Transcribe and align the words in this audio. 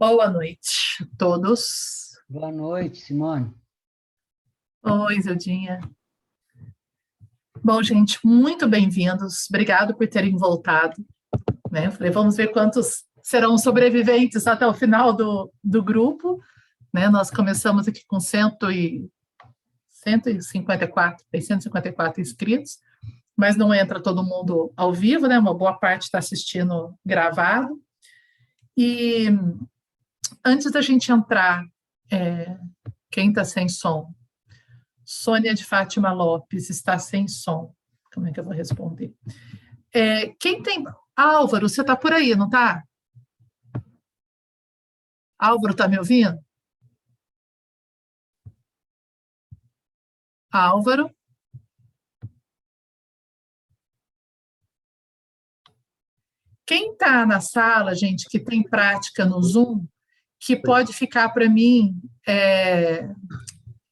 Boa 0.00 0.30
noite 0.30 1.02
a 1.02 1.16
todos. 1.18 2.16
Boa 2.26 2.50
noite, 2.50 3.02
Simone. 3.02 3.54
Oi, 4.82 5.20
Zildinha. 5.20 5.78
Bom, 7.62 7.82
gente, 7.82 8.18
muito 8.24 8.66
bem-vindos. 8.66 9.44
Obrigado 9.50 9.94
por 9.94 10.08
terem 10.08 10.34
voltado. 10.38 10.94
Né? 11.70 11.90
Falei, 11.90 12.10
vamos 12.10 12.34
ver 12.34 12.48
quantos 12.50 13.04
serão 13.22 13.58
sobreviventes 13.58 14.46
até 14.46 14.66
o 14.66 14.72
final 14.72 15.12
do, 15.12 15.52
do 15.62 15.82
grupo. 15.82 16.42
Né? 16.94 17.10
Nós 17.10 17.30
começamos 17.30 17.86
aqui 17.86 18.02
com 18.06 18.18
cento 18.18 18.70
e, 18.70 19.06
154, 19.90 21.26
154 21.30 22.22
inscritos, 22.22 22.78
mas 23.36 23.54
não 23.54 23.74
entra 23.74 24.02
todo 24.02 24.24
mundo 24.24 24.72
ao 24.78 24.94
vivo, 24.94 25.26
né? 25.26 25.38
Uma 25.38 25.52
boa 25.52 25.74
parte 25.78 26.04
está 26.04 26.16
assistindo 26.16 26.98
gravado. 27.04 27.78
E 28.74 29.28
antes 30.44 30.70
da 30.70 30.80
gente 30.80 31.10
entrar, 31.10 31.64
é, 32.10 32.58
quem 33.10 33.30
está 33.30 33.44
sem 33.44 33.68
som? 33.68 34.14
Sônia 35.04 35.54
de 35.54 35.64
Fátima 35.64 36.12
Lopes 36.12 36.70
está 36.70 36.98
sem 36.98 37.26
som. 37.26 37.74
Como 38.12 38.26
é 38.26 38.32
que 38.32 38.40
eu 38.40 38.44
vou 38.44 38.52
responder? 38.52 39.14
É, 39.92 40.28
quem 40.34 40.62
tem. 40.62 40.84
Álvaro, 41.16 41.68
você 41.68 41.80
está 41.80 41.96
por 41.96 42.12
aí, 42.12 42.34
não 42.34 42.46
está? 42.46 42.82
Álvaro, 45.38 45.72
está 45.72 45.88
me 45.88 45.98
ouvindo? 45.98 46.38
Álvaro? 50.52 51.14
Quem 56.66 56.92
está 56.92 57.26
na 57.26 57.40
sala, 57.40 57.94
gente, 57.96 58.28
que 58.28 58.38
tem 58.38 58.62
prática 58.62 59.24
no 59.24 59.42
Zoom, 59.42 59.88
que 60.40 60.56
pode 60.56 60.92
ficar 60.94 61.28
para 61.28 61.48
mim 61.48 61.94
é, 62.26 63.08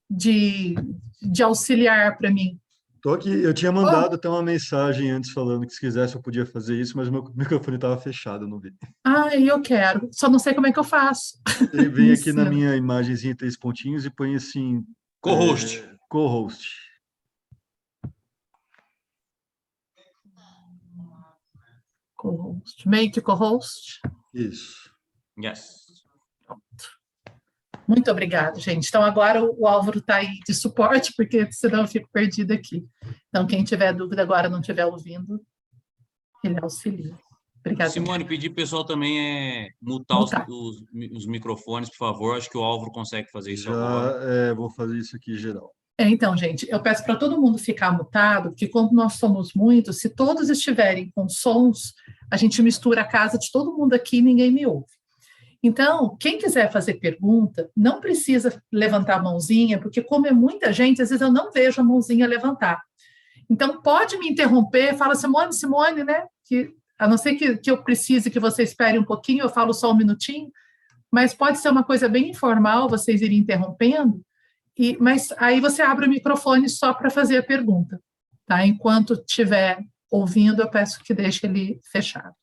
de, 0.08 0.74
de 1.20 1.42
auxiliar 1.42 2.16
para 2.16 2.30
mim. 2.30 2.58
Tô 3.00 3.12
aqui, 3.14 3.30
eu 3.30 3.54
tinha 3.54 3.70
mandado 3.70 4.12
oh. 4.12 4.14
até 4.16 4.28
uma 4.28 4.42
mensagem 4.42 5.10
antes 5.10 5.30
falando 5.30 5.66
que 5.66 5.72
se 5.72 5.78
quisesse 5.78 6.16
eu 6.16 6.22
podia 6.22 6.44
fazer 6.44 6.80
isso, 6.80 6.96
mas 6.96 7.08
meu 7.08 7.22
microfone 7.34 7.76
estava 7.76 7.96
fechado, 7.96 8.44
eu 8.44 8.48
não 8.48 8.58
vi. 8.58 8.74
Ah, 9.04 9.36
eu 9.36 9.60
quero, 9.60 10.08
só 10.10 10.28
não 10.28 10.38
sei 10.38 10.52
como 10.52 10.66
é 10.66 10.72
que 10.72 10.78
eu 10.78 10.84
faço. 10.84 11.38
Ele 11.72 11.88
vem 11.88 12.10
aqui 12.12 12.32
na 12.32 12.46
minha 12.46 12.74
imagenzinha 12.74 13.36
três 13.36 13.56
pontinhos 13.56 14.04
e 14.04 14.10
põe 14.10 14.34
assim... 14.34 14.82
Co-host. 15.20 15.78
É, 15.78 15.96
Co-host. 16.08 16.68
Co-host. 22.16 22.88
Make 22.88 23.20
co-host. 23.20 24.00
Isso. 24.34 24.90
Yes. 25.40 25.87
Muito 27.88 28.10
obrigada, 28.10 28.60
gente. 28.60 28.86
Então, 28.86 29.02
agora 29.02 29.42
o 29.42 29.66
Álvaro 29.66 29.98
está 29.98 30.16
aí 30.16 30.38
de 30.46 30.52
suporte, 30.52 31.14
porque 31.16 31.50
senão 31.50 31.80
eu 31.80 31.88
fico 31.88 32.06
perdida 32.12 32.52
aqui. 32.52 32.86
Então, 33.30 33.46
quem 33.46 33.64
tiver 33.64 33.94
dúvida 33.94 34.20
agora, 34.20 34.50
não 34.50 34.60
estiver 34.60 34.84
ouvindo, 34.84 35.40
ele 36.44 36.58
auxilia. 36.60 37.14
Obrigada. 37.60 37.90
Simone, 37.90 38.26
pedir 38.26 38.50
pessoal 38.50 38.84
também 38.84 39.18
é 39.18 39.70
mutar, 39.80 40.18
mutar. 40.18 40.46
Os, 40.50 40.76
os, 40.76 40.86
os, 41.12 41.26
microfones, 41.26 41.88
por 41.88 41.96
favor. 41.96 42.36
Acho 42.36 42.50
que 42.50 42.58
o 42.58 42.62
Álvaro 42.62 42.92
consegue 42.92 43.30
fazer 43.30 43.52
isso 43.52 43.64
Já, 43.64 43.72
agora. 43.72 44.24
É, 44.24 44.54
vou 44.54 44.68
fazer 44.70 44.98
isso 44.98 45.16
aqui 45.16 45.34
geral. 45.36 45.72
É, 45.96 46.08
então, 46.08 46.36
gente, 46.36 46.68
eu 46.70 46.80
peço 46.80 47.04
para 47.04 47.16
todo 47.16 47.40
mundo 47.40 47.56
ficar 47.56 47.90
mutado, 47.90 48.50
porque 48.50 48.68
como 48.68 48.92
nós 48.92 49.14
somos 49.14 49.54
muitos, 49.54 49.98
se 49.98 50.10
todos 50.10 50.50
estiverem 50.50 51.10
com 51.14 51.26
sons, 51.26 51.94
a 52.30 52.36
gente 52.36 52.62
mistura 52.62 53.00
a 53.00 53.08
casa 53.08 53.38
de 53.38 53.50
todo 53.50 53.76
mundo 53.76 53.94
aqui 53.94 54.18
e 54.18 54.22
ninguém 54.22 54.52
me 54.52 54.66
ouve. 54.66 54.97
Então, 55.62 56.16
quem 56.20 56.38
quiser 56.38 56.70
fazer 56.70 56.94
pergunta, 56.94 57.68
não 57.76 58.00
precisa 58.00 58.62
levantar 58.72 59.16
a 59.16 59.22
mãozinha, 59.22 59.80
porque 59.80 60.02
como 60.02 60.26
é 60.26 60.32
muita 60.32 60.72
gente, 60.72 61.02
às 61.02 61.10
vezes 61.10 61.20
eu 61.20 61.32
não 61.32 61.50
vejo 61.50 61.80
a 61.80 61.84
mãozinha 61.84 62.28
levantar. 62.28 62.80
Então, 63.50 63.82
pode 63.82 64.16
me 64.18 64.28
interromper, 64.28 64.96
fala 64.96 65.16
Simone, 65.16 65.52
Simone, 65.52 66.04
né? 66.04 66.26
Que, 66.44 66.72
a 66.98 67.08
não 67.08 67.18
ser 67.18 67.34
que, 67.34 67.56
que 67.56 67.70
eu 67.70 67.82
precise 67.82 68.30
que 68.30 68.38
você 68.38 68.62
espere 68.62 68.98
um 68.98 69.04
pouquinho, 69.04 69.42
eu 69.42 69.48
falo 69.48 69.72
só 69.72 69.90
um 69.90 69.96
minutinho, 69.96 70.50
mas 71.10 71.34
pode 71.34 71.58
ser 71.58 71.70
uma 71.70 71.82
coisa 71.82 72.08
bem 72.08 72.30
informal, 72.30 72.88
vocês 72.88 73.20
irem 73.20 73.38
interrompendo, 73.38 74.22
e, 74.76 74.96
mas 75.00 75.32
aí 75.38 75.60
você 75.60 75.82
abre 75.82 76.06
o 76.06 76.10
microfone 76.10 76.68
só 76.68 76.94
para 76.94 77.10
fazer 77.10 77.38
a 77.38 77.42
pergunta, 77.42 78.00
tá? 78.46 78.64
Enquanto 78.64 79.14
estiver 79.14 79.78
ouvindo, 80.08 80.62
eu 80.62 80.70
peço 80.70 81.02
que 81.02 81.12
deixe 81.12 81.46
ele 81.46 81.80
fechado. 81.90 82.34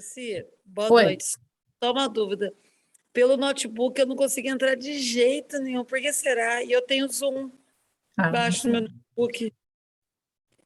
Cia, 0.00 0.46
boa 0.64 0.92
Oi. 0.92 1.04
noite. 1.04 1.24
Só 1.82 1.90
uma 1.90 2.08
dúvida. 2.08 2.54
Pelo 3.12 3.36
notebook 3.36 3.98
eu 3.98 4.06
não 4.06 4.14
consigo 4.14 4.48
entrar 4.48 4.76
de 4.76 5.00
jeito 5.00 5.58
nenhum. 5.58 5.84
Por 5.84 6.00
que 6.00 6.12
será? 6.12 6.62
E 6.62 6.70
eu 6.70 6.80
tenho 6.80 7.08
Zoom 7.08 7.50
ah, 8.16 8.28
embaixo 8.28 8.68
no 8.68 8.72
meu 8.72 8.82
notebook. 8.82 9.52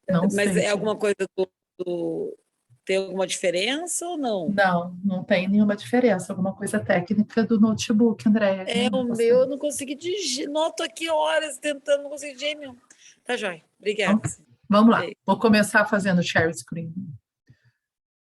Não 0.07 0.21
Mas 0.33 0.53
sei. 0.53 0.65
é 0.65 0.69
alguma 0.69 0.95
coisa 0.95 1.15
do, 1.35 1.49
do, 1.79 2.37
Tem 2.85 2.97
alguma 2.97 3.25
diferença 3.25 4.07
ou 4.07 4.15
não? 4.15 4.49
Não, 4.49 4.95
não 5.03 5.23
tem 5.23 5.47
nenhuma 5.47 5.75
diferença. 5.75 6.31
Alguma 6.31 6.55
coisa 6.55 6.79
técnica 6.79 7.43
do 7.43 7.59
notebook, 7.59 8.29
Andréia. 8.29 8.61
É, 8.67 8.87
o 8.87 9.03
meu 9.03 9.39
eu 9.39 9.47
não 9.47 9.57
consegui 9.57 9.95
digitar. 9.95 10.53
Noto 10.53 10.83
aqui 10.83 11.09
horas 11.09 11.57
tentando, 11.57 12.03
não 12.03 12.11
consegui 12.11 12.35
de 12.35 12.41
jeito 12.41 12.59
nenhum. 12.59 12.77
Tá 13.25 13.35
jóia. 13.35 13.63
Obrigada. 13.79 14.13
Então, 14.13 14.45
vamos 14.69 14.91
lá. 14.91 15.01
Vou 15.25 15.39
começar 15.39 15.83
fazendo 15.85 16.21
share 16.21 16.53
screen 16.53 16.93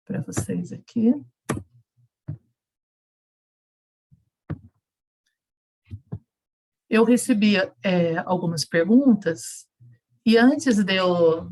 para 0.06 0.22
vocês 0.22 0.72
aqui. 0.72 1.12
Eu 6.94 7.04
recebia 7.04 7.74
é, 7.84 8.22
algumas 8.24 8.64
perguntas 8.64 9.66
e 10.24 10.38
antes 10.38 10.78
de 10.78 10.96
eu 10.96 11.50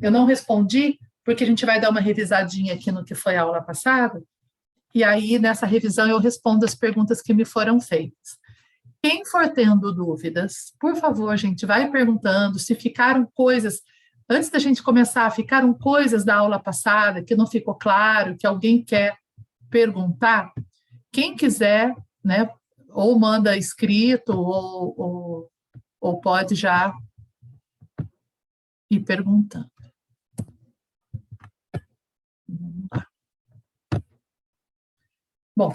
eu 0.00 0.10
não 0.10 0.24
respondi 0.24 1.00
porque 1.24 1.42
a 1.42 1.46
gente 1.46 1.66
vai 1.66 1.80
dar 1.80 1.90
uma 1.90 2.00
revisadinha 2.00 2.74
aqui 2.74 2.92
no 2.92 3.04
que 3.04 3.12
foi 3.12 3.34
a 3.34 3.42
aula 3.42 3.60
passada 3.60 4.22
e 4.94 5.02
aí 5.02 5.36
nessa 5.36 5.66
revisão 5.66 6.08
eu 6.08 6.18
respondo 6.20 6.64
as 6.64 6.76
perguntas 6.76 7.20
que 7.20 7.34
me 7.34 7.44
foram 7.44 7.80
feitas. 7.80 8.38
Quem 9.02 9.24
for 9.24 9.48
tendo 9.48 9.92
dúvidas, 9.92 10.72
por 10.78 10.94
favor, 10.94 11.36
gente, 11.36 11.66
vai 11.66 11.90
perguntando 11.90 12.60
se 12.60 12.76
ficaram 12.76 13.28
coisas 13.34 13.82
antes 14.30 14.48
da 14.48 14.60
gente 14.60 14.80
começar, 14.80 15.28
ficaram 15.30 15.74
coisas 15.74 16.24
da 16.24 16.36
aula 16.36 16.60
passada 16.60 17.20
que 17.20 17.34
não 17.34 17.48
ficou 17.48 17.74
claro, 17.74 18.36
que 18.38 18.46
alguém 18.46 18.84
quer 18.84 19.16
perguntar. 19.68 20.52
Quem 21.10 21.34
quiser, 21.34 21.92
né, 22.24 22.48
ou 22.94 23.18
manda 23.18 23.56
escrito, 23.56 24.30
ou, 24.32 24.94
ou, 24.96 25.50
ou 26.00 26.20
pode 26.20 26.54
já 26.54 26.94
ir 28.88 29.00
perguntando. 29.00 29.68
Bom, 35.56 35.74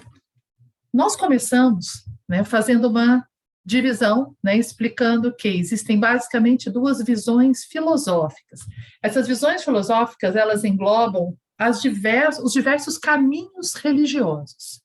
nós 0.93 1.15
começamos 1.15 2.05
né, 2.27 2.43
fazendo 2.43 2.89
uma 2.89 3.27
divisão, 3.65 4.35
né, 4.43 4.57
explicando 4.57 5.35
que 5.35 5.47
existem 5.47 5.99
basicamente 5.99 6.69
duas 6.69 7.03
visões 7.03 7.65
filosóficas. 7.65 8.61
Essas 9.03 9.27
visões 9.27 9.63
filosóficas 9.63 10.35
elas 10.35 10.63
englobam 10.63 11.37
as 11.57 11.81
diversos, 11.81 12.43
os 12.45 12.53
diversos 12.53 12.97
caminhos 12.97 13.73
religiosos. 13.75 14.81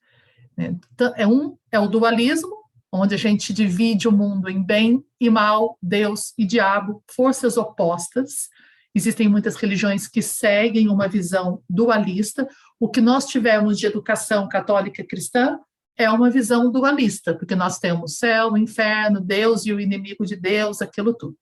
Então, 0.56 1.12
é 1.16 1.26
um 1.26 1.56
é 1.70 1.78
o 1.78 1.88
dualismo, 1.88 2.64
onde 2.92 3.14
a 3.14 3.18
gente 3.18 3.52
divide 3.52 4.06
o 4.06 4.12
mundo 4.12 4.48
em 4.48 4.62
bem 4.62 5.04
e 5.20 5.28
mal, 5.28 5.76
Deus 5.82 6.32
e 6.38 6.46
diabo, 6.46 7.02
forças 7.10 7.56
opostas. 7.56 8.48
Existem 8.94 9.28
muitas 9.28 9.56
religiões 9.56 10.06
que 10.06 10.22
seguem 10.22 10.88
uma 10.88 11.08
visão 11.08 11.60
dualista. 11.68 12.48
O 12.78 12.88
que 12.88 13.00
nós 13.00 13.26
tivemos 13.26 13.78
de 13.78 13.86
educação 13.86 14.48
católica 14.48 15.04
cristã 15.04 15.58
é 15.96 16.08
uma 16.08 16.30
visão 16.30 16.70
dualista, 16.70 17.34
porque 17.34 17.56
nós 17.56 17.78
temos 17.78 18.18
céu, 18.18 18.52
o 18.52 18.58
inferno, 18.58 19.20
Deus 19.20 19.66
e 19.66 19.72
o 19.72 19.80
inimigo 19.80 20.24
de 20.24 20.36
Deus, 20.36 20.80
aquilo 20.80 21.14
tudo. 21.14 21.36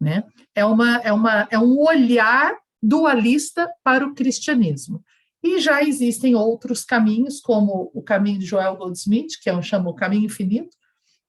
Né? 0.00 0.24
É, 0.54 0.64
uma, 0.64 0.96
é, 0.98 1.12
uma, 1.12 1.48
é 1.50 1.58
um 1.58 1.78
olhar 1.80 2.54
dualista 2.82 3.68
para 3.82 4.06
o 4.06 4.14
cristianismo. 4.14 5.02
E 5.42 5.60
já 5.60 5.82
existem 5.82 6.34
outros 6.34 6.84
caminhos, 6.84 7.40
como 7.40 7.90
o 7.92 8.02
caminho 8.02 8.38
de 8.38 8.46
Joel 8.46 8.76
Goldsmith, 8.76 9.40
que 9.42 9.50
é 9.50 9.56
um 9.56 9.62
chama 9.62 9.90
o 9.90 9.94
caminho 9.94 10.26
infinito, 10.26 10.76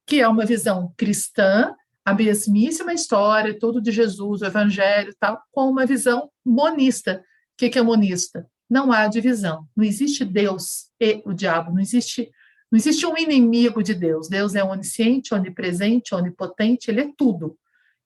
que 0.06 0.22
é 0.22 0.28
uma 0.28 0.46
visão 0.46 0.94
cristã, 0.96 1.74
a 2.06 2.14
mesmíssima 2.14 2.94
história, 2.94 3.58
tudo 3.58 3.82
de 3.82 3.92
Jesus, 3.92 4.42
o 4.42 4.46
evangelho 4.46 5.16
tal, 5.20 5.42
com 5.52 5.70
uma 5.70 5.86
visão 5.86 6.30
monista. 6.46 7.24
O 7.54 7.58
que, 7.58 7.70
que 7.70 7.80
é 7.80 7.82
monista? 7.82 8.46
Não 8.70 8.92
há 8.92 9.08
divisão. 9.08 9.68
Não 9.76 9.84
existe 9.84 10.26
Deus 10.26 10.90
e 11.00 11.22
o 11.26 11.34
diabo. 11.34 11.72
Não 11.72 11.80
existe, 11.80 12.30
não 12.72 12.78
existe 12.78 13.06
um 13.06 13.18
inimigo 13.18 13.82
de 13.82 13.94
Deus. 13.94 14.28
Deus 14.28 14.54
é 14.54 14.64
onisciente, 14.64 15.34
onipresente, 15.34 16.14
onipotente, 16.14 16.92
ele 16.92 17.02
é 17.02 17.12
tudo. 17.18 17.58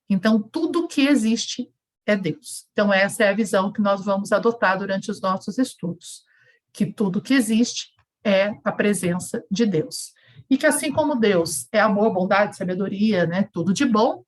Então, 0.10 0.42
tudo 0.42 0.88
que 0.88 1.08
existe 1.08 1.70
é 2.08 2.16
Deus. 2.16 2.66
Então, 2.72 2.92
essa 2.92 3.26
é 3.26 3.30
a 3.30 3.36
visão 3.36 3.72
que 3.72 3.82
nós 3.82 4.04
vamos 4.04 4.32
adotar 4.32 4.80
durante 4.80 5.12
os 5.12 5.22
nossos 5.22 5.58
estudos, 5.58 6.24
que 6.72 6.86
tudo 6.86 7.22
que 7.22 7.34
existe 7.34 7.90
é 8.24 8.54
a 8.64 8.72
presença 8.72 9.44
de 9.52 9.66
Deus. 9.66 10.14
E 10.50 10.58
que 10.58 10.66
assim 10.66 10.92
como 10.92 11.16
Deus 11.16 11.68
é 11.72 11.80
amor, 11.80 12.14
bondade, 12.14 12.56
sabedoria, 12.56 13.28
né, 13.28 13.50
tudo 13.52 13.74
de 13.74 13.86
bom, 13.86 14.24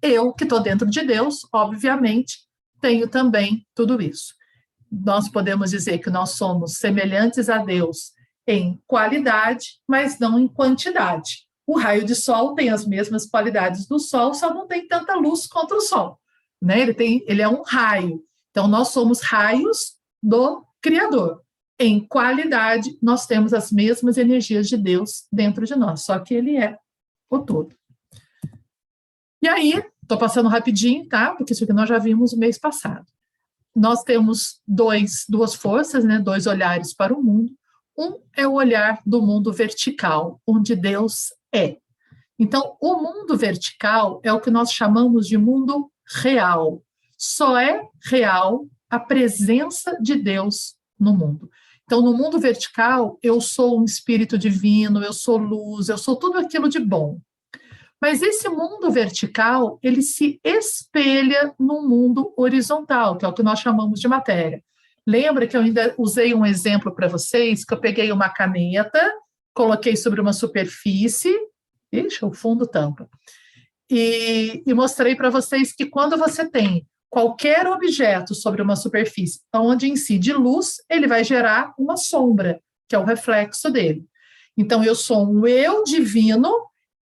eu 0.00 0.32
que 0.32 0.44
estou 0.44 0.60
dentro 0.60 0.88
de 0.88 1.02
Deus, 1.02 1.40
obviamente, 1.52 2.38
tenho 2.80 3.08
também 3.08 3.66
tudo 3.74 4.00
isso. 4.00 4.34
Nós 4.90 5.28
podemos 5.28 5.70
dizer 5.70 5.98
que 5.98 6.10
nós 6.10 6.30
somos 6.30 6.76
semelhantes 6.76 7.48
a 7.48 7.58
Deus 7.58 8.12
em 8.46 8.80
qualidade, 8.86 9.80
mas 9.88 10.18
não 10.18 10.38
em 10.38 10.46
quantidade. 10.46 11.46
O 11.66 11.78
raio 11.78 12.04
de 12.04 12.14
sol 12.14 12.54
tem 12.54 12.68
as 12.70 12.84
mesmas 12.84 13.26
qualidades 13.26 13.86
do 13.86 13.98
sol, 13.98 14.34
só 14.34 14.52
não 14.52 14.66
tem 14.66 14.86
tanta 14.86 15.14
luz 15.14 15.46
contra 15.46 15.76
o 15.76 15.80
sol. 15.80 16.20
Né? 16.62 16.80
Ele, 16.80 16.94
tem, 16.94 17.24
ele 17.26 17.42
é 17.42 17.48
um 17.48 17.62
raio. 17.62 18.22
Então, 18.50 18.68
nós 18.68 18.88
somos 18.88 19.20
raios 19.20 19.96
do 20.22 20.64
Criador. 20.80 21.42
Em 21.78 22.06
qualidade, 22.06 22.96
nós 23.02 23.26
temos 23.26 23.52
as 23.52 23.72
mesmas 23.72 24.16
energias 24.16 24.68
de 24.68 24.76
Deus 24.76 25.26
dentro 25.32 25.66
de 25.66 25.74
nós, 25.74 26.04
só 26.04 26.18
que 26.20 26.32
ele 26.32 26.56
é 26.56 26.78
o 27.28 27.40
todo. 27.40 27.74
E 29.42 29.48
aí, 29.48 29.82
estou 30.00 30.16
passando 30.16 30.48
rapidinho, 30.48 31.08
tá? 31.08 31.34
Porque 31.34 31.52
isso 31.52 31.64
aqui 31.64 31.72
nós 31.72 31.88
já 31.88 31.98
vimos 31.98 32.32
o 32.32 32.38
mês 32.38 32.56
passado. 32.56 33.06
Nós 33.74 34.04
temos 34.04 34.60
dois, 34.68 35.24
duas 35.28 35.54
forças, 35.54 36.04
né? 36.04 36.20
dois 36.20 36.46
olhares 36.46 36.94
para 36.94 37.12
o 37.12 37.22
mundo. 37.22 37.52
Um 37.98 38.20
é 38.36 38.46
o 38.46 38.52
olhar 38.52 39.00
do 39.04 39.20
mundo 39.20 39.52
vertical, 39.52 40.40
onde 40.46 40.76
Deus 40.76 41.32
é. 41.52 41.78
Então, 42.38 42.76
o 42.80 42.96
mundo 42.96 43.36
vertical 43.36 44.20
é 44.22 44.32
o 44.32 44.40
que 44.40 44.50
nós 44.50 44.72
chamamos 44.72 45.26
de 45.26 45.36
mundo 45.36 45.91
real. 46.14 46.82
Só 47.16 47.58
é 47.58 47.82
real 48.04 48.66
a 48.90 48.98
presença 48.98 49.96
de 50.00 50.16
Deus 50.16 50.74
no 50.98 51.14
mundo. 51.14 51.50
Então, 51.84 52.00
no 52.00 52.16
mundo 52.16 52.38
vertical, 52.38 53.18
eu 53.22 53.40
sou 53.40 53.80
um 53.80 53.84
espírito 53.84 54.38
divino, 54.38 55.02
eu 55.02 55.12
sou 55.12 55.36
luz, 55.36 55.88
eu 55.88 55.98
sou 55.98 56.16
tudo 56.16 56.38
aquilo 56.38 56.68
de 56.68 56.78
bom. 56.78 57.20
Mas 58.00 58.20
esse 58.20 58.48
mundo 58.48 58.90
vertical, 58.90 59.78
ele 59.82 60.02
se 60.02 60.40
espelha 60.42 61.54
no 61.58 61.86
mundo 61.88 62.32
horizontal, 62.36 63.16
que 63.16 63.24
é 63.24 63.28
o 63.28 63.32
que 63.32 63.42
nós 63.42 63.60
chamamos 63.60 64.00
de 64.00 64.08
matéria. 64.08 64.62
Lembra 65.06 65.46
que 65.46 65.56
eu 65.56 65.60
ainda 65.60 65.94
usei 65.98 66.34
um 66.34 66.44
exemplo 66.44 66.94
para 66.94 67.08
vocês, 67.08 67.64
que 67.64 67.72
eu 67.74 67.80
peguei 67.80 68.10
uma 68.10 68.28
caneta, 68.28 69.12
coloquei 69.54 69.96
sobre 69.96 70.20
uma 70.20 70.32
superfície, 70.32 71.32
ixi, 71.92 72.24
o 72.24 72.32
fundo 72.32 72.66
tampa, 72.66 73.08
e, 73.94 74.62
e 74.66 74.72
mostrei 74.72 75.14
para 75.14 75.28
vocês 75.28 75.72
que 75.72 75.84
quando 75.84 76.16
você 76.16 76.48
tem 76.48 76.86
qualquer 77.10 77.66
objeto 77.66 78.34
sobre 78.34 78.62
uma 78.62 78.74
superfície 78.74 79.40
onde 79.54 79.90
incide 79.90 80.32
luz, 80.32 80.76
ele 80.88 81.06
vai 81.06 81.22
gerar 81.22 81.74
uma 81.78 81.94
sombra, 81.98 82.58
que 82.88 82.96
é 82.96 82.98
o 82.98 83.04
reflexo 83.04 83.70
dele. 83.70 84.06
Então, 84.56 84.82
eu 84.82 84.94
sou 84.94 85.30
um 85.30 85.46
eu 85.46 85.84
divino 85.84 86.50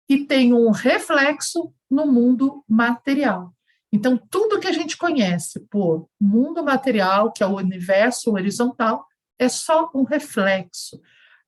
e 0.09 0.27
tenho 0.27 0.57
um 0.57 0.71
reflexo 0.71 1.73
no 1.89 2.07
mundo 2.07 2.65
material. 2.69 3.55
Então, 3.93 4.17
tudo 4.17 4.59
que 4.59 4.67
a 4.67 4.73
gente 4.73 4.97
conhece 4.97 5.61
por 5.71 6.09
mundo 6.21 6.65
material, 6.65 7.33
que 7.33 7.43
é 7.43 7.47
o 7.47 7.57
universo 7.57 8.33
horizontal, 8.33 9.07
é 9.39 9.49
só 9.49 9.91
um 9.95 10.03
reflexo. 10.03 11.01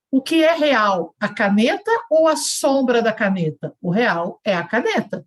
O 0.08 0.22
que 0.22 0.44
é 0.44 0.54
real? 0.54 1.16
A 1.18 1.28
caneta 1.28 1.90
ou 2.08 2.28
a 2.28 2.36
sombra 2.36 3.02
da 3.02 3.12
caneta? 3.12 3.74
O 3.82 3.90
real 3.90 4.40
é 4.44 4.54
a 4.54 4.62
caneta 4.62 5.26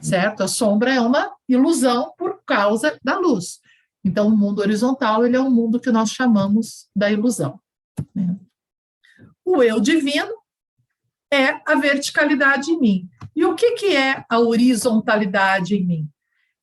certo? 0.00 0.42
A 0.42 0.48
sombra 0.48 0.92
é 0.92 1.00
uma 1.00 1.32
ilusão 1.48 2.12
por 2.16 2.42
causa 2.44 2.98
da 3.02 3.18
luz. 3.18 3.60
Então, 4.04 4.28
o 4.28 4.36
mundo 4.36 4.60
horizontal 4.60 5.24
ele 5.24 5.36
é 5.36 5.40
um 5.40 5.50
mundo 5.50 5.78
que 5.78 5.90
nós 5.90 6.10
chamamos 6.10 6.88
da 6.94 7.10
ilusão. 7.10 7.60
Né? 8.14 8.36
O 9.44 9.62
eu 9.62 9.80
divino 9.80 10.32
é 11.32 11.60
a 11.66 11.74
verticalidade 11.74 12.70
em 12.70 12.80
mim. 12.80 13.08
E 13.34 13.44
o 13.44 13.54
que, 13.54 13.72
que 13.72 13.96
é 13.96 14.24
a 14.28 14.38
horizontalidade 14.38 15.74
em 15.74 15.86
mim? 15.86 16.08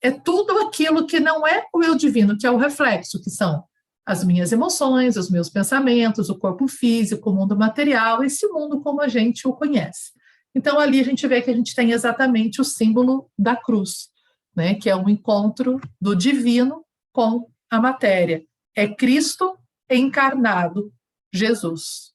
É 0.02 0.10
tudo 0.10 0.58
aquilo 0.60 1.06
que 1.06 1.18
não 1.18 1.46
é 1.46 1.66
o 1.74 1.82
eu 1.82 1.94
divino, 1.94 2.36
que 2.36 2.46
é 2.46 2.50
o 2.50 2.56
reflexo, 2.56 3.20
que 3.22 3.30
são 3.30 3.64
as 4.06 4.24
minhas 4.24 4.50
emoções, 4.50 5.16
os 5.16 5.30
meus 5.30 5.48
pensamentos, 5.48 6.30
o 6.30 6.38
corpo 6.38 6.66
físico, 6.66 7.30
o 7.30 7.34
mundo 7.34 7.56
material, 7.56 8.24
esse 8.24 8.46
mundo 8.48 8.80
como 8.80 9.00
a 9.00 9.08
gente 9.08 9.46
o 9.46 9.52
conhece. 9.52 10.12
Então, 10.54 10.78
ali 10.78 11.00
a 11.00 11.04
gente 11.04 11.26
vê 11.26 11.40
que 11.40 11.50
a 11.50 11.54
gente 11.54 11.74
tem 11.74 11.92
exatamente 11.92 12.60
o 12.60 12.64
símbolo 12.64 13.30
da 13.38 13.56
cruz, 13.56 14.10
né, 14.54 14.74
que 14.74 14.90
é 14.90 14.96
um 14.96 15.08
encontro 15.08 15.80
do 16.00 16.14
divino 16.14 16.84
com 17.12 17.48
a 17.70 17.80
matéria. 17.80 18.44
É 18.74 18.88
Cristo 18.88 19.56
encarnado, 19.88 20.92
Jesus. 21.32 22.12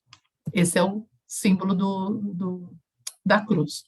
Esse 0.53 0.77
é 0.77 0.83
o 0.83 1.07
símbolo 1.27 1.73
do, 1.73 2.09
do, 2.33 2.77
da 3.25 3.39
cruz. 3.45 3.83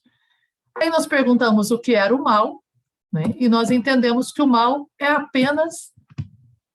Aí 0.78 0.90
nós 0.90 1.06
perguntamos 1.06 1.72
o 1.72 1.80
que 1.80 1.94
era 1.94 2.16
o 2.16 2.24
mal, 2.24 2.64
né, 3.12 3.24
e 3.38 3.50
nós 3.50 3.70
entendemos 3.70 4.32
que 4.32 4.42
o 4.42 4.48
mal 4.48 4.90
é 5.00 5.08
apenas 5.08 5.92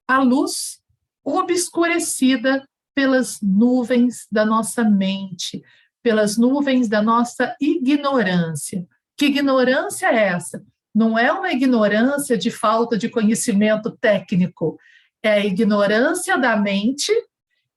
a 0.06 0.18
luz 0.18 0.82
obscurecida 1.24 2.66
pelas 2.94 3.40
nuvens 3.40 4.26
da 4.30 4.44
nossa 4.44 4.84
mente, 4.84 5.62
pelas 6.02 6.36
nuvens 6.36 6.88
da 6.88 7.00
nossa 7.00 7.56
ignorância. 7.60 8.86
Que 9.16 9.26
ignorância 9.26 10.06
é 10.06 10.28
essa? 10.28 10.64
Não 10.94 11.18
é 11.18 11.32
uma 11.32 11.52
ignorância 11.52 12.36
de 12.36 12.50
falta 12.50 12.98
de 12.98 13.08
conhecimento 13.08 13.90
técnico, 13.90 14.78
é 15.22 15.32
a 15.34 15.46
ignorância 15.46 16.36
da 16.36 16.56
mente 16.56 17.12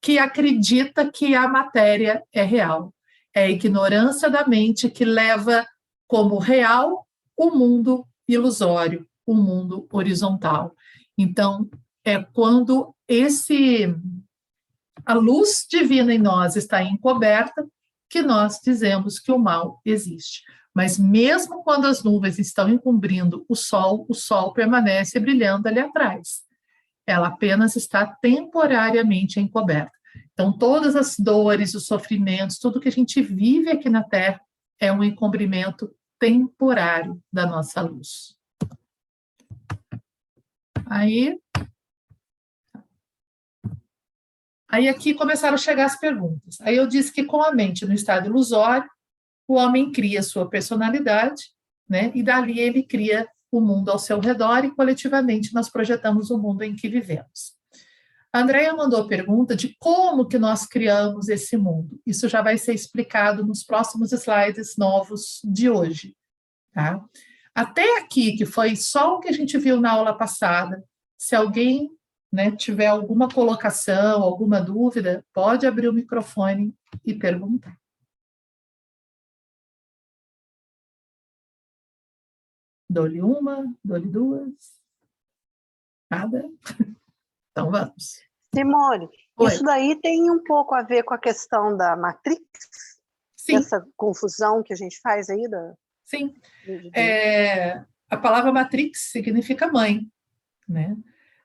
que 0.01 0.18
acredita 0.18 1.10
que 1.10 1.36
a 1.36 1.48
matéria 1.48 2.24
é 2.33 2.44
real. 2.44 2.94
É 3.33 3.45
a 3.45 3.50
ignorância 3.50 4.30
da 4.30 4.48
mente 4.48 4.89
que 4.89 5.06
leva 5.06 5.66
como 6.07 6.38
real 6.38 7.06
o 7.38 7.51
mundo 7.51 8.06
ilusório, 8.28 9.07
o 9.25 9.36
mundo 9.36 9.88
horizontal. 9.92 10.74
Então, 11.18 11.69
é 12.04 12.21
quando 12.21 12.95
esse 13.07 13.95
a 15.06 15.13
luz 15.13 15.66
divina 15.69 16.13
em 16.13 16.18
nós 16.18 16.56
está 16.56 16.81
encoberta, 16.81 17.68
que 18.16 18.22
nós 18.22 18.62
dizemos 18.64 19.20
que 19.20 19.30
o 19.30 19.38
mal 19.38 19.82
existe. 19.84 20.42
Mas 20.74 20.98
mesmo 20.98 21.62
quando 21.64 21.86
as 21.86 22.02
nuvens 22.02 22.40
estão 22.40 22.70
encobrindo 22.70 23.46
o 23.50 23.56
sol, 23.58 24.06
o 24.08 24.14
sol 24.14 24.54
permanece 24.54 25.20
brilhando 25.20 25.68
ali 25.68 25.82
atrás. 25.82 26.46
Ela 27.06 27.28
apenas 27.28 27.76
está 27.76 28.07
temporariamente 28.07 29.38
encoberta. 29.38 29.92
Então, 30.31 30.57
todas 30.57 30.95
as 30.95 31.19
dores, 31.19 31.76
os 31.76 31.88
sofrimentos, 31.88 32.57
tudo 32.57 32.80
que 32.80 32.88
a 32.88 32.92
gente 32.92 33.22
vive 33.22 33.69
aqui 33.69 33.90
na 33.90 34.02
Terra 34.02 34.40
é 34.80 34.90
um 34.94 35.04
encobrimento 35.04 35.94
temporário 36.18 37.22
da 37.34 37.45
nossa 37.45 37.81
luz. 37.81 38.34
Aí, 40.86 41.38
Aí 44.69 44.88
aqui 44.88 45.14
começaram 45.14 45.56
a 45.56 45.60
chegar 45.60 45.86
as 45.86 46.00
perguntas. 46.00 46.57
Aí 46.62 46.76
eu 46.76 46.88
disse 46.88 47.12
que 47.12 47.24
com 47.24 47.42
a 47.42 47.52
mente 47.52 47.86
no 47.86 47.94
estado 47.94 48.28
ilusório, 48.28 48.90
o 49.48 49.56
homem 49.56 49.92
cria 49.92 50.24
sua 50.24 50.50
personalidade, 50.50 51.44
né? 51.88 52.12
E 52.16 52.24
dali 52.24 52.60
ele 52.60 52.84
cria 52.84 53.28
o 53.52 53.62
mundo 53.62 53.90
ao 53.90 54.00
seu 54.00 54.19
redor 54.19 54.66
e 54.66 54.72
coletivamente 54.72 55.54
nós 55.54 55.69
projetamos 55.69 56.31
o 56.31 56.38
mundo 56.38 56.64
em 56.64 56.76
que 56.76 56.90
vivemos. 56.90 57.56
A 58.34 58.42
Andrea 58.42 58.74
mandou 58.74 59.02
a 59.02 59.07
pergunta 59.07 59.56
de 59.56 59.78
como 59.80 60.28
que 60.28 60.38
nós 60.38 60.66
criamos 60.66 61.30
esse 61.30 61.56
mundo. 61.56 62.02
Isso 62.06 62.28
já 62.28 62.42
vai 62.42 62.57
ser 62.57 62.74
explicado 62.74 63.45
nos 63.45 63.64
próximos 63.64 64.12
slides 64.12 64.76
novos 64.78 65.40
de 65.44 65.69
hoje, 65.69 66.14
tá? 66.74 67.02
Até 67.54 68.00
aqui, 68.00 68.36
que 68.36 68.45
foi 68.45 68.76
só 68.76 69.16
o 69.16 69.19
que 69.22 69.30
a 69.30 69.31
gente 69.31 69.57
viu 69.57 69.80
na 69.80 69.92
aula 69.92 70.18
passada, 70.18 70.84
se 71.18 71.34
alguém 71.34 71.90
né, 72.35 72.54
tiver 72.54 72.87
alguma 72.87 73.30
colocação, 73.30 74.21
alguma 74.21 74.59
dúvida, 74.59 75.25
pode 75.33 75.65
abrir 75.65 75.87
o 75.87 75.94
microfone 75.94 76.75
e 77.06 77.13
perguntar. 77.13 77.80
Dou-lhe 82.89 83.21
uma, 83.21 83.65
dou-lhe 83.83 84.07
duas. 84.07 84.54
Nada? 86.11 86.44
Então 87.57 87.71
vamos. 87.71 88.21
Simone, 88.54 89.07
Oi. 89.37 89.47
isso 89.47 89.63
daí 89.63 89.97
tem 90.01 90.30
um 90.30 90.44
pouco 90.44 90.75
a 90.75 90.83
ver 90.83 91.04
com 91.04 91.13
a 91.13 91.18
questão 91.18 91.77
da 91.77 91.95
Matrix? 91.95 92.44
Sim. 93.33 93.56
Essa 93.56 93.87
confusão 93.95 94.61
que 94.61 94.73
a 94.73 94.75
gente 94.75 94.99
faz 94.99 95.30
aí? 95.30 95.47
Da... 95.49 95.73
Sim. 96.04 96.33
É, 96.94 97.81
a 98.09 98.18
palavra 98.18 98.51
Matrix 98.51 99.09
significa 99.09 99.71
mãe, 99.71 100.01
né? 100.68 100.97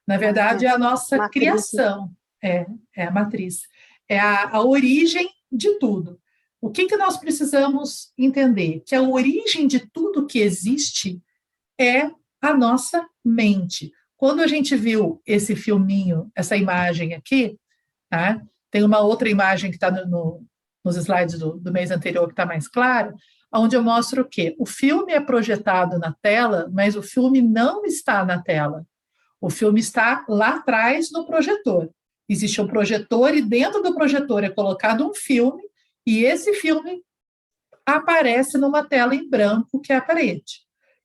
Na 0.07 0.16
verdade, 0.16 0.66
é 0.66 0.71
a 0.71 0.78
nossa 0.78 1.16
matriz. 1.16 1.42
criação, 1.42 2.11
é, 2.42 2.66
é 2.97 3.04
a 3.04 3.11
matriz, 3.11 3.62
é 4.09 4.19
a, 4.19 4.57
a 4.57 4.62
origem 4.62 5.28
de 5.50 5.78
tudo. 5.78 6.21
O 6.61 6.71
que, 6.71 6.87
que 6.87 6.97
nós 6.97 7.16
precisamos 7.16 8.12
entender? 8.19 8.83
Que 8.87 8.95
a 8.95 9.02
origem 9.02 9.66
de 9.66 9.80
tudo 9.80 10.26
que 10.26 10.40
existe 10.40 11.23
é 11.78 12.11
a 12.40 12.54
nossa 12.54 13.07
mente. 13.25 13.92
Quando 14.16 14.40
a 14.40 14.47
gente 14.47 14.76
viu 14.76 15.23
esse 15.26 15.57
filminho, 15.57 16.30
essa 16.35 16.57
imagem 16.57 17.14
aqui, 17.14 17.59
tá? 18.11 18.42
tem 18.71 18.85
uma 18.85 19.00
outra 19.00 19.28
imagem 19.28 19.71
que 19.71 19.76
está 19.76 19.90
no, 19.90 20.07
no, 20.07 20.47
nos 20.85 20.97
slides 20.97 21.38
do, 21.38 21.59
do 21.59 21.73
mês 21.73 21.90
anterior 21.90 22.26
que 22.26 22.33
está 22.33 22.45
mais 22.45 22.69
claro, 22.69 23.14
onde 23.52 23.75
eu 23.75 23.83
mostro 23.83 24.23
o 24.23 24.28
quê? 24.28 24.54
O 24.59 24.66
filme 24.66 25.12
é 25.12 25.21
projetado 25.21 25.99
na 25.99 26.14
tela, 26.23 26.71
mas 26.73 26.95
o 26.95 27.02
filme 27.02 27.42
não 27.42 27.85
está 27.85 28.25
na 28.25 28.40
tela. 28.40 28.87
O 29.40 29.49
filme 29.49 29.80
está 29.80 30.25
lá 30.28 30.56
atrás 30.56 31.11
no 31.11 31.26
projetor. 31.26 31.90
Existe 32.28 32.61
um 32.61 32.66
projetor 32.66 33.35
e 33.35 33.42
dentro 33.42 33.82
do 33.82 33.94
projetor 33.94 34.44
é 34.44 34.50
colocado 34.50 35.09
um 35.09 35.14
filme 35.14 35.62
e 36.06 36.25
esse 36.25 36.54
filme 36.54 37.02
aparece 37.85 38.59
numa 38.59 38.85
tela 38.85 39.14
em 39.14 39.28
branco 39.28 39.80
que 39.80 39.92
é 39.92 39.97
a 39.97 40.02
parede. 40.02 40.61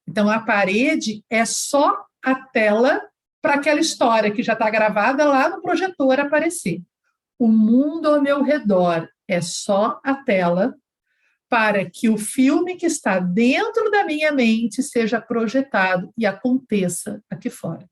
Então 0.07 0.29
a 0.29 0.39
parede 0.39 1.23
é 1.29 1.45
só 1.45 2.05
a 2.23 2.35
tela 2.35 3.01
para 3.41 3.55
aquela 3.55 3.79
história 3.79 4.31
que 4.31 4.43
já 4.43 4.53
está 4.53 4.69
gravada 4.69 5.25
lá 5.25 5.49
no 5.49 5.61
projetor 5.61 6.19
aparecer. 6.19 6.81
O 7.39 7.47
mundo 7.47 8.07
ao 8.07 8.21
meu 8.21 8.43
redor 8.43 9.07
é 9.27 9.41
só 9.41 9.99
a 10.03 10.13
tela 10.13 10.75
para 11.49 11.89
que 11.89 12.09
o 12.09 12.17
filme 12.17 12.75
que 12.75 12.85
está 12.85 13.19
dentro 13.19 13.89
da 13.89 14.03
minha 14.03 14.31
mente 14.31 14.81
seja 14.81 15.21
projetado 15.21 16.11
e 16.17 16.25
aconteça 16.25 17.21
aqui 17.29 17.49
fora. 17.49 17.87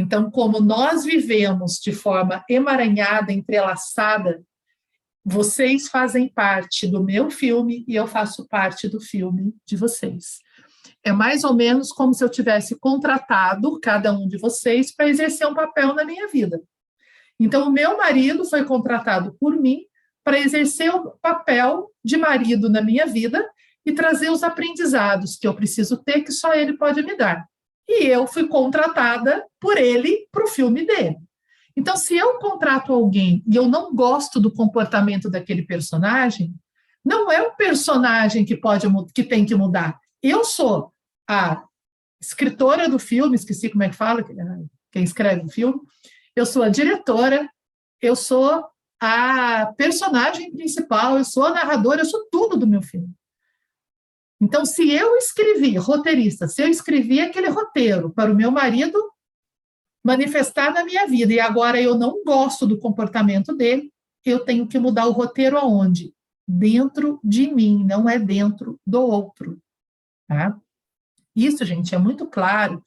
Então, 0.00 0.30
como 0.30 0.60
nós 0.60 1.04
vivemos 1.04 1.80
de 1.80 1.90
forma 1.90 2.44
emaranhada, 2.48 3.32
entrelaçada, 3.32 4.44
vocês 5.24 5.88
fazem 5.88 6.28
parte 6.28 6.86
do 6.86 7.02
meu 7.02 7.32
filme 7.32 7.84
e 7.88 7.96
eu 7.96 8.06
faço 8.06 8.46
parte 8.46 8.88
do 8.88 9.00
filme 9.00 9.52
de 9.66 9.76
vocês. 9.76 10.38
É 11.04 11.10
mais 11.10 11.42
ou 11.42 11.52
menos 11.52 11.90
como 11.90 12.14
se 12.14 12.22
eu 12.22 12.28
tivesse 12.28 12.78
contratado 12.78 13.80
cada 13.80 14.12
um 14.12 14.28
de 14.28 14.38
vocês 14.38 14.94
para 14.94 15.08
exercer 15.08 15.48
um 15.48 15.54
papel 15.54 15.92
na 15.92 16.04
minha 16.04 16.28
vida. 16.28 16.62
Então, 17.40 17.66
o 17.66 17.72
meu 17.72 17.96
marido 17.96 18.44
foi 18.44 18.64
contratado 18.64 19.36
por 19.40 19.56
mim 19.56 19.80
para 20.22 20.38
exercer 20.38 20.94
o 20.94 21.10
papel 21.20 21.90
de 22.04 22.16
marido 22.16 22.70
na 22.70 22.80
minha 22.80 23.04
vida 23.04 23.44
e 23.84 23.92
trazer 23.92 24.30
os 24.30 24.44
aprendizados 24.44 25.36
que 25.36 25.48
eu 25.48 25.54
preciso 25.54 25.96
ter, 25.96 26.22
que 26.22 26.30
só 26.30 26.54
ele 26.54 26.78
pode 26.78 27.02
me 27.02 27.16
dar. 27.16 27.48
E 27.88 28.06
eu 28.06 28.26
fui 28.26 28.46
contratada 28.46 29.44
por 29.58 29.78
ele 29.78 30.28
para 30.30 30.44
o 30.44 30.48
filme 30.48 30.86
dele. 30.86 31.16
Então, 31.76 31.96
se 31.96 32.16
eu 32.16 32.38
contrato 32.38 32.92
alguém 32.92 33.42
e 33.50 33.54
eu 33.56 33.68
não 33.68 33.94
gosto 33.94 34.40
do 34.40 34.52
comportamento 34.52 35.30
daquele 35.30 35.62
personagem, 35.62 36.54
não 37.04 37.30
é 37.30 37.40
o 37.40 37.54
personagem 37.54 38.44
que 38.44 38.56
pode 38.56 38.86
que 39.14 39.22
tem 39.22 39.46
que 39.46 39.54
mudar. 39.54 39.98
Eu 40.22 40.44
sou 40.44 40.92
a 41.28 41.64
escritora 42.20 42.88
do 42.88 42.98
filme, 42.98 43.36
esqueci 43.36 43.70
como 43.70 43.84
é 43.84 43.88
que 43.88 43.96
fala, 43.96 44.24
quem 44.92 45.04
escreve 45.04 45.44
o 45.44 45.48
filme. 45.48 45.80
Eu 46.34 46.44
sou 46.44 46.62
a 46.62 46.68
diretora, 46.68 47.48
eu 48.02 48.16
sou 48.16 48.66
a 49.00 49.72
personagem 49.76 50.50
principal, 50.52 51.16
eu 51.16 51.24
sou 51.24 51.46
a 51.46 51.54
narradora, 51.54 52.00
eu 52.00 52.06
sou 52.06 52.26
tudo 52.30 52.56
do 52.56 52.66
meu 52.66 52.82
filme. 52.82 53.08
Então, 54.40 54.64
se 54.64 54.90
eu 54.90 55.16
escrevi, 55.16 55.76
roteirista, 55.76 56.46
se 56.46 56.62
eu 56.62 56.68
escrevi 56.68 57.20
aquele 57.20 57.48
roteiro 57.48 58.10
para 58.10 58.32
o 58.32 58.34
meu 58.34 58.50
marido 58.50 58.98
manifestar 60.04 60.72
na 60.72 60.84
minha 60.84 61.06
vida 61.06 61.32
e 61.32 61.40
agora 61.40 61.80
eu 61.80 61.96
não 61.96 62.22
gosto 62.24 62.66
do 62.66 62.78
comportamento 62.78 63.54
dele, 63.54 63.92
eu 64.24 64.40
tenho 64.40 64.66
que 64.66 64.78
mudar 64.78 65.06
o 65.06 65.12
roteiro 65.12 65.58
aonde? 65.58 66.14
Dentro 66.46 67.20
de 67.22 67.52
mim, 67.52 67.84
não 67.84 68.08
é 68.08 68.18
dentro 68.18 68.78
do 68.86 69.02
outro. 69.02 69.58
Tá? 70.28 70.56
Isso, 71.34 71.64
gente, 71.64 71.94
é 71.94 71.98
muito 71.98 72.26
claro 72.26 72.82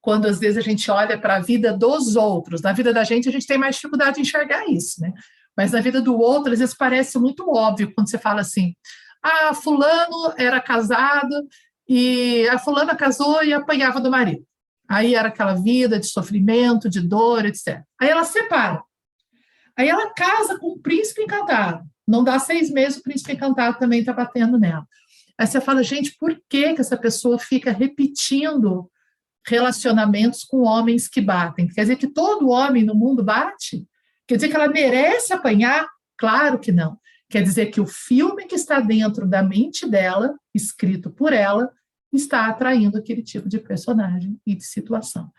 quando 0.00 0.26
às 0.26 0.38
vezes 0.38 0.58
a 0.58 0.60
gente 0.60 0.88
olha 0.90 1.18
para 1.18 1.36
a 1.36 1.40
vida 1.40 1.76
dos 1.76 2.14
outros. 2.14 2.62
Na 2.62 2.72
vida 2.72 2.92
da 2.92 3.04
gente, 3.04 3.28
a 3.28 3.32
gente 3.32 3.46
tem 3.46 3.58
mais 3.58 3.74
dificuldade 3.74 4.16
de 4.16 4.20
enxergar 4.22 4.68
isso, 4.68 5.00
né? 5.00 5.12
Mas 5.56 5.72
na 5.72 5.80
vida 5.80 6.00
do 6.00 6.16
outro, 6.16 6.52
às 6.52 6.60
vezes 6.60 6.76
parece 6.76 7.18
muito 7.18 7.48
óbvio 7.50 7.92
quando 7.94 8.08
você 8.08 8.18
fala 8.18 8.40
assim: 8.40 8.74
ah, 9.26 9.54
fulano 9.54 10.32
era 10.36 10.60
casado 10.60 11.48
e 11.88 12.48
a 12.48 12.58
fulana 12.58 12.94
casou 12.94 13.42
e 13.42 13.52
apanhava 13.52 14.00
do 14.00 14.10
marido. 14.10 14.44
Aí 14.88 15.14
era 15.14 15.28
aquela 15.28 15.54
vida 15.54 15.98
de 15.98 16.06
sofrimento, 16.06 16.88
de 16.88 17.00
dor, 17.00 17.44
etc. 17.44 17.82
Aí 18.00 18.08
ela 18.08 18.24
separa. 18.24 18.82
Aí 19.76 19.88
ela 19.88 20.12
casa 20.14 20.58
com 20.58 20.68
o 20.68 20.78
príncipe 20.78 21.22
encantado. 21.22 21.84
Não 22.06 22.22
dá 22.22 22.38
seis 22.38 22.70
meses, 22.70 22.98
o 22.98 23.02
príncipe 23.02 23.32
encantado 23.32 23.78
também 23.78 24.00
está 24.00 24.12
batendo 24.12 24.58
nela. 24.58 24.86
Aí 25.38 25.46
você 25.46 25.60
fala, 25.60 25.82
gente, 25.82 26.16
por 26.18 26.40
que, 26.48 26.74
que 26.74 26.80
essa 26.80 26.96
pessoa 26.96 27.38
fica 27.38 27.72
repetindo 27.72 28.90
relacionamentos 29.46 30.44
com 30.44 30.62
homens 30.62 31.08
que 31.08 31.20
batem? 31.20 31.68
Quer 31.68 31.82
dizer 31.82 31.96
que 31.96 32.06
todo 32.06 32.48
homem 32.48 32.84
no 32.84 32.94
mundo 32.94 33.24
bate? 33.24 33.84
Quer 34.26 34.36
dizer 34.36 34.48
que 34.48 34.56
ela 34.56 34.68
merece 34.68 35.32
apanhar? 35.32 35.86
Claro 36.16 36.58
que 36.58 36.72
não. 36.72 36.96
Quer 37.28 37.42
dizer 37.42 37.66
que 37.66 37.80
o 37.80 37.86
filme 37.86 38.46
que 38.46 38.54
está 38.54 38.80
dentro 38.80 39.26
da 39.26 39.42
mente 39.42 39.88
dela, 39.88 40.38
escrito 40.54 41.10
por 41.10 41.32
ela, 41.32 41.70
está 42.12 42.46
atraindo 42.46 42.96
aquele 42.96 43.22
tipo 43.22 43.48
de 43.48 43.58
personagem 43.58 44.40
e 44.46 44.54
de 44.54 44.64
situação. 44.64 45.30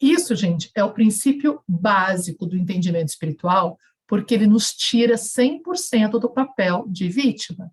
Isso, 0.00 0.34
gente, 0.34 0.70
é 0.74 0.82
o 0.82 0.92
princípio 0.92 1.60
básico 1.66 2.44
do 2.44 2.56
entendimento 2.56 3.08
espiritual, 3.08 3.78
porque 4.08 4.34
ele 4.34 4.48
nos 4.48 4.72
tira 4.72 5.14
100% 5.14 6.18
do 6.18 6.28
papel 6.28 6.84
de 6.88 7.08
vítima. 7.08 7.72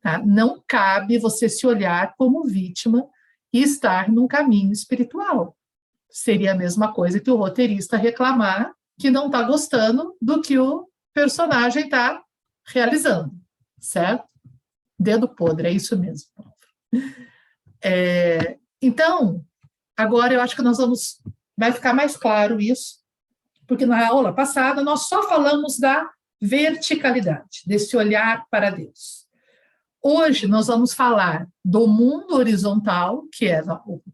Tá? 0.00 0.18
Não 0.24 0.62
cabe 0.66 1.18
você 1.18 1.48
se 1.48 1.66
olhar 1.66 2.14
como 2.16 2.44
vítima 2.44 3.04
e 3.52 3.62
estar 3.62 4.08
num 4.08 4.28
caminho 4.28 4.72
espiritual. 4.72 5.56
Seria 6.08 6.52
a 6.52 6.56
mesma 6.56 6.92
coisa 6.92 7.18
que 7.18 7.30
o 7.30 7.36
roteirista 7.36 7.96
reclamar 7.96 8.72
que 8.98 9.10
não 9.10 9.26
está 9.26 9.42
gostando 9.42 10.16
do 10.22 10.40
que 10.40 10.56
o 10.58 10.88
personagem 11.12 11.84
está 11.84 12.22
realizando, 12.66 13.32
certo? 13.78 14.24
Dedo 14.98 15.28
podre, 15.28 15.68
é 15.68 15.72
isso 15.72 15.96
mesmo. 15.98 16.28
É, 17.82 18.58
então, 18.80 19.44
agora 19.96 20.34
eu 20.34 20.40
acho 20.40 20.56
que 20.56 20.62
nós 20.62 20.78
vamos, 20.78 21.20
vai 21.56 21.72
ficar 21.72 21.92
mais 21.92 22.16
claro 22.16 22.60
isso, 22.60 22.96
porque 23.66 23.86
na 23.86 24.06
aula 24.06 24.34
passada 24.34 24.82
nós 24.82 25.08
só 25.08 25.28
falamos 25.28 25.78
da 25.78 26.10
verticalidade, 26.40 27.62
desse 27.66 27.96
olhar 27.96 28.46
para 28.50 28.70
Deus. 28.70 29.26
Hoje 30.02 30.46
nós 30.46 30.68
vamos 30.68 30.94
falar 30.94 31.48
do 31.64 31.86
mundo 31.86 32.36
horizontal, 32.36 33.24
que 33.32 33.46
é 33.46 33.62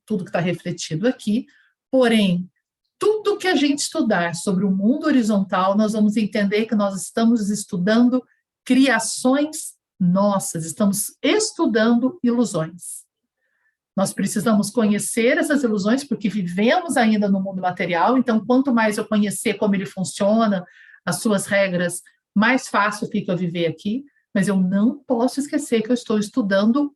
tudo 0.06 0.24
que 0.24 0.30
está 0.30 0.40
refletido 0.40 1.06
aqui, 1.06 1.46
porém 1.90 2.50
tudo 2.98 3.36
que 3.36 3.48
a 3.48 3.56
gente 3.56 3.80
estudar 3.80 4.34
sobre 4.34 4.64
o 4.64 4.70
mundo 4.70 5.06
horizontal, 5.06 5.76
nós 5.76 5.92
vamos 5.92 6.16
entender 6.16 6.66
que 6.66 6.74
nós 6.74 6.94
estamos 7.02 7.50
estudando 7.50 8.22
criações 8.64 9.74
nossas, 9.98 10.64
estamos 10.64 11.16
estudando 11.22 12.18
ilusões. 12.22 13.02
Nós 13.96 14.12
precisamos 14.12 14.70
conhecer 14.70 15.36
essas 15.36 15.62
ilusões, 15.62 16.02
porque 16.02 16.28
vivemos 16.28 16.96
ainda 16.96 17.28
no 17.28 17.40
mundo 17.40 17.60
material, 17.60 18.16
então, 18.16 18.44
quanto 18.44 18.72
mais 18.72 18.96
eu 18.96 19.06
conhecer 19.06 19.54
como 19.54 19.74
ele 19.74 19.86
funciona, 19.86 20.64
as 21.04 21.16
suas 21.16 21.46
regras, 21.46 22.00
mais 22.34 22.68
fácil 22.68 23.06
fica 23.08 23.32
eu 23.32 23.36
viver 23.36 23.66
aqui. 23.66 24.04
Mas 24.34 24.48
eu 24.48 24.56
não 24.56 24.98
posso 24.98 25.40
esquecer 25.40 25.82
que 25.82 25.90
eu 25.90 25.94
estou 25.94 26.18
estudando 26.18 26.94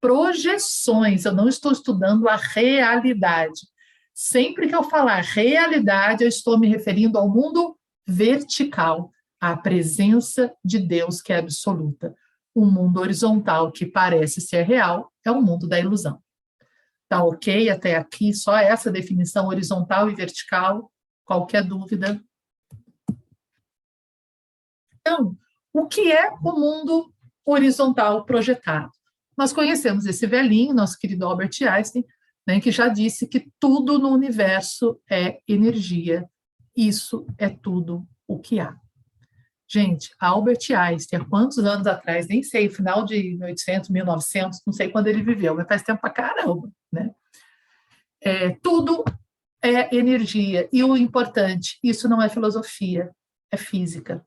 projeções, 0.00 1.24
eu 1.24 1.32
não 1.32 1.48
estou 1.48 1.72
estudando 1.72 2.28
a 2.28 2.36
realidade. 2.36 3.60
Sempre 4.14 4.68
que 4.68 4.74
eu 4.74 4.82
falar 4.82 5.20
realidade, 5.22 6.22
eu 6.22 6.28
estou 6.28 6.58
me 6.58 6.68
referindo 6.68 7.18
ao 7.18 7.28
mundo 7.28 7.76
vertical, 8.06 9.10
à 9.52 9.54
presença 9.58 10.50
de 10.64 10.78
Deus 10.78 11.20
que 11.20 11.30
é 11.30 11.38
absoluta. 11.38 12.14
O 12.54 12.64
mundo 12.64 12.98
horizontal, 12.98 13.70
que 13.70 13.84
parece 13.84 14.40
ser 14.40 14.62
real, 14.62 15.12
é 15.22 15.30
o 15.30 15.42
mundo 15.42 15.68
da 15.68 15.78
ilusão. 15.78 16.18
Tá 17.10 17.22
ok 17.22 17.68
até 17.68 17.96
aqui? 17.96 18.32
Só 18.32 18.56
essa 18.56 18.90
definição 18.90 19.48
horizontal 19.48 20.08
e 20.08 20.14
vertical? 20.14 20.90
Qualquer 21.26 21.62
dúvida? 21.62 22.24
Então, 25.00 25.36
o 25.74 25.86
que 25.86 26.10
é 26.10 26.30
o 26.42 26.52
mundo 26.52 27.12
horizontal 27.44 28.24
projetado? 28.24 28.92
Nós 29.36 29.52
conhecemos 29.52 30.06
esse 30.06 30.26
velhinho, 30.26 30.72
nosso 30.72 30.98
querido 30.98 31.26
Albert 31.26 31.50
Einstein, 31.60 32.04
né, 32.46 32.60
que 32.60 32.70
já 32.70 32.88
disse 32.88 33.26
que 33.26 33.52
tudo 33.60 33.98
no 33.98 34.08
universo 34.08 34.98
é 35.10 35.40
energia. 35.46 36.26
Isso 36.74 37.26
é 37.36 37.50
tudo 37.50 38.06
o 38.26 38.38
que 38.38 38.58
há. 38.58 38.74
Gente, 39.74 40.14
Albert 40.20 40.70
Einstein, 40.70 41.24
quantos 41.24 41.58
anos 41.58 41.84
atrás, 41.88 42.28
nem 42.28 42.44
sei, 42.44 42.70
final 42.70 43.04
de 43.04 43.34
1800, 43.34 43.90
1900, 43.90 44.60
não 44.64 44.72
sei 44.72 44.88
quando 44.88 45.08
ele 45.08 45.20
viveu, 45.20 45.52
mas 45.56 45.66
faz 45.66 45.82
tempo 45.82 46.00
pra 46.00 46.10
caramba, 46.10 46.70
né? 46.92 47.12
É, 48.22 48.50
tudo 48.62 49.04
é 49.60 49.92
energia. 49.92 50.68
E 50.72 50.84
o 50.84 50.96
importante, 50.96 51.76
isso 51.82 52.08
não 52.08 52.22
é 52.22 52.28
filosofia, 52.28 53.10
é 53.50 53.56
física. 53.56 54.24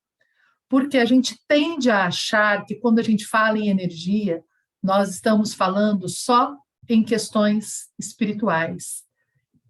Porque 0.67 0.97
a 0.97 1.05
gente 1.05 1.39
tende 1.47 1.89
a 1.89 2.07
achar 2.07 2.65
que 2.65 2.75
quando 2.75 2.99
a 2.99 3.03
gente 3.03 3.25
fala 3.25 3.57
em 3.57 3.69
energia, 3.69 4.43
nós 4.83 5.09
estamos 5.09 5.53
falando 5.53 6.09
só 6.09 6.57
em 6.89 7.05
questões 7.05 7.87
espirituais. 7.97 9.01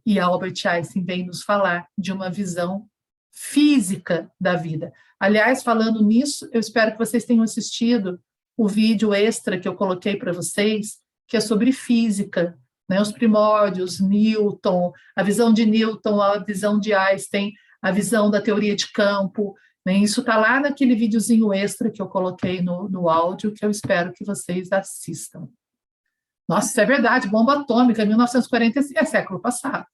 E 0.04 0.20
Albert 0.20 0.56
Einstein 0.66 1.04
vem 1.04 1.28
nos 1.28 1.44
falar 1.44 1.88
de 1.96 2.12
uma 2.12 2.32
visão 2.32 2.90
física 3.32 4.32
da 4.42 4.56
vida. 4.56 4.92
Aliás, 5.20 5.64
falando 5.64 6.04
nisso, 6.04 6.48
eu 6.52 6.60
espero 6.60 6.92
que 6.92 6.98
vocês 6.98 7.26
tenham 7.26 7.44
assistido 7.44 8.20
o 8.56 8.68
vídeo 8.68 9.14
extra 9.14 9.60
que 9.60 9.68
eu 9.68 9.76
coloquei 9.76 10.16
para 10.16 10.32
vocês, 10.32 10.98
que 11.28 11.38
é 11.38 11.40
sobre 11.40 11.72
física, 11.72 12.58
né? 12.90 13.02
Os 13.02 13.12
primórdios, 13.12 14.00
Newton, 14.00 14.94
a 15.16 15.24
visão 15.24 15.52
de 15.52 15.66
Newton, 15.66 16.22
a 16.22 16.40
visão 16.40 16.80
de 16.80 16.94
Einstein, 16.94 17.52
a 17.82 17.92
visão 17.92 18.32
da 18.32 18.42
teoria 18.42 18.76
de 18.76 18.92
campo. 18.92 19.56
Né? 19.86 19.98
Isso 19.98 20.22
está 20.22 20.38
lá 20.38 20.60
naquele 20.60 20.96
videozinho 20.96 21.54
extra 21.54 21.92
que 21.92 22.02
eu 22.02 22.08
coloquei 22.08 22.62
no, 22.62 22.88
no 22.90 23.10
áudio, 23.10 23.54
que 23.54 23.66
eu 23.66 23.70
espero 23.70 24.14
que 24.14 24.26
vocês 24.26 24.72
assistam. 24.72 25.48
Nossa, 26.48 26.70
isso 26.70 26.82
é 26.82 26.86
verdade, 26.86 27.28
bomba 27.28 27.60
atômica, 27.60 28.06
1945, 28.06 28.98
é 28.98 29.06
século 29.06 29.40
passado. 29.40 29.86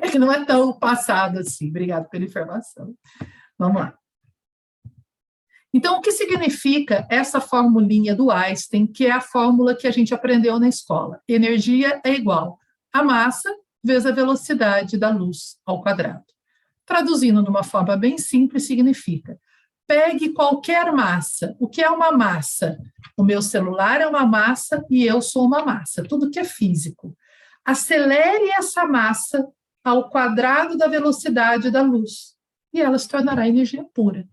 É 0.00 0.08
que 0.08 0.18
não 0.18 0.30
é 0.30 0.44
tão 0.44 0.78
passado 0.78 1.38
assim. 1.38 1.70
Obrigado 1.70 2.08
pela 2.08 2.24
informação. 2.24 2.94
Vamos 3.58 3.80
lá. 3.80 3.99
Então, 5.72 5.98
o 5.98 6.00
que 6.00 6.10
significa 6.10 7.06
essa 7.08 7.40
formulinha 7.40 8.14
do 8.14 8.30
Einstein, 8.30 8.86
que 8.86 9.06
é 9.06 9.12
a 9.12 9.20
fórmula 9.20 9.74
que 9.74 9.86
a 9.86 9.90
gente 9.90 10.12
aprendeu 10.12 10.58
na 10.58 10.68
escola? 10.68 11.20
Energia 11.28 12.00
é 12.04 12.12
igual 12.12 12.58
a 12.92 13.02
massa 13.02 13.54
vezes 13.82 14.06
a 14.06 14.12
velocidade 14.12 14.98
da 14.98 15.10
luz 15.10 15.58
ao 15.64 15.80
quadrado. 15.80 16.24
Traduzindo 16.84 17.42
de 17.42 17.48
uma 17.48 17.62
forma 17.62 17.96
bem 17.96 18.18
simples, 18.18 18.66
significa: 18.66 19.38
pegue 19.86 20.30
qualquer 20.30 20.92
massa. 20.92 21.56
O 21.60 21.68
que 21.68 21.82
é 21.82 21.88
uma 21.88 22.10
massa? 22.10 22.78
O 23.16 23.22
meu 23.22 23.40
celular 23.40 24.00
é 24.00 24.06
uma 24.06 24.26
massa 24.26 24.84
e 24.90 25.04
eu 25.04 25.22
sou 25.22 25.44
uma 25.46 25.64
massa, 25.64 26.02
tudo 26.02 26.30
que 26.30 26.40
é 26.40 26.44
físico. 26.44 27.16
Acelere 27.64 28.50
essa 28.50 28.84
massa 28.84 29.46
ao 29.84 30.10
quadrado 30.10 30.76
da 30.76 30.88
velocidade 30.88 31.70
da 31.70 31.82
luz 31.82 32.34
e 32.72 32.80
ela 32.80 32.98
se 32.98 33.08
tornará 33.08 33.48
energia 33.48 33.84
pura. 33.94 34.28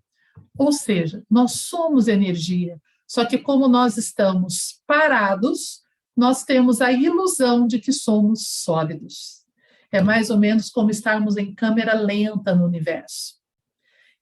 Ou 0.58 0.72
seja, 0.72 1.24
nós 1.30 1.54
somos 1.54 2.08
energia, 2.08 2.82
só 3.06 3.26
que 3.26 3.38
como 3.38 3.68
nós 3.68 3.98
estamos 3.98 4.82
parados, 4.86 5.82
nós 6.16 6.44
temos 6.44 6.82
a 6.82 6.92
ilusão 6.92 7.68
de 7.68 7.80
que 7.80 7.94
somos 7.94 8.48
sólidos. 8.48 9.46
É 9.92 10.02
mais 10.02 10.30
ou 10.30 10.38
menos 10.38 10.70
como 10.70 10.90
estarmos 10.90 11.38
em 11.38 11.54
câmera 11.54 11.94
lenta 11.94 12.54
no 12.56 12.66
universo. 12.66 13.36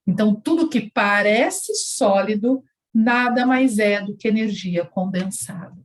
Então, 0.06 0.36
tudo 0.36 0.70
que 0.70 0.92
parece 0.92 1.74
sólido 1.74 2.64
nada 2.94 3.46
mais 3.46 3.80
é 3.80 4.02
do 4.02 4.16
que 4.16 4.28
energia 4.28 4.86
condensada. 4.86 5.76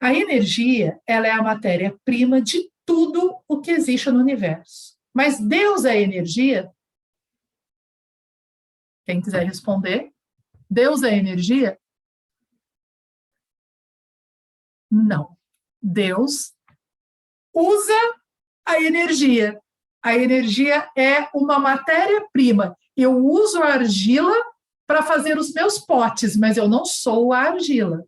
A 0.00 0.14
energia, 0.14 1.00
ela 1.06 1.26
é 1.26 1.32
a 1.32 1.42
matéria-prima 1.42 2.40
de 2.40 2.70
tudo 2.86 3.36
o 3.48 3.60
que 3.60 3.72
existe 3.72 4.10
no 4.10 4.20
universo. 4.20 4.96
Mas 5.12 5.40
Deus 5.40 5.84
é 5.84 6.00
energia? 6.00 6.70
Quem 9.08 9.22
quiser 9.22 9.46
responder. 9.46 10.12
Deus 10.68 11.02
é 11.02 11.16
energia? 11.16 11.78
Não. 14.90 15.34
Deus 15.80 16.52
usa 17.54 17.98
a 18.66 18.82
energia. 18.82 19.58
A 20.02 20.14
energia 20.14 20.90
é 20.94 21.26
uma 21.34 21.58
matéria-prima. 21.58 22.76
Eu 22.94 23.16
uso 23.16 23.62
a 23.62 23.72
argila 23.72 24.36
para 24.86 25.02
fazer 25.02 25.38
os 25.38 25.54
meus 25.54 25.78
potes, 25.78 26.36
mas 26.36 26.58
eu 26.58 26.68
não 26.68 26.84
sou 26.84 27.32
a 27.32 27.44
argila, 27.44 28.04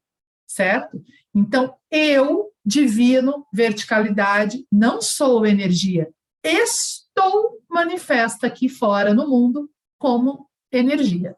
certo? 0.47 1.03
Então, 1.35 1.79
eu, 1.91 2.53
divino, 2.63 3.47
verticalidade, 3.51 4.67
não 4.71 5.01
sou 5.01 5.47
energia. 5.47 6.13
Estou 6.45 7.59
manifesta 7.71 8.49
aqui 8.49 8.69
fora 8.69 9.15
no 9.15 9.27
mundo 9.27 9.71
como 9.99 10.50
energia. 10.73 11.37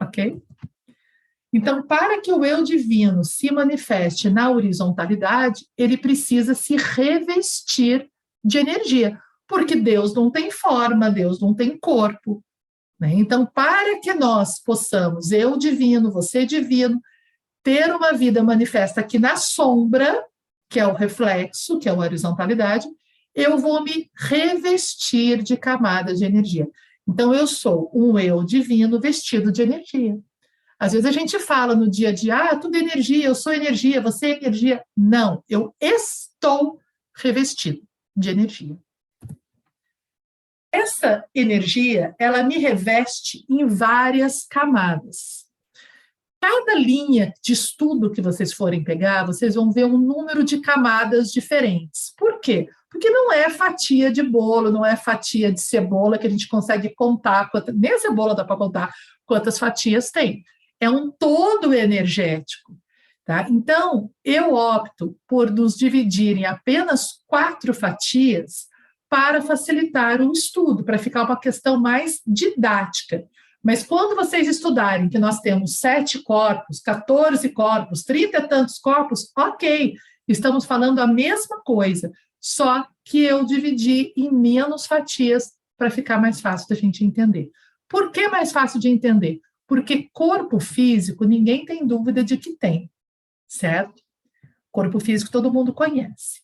Ok? 0.00 0.42
Então, 1.52 1.86
para 1.86 2.20
que 2.20 2.32
o 2.32 2.44
eu 2.44 2.64
divino 2.64 3.22
se 3.24 3.52
manifeste 3.52 4.30
na 4.30 4.50
horizontalidade, 4.50 5.66
ele 5.76 5.98
precisa 5.98 6.54
se 6.54 6.76
revestir 6.76 8.08
de 8.42 8.58
energia, 8.58 9.20
porque 9.46 9.76
Deus 9.76 10.14
não 10.14 10.30
tem 10.30 10.50
forma, 10.50 11.10
Deus 11.10 11.40
não 11.40 11.54
tem 11.54 11.78
corpo. 11.78 12.42
Né? 12.98 13.12
Então, 13.14 13.44
para 13.44 14.00
que 14.00 14.14
nós 14.14 14.58
possamos, 14.62 15.30
eu 15.30 15.58
divino, 15.58 16.10
você 16.10 16.46
divino, 16.46 16.98
ter 17.62 17.94
uma 17.94 18.12
vida 18.12 18.42
manifesta 18.42 19.00
aqui 19.00 19.18
na 19.18 19.36
sombra, 19.36 20.24
que 20.70 20.80
é 20.80 20.86
o 20.86 20.94
reflexo, 20.94 21.78
que 21.78 21.88
é 21.88 21.92
a 21.92 21.94
horizontalidade, 21.94 22.88
eu 23.34 23.58
vou 23.58 23.82
me 23.82 24.10
revestir 24.14 25.42
de 25.42 25.56
camadas 25.56 26.18
de 26.18 26.24
energia. 26.24 26.68
Então, 27.08 27.34
eu 27.34 27.46
sou 27.46 27.90
um 27.94 28.18
eu 28.18 28.44
divino 28.44 29.00
vestido 29.00 29.50
de 29.50 29.62
energia. 29.62 30.18
Às 30.78 30.92
vezes 30.92 31.06
a 31.06 31.12
gente 31.12 31.38
fala 31.38 31.76
no 31.76 31.88
dia 31.88 32.08
a 32.08 32.12
dia, 32.12 32.36
ah, 32.36 32.56
tudo 32.56 32.76
é 32.76 32.80
energia, 32.80 33.26
eu 33.26 33.36
sou 33.36 33.52
energia, 33.52 34.00
você 34.00 34.26
é 34.26 34.36
energia. 34.38 34.82
Não, 34.96 35.44
eu 35.48 35.72
estou 35.80 36.80
revestido 37.14 37.82
de 38.16 38.30
energia. 38.30 38.76
Essa 40.72 41.24
energia, 41.34 42.16
ela 42.18 42.42
me 42.42 42.58
reveste 42.58 43.44
em 43.48 43.66
várias 43.66 44.44
camadas. 44.44 45.44
Cada 46.40 46.74
linha 46.74 47.32
de 47.40 47.52
estudo 47.52 48.10
que 48.10 48.20
vocês 48.20 48.52
forem 48.52 48.82
pegar, 48.82 49.24
vocês 49.24 49.54
vão 49.54 49.70
ver 49.70 49.84
um 49.84 49.98
número 49.98 50.42
de 50.42 50.60
camadas 50.60 51.30
diferentes. 51.30 52.12
Por 52.18 52.40
quê? 52.40 52.68
Porque 52.92 53.08
não 53.08 53.32
é 53.32 53.48
fatia 53.48 54.12
de 54.12 54.22
bolo, 54.22 54.70
não 54.70 54.84
é 54.84 54.94
fatia 54.94 55.50
de 55.50 55.60
cebola 55.60 56.18
que 56.18 56.26
a 56.26 56.30
gente 56.30 56.46
consegue 56.46 56.94
contar, 56.94 57.50
quanta, 57.50 57.72
nem 57.72 57.92
a 57.92 57.98
cebola 57.98 58.34
dá 58.34 58.44
para 58.44 58.56
contar 58.56 58.92
quantas 59.24 59.58
fatias 59.58 60.10
tem. 60.10 60.44
É 60.78 60.90
um 60.90 61.10
todo 61.10 61.72
energético. 61.72 62.76
Tá? 63.24 63.46
Então, 63.48 64.10
eu 64.24 64.52
opto 64.54 65.16
por 65.26 65.50
nos 65.50 65.74
dividir 65.76 66.36
em 66.36 66.44
apenas 66.44 67.22
quatro 67.26 67.72
fatias 67.72 68.66
para 69.08 69.40
facilitar 69.40 70.20
o 70.20 70.32
estudo, 70.32 70.84
para 70.84 70.98
ficar 70.98 71.24
uma 71.24 71.38
questão 71.38 71.80
mais 71.80 72.20
didática. 72.26 73.24
Mas 73.62 73.84
quando 73.84 74.16
vocês 74.16 74.48
estudarem 74.48 75.08
que 75.08 75.18
nós 75.18 75.38
temos 75.40 75.78
sete 75.78 76.20
corpos, 76.22 76.80
14 76.80 77.48
corpos, 77.50 78.02
30 78.02 78.38
e 78.38 78.48
tantos 78.48 78.78
corpos, 78.78 79.30
ok, 79.38 79.94
estamos 80.26 80.64
falando 80.64 80.98
a 80.98 81.06
mesma 81.06 81.60
coisa, 81.62 82.10
só 82.42 82.88
que 83.04 83.22
eu 83.22 83.44
dividi 83.46 84.12
em 84.16 84.32
menos 84.32 84.84
fatias 84.84 85.52
para 85.78 85.90
ficar 85.90 86.20
mais 86.20 86.40
fácil 86.40 86.68
da 86.68 86.74
gente 86.74 87.04
entender. 87.04 87.52
Por 87.88 88.10
que 88.10 88.26
mais 88.26 88.50
fácil 88.50 88.80
de 88.80 88.88
entender? 88.88 89.40
Porque 89.64 90.10
corpo 90.12 90.58
físico, 90.58 91.24
ninguém 91.24 91.64
tem 91.64 91.86
dúvida 91.86 92.24
de 92.24 92.36
que 92.36 92.56
tem, 92.56 92.90
certo? 93.46 94.02
Corpo 94.72 94.98
físico 94.98 95.30
todo 95.30 95.52
mundo 95.52 95.72
conhece. 95.72 96.40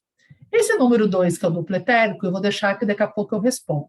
Esse 0.53 0.77
número 0.77 1.09
2, 1.09 1.37
que 1.37 1.45
é 1.45 1.49
o 1.49 1.51
duplo 1.51 1.75
etérico, 1.75 2.25
eu 2.25 2.31
vou 2.31 2.41
deixar 2.41 2.79
que 2.79 2.87
daqui 2.87 3.03
a 3.03 3.09
pouco 3.09 3.35
eu 3.35 3.41
respondo. 3.41 3.89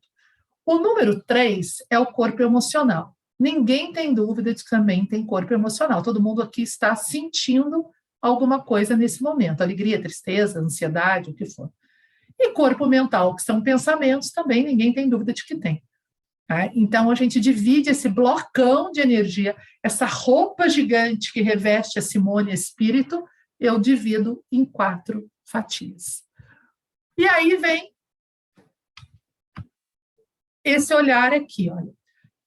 O 0.66 0.80
número 0.80 1.24
3 1.24 1.78
é 1.92 2.00
o 2.00 2.08
corpo 2.08 2.42
emocional. 2.42 3.16
Ninguém 3.40 3.94
tem 3.94 4.14
dúvida 4.14 4.54
de 4.54 4.64
que 4.64 4.70
também 4.70 5.06
tem 5.06 5.26
corpo 5.26 5.54
emocional. 5.54 6.02
Todo 6.02 6.22
mundo 6.22 6.42
aqui 6.42 6.64
está 6.64 6.96
sentindo 6.96 7.86
alguma 8.22 8.62
coisa 8.64 8.98
nesse 8.98 9.22
momento, 9.22 9.62
alegria, 9.62 10.02
tristeza, 10.02 10.60
ansiedade, 10.60 11.30
o 11.30 11.34
que 11.34 11.46
for. 11.46 11.72
E 12.40 12.54
corpo 12.54 12.88
mental, 12.88 13.36
que 13.36 13.42
são 13.42 13.62
pensamentos, 13.62 14.32
também 14.32 14.64
ninguém 14.64 14.94
tem 14.94 15.10
dúvida 15.10 15.34
de 15.34 15.46
que 15.46 15.56
tem. 15.56 15.84
Tá? 16.48 16.68
Então, 16.74 17.12
a 17.12 17.16
gente 17.16 17.40
divide 17.40 17.90
esse 17.90 18.08
blocão 18.08 18.92
de 18.92 19.02
energia, 19.02 19.56
essa 19.84 20.06
roupa 20.06 20.70
gigante 20.70 21.34
que 21.34 21.42
reveste 21.42 22.00
a 22.00 22.02
Simone 22.02 22.54
Espírito, 22.54 23.24
eu 23.60 23.78
divido 23.80 24.44
em 24.52 24.64
quatro 24.64 25.30
fatias. 25.46 26.24
E 27.18 27.28
aí 27.28 27.58
vem 27.58 27.92
esse 30.64 30.94
olhar 30.94 31.34
aqui, 31.34 31.70
olha. 31.70 31.94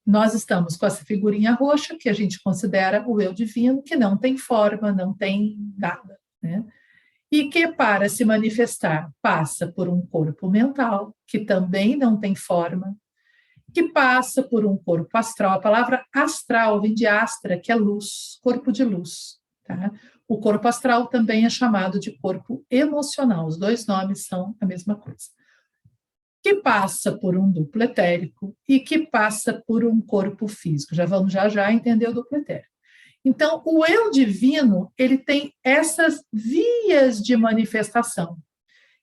Nós 0.05 0.35
estamos 0.35 0.77
com 0.77 0.85
essa 0.85 1.05
figurinha 1.05 1.53
roxa, 1.53 1.97
que 1.97 2.09
a 2.09 2.13
gente 2.13 2.43
considera 2.43 3.07
o 3.09 3.21
eu 3.21 3.33
divino, 3.33 3.83
que 3.83 3.95
não 3.95 4.17
tem 4.17 4.37
forma, 4.37 4.91
não 4.91 5.15
tem 5.15 5.57
nada. 5.77 6.19
Né? 6.43 6.65
E 7.33 7.49
que, 7.49 7.67
para 7.67 8.11
se 8.11 8.27
manifestar, 8.27 9.11
passa 9.23 9.67
por 9.67 9.89
um 9.89 10.05
corpo 10.05 10.51
mental, 10.51 11.17
que 11.27 11.39
também 11.39 11.97
não 11.97 12.21
tem 12.21 12.35
forma, 12.35 12.95
que 13.73 13.85
passa 13.85 14.43
por 14.43 14.67
um 14.67 14.77
corpo 14.77 15.17
astral. 15.17 15.53
A 15.53 15.61
palavra 15.61 16.05
astral 16.15 16.83
vem 16.83 16.93
de 16.93 17.07
astra, 17.07 17.59
que 17.59 17.73
é 17.73 17.75
luz, 17.75 18.39
corpo 18.43 18.71
de 18.71 18.85
luz. 18.85 19.41
Tá? 19.65 19.91
O 20.29 20.39
corpo 20.41 20.69
astral 20.69 21.07
também 21.07 21.47
é 21.47 21.51
chamado 21.51 21.99
de 21.99 22.11
corpo 22.19 22.67
emocional, 22.71 23.47
os 23.47 23.59
dois 23.59 23.87
nomes 23.87 24.27
são 24.27 24.55
a 24.61 24.67
mesma 24.67 24.95
coisa. 24.95 25.31
Que 26.43 26.57
passa 26.57 27.17
por 27.17 27.35
um 27.39 27.51
duplo 27.51 27.83
etérico 27.83 28.55
e 28.69 28.79
que 28.79 29.07
passa 29.07 29.63
por 29.67 29.87
um 29.87 30.03
corpo 30.03 30.47
físico. 30.47 30.95
Já 30.95 31.07
vamos 31.07 31.33
já 31.33 31.49
já 31.49 31.73
entender 31.73 32.09
o 32.09 32.13
duplo 32.13 32.37
etérico. 32.37 32.72
Então, 33.25 33.63
o 33.65 33.87
eu 33.87 34.11
divino, 34.11 34.93
ele 34.99 35.17
tem 35.17 35.55
essas 35.63 36.25
vias 36.33 37.23
de 37.23 37.37
manifestação. 37.37 38.37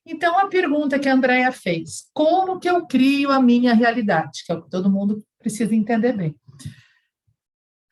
Então, 0.06 0.38
a 0.40 0.48
pergunta 0.48 1.00
que 1.00 1.08
a 1.08 1.14
Andrea 1.14 1.52
fez, 1.52 2.10
como 2.14 2.60
que 2.60 2.70
eu 2.70 2.86
crio 2.86 3.32
a 3.32 3.42
minha 3.42 3.74
realidade? 3.74 4.44
Que 4.46 4.52
é 4.52 4.56
o 4.56 4.64
que 4.64 4.70
todo 4.70 4.92
mundo 4.92 5.24
precisa 5.38 5.74
entender 5.74 6.14
bem. 6.14 6.36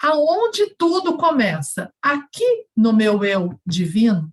Aonde 0.01 0.75
tudo 0.77 1.17
começa? 1.17 1.91
Aqui 2.01 2.65
no 2.75 2.91
meu 2.91 3.23
eu 3.23 3.59
divino, 3.65 4.31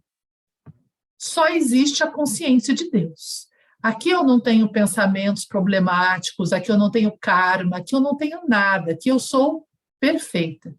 só 1.19 1.49
existe 1.49 2.03
a 2.03 2.11
consciência 2.11 2.75
de 2.75 2.91
Deus. 2.91 3.47
Aqui 3.83 4.11
eu 4.11 4.25
não 4.25 4.41
tenho 4.41 4.71
pensamentos 4.71 5.45
problemáticos, 5.45 6.53
aqui 6.53 6.71
eu 6.71 6.79
não 6.79 6.91
tenho 6.91 7.17
karma, 7.19 7.79
aqui 7.79 7.95
eu 7.95 8.01
não 8.01 8.17
tenho 8.17 8.47
nada, 8.49 8.93
aqui 8.93 9.11
eu 9.11 9.19
sou 9.19 9.67
perfeita. 10.01 10.75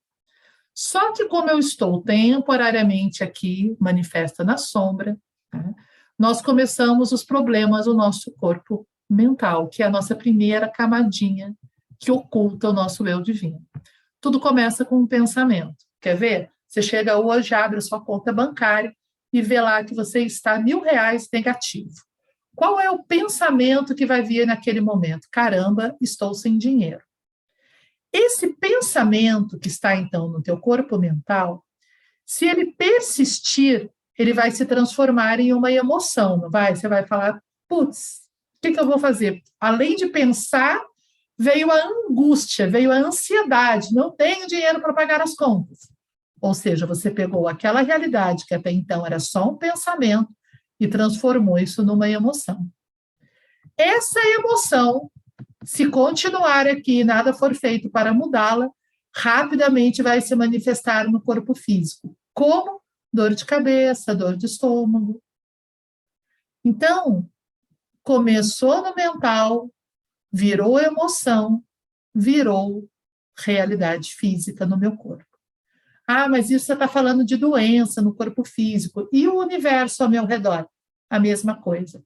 Só 0.76 1.14
que, 1.14 1.26
como 1.26 1.50
eu 1.50 1.58
estou 1.58 2.02
temporariamente 2.02 3.24
aqui, 3.24 3.78
manifesta 3.80 4.44
na 4.44 4.58
sombra, 4.58 5.18
né, 5.54 5.74
nós 6.20 6.42
começamos 6.42 7.14
os 7.14 7.24
problemas 7.24 7.86
do 7.86 7.94
nosso 7.94 8.32
corpo 8.34 8.86
mental, 9.10 9.70
que 9.70 9.82
é 9.82 9.86
a 9.86 9.90
nossa 9.90 10.16
primeira 10.16 10.68
camadinha 10.68 11.56
que 12.00 12.12
oculta 12.12 12.70
o 12.70 12.74
nosso 12.74 13.08
eu 13.08 13.22
divino. 13.22 13.62
Tudo 14.20 14.40
começa 14.40 14.84
com 14.84 14.98
um 14.98 15.08
pensamento. 15.08 15.86
Quer 16.02 16.16
ver? 16.16 16.52
Você 16.68 16.82
chega 16.82 17.18
hoje, 17.18 17.54
abre 17.54 17.80
sua 17.80 18.04
conta 18.04 18.34
bancária 18.34 18.94
e 19.32 19.42
vê 19.42 19.62
lá 19.62 19.84
que 19.84 19.96
você 19.96 20.22
está 20.22 20.60
mil 20.60 20.82
reais 20.82 21.30
negativo. 21.32 21.94
Qual 22.56 22.80
é 22.80 22.90
o 22.90 23.04
pensamento 23.04 23.96
que 23.96 24.06
vai 24.06 24.22
vir 24.22 24.46
naquele 24.48 24.82
momento? 24.82 25.28
Caramba, 25.32 25.96
estou 26.02 26.34
sem 26.34 26.58
dinheiro. 26.58 27.02
Esse 28.18 28.54
pensamento 28.54 29.60
que 29.60 29.68
está 29.68 29.94
então 29.94 30.30
no 30.30 30.42
teu 30.42 30.58
corpo 30.58 30.98
mental, 30.98 31.66
se 32.26 32.46
ele 32.46 32.72
persistir, 32.72 33.92
ele 34.18 34.32
vai 34.32 34.52
se 34.52 34.66
transformar 34.66 35.42
em 35.42 35.52
uma 35.52 35.70
emoção, 35.70 36.38
não 36.38 36.50
vai? 36.50 36.74
Você 36.74 36.88
vai 36.88 37.06
falar, 37.06 37.44
putz, 37.68 38.22
o 38.56 38.62
que, 38.62 38.72
que 38.72 38.80
eu 38.80 38.88
vou 38.88 38.98
fazer? 38.98 39.42
Além 39.60 39.98
de 39.98 40.08
pensar, 40.08 40.82
veio 41.38 41.70
a 41.70 41.76
angústia, 41.76 42.70
veio 42.70 42.90
a 42.90 42.96
ansiedade, 42.96 43.94
não 43.94 44.16
tenho 44.16 44.48
dinheiro 44.48 44.80
para 44.80 44.94
pagar 44.94 45.20
as 45.20 45.36
contas. 45.36 45.80
Ou 46.40 46.54
seja, 46.54 46.86
você 46.86 47.12
pegou 47.12 47.50
aquela 47.50 47.82
realidade 47.82 48.46
que 48.46 48.56
até 48.56 48.72
então 48.72 49.06
era 49.06 49.20
só 49.20 49.50
um 49.50 49.58
pensamento 49.58 50.30
e 50.80 50.88
transformou 50.88 51.58
isso 51.58 51.84
numa 51.84 52.10
emoção. 52.10 52.66
Essa 53.78 54.22
emoção 54.40 55.12
se 55.66 55.90
continuar 55.90 56.68
aqui 56.68 57.00
e 57.00 57.04
nada 57.04 57.34
for 57.34 57.56
feito 57.56 57.90
para 57.90 58.14
mudá-la, 58.14 58.70
rapidamente 59.14 60.02
vai 60.02 60.22
se 60.22 60.36
manifestar 60.36 61.10
no 61.10 61.22
corpo 61.22 61.56
físico, 61.56 62.16
como 62.34 62.82
dor 63.12 63.34
de 63.34 63.46
cabeça, 63.46 64.14
dor 64.14 64.38
de 64.38 64.46
estômago. 64.46 65.22
Então, 66.64 67.28
começou 68.04 68.84
no 68.84 68.94
mental, 68.94 69.72
virou 70.32 70.80
emoção, 70.80 71.64
virou 72.14 72.88
realidade 73.38 74.14
física 74.14 74.66
no 74.66 74.78
meu 74.78 74.96
corpo. 74.96 75.26
Ah, 76.08 76.30
mas 76.30 76.50
isso 76.50 76.66
você 76.66 76.74
está 76.74 76.88
falando 76.88 77.26
de 77.26 77.36
doença 77.36 78.02
no 78.02 78.14
corpo 78.14 78.44
físico. 78.46 79.10
E 79.12 79.28
o 79.28 79.40
universo 79.40 80.04
ao 80.04 80.10
meu 80.10 80.26
redor? 80.26 80.68
A 81.10 81.20
mesma 81.20 81.60
coisa 81.60 82.04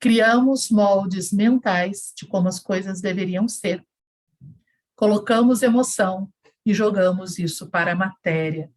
criamos 0.00 0.70
moldes 0.70 1.30
mentais 1.30 2.12
de 2.16 2.26
como 2.26 2.48
as 2.48 2.58
coisas 2.58 3.02
deveriam 3.02 3.46
ser. 3.46 3.84
Colocamos 4.96 5.62
emoção 5.62 6.28
e 6.64 6.72
jogamos 6.72 7.38
isso 7.38 7.68
para 7.68 7.92
a 7.92 7.96
matéria. 7.96 8.70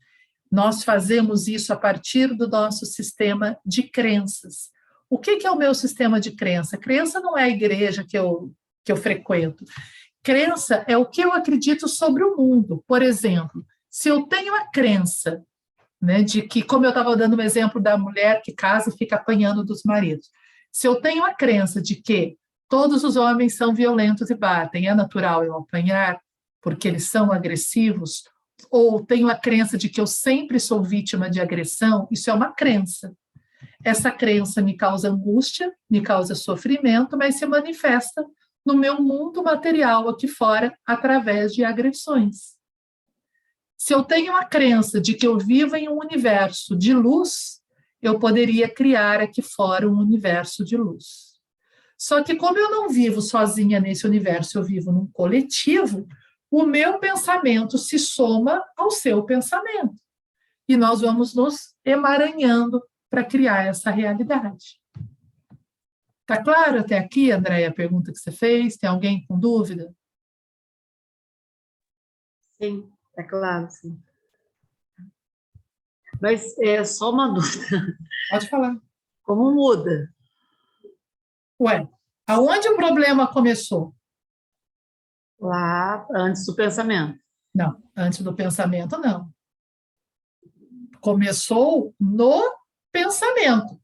Nós 0.52 0.84
fazemos 0.84 1.48
isso 1.48 1.72
a 1.72 1.78
partir 1.78 2.36
do 2.36 2.48
nosso 2.48 2.86
sistema 2.86 3.58
de 3.66 3.84
crenças. 3.84 4.70
O 5.10 5.18
que, 5.18 5.46
é 5.46 5.50
o 5.50 5.58
meu 5.58 5.74
sistema 5.74 6.20
de 6.20 6.32
crença? 6.32 6.78
Crença 6.78 7.20
não 7.20 7.38
é 7.38 7.44
a 7.44 7.50
igreja 7.50 8.04
que 8.04 8.18
eu, 8.18 8.54
que 8.84 8.92
eu 8.92 8.98
frequento. 8.98 9.64
Crença 10.22 10.84
é 10.88 10.98
o 10.98 11.06
que 11.06 11.22
eu 11.22 11.32
acredito 11.32 11.88
sobre 11.88 12.24
o 12.24 12.36
mundo. 12.36 12.84
Por 12.88 13.02
exemplo, 13.02 13.66
se 13.90 14.10
eu 14.10 14.24
tenho 14.24 14.56
a 14.56 14.70
crença 14.70 15.44
né, 16.02 16.22
de 16.22 16.42
que, 16.42 16.62
como 16.64 16.86
eu 16.86 16.90
estava 16.90 17.16
dando 17.16 17.38
um 17.38 17.42
exemplo 17.42 17.82
da 17.82 17.98
mulher 17.98 18.42
que 18.44 18.52
casa 18.52 18.90
e 18.90 18.98
fica 18.98 19.16
apanhando 19.16 19.64
dos 19.64 19.84
maridos, 19.84 20.30
se 20.74 20.88
eu 20.88 21.00
tenho 21.00 21.24
a 21.24 21.34
crença 21.34 21.80
de 21.80 21.96
que 21.96 22.36
todos 22.68 23.04
os 23.04 23.16
homens 23.16 23.56
são 23.56 23.76
violentos 23.76 24.32
e 24.32 24.36
batem, 24.36 24.88
é 24.88 24.96
natural 24.96 25.44
eu 25.44 25.56
apanhar 25.56 26.20
porque 26.60 26.88
eles 26.88 27.10
são 27.10 27.32
agressivos, 27.32 28.24
ou 28.72 29.06
tenho 29.06 29.28
a 29.28 29.36
crença 29.36 29.78
de 29.78 29.88
que 29.88 30.02
eu 30.02 30.08
sempre 30.08 30.60
sou 30.60 30.82
vítima 30.82 31.30
de 31.30 31.40
agressão, 31.40 32.08
isso 32.10 32.30
é 32.30 32.34
uma 32.34 32.52
crença. 32.52 33.14
Essa 33.84 34.10
crença 34.10 34.62
me 34.62 34.76
causa 34.76 35.10
angústia, 35.10 35.72
me 35.90 36.02
causa 36.02 36.34
sofrimento, 36.34 37.18
mas 37.18 37.36
se 37.36 37.46
manifesta 37.46 38.26
no 38.66 38.76
meu 38.76 39.00
mundo 39.02 39.44
material 39.44 40.08
aqui 40.08 40.28
fora 40.28 40.74
através 40.86 41.54
de 41.54 41.64
agressões. 41.64 42.54
Se 43.78 43.94
eu 43.94 44.04
tenho 44.04 44.36
a 44.36 44.46
crença 44.46 45.02
de 45.02 45.14
que 45.14 45.28
eu 45.28 45.38
vivo 45.38 45.76
em 45.76 45.90
um 45.90 46.00
universo 46.00 46.76
de 46.76 46.94
luz, 46.94 47.62
eu 48.04 48.20
poderia 48.20 48.70
criar 48.70 49.22
aqui 49.22 49.42
fora 49.42 49.90
um 49.90 49.98
universo 49.98 50.66
de 50.66 50.76
luz. 50.76 51.40
Só 51.98 52.22
que, 52.22 52.36
como 52.36 52.60
eu 52.60 52.70
não 52.70 52.90
vivo 52.90 53.22
sozinha 53.22 53.80
nesse 53.80 54.06
universo, 54.06 54.60
eu 54.60 54.64
vivo 54.64 54.92
num 54.92 55.08
coletivo, 55.08 56.06
o 56.52 56.66
meu 56.66 57.00
pensamento 57.00 57.78
se 57.78 57.98
soma 57.98 58.62
ao 58.76 58.92
seu 58.92 59.24
pensamento. 59.24 59.96
E 60.68 60.76
nós 60.76 61.00
vamos 61.00 61.34
nos 61.34 61.74
emaranhando 61.86 62.84
para 63.10 63.24
criar 63.24 63.68
essa 63.68 63.90
realidade. 63.90 64.82
Tá 66.26 66.44
claro 66.44 66.80
até 66.80 66.98
aqui, 66.98 67.32
Andréia, 67.32 67.70
a 67.70 67.74
pergunta 67.74 68.12
que 68.12 68.20
você 68.20 68.32
fez? 68.32 68.76
Tem 68.76 68.90
alguém 68.90 69.26
com 69.26 69.40
dúvida? 69.40 69.96
Sim, 72.62 72.92
é 73.18 73.24
claro, 73.24 73.70
sim. 73.70 73.98
Mas 76.24 76.58
é 76.58 76.86
só 76.86 77.12
uma 77.12 77.28
dúvida. 77.36 77.98
Pode 78.30 78.50
falar. 78.50 78.78
Como 79.24 79.52
muda? 79.52 80.10
Ué, 81.60 81.86
aonde 82.26 82.70
o 82.70 82.78
problema 82.78 83.28
começou? 83.28 83.94
Lá, 85.38 86.08
antes 86.16 86.46
do 86.46 86.56
pensamento. 86.56 87.20
Não, 87.54 87.78
antes 87.94 88.22
do 88.22 88.34
pensamento, 88.34 88.98
não. 89.00 89.30
Começou 91.02 91.94
no 92.00 92.42
pensamento. 92.90 93.78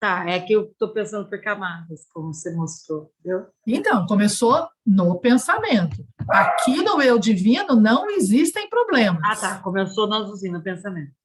Tá, 0.00 0.26
é 0.30 0.40
que 0.40 0.54
eu 0.54 0.70
estou 0.70 0.94
pensando 0.94 1.28
por 1.28 1.42
camadas, 1.42 2.06
como 2.10 2.32
você 2.32 2.54
mostrou, 2.54 3.12
viu? 3.22 3.46
Então, 3.66 4.06
começou 4.06 4.66
no 4.86 5.20
pensamento. 5.20 6.06
Aqui 6.26 6.82
no 6.82 7.02
eu 7.02 7.18
divino 7.18 7.76
não 7.76 8.08
existem 8.08 8.66
problemas. 8.70 9.20
Ah, 9.22 9.36
tá. 9.36 9.58
Começou 9.58 10.08
na 10.08 10.20
usina, 10.20 10.56
no 10.56 10.64
pensamento. 10.64 11.19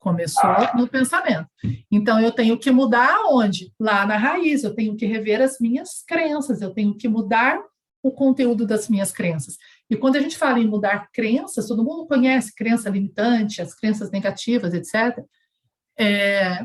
Começou 0.00 0.50
no 0.74 0.88
pensamento. 0.88 1.46
Então, 1.92 2.18
eu 2.18 2.32
tenho 2.32 2.58
que 2.58 2.70
mudar 2.70 3.20
onde? 3.26 3.72
Lá 3.78 4.06
na 4.06 4.16
raiz. 4.16 4.64
Eu 4.64 4.74
tenho 4.74 4.96
que 4.96 5.06
rever 5.06 5.40
as 5.40 5.60
minhas 5.60 6.02
crenças, 6.06 6.60
eu 6.60 6.72
tenho 6.72 6.96
que 6.96 7.06
mudar 7.06 7.62
o 8.02 8.10
conteúdo 8.10 8.66
das 8.66 8.88
minhas 8.88 9.12
crenças. 9.12 9.56
E 9.88 9.96
quando 9.96 10.16
a 10.16 10.20
gente 10.20 10.38
fala 10.38 10.58
em 10.58 10.66
mudar 10.66 11.10
crenças, 11.12 11.66
todo 11.66 11.84
mundo 11.84 12.06
conhece 12.06 12.54
crença 12.54 12.88
limitante, 12.88 13.60
as 13.60 13.74
crenças 13.74 14.10
negativas, 14.10 14.72
etc. 14.72 15.22
É, 15.98 16.64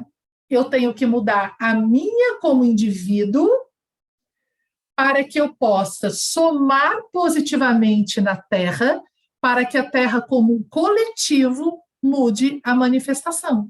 eu 0.49 0.65
tenho 0.65 0.93
que 0.93 1.05
mudar 1.05 1.55
a 1.59 1.73
minha 1.73 2.39
como 2.39 2.63
indivíduo 2.63 3.49
para 4.95 5.23
que 5.25 5.39
eu 5.39 5.53
possa 5.53 6.09
somar 6.09 6.95
positivamente 7.11 8.21
na 8.21 8.37
Terra, 8.37 9.01
para 9.41 9.65
que 9.65 9.77
a 9.77 9.89
Terra, 9.89 10.21
como 10.21 10.55
um 10.55 10.63
coletivo, 10.63 11.81
mude 12.05 12.59
a 12.63 12.75
manifestação. 12.75 13.69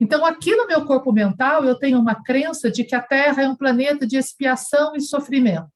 Então, 0.00 0.24
aqui 0.24 0.54
no 0.54 0.66
meu 0.66 0.84
corpo 0.84 1.12
mental, 1.12 1.64
eu 1.64 1.74
tenho 1.74 1.98
uma 1.98 2.22
crença 2.22 2.70
de 2.70 2.84
que 2.84 2.94
a 2.94 3.02
Terra 3.02 3.42
é 3.42 3.48
um 3.48 3.56
planeta 3.56 4.06
de 4.06 4.16
expiação 4.16 4.94
e 4.94 5.00
sofrimento. 5.00 5.70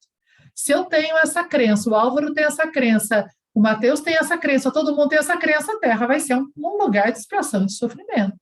Se 0.55 0.71
eu 0.71 0.85
tenho 0.85 1.17
essa 1.17 1.43
crença, 1.43 1.89
o 1.89 1.95
Álvaro 1.95 2.33
tem 2.33 2.45
essa 2.45 2.65
crença, 2.67 3.27
o 3.53 3.59
Mateus 3.59 3.99
tem 3.99 4.15
essa 4.15 4.37
crença, 4.37 4.71
todo 4.71 4.95
mundo 4.95 5.09
tem 5.09 5.19
essa 5.19 5.35
crença, 5.35 5.73
a 5.73 5.79
Terra 5.79 6.07
vai 6.07 6.19
ser 6.19 6.35
um, 6.35 6.47
um 6.55 6.77
lugar 6.77 7.11
de 7.11 7.19
expiação 7.19 7.63
e 7.63 7.65
de 7.65 7.73
sofrimento. 7.73 8.35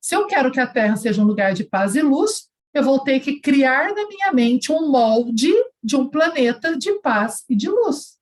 Se 0.00 0.14
eu 0.14 0.26
quero 0.26 0.50
que 0.50 0.60
a 0.60 0.66
Terra 0.66 0.96
seja 0.96 1.20
um 1.20 1.26
lugar 1.26 1.52
de 1.52 1.64
paz 1.64 1.94
e 1.94 2.00
luz, 2.00 2.48
eu 2.72 2.82
vou 2.82 3.00
ter 3.00 3.20
que 3.20 3.40
criar 3.40 3.94
na 3.94 4.06
minha 4.06 4.32
mente 4.32 4.72
um 4.72 4.88
molde 4.90 5.52
de 5.82 5.96
um 5.96 6.08
planeta 6.08 6.76
de 6.76 6.92
paz 7.00 7.44
e 7.48 7.56
de 7.56 7.68
luz. 7.68 8.16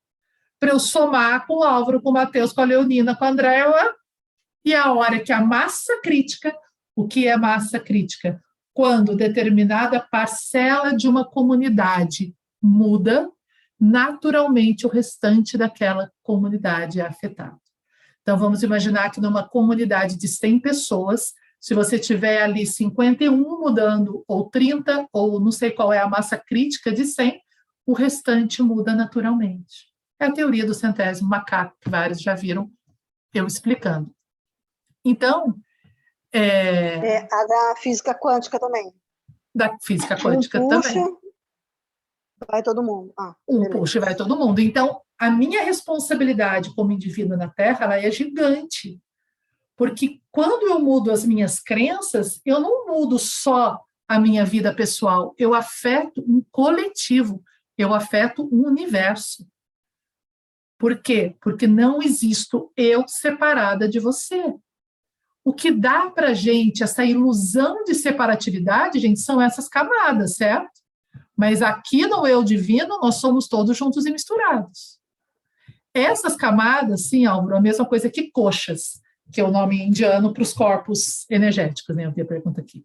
Para 0.58 0.70
eu 0.70 0.80
somar 0.80 1.46
com 1.46 1.58
o 1.58 1.62
Álvaro, 1.62 2.00
com 2.00 2.10
o 2.10 2.12
Mateus, 2.12 2.52
com 2.52 2.62
a 2.62 2.64
Leonina, 2.64 3.14
com 3.14 3.24
a 3.24 3.28
Andréa, 3.28 3.94
e 4.66 4.74
a 4.74 4.92
hora 4.92 5.20
que 5.20 5.32
a 5.32 5.40
massa 5.40 6.00
crítica, 6.02 6.52
o 6.96 7.06
que 7.06 7.28
é 7.28 7.36
massa 7.36 7.78
crítica? 7.78 8.42
Quando 8.74 9.14
determinada 9.14 10.00
parcela 10.00 10.92
de 10.92 11.06
uma 11.06 11.24
comunidade 11.24 12.34
muda, 12.60 13.30
naturalmente 13.78 14.84
o 14.84 14.90
restante 14.90 15.56
daquela 15.56 16.10
comunidade 16.20 17.00
é 17.00 17.06
afetado. 17.06 17.60
Então, 18.22 18.36
vamos 18.36 18.64
imaginar 18.64 19.10
que 19.10 19.20
numa 19.20 19.48
comunidade 19.48 20.18
de 20.18 20.26
100 20.26 20.58
pessoas, 20.58 21.32
Se 21.58 21.74
você 21.74 21.98
tiver 21.98 22.42
ali 22.42 22.66
51 22.66 23.34
mudando, 23.34 24.22
ou 24.28 24.48
30, 24.50 25.08
ou 25.12 25.40
não 25.40 25.50
sei 25.50 25.70
qual 25.70 25.92
é 25.92 25.98
a 25.98 26.08
massa 26.08 26.36
crítica 26.36 26.92
de 26.92 27.04
100, 27.04 27.40
o 27.86 27.92
restante 27.92 28.62
muda 28.62 28.94
naturalmente. 28.94 29.86
É 30.20 30.26
a 30.26 30.32
teoria 30.32 30.66
do 30.66 30.74
centésimo 30.74 31.28
macaco, 31.28 31.74
que 31.80 31.88
vários 31.88 32.20
já 32.20 32.34
viram 32.34 32.70
eu 33.32 33.46
explicando. 33.46 34.15
Então. 35.08 35.54
É, 36.32 37.16
é 37.16 37.28
a 37.32 37.46
da 37.46 37.74
física 37.80 38.14
quântica 38.14 38.58
também. 38.58 38.92
Da 39.54 39.76
física 39.82 40.16
quântica 40.16 40.60
um 40.60 40.68
puxa, 40.68 40.88
também. 40.92 41.16
Vai 42.50 42.62
todo 42.62 42.82
mundo. 42.82 43.12
Ah, 43.18 43.34
um 43.48 43.60
beleza. 43.60 43.78
puxa 43.78 43.98
e 43.98 44.00
vai 44.00 44.14
todo 44.14 44.36
mundo. 44.36 44.60
Então, 44.60 45.00
a 45.18 45.30
minha 45.30 45.62
responsabilidade 45.62 46.74
como 46.74 46.92
indivíduo 46.92 47.36
na 47.36 47.48
Terra 47.48 47.84
ela 47.84 47.98
é 47.98 48.10
gigante. 48.10 49.00
Porque 49.76 50.20
quando 50.30 50.66
eu 50.66 50.80
mudo 50.80 51.10
as 51.10 51.24
minhas 51.24 51.60
crenças, 51.60 52.40
eu 52.44 52.60
não 52.60 52.86
mudo 52.86 53.18
só 53.18 53.80
a 54.08 54.18
minha 54.18 54.44
vida 54.44 54.74
pessoal, 54.74 55.34
eu 55.36 55.52
afeto 55.52 56.22
um 56.26 56.42
coletivo, 56.50 57.42
eu 57.76 57.92
afeto 57.92 58.48
um 58.52 58.66
universo. 58.66 59.46
Por 60.78 61.02
quê? 61.02 61.34
Porque 61.40 61.66
não 61.66 62.02
existo 62.02 62.72
eu 62.76 63.06
separada 63.08 63.88
de 63.88 63.98
você. 63.98 64.54
O 65.46 65.52
que 65.52 65.70
dá 65.70 66.10
para 66.10 66.34
gente 66.34 66.82
essa 66.82 67.04
ilusão 67.04 67.84
de 67.84 67.94
separatividade, 67.94 68.98
gente, 68.98 69.20
são 69.20 69.40
essas 69.40 69.68
camadas, 69.68 70.34
certo? 70.34 70.82
Mas 71.36 71.62
aqui 71.62 72.04
no 72.04 72.26
eu 72.26 72.42
divino, 72.42 72.98
nós 73.00 73.20
somos 73.20 73.46
todos 73.46 73.76
juntos 73.76 74.04
e 74.06 74.10
misturados. 74.10 74.98
Essas 75.94 76.34
camadas, 76.34 77.06
sim, 77.06 77.26
Álvaro, 77.26 77.56
a 77.56 77.60
mesma 77.60 77.86
coisa 77.86 78.10
que 78.10 78.28
coxas, 78.32 79.00
que 79.32 79.40
é 79.40 79.44
o 79.44 79.52
nome 79.52 79.80
indiano 79.80 80.32
para 80.32 80.42
os 80.42 80.52
corpos 80.52 81.24
energéticos, 81.30 81.94
né? 81.94 82.06
Eu 82.06 82.12
vi 82.12 82.22
a 82.22 82.26
pergunta 82.26 82.60
aqui. 82.60 82.84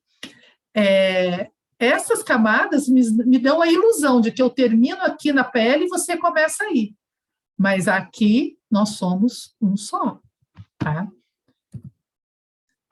É, 0.78 1.50
essas 1.80 2.22
camadas 2.22 2.88
me, 2.88 3.02
me 3.26 3.40
dão 3.40 3.60
a 3.60 3.72
ilusão 3.72 4.22
de 4.22 4.32
que 4.32 4.40
eu 4.42 4.52
termino 4.52 5.02
aqui 5.02 5.34
na 5.34 5.44
pele 5.44 5.86
e 5.86 5.90
você 5.90 6.16
começa 6.16 6.64
aí. 6.66 6.94
Mas 7.58 7.88
aqui 7.88 8.56
nós 8.70 8.90
somos 8.90 9.56
um 9.60 9.76
só, 9.76 10.20
tá? 10.78 11.08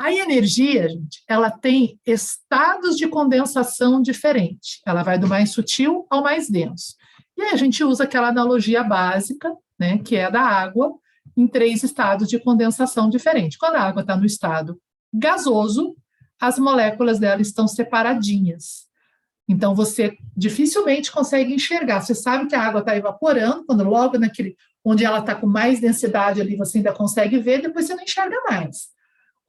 A 0.02 0.14
energia, 0.14 0.88
gente, 0.88 1.22
ela 1.28 1.52
tem 1.52 2.00
estados 2.08 2.96
de 2.96 3.06
condensação 3.06 4.02
diferentes. 4.02 4.80
Ela 4.88 5.04
vai 5.04 5.20
do 5.20 5.28
mais 5.28 5.52
sutil 5.52 6.08
ao 6.10 6.24
mais 6.24 6.50
denso. 6.50 6.96
E 7.38 7.42
aí 7.42 7.50
a 7.52 7.58
gente 7.58 7.84
usa 7.84 8.06
aquela 8.06 8.30
analogia 8.30 8.82
básica, 8.82 9.54
né, 9.78 9.98
que 9.98 10.16
é 10.16 10.32
da 10.32 10.42
água, 10.42 10.94
em 11.36 11.46
três 11.46 11.84
estados 11.84 12.30
de 12.30 12.40
condensação 12.40 13.10
diferentes. 13.10 13.58
Quando 13.58 13.76
a 13.76 13.82
água 13.82 14.02
está 14.02 14.16
no 14.16 14.26
estado 14.26 14.80
gasoso, 15.14 15.98
as 16.40 16.58
moléculas 16.58 17.20
dela 17.20 17.42
estão 17.42 17.68
separadinhas. 17.68 18.88
Então, 19.50 19.76
você 19.76 20.16
dificilmente 20.36 21.12
consegue 21.12 21.54
enxergar. 21.54 22.00
Você 22.00 22.16
sabe 22.16 22.48
que 22.48 22.56
a 22.56 22.62
água 22.62 22.80
está 22.80 22.96
evaporando, 22.96 23.66
quando 23.66 23.84
logo 23.84 24.18
naquele 24.18 24.56
onde 24.86 25.04
ela 25.04 25.20
está 25.20 25.36
com 25.36 25.48
mais 25.48 25.82
densidade 25.82 26.40
ali, 26.40 26.56
você 26.56 26.78
ainda 26.78 26.94
consegue 26.94 27.38
ver, 27.40 27.62
depois 27.62 27.86
você 27.86 27.96
não 27.96 28.04
enxerga 28.04 28.38
mais. 28.50 28.98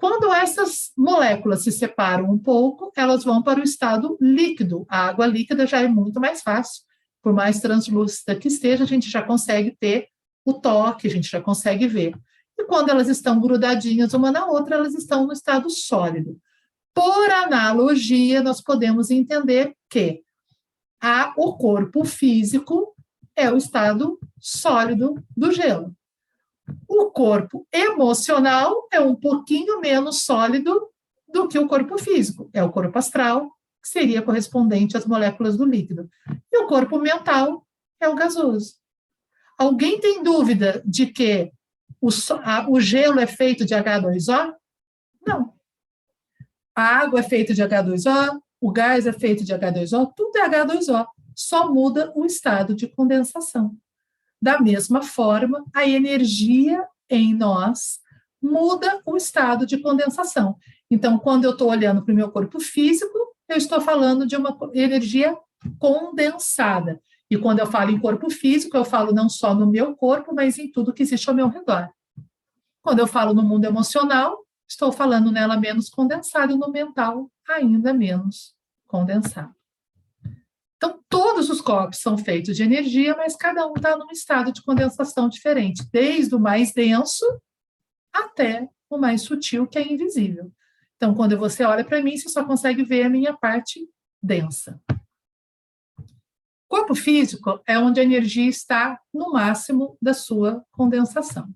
Quando 0.00 0.32
essas 0.32 0.92
moléculas 0.96 1.62
se 1.62 1.70
separam 1.70 2.32
um 2.32 2.38
pouco, 2.38 2.90
elas 2.96 3.22
vão 3.22 3.42
para 3.42 3.60
o 3.60 3.62
estado 3.62 4.16
líquido. 4.18 4.86
A 4.88 5.08
água 5.08 5.26
líquida 5.26 5.66
já 5.66 5.82
é 5.82 5.86
muito 5.86 6.18
mais 6.18 6.40
fácil. 6.40 6.84
Por 7.22 7.34
mais 7.34 7.60
translúcida 7.60 8.34
que 8.34 8.48
esteja, 8.48 8.84
a 8.84 8.86
gente 8.86 9.10
já 9.10 9.22
consegue 9.22 9.76
ter 9.78 10.08
o 10.42 10.54
toque, 10.54 11.06
a 11.06 11.10
gente 11.10 11.28
já 11.28 11.38
consegue 11.38 11.86
ver. 11.86 12.18
E 12.58 12.64
quando 12.64 12.88
elas 12.88 13.08
estão 13.08 13.38
grudadinhas 13.38 14.14
uma 14.14 14.32
na 14.32 14.46
outra, 14.46 14.76
elas 14.76 14.94
estão 14.94 15.26
no 15.26 15.34
estado 15.34 15.68
sólido. 15.68 16.40
Por 16.94 17.30
analogia, 17.30 18.42
nós 18.42 18.62
podemos 18.62 19.10
entender 19.10 19.74
que 19.90 20.22
a, 20.98 21.34
o 21.36 21.58
corpo 21.58 22.06
físico 22.06 22.96
é 23.36 23.52
o 23.52 23.56
estado 23.58 24.18
sólido 24.38 25.22
do 25.36 25.52
gelo. 25.52 25.94
O 26.88 27.10
corpo 27.10 27.66
emocional 27.72 28.88
é 28.92 29.00
um 29.00 29.14
pouquinho 29.14 29.80
menos 29.80 30.22
sólido 30.22 30.88
do 31.28 31.48
que 31.48 31.58
o 31.58 31.68
corpo 31.68 31.98
físico, 31.98 32.50
é 32.52 32.62
o 32.62 32.70
corpo 32.70 32.98
astral, 32.98 33.50
que 33.82 33.88
seria 33.88 34.22
correspondente 34.22 34.96
às 34.96 35.06
moléculas 35.06 35.56
do 35.56 35.64
líquido. 35.64 36.08
E 36.52 36.58
o 36.58 36.66
corpo 36.66 36.98
mental 36.98 37.66
é 38.00 38.08
o 38.08 38.14
gasoso. 38.14 38.74
Alguém 39.58 40.00
tem 40.00 40.22
dúvida 40.22 40.82
de 40.84 41.06
que 41.06 41.52
o, 42.00 42.08
a, 42.42 42.70
o 42.70 42.80
gelo 42.80 43.20
é 43.20 43.26
feito 43.26 43.64
de 43.64 43.74
H2O? 43.74 44.54
Não. 45.26 45.54
A 46.74 46.82
água 46.82 47.20
é 47.20 47.22
feita 47.22 47.52
de 47.52 47.62
H2O, 47.62 48.40
o 48.60 48.72
gás 48.72 49.06
é 49.06 49.12
feito 49.12 49.44
de 49.44 49.54
H2O, 49.54 50.12
tudo 50.14 50.38
é 50.38 50.48
H2O, 50.48 51.06
só 51.34 51.72
muda 51.72 52.12
o 52.14 52.24
estado 52.24 52.74
de 52.74 52.88
condensação. 52.88 53.76
Da 54.40 54.60
mesma 54.60 55.02
forma, 55.02 55.64
a 55.74 55.86
energia 55.86 56.86
em 57.08 57.34
nós 57.34 58.00
muda 58.42 59.00
o 59.04 59.16
estado 59.16 59.66
de 59.66 59.78
condensação. 59.78 60.56
Então, 60.90 61.18
quando 61.18 61.44
eu 61.44 61.50
estou 61.52 61.68
olhando 61.68 62.02
para 62.02 62.12
o 62.12 62.16
meu 62.16 62.30
corpo 62.30 62.58
físico, 62.58 63.18
eu 63.48 63.56
estou 63.56 63.80
falando 63.80 64.26
de 64.26 64.36
uma 64.36 64.56
energia 64.72 65.36
condensada. 65.78 67.02
E 67.30 67.36
quando 67.36 67.60
eu 67.60 67.66
falo 67.66 67.90
em 67.90 68.00
corpo 68.00 68.30
físico, 68.30 68.76
eu 68.76 68.84
falo 68.84 69.12
não 69.12 69.28
só 69.28 69.54
no 69.54 69.66
meu 69.66 69.94
corpo, 69.94 70.34
mas 70.34 70.58
em 70.58 70.70
tudo 70.70 70.92
que 70.92 71.02
existe 71.02 71.28
ao 71.28 71.34
meu 71.34 71.48
redor. 71.48 71.90
Quando 72.82 72.98
eu 72.98 73.06
falo 73.06 73.34
no 73.34 73.42
mundo 73.42 73.66
emocional, 73.66 74.38
estou 74.66 74.90
falando 74.90 75.30
nela 75.30 75.56
menos 75.56 75.90
condensada 75.90 76.52
e 76.52 76.56
no 76.56 76.70
mental 76.70 77.30
ainda 77.46 77.92
menos 77.92 78.54
condensado. 78.86 79.59
Então, 80.82 80.98
todos 81.10 81.50
os 81.50 81.60
corpos 81.60 82.00
são 82.00 82.16
feitos 82.16 82.56
de 82.56 82.62
energia, 82.62 83.14
mas 83.14 83.36
cada 83.36 83.66
um 83.66 83.74
está 83.74 83.98
num 83.98 84.10
estado 84.10 84.50
de 84.50 84.62
condensação 84.62 85.28
diferente, 85.28 85.86
desde 85.92 86.34
o 86.34 86.40
mais 86.40 86.72
denso 86.72 87.26
até 88.10 88.66
o 88.88 88.96
mais 88.96 89.20
sutil, 89.20 89.66
que 89.66 89.78
é 89.78 89.86
invisível. 89.86 90.50
Então, 90.96 91.14
quando 91.14 91.36
você 91.36 91.64
olha 91.64 91.84
para 91.84 92.00
mim, 92.02 92.16
você 92.16 92.30
só 92.30 92.42
consegue 92.46 92.82
ver 92.82 93.02
a 93.02 93.10
minha 93.10 93.36
parte 93.36 93.86
densa. 94.22 94.80
Corpo 96.66 96.94
físico 96.94 97.60
é 97.66 97.78
onde 97.78 98.00
a 98.00 98.02
energia 98.02 98.48
está 98.48 98.98
no 99.12 99.32
máximo 99.32 99.98
da 100.00 100.14
sua 100.14 100.64
condensação. 100.72 101.46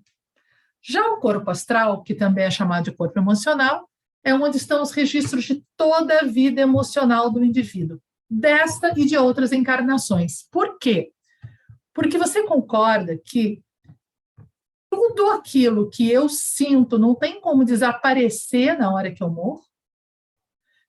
Já 0.83 1.01
o 1.01 1.19
corpo 1.19 1.49
astral, 1.49 2.03
que 2.03 2.13
também 2.13 2.43
é 2.43 2.51
chamado 2.51 2.83
de 2.83 2.91
corpo 2.91 3.17
emocional, 3.17 3.89
é 4.23 4.35
onde 4.35 4.57
estão 4.57 4.83
os 4.83 4.91
registros 4.91 5.45
de 5.45 5.65
toda 5.75 6.19
a 6.19 6.25
vida 6.25 6.61
emocional 6.61 7.31
do 7.31 7.43
indivíduo, 7.43 7.99
desta 8.29 8.93
e 8.97 9.05
de 9.05 9.17
outras 9.17 9.51
encarnações. 9.51 10.47
Por 10.51 10.77
quê? 10.79 11.11
Porque 11.93 12.17
você 12.17 12.43
concorda 12.43 13.17
que 13.17 13.63
tudo 14.89 15.29
aquilo 15.31 15.89
que 15.89 16.09
eu 16.09 16.27
sinto 16.29 16.97
não 16.97 17.15
tem 17.15 17.39
como 17.39 17.65
desaparecer 17.65 18.77
na 18.77 18.93
hora 18.93 19.13
que 19.13 19.21
eu 19.21 19.29
morro? 19.29 19.63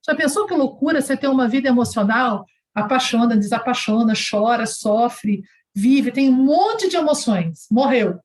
Já 0.05 0.15
pensou 0.15 0.47
que 0.47 0.55
loucura 0.55 1.03
você 1.03 1.17
ter 1.17 1.29
uma 1.29 1.49
vida 1.49 1.69
emocional, 1.69 2.47
apaixona, 2.75 3.37
desapaixona, 3.37 4.13
chora, 4.15 4.67
sofre, 4.67 5.43
vive, 5.75 6.13
tem 6.13 6.31
um 6.31 6.45
monte 6.45 6.89
de 6.89 6.97
emoções, 6.97 7.67
morreu, 7.71 8.21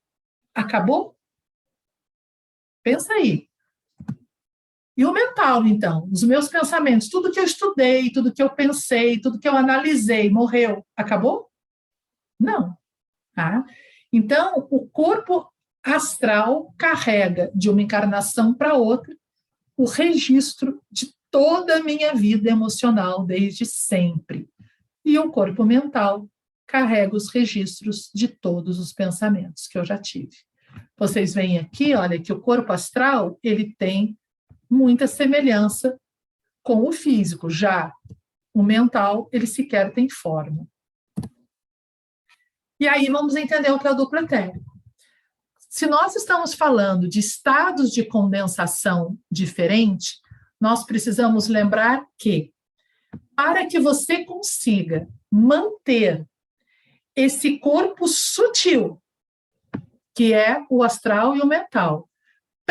acabou? 0.54 1.16
Pensa 2.82 3.12
aí. 3.14 3.48
E 4.96 5.04
o 5.06 5.12
mental, 5.12 5.66
então, 5.66 6.08
os 6.12 6.22
meus 6.22 6.48
pensamentos, 6.48 7.08
tudo 7.08 7.30
que 7.30 7.40
eu 7.40 7.44
estudei, 7.44 8.10
tudo 8.10 8.32
que 8.32 8.42
eu 8.42 8.50
pensei, 8.50 9.18
tudo 9.18 9.38
que 9.38 9.48
eu 9.48 9.56
analisei, 9.56 10.30
morreu, 10.30 10.84
acabou? 10.96 11.48
Não. 12.38 12.76
Tá? 13.34 13.64
Então, 14.12 14.66
o 14.70 14.86
corpo 14.88 15.50
astral 15.82 16.74
carrega 16.78 17.50
de 17.54 17.70
uma 17.70 17.82
encarnação 17.82 18.52
para 18.52 18.74
outra 18.74 19.16
o 19.76 19.86
registro 19.86 20.80
de 20.90 21.12
toda 21.30 21.78
a 21.78 21.82
minha 21.82 22.14
vida 22.14 22.50
emocional 22.50 23.24
desde 23.24 23.64
sempre. 23.64 24.48
E 25.04 25.18
o 25.18 25.30
corpo 25.30 25.64
mental 25.64 26.28
carrega 26.66 27.16
os 27.16 27.30
registros 27.30 28.10
de 28.14 28.28
todos 28.28 28.78
os 28.78 28.92
pensamentos 28.92 29.66
que 29.66 29.78
eu 29.78 29.84
já 29.84 29.98
tive. 29.98 30.36
Vocês 30.96 31.34
veem 31.34 31.58
aqui, 31.58 31.94
olha, 31.94 32.20
que 32.20 32.32
o 32.32 32.40
corpo 32.40 32.72
astral, 32.72 33.38
ele 33.42 33.74
tem 33.76 34.16
muita 34.72 35.06
semelhança 35.06 36.00
com 36.62 36.88
o 36.88 36.92
físico, 36.92 37.50
já 37.50 37.92
o 38.54 38.62
mental, 38.62 39.28
ele 39.30 39.46
sequer 39.46 39.92
tem 39.92 40.08
forma. 40.08 40.66
E 42.80 42.88
aí 42.88 43.08
vamos 43.08 43.36
entender 43.36 43.70
o 43.70 43.78
que 43.78 43.86
é 43.86 43.90
o 43.90 43.94
duplo 43.94 44.18
etérico. 44.18 44.72
Se 45.68 45.86
nós 45.86 46.16
estamos 46.16 46.54
falando 46.54 47.06
de 47.06 47.20
estados 47.20 47.90
de 47.90 48.04
condensação 48.04 49.18
diferente, 49.30 50.18
nós 50.60 50.84
precisamos 50.84 51.48
lembrar 51.48 52.06
que 52.18 52.52
para 53.36 53.66
que 53.66 53.78
você 53.78 54.24
consiga 54.24 55.06
manter 55.30 56.26
esse 57.14 57.58
corpo 57.58 58.08
sutil, 58.08 59.02
que 60.14 60.32
é 60.32 60.64
o 60.70 60.82
astral 60.82 61.36
e 61.36 61.40
o 61.40 61.46
mental, 61.46 62.08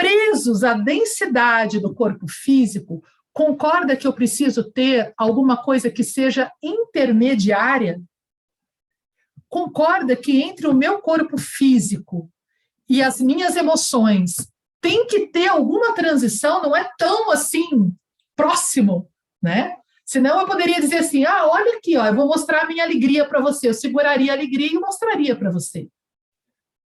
presos 0.01 0.63
à 0.63 0.73
densidade 0.73 1.79
do 1.79 1.93
corpo 1.93 2.25
físico, 2.27 3.03
concorda 3.31 3.95
que 3.95 4.07
eu 4.07 4.13
preciso 4.13 4.63
ter 4.71 5.13
alguma 5.15 5.63
coisa 5.63 5.91
que 5.91 6.03
seja 6.03 6.51
intermediária? 6.61 8.01
Concorda 9.47 10.15
que 10.15 10.41
entre 10.41 10.67
o 10.67 10.73
meu 10.73 10.99
corpo 10.99 11.37
físico 11.37 12.29
e 12.89 13.03
as 13.03 13.21
minhas 13.21 13.55
emoções 13.55 14.35
tem 14.81 15.05
que 15.05 15.27
ter 15.27 15.47
alguma 15.47 15.93
transição, 15.93 16.63
não 16.63 16.75
é 16.75 16.89
tão 16.97 17.31
assim 17.31 17.93
próximo, 18.35 19.07
né? 19.41 19.75
Senão 20.03 20.41
eu 20.41 20.47
poderia 20.47 20.81
dizer 20.81 20.97
assim: 20.97 21.23
ah, 21.23 21.45
olha 21.47 21.77
aqui, 21.77 21.95
ó, 21.95 22.05
eu 22.07 22.15
vou 22.15 22.27
mostrar 22.27 22.63
a 22.63 22.67
minha 22.67 22.83
alegria 22.83 23.23
para 23.25 23.39
você. 23.39 23.69
Eu 23.69 23.73
seguraria 23.73 24.31
a 24.31 24.35
alegria 24.35 24.67
e 24.67 24.79
mostraria 24.79 25.35
para 25.35 25.51
você. 25.51 25.87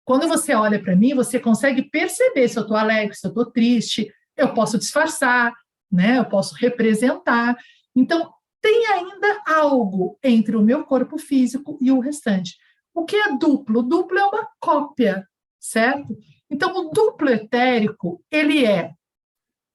Quando 0.05 0.29
você 0.29 0.55
olha 0.55 0.81
para 0.83 0.95
mim, 0.95 1.14
você 1.14 1.40
consegue 1.40 1.83
perceber 1.90 2.49
se 2.49 2.59
eu 2.59 2.62
estou 2.62 2.77
alegre, 2.77 3.14
se 3.14 3.27
eu 3.27 3.31
estou 3.31 3.47
triste. 3.47 4.12
Eu 4.37 4.53
posso 4.53 4.79
disfarçar, 4.79 5.53
né? 5.90 6.19
Eu 6.19 6.25
posso 6.27 6.55
representar. 6.55 7.57
Então, 7.97 8.31
tem 8.61 8.87
ainda 8.87 9.43
algo 9.47 10.19
entre 10.23 10.57
o 10.57 10.62
meu 10.62 10.85
corpo 10.85 11.19
físico 11.19 11.79
e 11.81 11.90
o 11.90 12.01
restante. 12.01 12.57
O 12.95 13.05
que 13.05 13.17
é 13.17 13.37
duplo? 13.37 13.83
Duplo 13.83 14.19
é 14.19 14.25
uma 14.25 14.49
cópia, 14.61 15.27
certo? 15.59 16.17
Então, 16.51 16.75
o 16.77 16.90
duplo 16.90 17.29
etérico, 17.31 18.23
ele 18.31 18.64
é 18.64 18.93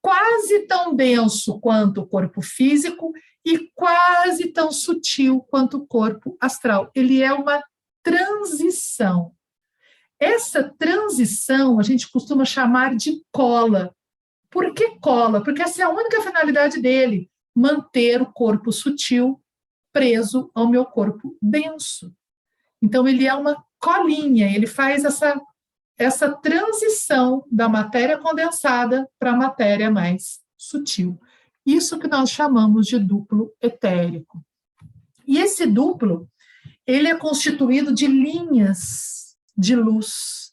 quase 0.02 0.66
tão 0.66 0.94
denso 0.94 1.60
quanto 1.60 2.00
o 2.00 2.06
corpo 2.06 2.40
físico 2.40 3.12
e 3.44 3.70
quase 3.74 4.52
tão 4.52 4.72
sutil 4.72 5.40
quanto 5.50 5.78
o 5.78 5.86
corpo 5.86 6.36
astral. 6.40 6.90
Ele 6.94 7.22
é 7.22 7.32
uma 7.32 7.62
transição. 8.02 9.32
Essa 10.20 10.62
transição 10.78 11.80
a 11.80 11.82
gente 11.82 12.10
costuma 12.10 12.44
chamar 12.44 12.94
de 12.94 13.24
cola. 13.32 13.94
Por 14.50 14.74
que 14.74 14.98
cola? 15.00 15.42
Porque 15.42 15.62
essa 15.62 15.80
é 15.80 15.84
a 15.84 15.90
única 15.90 16.20
finalidade 16.20 16.80
dele, 16.80 17.30
manter 17.56 18.20
o 18.20 18.30
corpo 18.30 18.70
sutil 18.70 19.40
preso 19.92 20.50
ao 20.54 20.68
meu 20.68 20.84
corpo 20.84 21.36
denso. 21.40 22.14
Então 22.82 23.08
ele 23.08 23.26
é 23.26 23.34
uma 23.34 23.64
colinha, 23.78 24.54
ele 24.54 24.66
faz 24.66 25.04
essa 25.04 25.40
essa 25.98 26.32
transição 26.32 27.44
da 27.50 27.68
matéria 27.68 28.16
condensada 28.16 29.06
para 29.18 29.32
a 29.32 29.36
matéria 29.36 29.90
mais 29.90 30.40
sutil. 30.56 31.20
Isso 31.64 31.98
que 31.98 32.08
nós 32.08 32.30
chamamos 32.30 32.86
de 32.86 32.98
duplo 32.98 33.52
etérico. 33.60 34.42
E 35.26 35.36
esse 35.36 35.66
duplo, 35.66 36.26
ele 36.86 37.06
é 37.06 37.14
constituído 37.14 37.92
de 37.92 38.06
linhas 38.06 39.29
de 39.60 39.76
luz, 39.76 40.52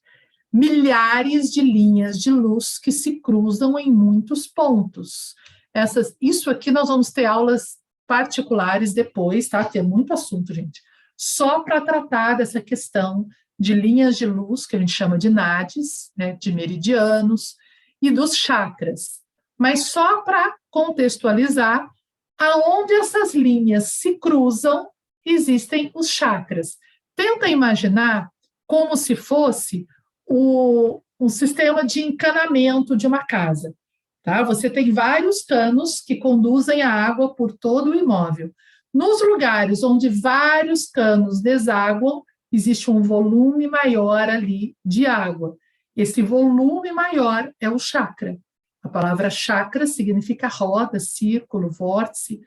milhares 0.51 1.49
de 1.51 1.61
linhas 1.61 2.19
de 2.19 2.29
luz 2.29 2.77
que 2.77 2.91
se 2.91 3.21
cruzam 3.21 3.79
em 3.79 3.91
muitos 3.91 4.45
pontos. 4.47 5.33
Essas, 5.73 6.15
isso 6.21 6.49
aqui 6.49 6.71
nós 6.71 6.89
vamos 6.89 7.11
ter 7.11 7.25
aulas 7.25 7.77
particulares 8.05 8.93
depois, 8.93 9.47
tá? 9.47 9.63
Tem 9.63 9.81
muito 9.81 10.13
assunto, 10.13 10.53
gente. 10.53 10.81
Só 11.15 11.61
para 11.61 11.81
tratar 11.81 12.35
dessa 12.35 12.61
questão 12.61 13.27
de 13.59 13.73
linhas 13.73 14.17
de 14.17 14.25
luz, 14.25 14.65
que 14.67 14.75
a 14.75 14.79
gente 14.79 14.91
chama 14.91 15.17
de 15.17 15.29
nadis, 15.29 16.11
né, 16.15 16.33
de 16.33 16.51
meridianos, 16.51 17.55
e 18.01 18.11
dos 18.11 18.35
chakras. 18.35 19.19
Mas 19.57 19.87
só 19.87 20.21
para 20.21 20.55
contextualizar, 20.69 21.89
aonde 22.37 22.93
essas 22.93 23.33
linhas 23.33 23.93
se 23.93 24.19
cruzam, 24.19 24.87
existem 25.25 25.91
os 25.95 26.09
chakras. 26.09 26.77
Tenta 27.15 27.47
imaginar 27.47 28.29
como 28.67 28.95
se 28.95 29.15
fosse 29.15 29.87
o, 30.25 31.01
um 31.19 31.29
sistema 31.29 31.85
de 31.85 32.01
encanamento 32.01 32.95
de 32.95 33.07
uma 33.07 33.25
casa. 33.25 33.73
Tá? 34.21 34.43
Você 34.43 34.69
tem 34.69 34.91
vários 34.91 35.41
canos 35.41 36.01
que 36.01 36.17
conduzem 36.17 36.81
a 36.81 36.91
água 36.91 37.33
por 37.33 37.53
todo 37.53 37.91
o 37.91 37.95
imóvel. 37.95 38.53
Nos 38.93 39.21
lugares 39.21 39.83
onde 39.83 40.09
vários 40.09 40.87
canos 40.87 41.41
desaguam, 41.41 42.23
existe 42.51 42.91
um 42.91 43.01
volume 43.01 43.67
maior 43.67 44.29
ali 44.29 44.75
de 44.83 45.05
água. 45.05 45.55
Esse 45.95 46.21
volume 46.21 46.91
maior 46.91 47.51
é 47.59 47.69
o 47.69 47.79
chakra. 47.79 48.37
A 48.83 48.89
palavra 48.89 49.29
chakra 49.29 49.87
significa 49.87 50.47
roda, 50.47 50.99
círculo, 50.99 51.69
vórtice. 51.69 52.41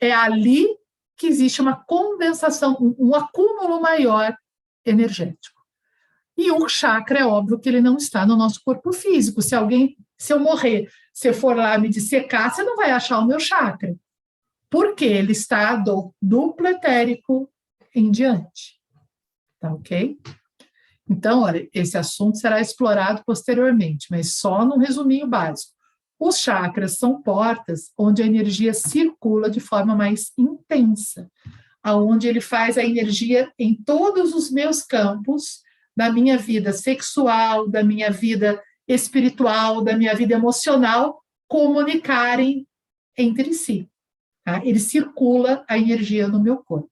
É 0.00 0.12
ali 0.12 0.66
que 1.16 1.26
existe 1.26 1.60
uma 1.60 1.76
condensação, 1.76 2.76
um, 2.80 3.08
um 3.10 3.14
acúmulo 3.14 3.80
maior 3.80 4.36
energético. 4.84 5.55
E 6.36 6.50
o 6.50 6.68
chakra 6.68 7.20
é 7.20 7.26
óbvio 7.26 7.58
que 7.58 7.68
ele 7.68 7.80
não 7.80 7.96
está 7.96 8.26
no 8.26 8.36
nosso 8.36 8.60
corpo 8.64 8.92
físico. 8.92 9.40
Se 9.40 9.54
alguém, 9.54 9.96
se 10.18 10.32
eu 10.32 10.38
morrer, 10.38 10.90
se 11.12 11.32
for 11.32 11.56
lá 11.56 11.78
me 11.78 11.88
dissecar, 11.88 12.54
você 12.54 12.62
não 12.62 12.76
vai 12.76 12.90
achar 12.90 13.20
o 13.20 13.26
meu 13.26 13.40
chakra. 13.40 13.96
Porque 14.68 15.04
ele 15.04 15.32
está 15.32 15.76
do 15.76 16.12
duplo 16.20 16.66
etérico 16.66 17.50
em 17.94 18.10
diante. 18.10 18.78
Tá 19.58 19.72
ok? 19.72 20.18
Então, 21.08 21.42
olha, 21.42 21.68
esse 21.72 21.96
assunto 21.96 22.36
será 22.36 22.60
explorado 22.60 23.22
posteriormente, 23.24 24.08
mas 24.10 24.34
só 24.34 24.64
num 24.64 24.76
resuminho 24.76 25.26
básico. 25.26 25.72
Os 26.18 26.38
chakras 26.38 26.98
são 26.98 27.22
portas 27.22 27.92
onde 27.96 28.22
a 28.22 28.26
energia 28.26 28.74
circula 28.74 29.48
de 29.48 29.60
forma 29.60 29.94
mais 29.94 30.32
intensa, 30.36 31.30
aonde 31.82 32.26
ele 32.26 32.40
faz 32.40 32.76
a 32.76 32.84
energia 32.84 33.50
em 33.58 33.74
todos 33.74 34.34
os 34.34 34.50
meus 34.50 34.82
campos 34.82 35.60
da 35.96 36.12
minha 36.12 36.36
vida 36.36 36.72
sexual, 36.72 37.68
da 37.68 37.82
minha 37.82 38.10
vida 38.10 38.62
espiritual, 38.86 39.82
da 39.82 39.96
minha 39.96 40.14
vida 40.14 40.34
emocional 40.34 41.22
comunicarem 41.48 42.66
entre 43.16 43.52
si. 43.54 43.88
Tá? 44.44 44.64
Ele 44.64 44.78
circula 44.78 45.64
a 45.68 45.78
energia 45.78 46.28
no 46.28 46.40
meu 46.40 46.58
corpo. 46.58 46.90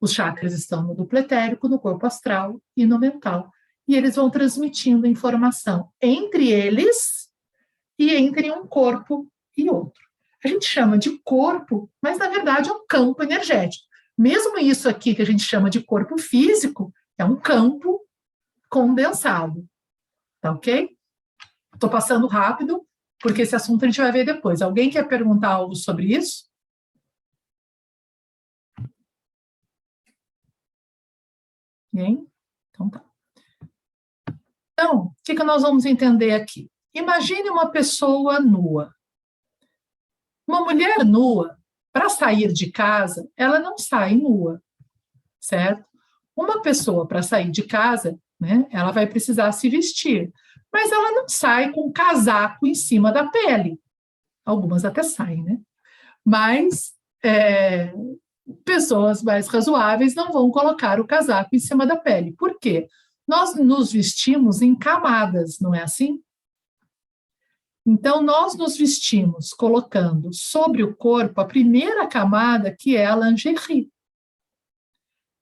Os 0.00 0.12
chakras 0.12 0.52
estão 0.52 0.82
no 0.82 0.94
duplo 0.94 1.18
etérico, 1.18 1.68
no 1.68 1.78
corpo 1.78 2.04
astral 2.06 2.60
e 2.76 2.84
no 2.84 2.98
mental. 2.98 3.50
E 3.86 3.94
eles 3.94 4.16
vão 4.16 4.28
transmitindo 4.28 5.06
informação 5.06 5.88
entre 6.00 6.50
eles 6.50 7.28
e 7.98 8.10
entre 8.14 8.50
um 8.50 8.66
corpo 8.66 9.28
e 9.56 9.70
outro. 9.70 10.02
A 10.44 10.48
gente 10.48 10.66
chama 10.66 10.98
de 10.98 11.18
corpo, 11.18 11.88
mas 12.02 12.18
na 12.18 12.28
verdade 12.28 12.68
é 12.68 12.72
um 12.72 12.84
campo 12.86 13.22
energético. 13.22 13.84
Mesmo 14.18 14.58
isso 14.58 14.88
aqui 14.88 15.14
que 15.14 15.22
a 15.22 15.26
gente 15.26 15.42
chama 15.42 15.70
de 15.70 15.80
corpo 15.80 16.18
físico, 16.18 16.92
é 17.16 17.24
um 17.24 17.36
campo 17.36 18.00
condensado. 18.72 19.68
Tá 20.40 20.50
ok? 20.50 20.96
Estou 21.74 21.90
passando 21.90 22.26
rápido, 22.26 22.88
porque 23.20 23.42
esse 23.42 23.54
assunto 23.54 23.84
a 23.84 23.86
gente 23.86 24.00
vai 24.00 24.10
ver 24.10 24.24
depois. 24.24 24.62
Alguém 24.62 24.88
quer 24.88 25.06
perguntar 25.06 25.50
algo 25.50 25.76
sobre 25.76 26.06
isso? 26.06 26.50
Ninguém? 31.92 32.26
Então 32.70 32.88
tá. 32.88 33.04
Então, 34.72 35.06
o 35.08 35.14
que, 35.22 35.34
que 35.34 35.44
nós 35.44 35.60
vamos 35.60 35.84
entender 35.84 36.32
aqui? 36.32 36.70
Imagine 36.94 37.50
uma 37.50 37.70
pessoa 37.70 38.40
nua. 38.40 38.94
Uma 40.46 40.62
mulher 40.62 41.04
nua, 41.04 41.58
para 41.92 42.08
sair 42.08 42.50
de 42.52 42.72
casa, 42.72 43.30
ela 43.36 43.58
não 43.60 43.76
sai 43.76 44.16
nua, 44.16 44.62
certo? 45.38 45.86
Uma 46.34 46.62
pessoa, 46.62 47.06
para 47.06 47.22
sair 47.22 47.50
de 47.50 47.62
casa, 47.64 48.18
né, 48.42 48.66
ela 48.72 48.90
vai 48.90 49.06
precisar 49.06 49.52
se 49.52 49.68
vestir, 49.68 50.32
mas 50.72 50.90
ela 50.90 51.12
não 51.12 51.28
sai 51.28 51.70
com 51.70 51.92
casaco 51.92 52.66
em 52.66 52.74
cima 52.74 53.12
da 53.12 53.28
pele. 53.28 53.80
Algumas 54.44 54.84
até 54.84 55.04
saem, 55.04 55.44
né? 55.44 55.60
Mas 56.24 56.92
é, 57.24 57.94
pessoas 58.64 59.22
mais 59.22 59.46
razoáveis 59.46 60.16
não 60.16 60.32
vão 60.32 60.50
colocar 60.50 60.98
o 61.00 61.06
casaco 61.06 61.54
em 61.54 61.60
cima 61.60 61.86
da 61.86 61.96
pele. 61.96 62.32
Por 62.32 62.58
quê? 62.58 62.88
Nós 63.28 63.54
nos 63.54 63.92
vestimos 63.92 64.60
em 64.60 64.74
camadas, 64.74 65.60
não 65.60 65.72
é 65.72 65.82
assim? 65.82 66.20
Então, 67.86 68.20
nós 68.20 68.56
nos 68.56 68.76
vestimos 68.76 69.52
colocando 69.52 70.32
sobre 70.32 70.82
o 70.82 70.96
corpo 70.96 71.40
a 71.40 71.44
primeira 71.44 72.08
camada, 72.08 72.74
que 72.76 72.96
é 72.96 73.06
a 73.06 73.14
lingerie. 73.14 73.88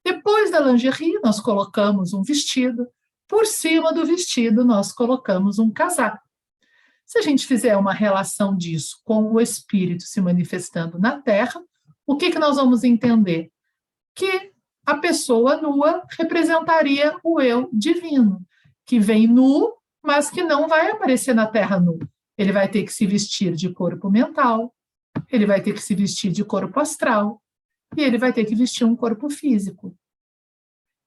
Depois 0.04 0.50
da 0.50 0.60
lingerie, 0.60 1.18
nós 1.22 1.40
colocamos 1.40 2.12
um 2.12 2.22
vestido. 2.22 2.86
Por 3.30 3.46
cima 3.46 3.92
do 3.92 4.04
vestido, 4.04 4.64
nós 4.64 4.92
colocamos 4.92 5.60
um 5.60 5.70
casaco. 5.70 6.18
Se 7.06 7.16
a 7.16 7.22
gente 7.22 7.46
fizer 7.46 7.76
uma 7.76 7.92
relação 7.92 8.56
disso 8.56 9.00
com 9.04 9.32
o 9.32 9.40
espírito 9.40 10.02
se 10.02 10.20
manifestando 10.20 10.98
na 10.98 11.22
Terra, 11.22 11.62
o 12.04 12.16
que, 12.16 12.32
que 12.32 12.40
nós 12.40 12.56
vamos 12.56 12.82
entender? 12.82 13.52
Que 14.16 14.50
a 14.84 14.96
pessoa 14.96 15.56
nua 15.56 16.04
representaria 16.18 17.16
o 17.22 17.40
eu 17.40 17.70
divino, 17.72 18.44
que 18.84 18.98
vem 18.98 19.28
nu, 19.28 19.74
mas 20.02 20.28
que 20.28 20.42
não 20.42 20.66
vai 20.66 20.90
aparecer 20.90 21.32
na 21.32 21.46
terra 21.46 21.78
nu. 21.78 22.00
Ele 22.36 22.50
vai 22.50 22.68
ter 22.68 22.82
que 22.82 22.92
se 22.92 23.06
vestir 23.06 23.54
de 23.54 23.72
corpo 23.72 24.10
mental, 24.10 24.74
ele 25.30 25.46
vai 25.46 25.62
ter 25.62 25.72
que 25.72 25.82
se 25.82 25.94
vestir 25.94 26.32
de 26.32 26.44
corpo 26.44 26.80
astral, 26.80 27.40
e 27.96 28.02
ele 28.02 28.18
vai 28.18 28.32
ter 28.32 28.44
que 28.44 28.56
vestir 28.56 28.84
um 28.84 28.96
corpo 28.96 29.30
físico. 29.30 29.96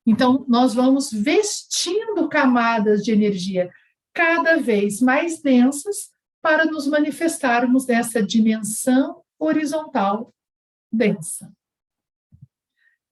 Então, 0.06 0.46
nós 0.48 0.74
vamos 0.74 1.12
vestindo 1.12 2.28
camadas 2.28 3.04
de 3.04 3.12
energia. 3.12 3.70
cada 4.16 4.58
vez 4.58 5.02
mais 5.02 5.42
densas 5.42 6.12
para 6.40 6.66
nos 6.66 6.86
manifestarmos 6.86 7.88
nessa 7.88 8.22
dimensão 8.22 9.24
horizontal 9.40 10.32
densa. 10.92 11.52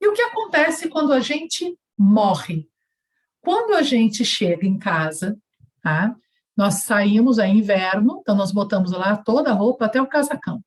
E 0.00 0.06
o 0.06 0.12
que 0.12 0.22
acontece 0.22 0.88
quando 0.88 1.12
a 1.12 1.18
gente 1.18 1.76
morre? 1.98 2.68
Quando 3.40 3.74
a 3.74 3.82
gente 3.82 4.24
chega 4.24 4.64
em 4.64 4.78
casa, 4.78 5.36
tá? 5.82 6.14
nós 6.56 6.84
saímos, 6.84 7.38
é 7.38 7.48
inverno, 7.48 8.18
então 8.20 8.34
nós 8.34 8.52
botamos 8.52 8.92
lá 8.92 9.16
toda 9.16 9.50
a 9.50 9.54
roupa, 9.54 9.86
até 9.86 10.00
o 10.00 10.06
casacão. 10.06 10.62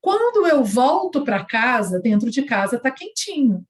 Quando 0.00 0.46
eu 0.46 0.64
volto 0.64 1.24
para 1.24 1.44
casa, 1.44 2.00
dentro 2.00 2.30
de 2.30 2.42
casa 2.42 2.76
está 2.76 2.90
quentinho. 2.90 3.64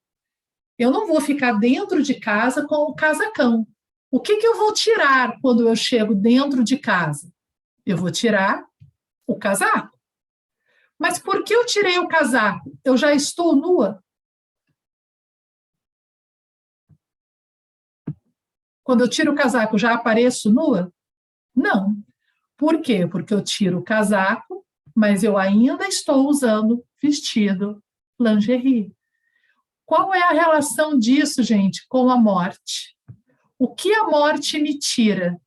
Eu 0.79 0.93
não 0.93 1.07
vou 1.07 1.21
ficar 1.21 1.53
dentro 1.55 2.03
de 2.03 2.21
casa 2.21 2.67
com 2.67 2.77
o 2.77 2.95
casacão. 2.95 3.67
O 4.11 4.21
que, 4.21 4.37
que 4.37 4.47
eu 4.47 4.57
vou 4.57 4.73
tirar 4.73 5.39
quando 5.43 5.69
eu 5.69 5.75
chego 5.75 6.15
dentro 6.15 6.63
de 6.63 6.79
casa? 6.79 7.31
Eu 7.85 7.97
vou 7.97 8.11
tirar 8.11 8.65
o 9.27 9.37
casaco. 9.37 9.99
Mas 10.99 11.19
por 11.19 11.45
que 11.45 11.55
eu 11.55 11.67
tirei 11.67 11.99
o 11.99 12.09
casaco? 12.09 12.73
Eu 12.85 12.97
já 12.97 13.13
estou 13.13 13.55
nua? 13.55 14.03
Quando 18.83 19.03
eu 19.03 19.09
tiro 19.09 19.33
o 19.33 19.35
casaco, 19.35 19.77
já 19.77 19.93
apareço 19.93 20.51
nua? 20.51 20.93
Não. 21.55 21.95
Por 22.57 22.81
quê? 22.81 23.07
Porque 23.07 23.35
eu 23.35 23.45
tiro 23.45 23.79
o 23.79 23.85
casaco, 23.85 24.65
mas 24.95 25.23
eu 25.23 25.37
ainda 25.37 25.87
estou 25.87 26.27
usando 26.27 26.85
vestido, 27.01 27.83
lingerie. 28.19 28.97
Qual 29.89 30.15
é 30.15 30.21
a 30.21 30.33
relação 30.33 30.99
disso, 30.99 31.43
gente, 31.43 31.87
com 31.89 32.11
a 32.11 32.17
morte? 32.19 32.95
O 33.59 33.75
que 33.75 33.91
a 33.95 34.05
morte 34.05 34.61
me 34.61 34.79
tira? 34.79 35.41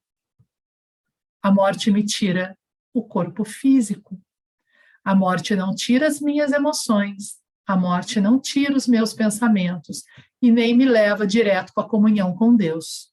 A 1.43 1.51
morte 1.51 1.91
me 1.91 2.03
tira 2.03 2.57
o 2.91 3.03
corpo 3.03 3.45
físico. 3.45 4.19
A 5.05 5.13
morte 5.13 5.55
não 5.55 5.75
tira 5.75 6.07
as 6.07 6.19
minhas 6.19 6.51
emoções. 6.53 7.39
A 7.67 7.77
morte 7.77 8.19
não 8.19 8.39
tira 8.39 8.75
os 8.75 8.87
meus 8.87 9.13
pensamentos 9.13 10.03
e 10.41 10.51
nem 10.51 10.75
me 10.75 10.85
leva 10.85 11.27
direto 11.27 11.71
para 11.71 11.83
a 11.83 11.89
comunhão 11.89 12.35
com 12.35 12.55
Deus. 12.55 13.11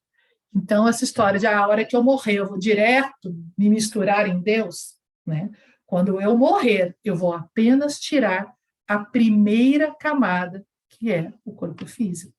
Então, 0.56 0.88
essa 0.88 1.04
história 1.04 1.38
de 1.38 1.46
ah, 1.46 1.58
a 1.58 1.68
hora 1.68 1.84
que 1.84 1.94
eu 1.94 2.02
morrer, 2.02 2.36
eu 2.36 2.48
vou 2.48 2.58
direto 2.58 3.36
me 3.54 3.68
misturar 3.68 4.26
em 4.26 4.40
Deus, 4.40 4.94
né? 5.26 5.50
Quando 5.84 6.22
eu 6.22 6.38
morrer, 6.38 6.96
eu 7.04 7.14
vou 7.14 7.34
apenas 7.34 8.00
tirar 8.00 8.50
a 8.88 8.98
primeira 8.98 9.94
camada, 9.94 10.64
que 10.98 11.12
é 11.12 11.32
o 11.44 11.52
corpo 11.52 11.86
físico. 11.86 12.34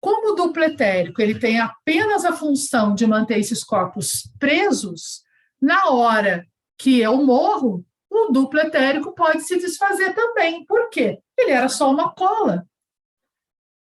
Como 0.00 0.32
o 0.32 0.34
duplo 0.36 0.62
etérico 0.62 1.20
ele 1.20 1.38
tem 1.38 1.58
apenas 1.58 2.24
a 2.24 2.32
função 2.32 2.94
de 2.94 3.06
manter 3.06 3.38
esses 3.38 3.64
corpos 3.64 4.30
presos, 4.38 5.22
na 5.60 5.90
hora 5.90 6.46
que 6.78 7.00
eu 7.00 7.16
morro, 7.24 7.84
o 8.10 8.30
duplo 8.30 8.60
etérico 8.60 9.14
pode 9.14 9.42
se 9.42 9.58
desfazer 9.58 10.14
também. 10.14 10.64
Por 10.66 10.90
quê? 10.90 11.18
Ele 11.36 11.50
era 11.50 11.68
só 11.68 11.90
uma 11.90 12.12
cola. 12.12 12.66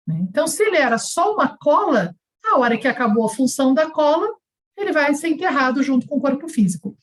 Então, 0.09 0.47
se 0.47 0.63
ele 0.63 0.77
era 0.77 0.99
só 0.99 1.33
uma 1.33 1.57
cola, 1.57 2.15
a 2.45 2.59
hora 2.59 2.77
que 2.77 2.89
acabou 2.89 3.25
a 3.25 3.31
função 3.31 3.73
da 3.73 3.91
cola, 3.91 4.29
ele 4.77 4.93
vai 4.93 5.15
ser 5.15 5.29
enterrado 5.29 5.83
junto 5.83 6.07
com 6.07 6.17
o 6.17 6.21
corpo 6.21 6.49
físico. 6.49 6.97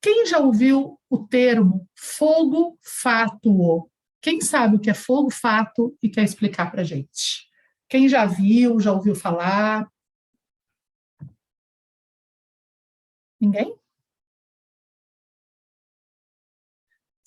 Quem 0.00 0.26
já 0.26 0.38
ouviu 0.38 0.98
o 1.08 1.26
termo 1.26 1.88
fogo 1.96 2.78
fátuo? 2.82 3.90
Quem 4.24 4.40
sabe 4.40 4.76
o 4.76 4.80
que 4.80 4.88
é 4.88 4.94
fogo 4.94 5.30
fato 5.30 5.94
e 6.02 6.08
quer 6.08 6.24
explicar 6.24 6.70
para 6.70 6.80
a 6.80 6.84
gente? 6.84 7.46
Quem 7.86 8.08
já 8.08 8.24
viu, 8.24 8.80
já 8.80 8.90
ouviu 8.90 9.14
falar? 9.14 9.86
Ninguém? 13.38 13.76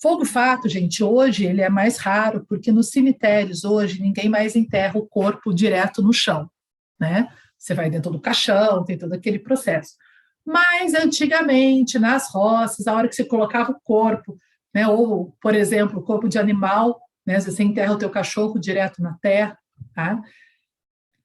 Fogo 0.02 0.24
fato, 0.24 0.68
gente, 0.68 1.04
hoje 1.04 1.46
ele 1.46 1.62
é 1.62 1.68
mais 1.68 1.98
raro, 1.98 2.44
porque 2.48 2.72
nos 2.72 2.88
cemitérios 2.88 3.62
hoje 3.62 4.02
ninguém 4.02 4.28
mais 4.28 4.56
enterra 4.56 4.98
o 4.98 5.06
corpo 5.06 5.54
direto 5.54 6.02
no 6.02 6.12
chão, 6.12 6.50
né? 6.98 7.32
Você 7.56 7.74
vai 7.74 7.88
dentro 7.88 8.10
do 8.10 8.20
caixão, 8.20 8.84
tem 8.84 8.98
todo 8.98 9.12
aquele 9.12 9.38
processo. 9.38 9.94
Mas 10.44 10.94
antigamente, 10.94 11.96
nas 11.96 12.28
roças, 12.28 12.88
a 12.88 12.94
hora 12.94 13.06
que 13.06 13.14
você 13.14 13.24
colocava 13.24 13.70
o 13.70 13.80
corpo, 13.84 14.36
né, 14.78 14.86
ou, 14.86 15.36
por 15.42 15.56
exemplo, 15.56 15.98
o 15.98 16.02
corpo 16.02 16.28
de 16.28 16.38
animal, 16.38 17.00
né, 17.26 17.40
você 17.40 17.64
enterra 17.64 17.94
o 17.94 17.98
teu 17.98 18.08
cachorro 18.08 18.60
direto 18.60 19.02
na 19.02 19.18
terra, 19.20 19.58
tá? 19.92 20.22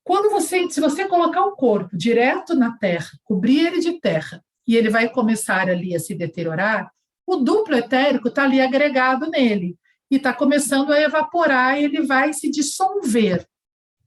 Quando 0.03 0.31
você, 0.31 0.67
se 0.71 0.81
você 0.81 1.07
colocar 1.07 1.45
o 1.45 1.55
corpo 1.55 1.95
direto 1.95 2.55
na 2.55 2.75
terra, 2.77 3.11
cobrir 3.23 3.67
ele 3.67 3.79
de 3.79 3.99
terra, 3.99 4.43
e 4.67 4.75
ele 4.75 4.89
vai 4.89 5.07
começar 5.07 5.69
ali 5.69 5.95
a 5.95 5.99
se 5.99 6.15
deteriorar, 6.15 6.91
o 7.27 7.35
duplo 7.35 7.75
etérico 7.75 8.27
está 8.27 8.43
ali 8.43 8.59
agregado 8.59 9.29
nele 9.29 9.77
e 10.09 10.15
está 10.15 10.33
começando 10.33 10.91
a 10.91 10.99
evaporar 10.99 11.79
e 11.79 11.83
ele 11.83 12.01
vai 12.01 12.33
se 12.33 12.49
dissolver, 12.49 13.45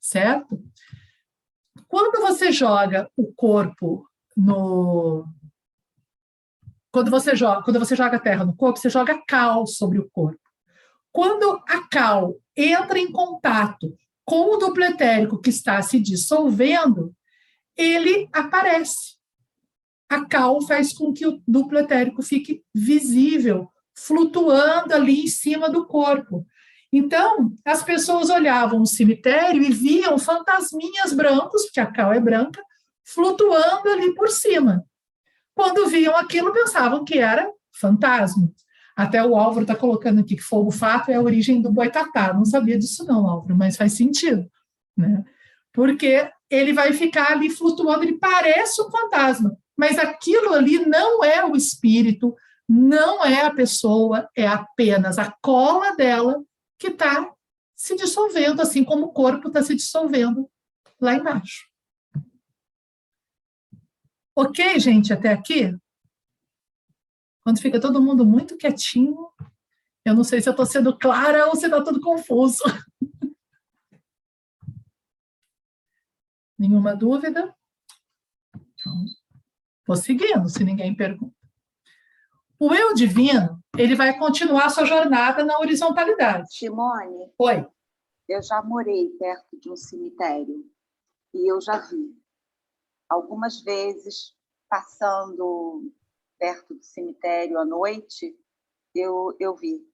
certo? 0.00 0.60
Quando 1.86 2.20
você 2.20 2.50
joga 2.50 3.08
o 3.16 3.32
corpo 3.32 4.08
no 4.36 5.24
quando 6.96 7.10
você 7.10 7.36
joga, 7.36 7.62
quando 7.62 7.78
você 7.78 7.94
joga 7.94 8.18
terra 8.18 8.42
no 8.42 8.56
corpo, 8.56 8.78
você 8.78 8.88
joga 8.88 9.22
cal 9.28 9.66
sobre 9.66 9.98
o 9.98 10.08
corpo. 10.08 10.40
Quando 11.12 11.62
a 11.68 11.86
cal 11.90 12.36
entra 12.56 12.98
em 12.98 13.12
contato 13.12 13.94
com 14.24 14.54
o 14.54 14.56
duplo 14.56 14.82
etérico 14.82 15.38
que 15.38 15.50
está 15.50 15.82
se 15.82 16.00
dissolvendo, 16.00 17.14
ele 17.76 18.26
aparece. 18.32 19.16
A 20.08 20.24
cal 20.24 20.62
faz 20.62 20.94
com 20.94 21.12
que 21.12 21.26
o 21.26 21.38
duplo 21.46 21.78
etérico 21.78 22.22
fique 22.22 22.62
visível, 22.74 23.68
flutuando 23.94 24.94
ali 24.94 25.24
em 25.24 25.28
cima 25.28 25.68
do 25.68 25.86
corpo. 25.86 26.46
Então, 26.90 27.52
as 27.62 27.82
pessoas 27.82 28.30
olhavam 28.30 28.80
o 28.80 28.86
cemitério 28.86 29.62
e 29.62 29.70
viam 29.70 30.18
fantasminhas 30.18 31.12
brancos, 31.12 31.64
porque 31.64 31.80
a 31.80 31.92
cal 31.92 32.10
é 32.10 32.20
branca, 32.20 32.62
flutuando 33.04 33.90
ali 33.90 34.14
por 34.14 34.30
cima. 34.30 34.82
Quando 35.56 35.88
viam 35.88 36.14
aquilo, 36.14 36.52
pensavam 36.52 37.02
que 37.02 37.18
era 37.18 37.50
fantasma. 37.72 38.52
Até 38.94 39.24
o 39.24 39.34
Álvaro 39.34 39.62
está 39.62 39.74
colocando 39.74 40.20
aqui 40.20 40.36
que 40.36 40.42
fogo 40.42 40.70
fato 40.70 41.10
é 41.10 41.14
a 41.14 41.20
origem 41.20 41.62
do 41.62 41.72
boitatá. 41.72 42.34
Não 42.34 42.44
sabia 42.44 42.78
disso 42.78 43.06
não, 43.06 43.26
Álvaro, 43.26 43.56
mas 43.56 43.74
faz 43.74 43.94
sentido. 43.94 44.46
Né? 44.94 45.24
Porque 45.72 46.30
ele 46.50 46.74
vai 46.74 46.92
ficar 46.92 47.32
ali 47.32 47.48
flutuando, 47.48 48.04
ele 48.04 48.18
parece 48.18 48.82
um 48.82 48.90
fantasma, 48.90 49.56
mas 49.76 49.98
aquilo 49.98 50.52
ali 50.52 50.78
não 50.86 51.24
é 51.24 51.44
o 51.44 51.56
espírito, 51.56 52.34
não 52.68 53.24
é 53.24 53.42
a 53.42 53.52
pessoa, 53.52 54.28
é 54.36 54.46
apenas 54.46 55.18
a 55.18 55.34
cola 55.42 55.96
dela 55.96 56.42
que 56.78 56.88
está 56.88 57.30
se 57.74 57.96
dissolvendo, 57.96 58.60
assim 58.60 58.84
como 58.84 59.06
o 59.06 59.12
corpo 59.12 59.48
está 59.48 59.62
se 59.62 59.74
dissolvendo 59.74 60.48
lá 61.00 61.14
embaixo. 61.14 61.64
Ok, 64.38 64.78
gente, 64.78 65.14
até 65.14 65.32
aqui? 65.32 65.74
Quando 67.42 67.58
fica 67.58 67.80
todo 67.80 68.02
mundo 68.02 68.22
muito 68.26 68.58
quietinho, 68.58 69.30
eu 70.04 70.14
não 70.14 70.22
sei 70.22 70.42
se 70.42 70.48
eu 70.48 70.50
estou 70.50 70.66
sendo 70.66 70.94
clara 70.98 71.46
ou 71.46 71.56
se 71.56 71.64
está 71.64 71.82
tudo 71.82 72.02
confuso. 72.02 72.62
Nenhuma 76.58 76.94
dúvida? 76.94 77.56
Então, 78.54 79.04
vou 79.86 79.96
seguindo, 79.96 80.50
se 80.50 80.62
ninguém 80.64 80.94
pergunta. 80.94 81.34
O 82.58 82.74
eu 82.74 82.92
divino, 82.92 83.58
ele 83.78 83.94
vai 83.94 84.18
continuar 84.18 84.68
sua 84.68 84.84
jornada 84.84 85.46
na 85.46 85.58
horizontalidade. 85.58 86.54
Simone. 86.54 87.32
Oi. 87.38 87.66
Eu 88.28 88.42
já 88.42 88.62
morei 88.62 89.08
perto 89.18 89.58
de 89.58 89.70
um 89.70 89.76
cemitério 89.76 90.62
e 91.32 91.50
eu 91.50 91.58
já 91.58 91.78
vi 91.78 92.14
algumas 93.08 93.60
vezes 93.60 94.34
passando 94.68 95.92
perto 96.38 96.74
do 96.74 96.82
cemitério 96.82 97.58
à 97.58 97.64
noite, 97.64 98.36
eu, 98.94 99.34
eu 99.38 99.54
vi. 99.56 99.86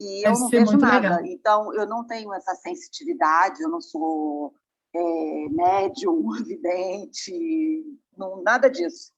E 0.00 0.26
eu 0.26 0.32
não 0.32 0.48
vejo 0.48 0.76
nada. 0.76 1.16
Legal. 1.16 1.26
Então, 1.26 1.74
eu 1.74 1.86
não 1.86 2.06
tenho 2.06 2.32
essa 2.34 2.54
sensitividade, 2.54 3.62
eu 3.62 3.68
não 3.68 3.80
sou 3.80 4.54
é, 4.94 5.48
médium, 5.50 6.30
vidente, 6.44 7.84
não, 8.16 8.42
nada 8.42 8.68
disso. 8.68 9.12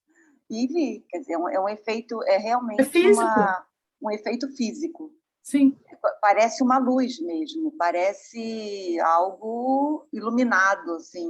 E 0.48 0.66
vi, 0.66 1.04
quer 1.08 1.18
dizer, 1.20 1.32
é 1.32 1.38
um, 1.38 1.48
é 1.48 1.60
um 1.60 1.68
efeito, 1.68 2.22
é 2.24 2.36
realmente 2.36 2.80
é 2.80 3.12
uma, 3.12 3.66
um 4.00 4.10
efeito 4.10 4.48
físico. 4.54 5.12
Sim. 5.42 5.78
Parece 6.20 6.62
uma 6.62 6.78
luz 6.78 7.20
mesmo, 7.20 7.72
parece 7.72 8.98
algo 9.00 10.06
iluminado, 10.12 10.94
assim, 10.94 11.28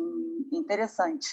interessante. 0.53 1.29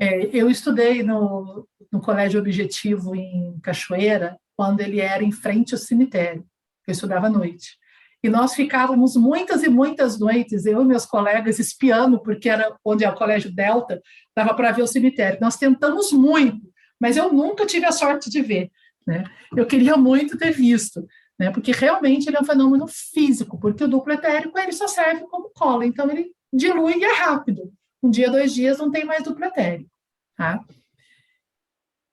É, 0.00 0.30
eu 0.34 0.48
estudei 0.48 1.02
no, 1.02 1.68
no 1.92 2.00
Colégio 2.00 2.40
Objetivo 2.40 3.14
em 3.14 3.60
Cachoeira, 3.62 4.38
quando 4.56 4.80
ele 4.80 4.98
era 4.98 5.22
em 5.22 5.30
frente 5.30 5.74
ao 5.74 5.78
cemitério. 5.78 6.42
Eu 6.86 6.92
estudava 6.92 7.26
à 7.26 7.30
noite. 7.30 7.78
E 8.22 8.28
nós 8.28 8.54
ficávamos 8.54 9.14
muitas 9.14 9.62
e 9.62 9.68
muitas 9.68 10.18
noites, 10.18 10.64
eu 10.64 10.82
e 10.82 10.84
meus 10.86 11.04
colegas, 11.04 11.58
espiando, 11.58 12.22
porque 12.22 12.48
era 12.48 12.74
onde 12.84 13.04
é 13.04 13.10
o 13.10 13.14
Colégio 13.14 13.54
Delta, 13.54 14.00
dava 14.34 14.54
para 14.54 14.72
ver 14.72 14.82
o 14.82 14.86
cemitério. 14.86 15.38
Nós 15.40 15.56
tentamos 15.56 16.12
muito, 16.12 16.60
mas 16.98 17.16
eu 17.18 17.32
nunca 17.32 17.66
tive 17.66 17.84
a 17.84 17.92
sorte 17.92 18.30
de 18.30 18.40
ver. 18.40 18.70
Né? 19.06 19.24
Eu 19.54 19.66
queria 19.66 19.96
muito 19.96 20.36
ter 20.38 20.50
visto, 20.50 21.06
né? 21.38 21.50
porque 21.50 21.72
realmente 21.72 22.26
ele 22.26 22.36
é 22.36 22.40
um 22.40 22.44
fenômeno 22.44 22.86
físico, 22.88 23.58
porque 23.58 23.84
o 23.84 23.88
duplo 23.88 24.12
etérico 24.12 24.58
ele 24.58 24.72
só 24.72 24.88
serve 24.88 25.26
como 25.26 25.50
cola, 25.54 25.84
então 25.84 26.10
ele 26.10 26.32
dilui 26.52 26.98
e 26.98 27.04
é 27.04 27.14
rápido. 27.14 27.72
Um 28.02 28.10
dia, 28.10 28.30
dois 28.30 28.54
dias, 28.54 28.78
não 28.78 28.90
tem 28.90 29.04
mais 29.04 29.22
duplo 29.22 29.44
etérico. 29.44 29.90
Tá? 30.36 30.64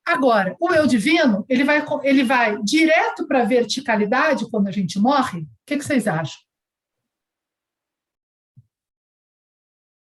Agora, 0.06 0.56
o 0.60 0.74
eu 0.74 0.88
divino, 0.88 1.46
ele 1.50 1.66
vai, 1.66 1.86
ele 2.04 2.24
vai 2.24 2.62
direto 2.64 3.28
para 3.28 3.42
a 3.42 3.46
verticalidade 3.46 4.50
quando 4.50 4.68
a 4.68 4.72
gente 4.72 4.98
morre? 4.98 5.42
O 5.42 5.48
que, 5.66 5.78
que 5.78 5.84
vocês 5.84 6.08
acham? 6.08 6.40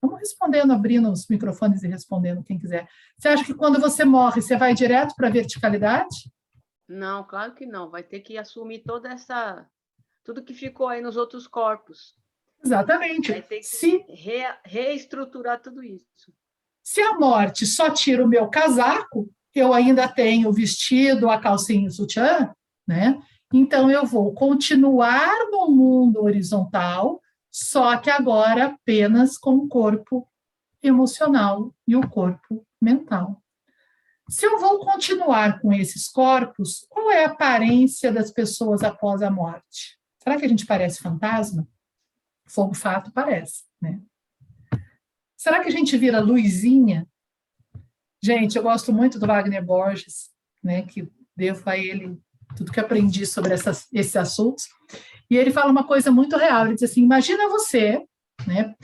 Vamos 0.03 0.19
respondendo, 0.19 0.73
abrindo 0.73 1.11
os 1.11 1.27
microfones 1.29 1.83
e 1.83 1.89
respondendo 1.89 2.43
quem 2.43 2.59
quiser. 2.59 2.89
Você 3.17 3.29
acha 3.29 3.45
que 3.45 3.55
quando 3.55 3.81
você 3.81 4.05
morre, 4.05 4.43
você 4.43 4.57
vai 4.57 4.75
direto 4.75 5.15
para 5.15 5.29
a 5.29 5.31
verticalidade? 5.31 6.31
Não, 6.89 7.25
claro 7.25 7.55
que 7.55 7.65
não. 7.65 7.89
Vai 7.89 8.03
ter 8.03 8.21
que 8.21 8.37
assumir 8.37 8.81
toda 8.81 9.11
essa. 9.11 9.65
Tudo 10.25 10.43
que 10.43 10.55
ficou 10.55 10.89
aí 10.89 11.01
nos 11.01 11.17
outros 11.17 11.47
corpos. 11.47 12.15
Exatamente. 12.65 13.33
Vai 13.33 13.43
ter 13.43 13.59
que 13.59 13.65
Se... 13.65 14.05
re... 14.09 14.43
reestruturar 14.65 15.61
tudo 15.61 15.83
isso. 15.83 16.33
Se 16.83 17.01
a 17.01 17.19
morte 17.19 17.67
só 17.67 17.91
tira 17.91 18.25
o 18.25 18.29
meu 18.29 18.49
casaco, 18.49 19.31
eu 19.55 19.73
ainda 19.73 20.09
tenho 20.09 20.49
o 20.49 20.53
vestido, 20.53 21.31
a 21.31 21.39
calcinha 21.39 21.85
e 21.85 21.89
o 21.89 21.91
sutiã, 21.91 22.55
né? 22.87 23.19
Então 23.53 23.91
eu 23.91 24.05
vou 24.05 24.35
continuar 24.35 25.33
no 25.51 25.71
mundo 25.71 26.23
horizontal, 26.23 27.21
só 27.51 27.97
que 27.97 28.11
agora 28.11 28.67
apenas 28.67 29.39
com 29.39 29.55
o 29.55 29.69
corpo 29.69 30.29
emocional 30.83 31.73
e 31.87 31.97
o 31.97 32.07
corpo 32.09 32.67
mental. 32.81 33.41
Se 34.29 34.47
eu 34.47 34.59
vou 34.59 34.79
continuar 34.81 35.61
com 35.61 35.73
esses 35.73 36.09
corpos, 36.09 36.87
qual 36.89 37.11
é 37.11 37.25
a 37.25 37.29
aparência 37.29 38.11
das 38.11 38.31
pessoas 38.31 38.83
após 38.83 39.23
a 39.23 39.31
morte? 39.31 39.99
Será 40.23 40.37
que 40.39 40.47
a 40.47 40.49
gente 40.49 40.67
parece 40.67 41.03
fantasma? 41.03 41.69
Fogo 42.47 42.75
fato 42.75 43.13
parece, 43.13 43.65
né? 43.81 44.01
Será 45.37 45.61
que 45.61 45.69
a 45.69 45.73
gente 45.73 45.97
vira 45.97 46.21
luzinha 46.21 47.07
Gente, 48.25 48.57
eu 48.57 48.63
gosto 48.63 48.91
muito 48.91 49.19
do 49.19 49.27
Wagner 49.27 49.63
Borges, 49.63 50.31
né, 50.63 50.81
que 50.81 51.07
devo 51.37 51.61
a 51.69 51.77
ele 51.77 52.19
tudo 52.57 52.73
que 52.73 52.81
aprendi 52.81 53.27
sobre 53.27 53.53
essas, 53.53 53.87
esses 53.93 54.17
assuntos. 54.17 54.67
E 55.31 55.37
ele 55.37 55.51
fala 55.51 55.71
uma 55.71 55.87
coisa 55.87 56.11
muito 56.11 56.35
real. 56.35 56.65
Ele 56.65 56.73
diz 56.73 56.85
assim: 56.85 57.03
imagina 57.03 57.51
você, 57.51 58.03
né, 58.47 58.75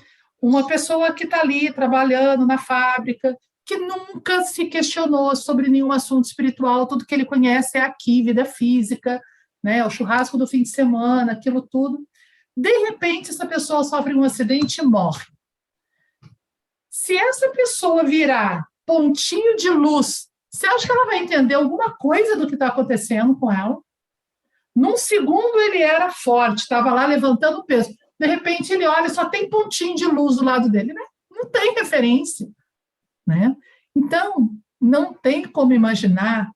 uma 0.43 0.67
pessoa 0.67 1.15
que 1.15 1.25
está 1.25 1.41
ali 1.41 1.73
trabalhando 1.73 2.47
na 2.47 2.59
fábrica, 2.59 3.35
que 3.65 3.79
nunca 3.79 4.43
se 4.43 4.67
questionou 4.67 5.35
sobre 5.35 5.71
nenhum 5.71 5.91
assunto 5.91 6.27
espiritual, 6.27 6.87
tudo 6.87 7.07
que 7.07 7.15
ele 7.15 7.25
conhece 7.25 7.79
é 7.79 7.81
aqui, 7.81 8.23
vida 8.23 8.45
física, 8.45 9.23
né, 9.65 9.83
o 9.87 9.89
churrasco 9.89 10.37
do 10.37 10.47
fim 10.47 10.65
de 10.65 10.69
semana, 10.69 11.33
aquilo 11.33 11.63
tudo. 11.63 12.07
De 12.57 12.71
repente, 12.87 13.31
essa 13.31 13.47
pessoa 13.47 13.85
sofre 13.85 14.15
um 14.15 14.25
acidente 14.25 14.81
e 14.81 14.85
morre. 14.85 15.25
Se 16.91 17.17
essa 17.17 17.49
pessoa 17.51 18.05
virar 18.05 18.67
pontinho 18.85 19.57
de 19.57 19.71
luz, 19.71 20.29
você 20.51 20.67
acha 20.67 20.87
que 20.87 20.93
ela 20.93 21.07
vai 21.07 21.19
entender 21.19 21.55
alguma 21.55 21.97
coisa 21.97 22.37
do 22.37 22.47
que 22.47 22.55
está 22.55 22.67
acontecendo 22.67 23.39
com 23.39 23.51
ela? 23.51 23.79
Num 24.75 24.97
segundo 24.97 25.61
ele 25.61 25.79
era 25.79 26.11
forte, 26.11 26.61
estava 26.61 26.93
lá 26.93 27.07
levantando 27.07 27.65
peso. 27.65 27.95
De 28.19 28.27
repente 28.27 28.73
ele 28.73 28.87
olha, 28.87 29.09
só 29.09 29.29
tem 29.29 29.49
pontinho 29.49 29.95
de 29.95 30.05
luz 30.05 30.37
do 30.37 30.45
lado 30.45 30.69
dele, 30.69 30.93
né? 30.93 31.03
Não 31.31 31.49
tem 31.51 31.75
referência, 31.75 32.49
né? 33.27 33.57
Então, 33.95 34.51
não 34.81 35.15
tem 35.15 35.47
como 35.47 35.73
imaginar 35.73 36.51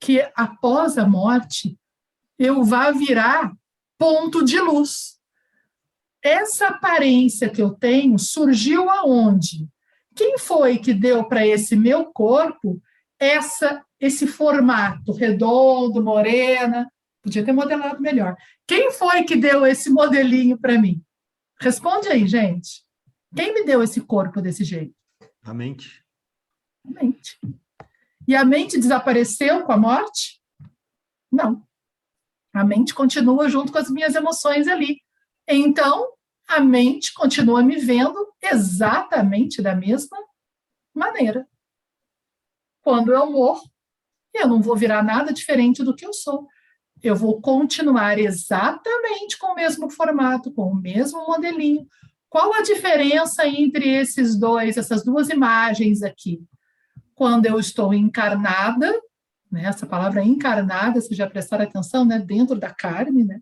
que 0.00 0.20
após 0.36 0.96
a 0.96 1.06
morte 1.06 1.78
eu 2.38 2.62
vá 2.62 2.90
virar 2.90 3.52
ponto 3.98 4.44
de 4.44 4.60
luz. 4.60 5.17
Essa 6.22 6.68
aparência 6.68 7.48
que 7.48 7.62
eu 7.62 7.70
tenho 7.70 8.18
surgiu 8.18 8.90
aonde? 8.90 9.68
Quem 10.14 10.36
foi 10.36 10.78
que 10.78 10.92
deu 10.92 11.24
para 11.28 11.46
esse 11.46 11.76
meu 11.76 12.06
corpo 12.06 12.80
essa 13.20 13.84
esse 14.00 14.26
formato 14.26 15.12
redondo, 15.12 16.02
morena? 16.02 16.90
Podia 17.22 17.44
ter 17.44 17.52
modelado 17.52 18.00
melhor. 18.00 18.36
Quem 18.66 18.92
foi 18.92 19.24
que 19.24 19.36
deu 19.36 19.66
esse 19.66 19.90
modelinho 19.90 20.58
para 20.58 20.78
mim? 20.78 21.02
Responde 21.60 22.08
aí, 22.08 22.26
gente. 22.26 22.84
Quem 23.34 23.52
me 23.52 23.64
deu 23.64 23.82
esse 23.82 24.00
corpo 24.00 24.40
desse 24.40 24.62
jeito? 24.64 24.94
A 25.42 25.52
mente. 25.52 26.04
A 26.86 27.02
mente. 27.02 27.38
E 28.26 28.36
a 28.36 28.44
mente 28.44 28.78
desapareceu 28.78 29.64
com 29.64 29.72
a 29.72 29.76
morte? 29.76 30.40
Não. 31.30 31.66
A 32.52 32.64
mente 32.64 32.94
continua 32.94 33.48
junto 33.48 33.72
com 33.72 33.78
as 33.78 33.90
minhas 33.90 34.14
emoções 34.14 34.68
ali. 34.68 35.00
Então, 35.48 36.12
a 36.46 36.60
mente 36.60 37.12
continua 37.14 37.62
me 37.62 37.76
vendo 37.76 38.32
exatamente 38.42 39.62
da 39.62 39.74
mesma 39.74 40.18
maneira. 40.94 41.48
Quando 42.82 43.12
eu 43.12 43.30
morro, 43.30 43.62
eu 44.34 44.46
não 44.46 44.60
vou 44.60 44.76
virar 44.76 45.02
nada 45.02 45.32
diferente 45.32 45.82
do 45.82 45.94
que 45.94 46.06
eu 46.06 46.12
sou. 46.12 46.46
Eu 47.02 47.16
vou 47.16 47.40
continuar 47.40 48.18
exatamente 48.18 49.38
com 49.38 49.48
o 49.48 49.54
mesmo 49.54 49.90
formato, 49.90 50.52
com 50.52 50.70
o 50.70 50.74
mesmo 50.74 51.26
modelinho. 51.26 51.86
Qual 52.28 52.52
a 52.52 52.62
diferença 52.62 53.46
entre 53.46 53.88
esses 53.88 54.36
dois, 54.38 54.76
essas 54.76 55.02
duas 55.04 55.30
imagens 55.30 56.02
aqui? 56.02 56.42
Quando 57.14 57.46
eu 57.46 57.58
estou 57.58 57.94
encarnada, 57.94 58.92
né, 59.50 59.64
essa 59.64 59.86
palavra 59.86 60.22
encarnada, 60.22 61.00
se 61.00 61.14
já 61.14 61.28
prestar 61.28 61.60
atenção, 61.60 62.04
né, 62.04 62.18
dentro 62.18 62.58
da 62.58 62.70
carne, 62.70 63.24
né? 63.24 63.40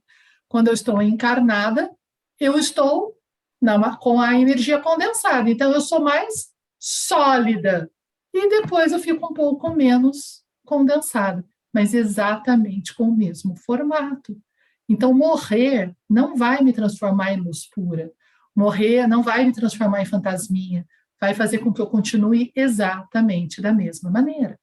Quando 0.48 0.68
eu 0.68 0.74
estou 0.74 1.00
encarnada, 1.02 1.90
eu 2.38 2.58
estou 2.58 3.16
na, 3.60 3.96
com 3.96 4.20
a 4.20 4.34
energia 4.34 4.80
condensada. 4.80 5.50
Então, 5.50 5.72
eu 5.72 5.80
sou 5.80 6.00
mais 6.00 6.48
sólida. 6.78 7.90
E 8.32 8.48
depois 8.48 8.92
eu 8.92 8.98
fico 8.98 9.26
um 9.26 9.34
pouco 9.34 9.70
menos 9.74 10.44
condensada, 10.64 11.44
mas 11.72 11.94
exatamente 11.94 12.94
com 12.94 13.04
o 13.04 13.16
mesmo 13.16 13.56
formato. 13.56 14.36
Então, 14.88 15.12
morrer 15.12 15.94
não 16.08 16.36
vai 16.36 16.62
me 16.62 16.72
transformar 16.72 17.32
em 17.32 17.40
luz 17.40 17.68
pura. 17.70 18.12
Morrer 18.54 19.06
não 19.06 19.22
vai 19.22 19.44
me 19.44 19.52
transformar 19.52 20.02
em 20.02 20.06
fantasminha. 20.06 20.86
Vai 21.20 21.34
fazer 21.34 21.58
com 21.58 21.72
que 21.72 21.80
eu 21.80 21.86
continue 21.86 22.52
exatamente 22.54 23.60
da 23.60 23.72
mesma 23.72 24.10
maneira. 24.10 24.58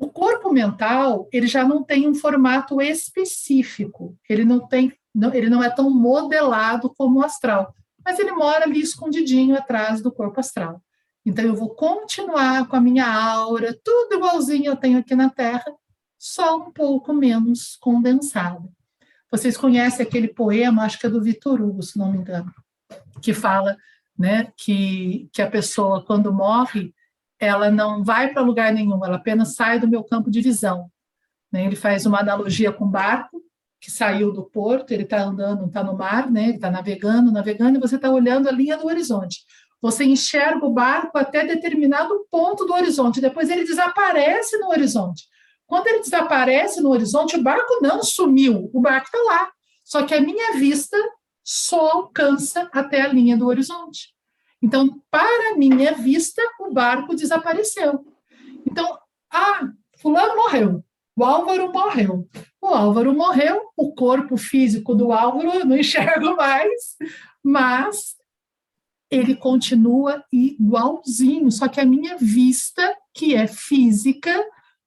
O 0.00 0.08
corpo 0.08 0.50
mental, 0.50 1.28
ele 1.30 1.46
já 1.46 1.62
não 1.62 1.84
tem 1.84 2.08
um 2.08 2.14
formato 2.14 2.80
específico, 2.80 4.16
ele 4.26 4.46
não 4.46 4.66
tem, 4.66 4.90
não, 5.14 5.34
ele 5.34 5.50
não 5.50 5.62
é 5.62 5.68
tão 5.68 5.90
modelado 5.90 6.88
como 6.96 7.20
o 7.20 7.22
astral, 7.22 7.74
mas 8.02 8.18
ele 8.18 8.32
mora 8.32 8.64
ali 8.64 8.80
escondidinho 8.80 9.54
atrás 9.54 10.00
do 10.00 10.10
corpo 10.10 10.40
astral. 10.40 10.82
Então 11.24 11.44
eu 11.44 11.54
vou 11.54 11.74
continuar 11.74 12.66
com 12.66 12.76
a 12.76 12.80
minha 12.80 13.06
aura, 13.06 13.78
tudo 13.84 14.14
igualzinho 14.14 14.70
eu 14.70 14.76
tenho 14.76 14.98
aqui 14.98 15.14
na 15.14 15.28
Terra, 15.28 15.70
só 16.18 16.56
um 16.56 16.72
pouco 16.72 17.12
menos 17.12 17.76
condensada. 17.76 18.66
Vocês 19.30 19.54
conhecem 19.54 20.06
aquele 20.06 20.28
poema, 20.28 20.84
acho 20.84 20.98
que 20.98 21.06
é 21.06 21.10
do 21.10 21.22
Vitor 21.22 21.60
Hugo, 21.60 21.82
se 21.82 21.98
não 21.98 22.10
me 22.10 22.16
engano, 22.16 22.50
que 23.20 23.34
fala, 23.34 23.76
né, 24.18 24.50
que 24.56 25.28
que 25.30 25.42
a 25.42 25.50
pessoa 25.50 26.02
quando 26.02 26.32
morre, 26.32 26.94
ela 27.40 27.70
não 27.70 28.04
vai 28.04 28.32
para 28.32 28.42
lugar 28.42 28.72
nenhum, 28.72 29.04
ela 29.04 29.16
apenas 29.16 29.54
sai 29.54 29.80
do 29.80 29.88
meu 29.88 30.04
campo 30.04 30.30
de 30.30 30.42
visão. 30.42 30.90
Né? 31.50 31.64
Ele 31.64 31.74
faz 31.74 32.04
uma 32.04 32.20
analogia 32.20 32.70
com 32.70 32.84
o 32.84 32.90
barco, 32.90 33.42
que 33.80 33.90
saiu 33.90 34.30
do 34.30 34.44
porto, 34.44 34.92
ele 34.92 35.04
está 35.04 35.22
andando, 35.22 35.66
está 35.66 35.82
no 35.82 35.96
mar, 35.96 36.30
né? 36.30 36.44
ele 36.44 36.54
está 36.56 36.70
navegando, 36.70 37.32
navegando, 37.32 37.78
e 37.78 37.80
você 37.80 37.96
está 37.96 38.10
olhando 38.10 38.46
a 38.46 38.52
linha 38.52 38.76
do 38.76 38.86
horizonte. 38.86 39.38
Você 39.80 40.04
enxerga 40.04 40.66
o 40.66 40.74
barco 40.74 41.16
até 41.16 41.46
determinado 41.46 42.26
ponto 42.30 42.66
do 42.66 42.74
horizonte, 42.74 43.22
depois 43.22 43.48
ele 43.48 43.64
desaparece 43.64 44.58
no 44.58 44.68
horizonte. 44.68 45.24
Quando 45.66 45.86
ele 45.86 46.00
desaparece 46.00 46.82
no 46.82 46.90
horizonte, 46.90 47.36
o 47.36 47.42
barco 47.42 47.78
não 47.80 48.02
sumiu, 48.02 48.68
o 48.74 48.80
barco 48.80 49.06
está 49.06 49.18
lá. 49.22 49.50
Só 49.82 50.04
que 50.04 50.12
a 50.12 50.20
minha 50.20 50.58
vista 50.58 50.96
só 51.42 51.92
alcança 51.92 52.68
até 52.72 53.00
a 53.00 53.08
linha 53.08 53.36
do 53.36 53.46
horizonte. 53.46 54.12
Então, 54.62 55.00
para 55.10 55.56
minha 55.56 55.92
vista, 55.94 56.42
o 56.60 56.72
barco 56.72 57.14
desapareceu. 57.14 58.04
Então, 58.66 58.98
ah, 59.32 59.70
fulano 59.98 60.36
morreu, 60.36 60.84
o 61.16 61.24
Álvaro 61.24 61.72
morreu. 61.72 62.28
O 62.60 62.66
Álvaro 62.68 63.14
morreu, 63.14 63.62
o 63.76 63.94
corpo 63.94 64.36
físico 64.36 64.94
do 64.94 65.12
Álvaro 65.12 65.50
eu 65.50 65.64
não 65.64 65.76
enxergo 65.76 66.34
mais, 66.36 66.96
mas 67.42 68.16
ele 69.10 69.34
continua 69.34 70.24
igualzinho, 70.32 71.50
só 71.50 71.68
que 71.68 71.80
a 71.80 71.84
minha 71.84 72.16
vista, 72.16 72.96
que 73.12 73.34
é 73.34 73.46
física, 73.46 74.32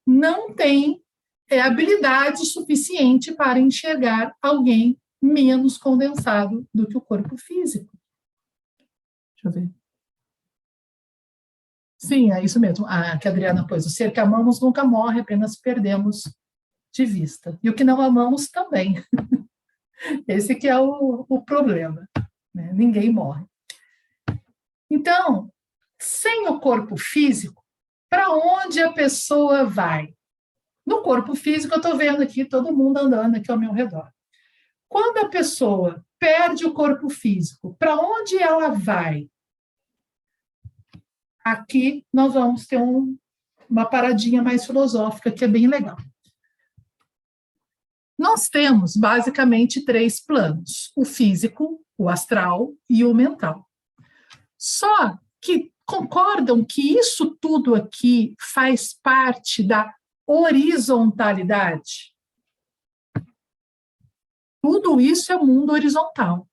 não 0.06 0.54
tem 0.54 1.04
é 1.50 1.62
habilidade 1.62 2.46
suficiente 2.46 3.32
para 3.34 3.60
enxergar 3.60 4.34
alguém 4.42 4.98
menos 5.22 5.78
condensado 5.78 6.68
do 6.74 6.88
que 6.88 6.98
o 6.98 7.02
corpo 7.02 7.38
físico. 7.38 7.93
Deixa 9.44 9.48
eu 9.48 9.52
ver. 9.52 9.72
Sim, 11.98 12.32
é 12.32 12.44
isso 12.44 12.60
mesmo. 12.60 12.86
Ah, 12.88 13.18
que 13.18 13.28
a 13.28 13.32
Adriana 13.32 13.66
pôs. 13.66 13.86
O 13.86 13.90
ser 13.90 14.12
que 14.12 14.20
amamos 14.20 14.60
nunca 14.60 14.84
morre, 14.84 15.22
apenas 15.22 15.56
perdemos 15.56 16.24
de 16.94 17.06
vista. 17.06 17.58
E 17.64 17.70
o 17.70 17.74
que 17.74 17.84
não 17.84 18.02
amamos 18.02 18.50
também. 18.50 18.96
Esse 20.28 20.56
que 20.56 20.68
é 20.68 20.78
o, 20.78 21.26
o 21.30 21.42
problema. 21.42 22.08
Né? 22.54 22.72
Ninguém 22.74 23.12
morre. 23.12 23.46
Então, 24.90 25.52
sem 26.00 26.48
o 26.48 26.60
corpo 26.60 26.98
físico, 26.98 27.64
para 28.10 28.30
onde 28.32 28.82
a 28.82 28.92
pessoa 28.92 29.66
vai? 29.66 30.14
No 30.86 31.02
corpo 31.02 31.36
físico, 31.36 31.74
eu 31.74 31.78
estou 31.78 31.98
vendo 31.98 32.22
aqui 32.22 32.46
todo 32.46 32.76
mundo 32.76 32.98
andando 32.98 33.38
aqui 33.38 33.50
ao 33.50 33.58
meu 33.58 33.72
redor. 33.72 34.12
Quando 34.90 35.20
a 35.20 35.30
pessoa 35.30 36.06
perde 36.20 36.66
o 36.66 36.74
corpo 36.74 37.10
físico, 37.10 37.76
para 37.80 37.96
onde 37.96 38.38
ela 38.38 38.70
vai? 38.70 39.30
Aqui 41.44 42.06
nós 42.14 42.34
vamos 42.34 42.66
ter 42.66 42.78
um, 42.78 43.18
uma 43.70 43.86
paradinha 43.86 44.42
mais 44.42 44.66
filosófica 44.66 45.32
que 45.32 45.44
é 45.44 45.48
bem 45.48 45.68
legal. 45.68 45.98
Nós 48.18 48.48
temos 48.48 48.96
basicamente 48.96 49.84
três 49.84 50.24
planos: 50.24 50.92
o 50.96 51.04
físico, 51.04 51.84
o 51.98 52.08
astral 52.08 52.74
e 52.90 53.04
o 53.04 53.14
mental. 53.14 53.68
Só 54.58 55.18
que 55.42 55.74
concordam 55.86 56.64
que 56.64 56.98
isso 56.98 57.36
tudo 57.42 57.76
aqui 57.76 58.36
faz 58.40 58.94
parte 58.94 59.62
da 59.62 59.94
horizontalidade. 60.26 62.14
Tudo 64.62 65.02
isso 65.02 65.34
é 65.34 65.38
mundo 65.38 65.74
horizontal, 65.74 66.48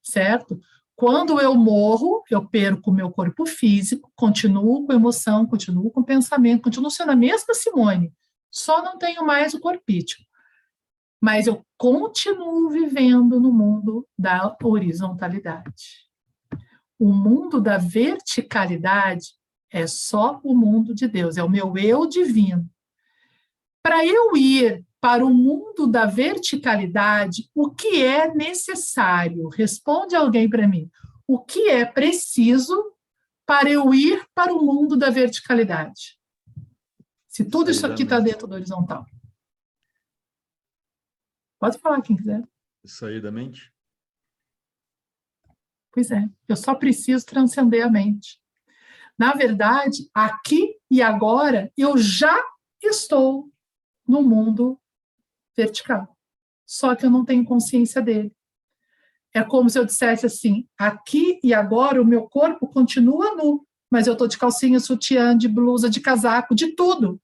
certo? 0.00 0.60
Quando 0.98 1.40
eu 1.40 1.54
morro, 1.54 2.24
eu 2.28 2.44
perco 2.44 2.90
o 2.90 2.92
meu 2.92 3.08
corpo 3.08 3.46
físico, 3.46 4.10
continuo 4.16 4.84
com 4.84 4.92
emoção, 4.92 5.46
continuo 5.46 5.92
com 5.92 6.02
pensamento, 6.02 6.64
continuo 6.64 6.90
sendo 6.90 7.12
a 7.12 7.16
mesma 7.16 7.54
Simone, 7.54 8.12
só 8.50 8.82
não 8.82 8.98
tenho 8.98 9.24
mais 9.24 9.54
o 9.54 9.60
corpítico. 9.60 10.24
Mas 11.20 11.46
eu 11.46 11.64
continuo 11.76 12.68
vivendo 12.70 13.38
no 13.38 13.52
mundo 13.52 14.08
da 14.18 14.56
horizontalidade. 14.60 16.08
O 16.98 17.12
mundo 17.12 17.60
da 17.60 17.78
verticalidade 17.78 19.34
é 19.70 19.86
só 19.86 20.40
o 20.42 20.52
mundo 20.52 20.92
de 20.96 21.06
Deus, 21.06 21.36
é 21.36 21.44
o 21.44 21.48
meu 21.48 21.78
eu 21.78 22.08
divino. 22.08 22.68
Para 23.84 24.04
eu 24.04 24.36
ir 24.36 24.84
para 25.00 25.24
o 25.24 25.32
mundo 25.32 25.86
da 25.86 26.06
verticalidade, 26.06 27.48
o 27.54 27.70
que 27.70 28.02
é 28.02 28.32
necessário? 28.34 29.48
Responde 29.48 30.16
alguém 30.16 30.48
para 30.48 30.66
mim. 30.66 30.90
O 31.26 31.38
que 31.38 31.68
é 31.68 31.84
preciso 31.84 32.94
para 33.46 33.70
eu 33.70 33.94
ir 33.94 34.26
para 34.34 34.52
o 34.52 34.64
mundo 34.64 34.96
da 34.96 35.10
verticalidade? 35.10 36.18
Se 37.28 37.44
tudo 37.44 37.70
isso 37.70 37.86
aqui 37.86 38.02
está 38.02 38.18
dentro 38.18 38.46
do 38.48 38.54
horizontal. 38.54 39.06
Pode 41.58 41.78
falar 41.78 42.02
quem 42.02 42.16
quiser. 42.16 42.42
Sair 42.84 43.20
da 43.20 43.30
mente? 43.30 43.72
Pois 45.92 46.10
é, 46.10 46.28
eu 46.48 46.56
só 46.56 46.74
preciso 46.74 47.26
transcender 47.26 47.84
a 47.84 47.90
mente. 47.90 48.40
Na 49.18 49.32
verdade, 49.32 50.08
aqui 50.14 50.76
e 50.90 51.02
agora, 51.02 51.72
eu 51.76 51.98
já 51.98 52.36
estou 52.82 53.52
no 54.06 54.22
mundo 54.22 54.80
vertical. 55.58 56.16
Só 56.64 56.94
que 56.94 57.04
eu 57.04 57.10
não 57.10 57.24
tenho 57.24 57.44
consciência 57.44 58.00
dele. 58.00 58.32
É 59.34 59.42
como 59.42 59.68
se 59.68 59.78
eu 59.78 59.84
dissesse 59.84 60.24
assim: 60.24 60.68
aqui 60.78 61.40
e 61.42 61.52
agora 61.52 62.00
o 62.00 62.06
meu 62.06 62.28
corpo 62.28 62.68
continua 62.68 63.34
nu, 63.34 63.66
mas 63.90 64.06
eu 64.06 64.12
estou 64.12 64.28
de 64.28 64.38
calcinha, 64.38 64.78
sutiã, 64.78 65.36
de 65.36 65.48
blusa, 65.48 65.90
de 65.90 66.00
casaco, 66.00 66.54
de 66.54 66.74
tudo. 66.76 67.20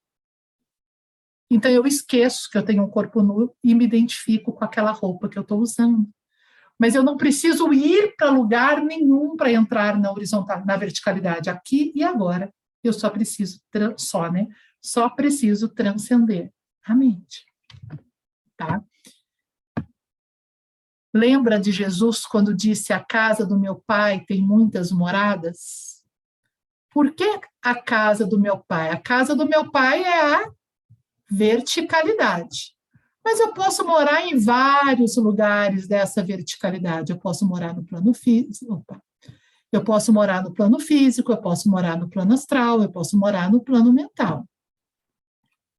Então 1.49 1.71
eu 1.71 1.85
esqueço 1.85 2.49
que 2.51 2.57
eu 2.57 2.63
tenho 2.63 2.83
um 2.83 2.89
corpo 2.89 3.21
nu 3.21 3.55
e 3.63 3.73
me 3.73 3.85
identifico 3.85 4.51
com 4.51 4.65
aquela 4.65 4.91
roupa 4.91 5.29
que 5.29 5.37
eu 5.37 5.43
estou 5.43 5.59
usando. 5.59 6.09
Mas 6.77 6.93
eu 6.93 7.03
não 7.03 7.15
preciso 7.15 7.71
ir 7.71 8.15
para 8.17 8.31
lugar 8.31 8.83
nenhum 8.83 9.37
para 9.37 9.51
entrar 9.51 9.97
na 9.97 10.11
horizontal, 10.11 10.65
na 10.65 10.75
verticalidade, 10.75 11.49
aqui 11.49 11.93
e 11.95 12.03
agora. 12.03 12.53
Eu 12.83 12.91
só 12.91 13.09
preciso 13.09 13.61
só, 13.97 14.29
né? 14.29 14.47
Só 14.81 15.09
preciso 15.09 15.69
transcender 15.69 16.51
a 16.83 16.93
mente. 16.93 17.45
Tá? 18.57 18.83
Lembra 21.13 21.59
de 21.59 21.71
Jesus 21.71 22.25
quando 22.25 22.53
disse: 22.53 22.91
A 22.91 22.99
casa 22.99 23.45
do 23.45 23.57
meu 23.57 23.81
pai 23.87 24.23
tem 24.25 24.41
muitas 24.41 24.91
moradas? 24.91 26.03
Por 26.91 27.13
que 27.13 27.39
a 27.61 27.75
casa 27.75 28.25
do 28.25 28.39
meu 28.39 28.57
pai? 28.57 28.89
A 28.89 28.97
casa 28.97 29.35
do 29.35 29.47
meu 29.47 29.71
pai 29.71 30.03
é 30.03 30.35
a 30.35 30.51
verticalidade. 31.29 32.75
Mas 33.23 33.39
eu 33.39 33.53
posso 33.53 33.85
morar 33.85 34.27
em 34.27 34.37
vários 34.37 35.17
lugares 35.17 35.87
dessa 35.87 36.23
verticalidade. 36.23 37.11
Eu 37.11 37.17
posso 37.17 37.45
morar 37.47 37.73
no 37.73 37.83
plano 37.83 38.13
físico, 38.13 38.73
opa. 38.73 39.01
eu 39.71 39.83
posso 39.83 40.13
morar 40.13 40.43
no 40.43 40.53
plano 40.53 40.79
físico, 40.79 41.31
eu 41.31 41.37
posso 41.41 41.69
morar 41.69 41.97
no 41.97 42.09
plano 42.09 42.33
astral, 42.33 42.81
eu 42.81 42.91
posso 42.91 43.17
morar 43.17 43.49
no 43.49 43.61
plano 43.61 43.91
mental. 43.91 44.47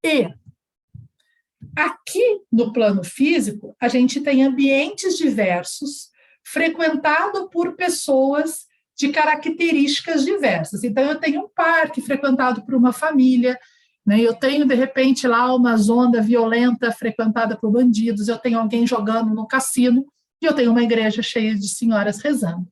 E 0.03 0.35
Aqui 1.77 2.41
no 2.51 2.73
plano 2.73 3.05
físico, 3.05 3.77
a 3.79 3.87
gente 3.87 4.21
tem 4.23 4.43
ambientes 4.43 5.17
diversos, 5.19 6.09
frequentado 6.43 7.51
por 7.51 7.77
pessoas 7.77 8.65
de 8.97 9.09
características 9.11 10.25
diversas. 10.25 10.83
Então, 10.83 11.05
eu 11.05 11.21
tenho 11.21 11.43
um 11.43 11.49
parque 11.55 12.01
frequentado 12.01 12.65
por 12.65 12.75
uma 12.75 12.95
família, 12.95 13.59
né? 14.07 14.19
eu 14.19 14.35
tenho, 14.35 14.65
de 14.65 14.75
repente, 14.75 15.29
lá 15.29 15.55
uma 15.55 15.77
zona 15.77 16.23
violenta 16.23 16.91
frequentada 16.91 17.59
por 17.59 17.71
bandidos, 17.71 18.29
eu 18.29 18.39
tenho 18.39 18.59
alguém 18.59 18.87
jogando 18.87 19.35
no 19.35 19.47
cassino, 19.47 20.07
e 20.41 20.47
eu 20.47 20.55
tenho 20.55 20.71
uma 20.71 20.83
igreja 20.83 21.23
cheia 21.23 21.55
de 21.55 21.69
senhoras 21.69 22.21
rezando. 22.21 22.67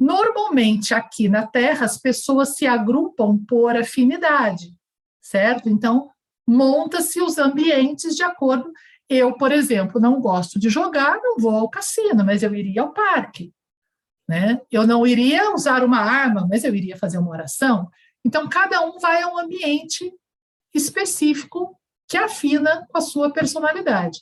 Normalmente, 0.00 0.92
aqui 0.92 1.28
na 1.28 1.46
Terra, 1.46 1.84
as 1.84 1.96
pessoas 1.98 2.56
se 2.56 2.66
agrupam 2.66 3.38
por 3.48 3.76
afinidade, 3.76 4.70
certo? 5.20 5.68
Então, 5.68 6.10
monta-se 6.46 7.20
os 7.20 7.38
ambientes 7.38 8.14
de 8.16 8.22
acordo. 8.22 8.72
Eu, 9.08 9.36
por 9.36 9.52
exemplo, 9.52 10.00
não 10.00 10.20
gosto 10.20 10.58
de 10.58 10.68
jogar, 10.68 11.18
não 11.22 11.36
vou 11.38 11.56
ao 11.56 11.68
cassino, 11.68 12.24
mas 12.24 12.42
eu 12.42 12.54
iria 12.54 12.82
ao 12.82 12.92
parque. 12.92 13.52
Né? 14.28 14.60
Eu 14.70 14.86
não 14.86 15.06
iria 15.06 15.52
usar 15.52 15.84
uma 15.84 15.98
arma, 15.98 16.46
mas 16.48 16.64
eu 16.64 16.74
iria 16.74 16.96
fazer 16.96 17.18
uma 17.18 17.30
oração. 17.30 17.90
Então, 18.24 18.48
cada 18.48 18.80
um 18.80 18.98
vai 18.98 19.22
a 19.22 19.28
um 19.28 19.38
ambiente 19.38 20.10
específico 20.72 21.78
que 22.08 22.16
afina 22.16 22.86
com 22.90 22.98
a 22.98 23.02
sua 23.02 23.32
personalidade. 23.32 24.20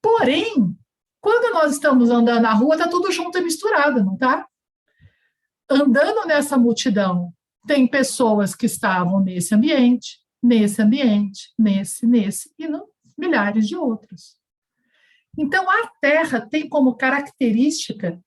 Porém, 0.00 0.76
quando 1.20 1.52
nós 1.52 1.72
estamos 1.72 2.10
andando 2.10 2.42
na 2.42 2.52
rua, 2.52 2.74
está 2.74 2.88
tudo 2.88 3.12
junto 3.12 3.36
e 3.38 3.42
misturado, 3.42 4.02
não 4.04 4.14
está? 4.14 4.46
Andando 5.68 6.26
nessa 6.26 6.56
multidão, 6.56 7.32
tem 7.66 7.86
pessoas 7.86 8.54
que 8.54 8.66
estavam 8.66 9.20
nesse 9.20 9.54
ambiente, 9.54 10.18
nesse 10.42 10.80
ambiente, 10.82 11.52
nesse, 11.58 12.06
nesse 12.06 12.52
e 12.58 12.66
no, 12.66 12.88
milhares 13.16 13.68
de 13.68 13.76
outros. 13.76 14.36
Então, 15.38 15.68
a 15.70 15.86
Terra 16.00 16.40
tem 16.40 16.68
como 16.68 16.96
característica 16.96 18.22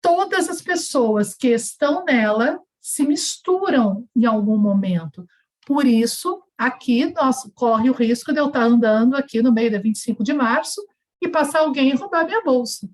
todas 0.00 0.48
as 0.48 0.62
pessoas 0.62 1.34
que 1.34 1.48
estão 1.48 2.04
nela 2.04 2.60
se 2.80 3.02
misturam 3.02 4.08
em 4.14 4.24
algum 4.24 4.56
momento. 4.56 5.26
Por 5.66 5.84
isso, 5.84 6.40
aqui 6.56 7.12
nós 7.12 7.42
corre 7.56 7.90
o 7.90 7.92
risco 7.92 8.32
de 8.32 8.38
eu 8.38 8.46
estar 8.46 8.62
andando 8.62 9.16
aqui 9.16 9.42
no 9.42 9.52
meio 9.52 9.72
da 9.72 9.80
25 9.80 10.22
de 10.22 10.32
março 10.32 10.80
e 11.20 11.28
passar 11.28 11.60
alguém 11.60 11.90
e 11.90 11.94
roubar 11.96 12.24
minha 12.24 12.42
bolsa. 12.44 12.88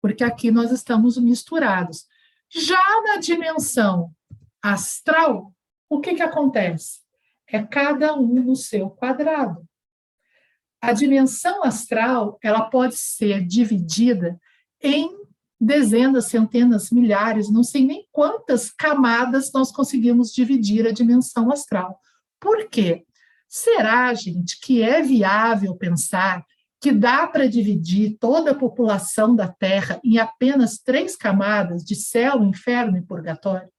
Porque 0.00 0.24
aqui 0.24 0.50
nós 0.50 0.70
estamos 0.70 1.18
misturados. 1.18 2.06
Já 2.48 2.82
na 3.02 3.18
dimensão 3.18 4.10
astral, 4.62 5.52
o 5.90 6.00
que, 6.00 6.14
que 6.14 6.22
acontece? 6.22 7.01
É 7.52 7.62
cada 7.62 8.14
um 8.14 8.42
no 8.42 8.56
seu 8.56 8.90
quadrado. 8.90 9.64
A 10.80 10.92
dimensão 10.92 11.62
astral, 11.62 12.38
ela 12.42 12.62
pode 12.62 12.96
ser 12.96 13.46
dividida 13.46 14.40
em 14.80 15.22
dezenas, 15.60 16.26
centenas, 16.26 16.90
milhares, 16.90 17.48
não 17.48 17.62
sei 17.62 17.84
nem 17.84 18.08
quantas 18.10 18.68
camadas 18.68 19.52
nós 19.52 19.70
conseguimos 19.70 20.32
dividir 20.32 20.88
a 20.88 20.92
dimensão 20.92 21.52
astral. 21.52 22.00
Por 22.40 22.68
quê? 22.68 23.04
Será, 23.48 24.12
gente, 24.12 24.58
que 24.58 24.82
é 24.82 25.02
viável 25.02 25.76
pensar 25.76 26.44
que 26.80 26.90
dá 26.90 27.28
para 27.28 27.48
dividir 27.48 28.16
toda 28.18 28.50
a 28.50 28.58
população 28.58 29.36
da 29.36 29.46
Terra 29.46 30.00
em 30.02 30.18
apenas 30.18 30.78
três 30.78 31.14
camadas 31.14 31.84
de 31.84 31.94
céu, 31.94 32.42
inferno 32.42 32.96
e 32.96 33.02
purgatório? 33.02 33.70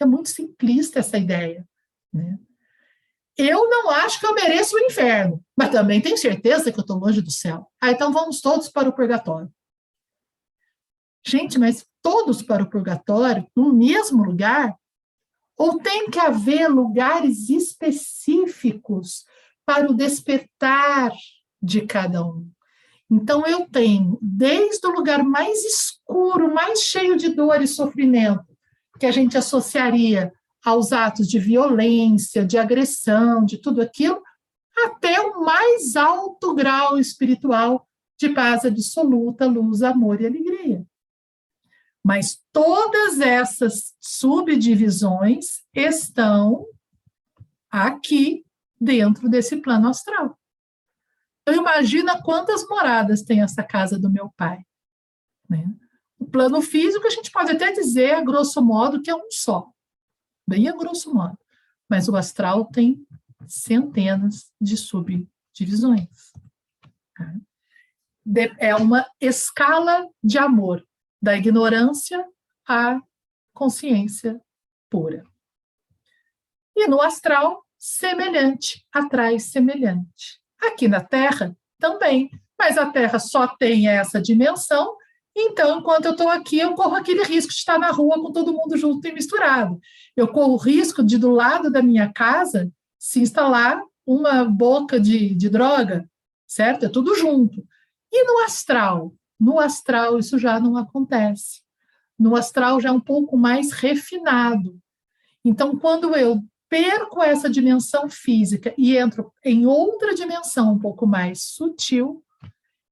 É 0.00 0.06
muito 0.06 0.28
simplista 0.28 1.00
essa 1.00 1.18
ideia. 1.18 1.66
Né? 2.12 2.38
Eu 3.36 3.68
não 3.68 3.90
acho 3.90 4.20
que 4.20 4.26
eu 4.26 4.34
mereço 4.34 4.76
o 4.76 4.80
inferno, 4.80 5.42
mas 5.56 5.70
também 5.70 6.00
tenho 6.00 6.16
certeza 6.16 6.70
que 6.70 6.78
eu 6.78 6.82
estou 6.82 6.98
longe 6.98 7.20
do 7.20 7.30
céu. 7.30 7.66
Ah, 7.80 7.90
então 7.90 8.12
vamos 8.12 8.40
todos 8.40 8.68
para 8.68 8.88
o 8.88 8.92
purgatório. 8.92 9.50
Gente, 11.26 11.58
mas 11.58 11.86
todos 12.02 12.42
para 12.42 12.62
o 12.62 12.70
purgatório, 12.70 13.46
no 13.56 13.72
mesmo 13.72 14.22
lugar? 14.22 14.76
Ou 15.56 15.78
tem 15.78 16.10
que 16.10 16.18
haver 16.18 16.68
lugares 16.68 17.48
específicos 17.48 19.24
para 19.64 19.90
o 19.90 19.94
despertar 19.94 21.12
de 21.62 21.80
cada 21.82 22.24
um? 22.24 22.50
Então, 23.10 23.46
eu 23.46 23.68
tenho, 23.68 24.18
desde 24.20 24.86
o 24.86 24.90
lugar 24.90 25.22
mais 25.22 25.64
escuro, 25.64 26.52
mais 26.52 26.80
cheio 26.80 27.16
de 27.16 27.30
dor 27.30 27.62
e 27.62 27.66
sofrimento, 27.66 28.44
que 28.98 29.06
a 29.06 29.12
gente 29.12 29.36
associaria 29.38 30.32
aos 30.64 30.92
atos 30.92 31.28
de 31.28 31.38
violência, 31.38 32.44
de 32.44 32.56
agressão, 32.56 33.44
de 33.44 33.58
tudo 33.58 33.82
aquilo, 33.82 34.22
até 34.76 35.20
o 35.20 35.44
mais 35.44 35.94
alto 35.94 36.54
grau 36.54 36.98
espiritual 36.98 37.86
de 38.18 38.30
paz 38.30 38.64
absoluta, 38.64 39.46
luz, 39.46 39.82
amor 39.82 40.20
e 40.20 40.26
alegria. 40.26 40.84
Mas 42.02 42.40
todas 42.52 43.20
essas 43.20 43.94
subdivisões 44.00 45.62
estão 45.74 46.66
aqui 47.70 48.44
dentro 48.80 49.28
desse 49.28 49.58
plano 49.58 49.88
astral. 49.88 50.38
Então, 51.42 51.60
imagina 51.60 52.22
quantas 52.22 52.66
moradas 52.68 53.22
tem 53.22 53.42
essa 53.42 53.62
casa 53.62 53.98
do 53.98 54.10
meu 54.10 54.30
pai. 54.36 54.64
Né? 55.48 55.66
O 56.18 56.24
plano 56.24 56.62
físico, 56.62 57.06
a 57.06 57.10
gente 57.10 57.30
pode 57.30 57.52
até 57.52 57.72
dizer, 57.72 58.14
a 58.14 58.22
grosso 58.22 58.62
modo, 58.62 59.02
que 59.02 59.10
é 59.10 59.14
um 59.14 59.30
só 59.30 59.73
bem 60.46 60.68
a 60.68 60.76
grosso 60.76 61.12
modo, 61.12 61.38
mas 61.88 62.08
o 62.08 62.16
astral 62.16 62.66
tem 62.66 63.06
centenas 63.46 64.52
de 64.60 64.76
subdivisões. 64.76 66.32
Tá? 67.14 67.34
É 68.58 68.74
uma 68.74 69.06
escala 69.20 70.08
de 70.22 70.38
amor, 70.38 70.86
da 71.20 71.36
ignorância 71.36 72.26
à 72.66 73.00
consciência 73.52 74.40
pura. 74.90 75.24
E 76.76 76.86
no 76.88 77.00
astral, 77.00 77.64
semelhante 77.78 78.84
atrai 78.92 79.38
semelhante. 79.38 80.40
Aqui 80.60 80.88
na 80.88 81.04
Terra, 81.04 81.56
também, 81.78 82.30
mas 82.58 82.78
a 82.78 82.90
Terra 82.90 83.18
só 83.18 83.46
tem 83.46 83.88
essa 83.88 84.20
dimensão 84.20 84.96
então, 85.36 85.78
enquanto 85.78 86.04
eu 86.04 86.12
estou 86.12 86.28
aqui, 86.28 86.58
eu 86.58 86.74
corro 86.74 86.94
aquele 86.94 87.24
risco 87.24 87.50
de 87.50 87.58
estar 87.58 87.78
na 87.78 87.90
rua 87.90 88.20
com 88.20 88.30
todo 88.30 88.52
mundo 88.52 88.76
junto 88.76 89.06
e 89.08 89.12
misturado. 89.12 89.80
Eu 90.16 90.28
corro 90.28 90.52
o 90.52 90.58
risco 90.58 91.02
de, 91.02 91.18
do 91.18 91.30
lado 91.30 91.70
da 91.70 91.82
minha 91.82 92.12
casa, 92.12 92.70
se 92.98 93.20
instalar 93.20 93.82
uma 94.06 94.44
boca 94.44 95.00
de, 95.00 95.34
de 95.34 95.48
droga, 95.48 96.08
certo? 96.46 96.86
É 96.86 96.88
tudo 96.88 97.16
junto. 97.16 97.66
E 98.12 98.24
no 98.24 98.44
astral? 98.44 99.12
No 99.40 99.58
astral, 99.58 100.18
isso 100.18 100.38
já 100.38 100.60
não 100.60 100.76
acontece. 100.76 101.62
No 102.16 102.36
astral, 102.36 102.80
já 102.80 102.90
é 102.90 102.92
um 102.92 103.00
pouco 103.00 103.36
mais 103.36 103.72
refinado. 103.72 104.78
Então, 105.44 105.76
quando 105.76 106.14
eu 106.14 106.40
perco 106.68 107.22
essa 107.22 107.50
dimensão 107.50 108.08
física 108.08 108.72
e 108.78 108.96
entro 108.96 109.32
em 109.44 109.66
outra 109.66 110.14
dimensão 110.14 110.72
um 110.72 110.78
pouco 110.78 111.06
mais 111.06 111.42
sutil, 111.42 112.22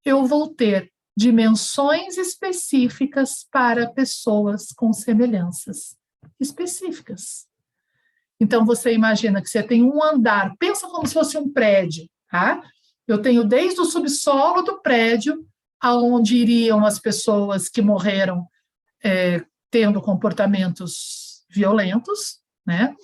eu 0.05 0.27
vou 0.27 0.49
ter 0.49 0.93
dimensões 1.17 2.17
específicas 2.17 3.47
para 3.51 3.91
pessoas 3.91 4.73
com 4.73 4.93
semelhanças 4.93 5.97
específicas. 6.41 7.47
Então 8.41 8.65
você 8.65 8.93
imagina 8.93 9.41
que 9.41 9.49
você 9.49 9.63
tem 9.63 9.85
um 9.85 10.03
andar, 10.03 10.55
pensa 10.59 10.89
como 10.89 11.07
se 11.07 11.15
fosse 11.15 11.39
um 11.39 11.53
prédio, 11.53 12.09
tá? 12.29 12.63
Eu 13.07 13.21
tenho 13.21 13.45
desde 13.45 13.81
o 13.81 13.85
subsolo 13.85 14.63
do 14.63 14.81
prédio, 14.81 15.47
aonde 15.81 16.37
iriam 16.37 16.85
as 16.85 16.99
pessoas 16.99 17.69
que 17.69 17.83
morreram 17.83 18.47
é, 19.05 19.45
tendo 19.71 20.01
comportamentos 20.01 21.45
violentos, 21.49 22.41
né? 22.67 22.97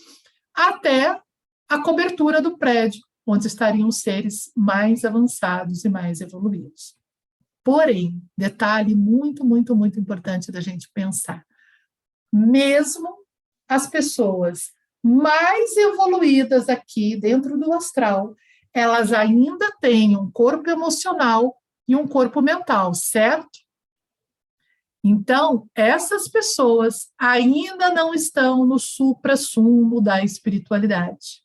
Até 0.55 1.21
a 1.69 1.83
cobertura 1.83 2.41
do 2.41 2.57
prédio, 2.57 3.01
onde 3.27 3.47
estariam 3.47 3.89
os 3.89 4.01
seres 4.01 4.51
mais 4.57 5.05
avançados 5.05 5.85
e 5.85 5.89
mais 5.89 6.21
evoluídos. 6.21 6.98
Porém, 7.65 8.23
detalhe 8.37 8.95
muito, 8.95 9.45
muito, 9.45 9.75
muito 9.77 9.99
importante 10.01 10.51
da 10.51 10.61
gente 10.61 10.91
pensar: 10.93 11.45
mesmo 12.33 13.09
as 13.69 13.87
pessoas 13.87 14.73
mais 15.03 15.77
evoluídas 15.77 16.69
aqui 16.69 17.17
dentro 17.17 17.59
do 17.59 17.73
astral, 17.73 18.35
elas 18.73 19.13
ainda 19.13 19.71
têm 19.81 20.17
um 20.17 20.31
corpo 20.31 20.69
emocional 20.71 21.57
e 21.87 21.95
um 21.95 22.07
corpo 22.07 22.41
mental, 22.41 22.95
certo? 22.95 23.59
Então, 25.03 25.69
essas 25.75 26.29
pessoas 26.29 27.09
ainda 27.19 27.93
não 27.95 28.13
estão 28.13 28.67
no 28.67 28.79
supra-sumo 28.79 30.01
da 30.01 30.23
espiritualidade. 30.23 31.43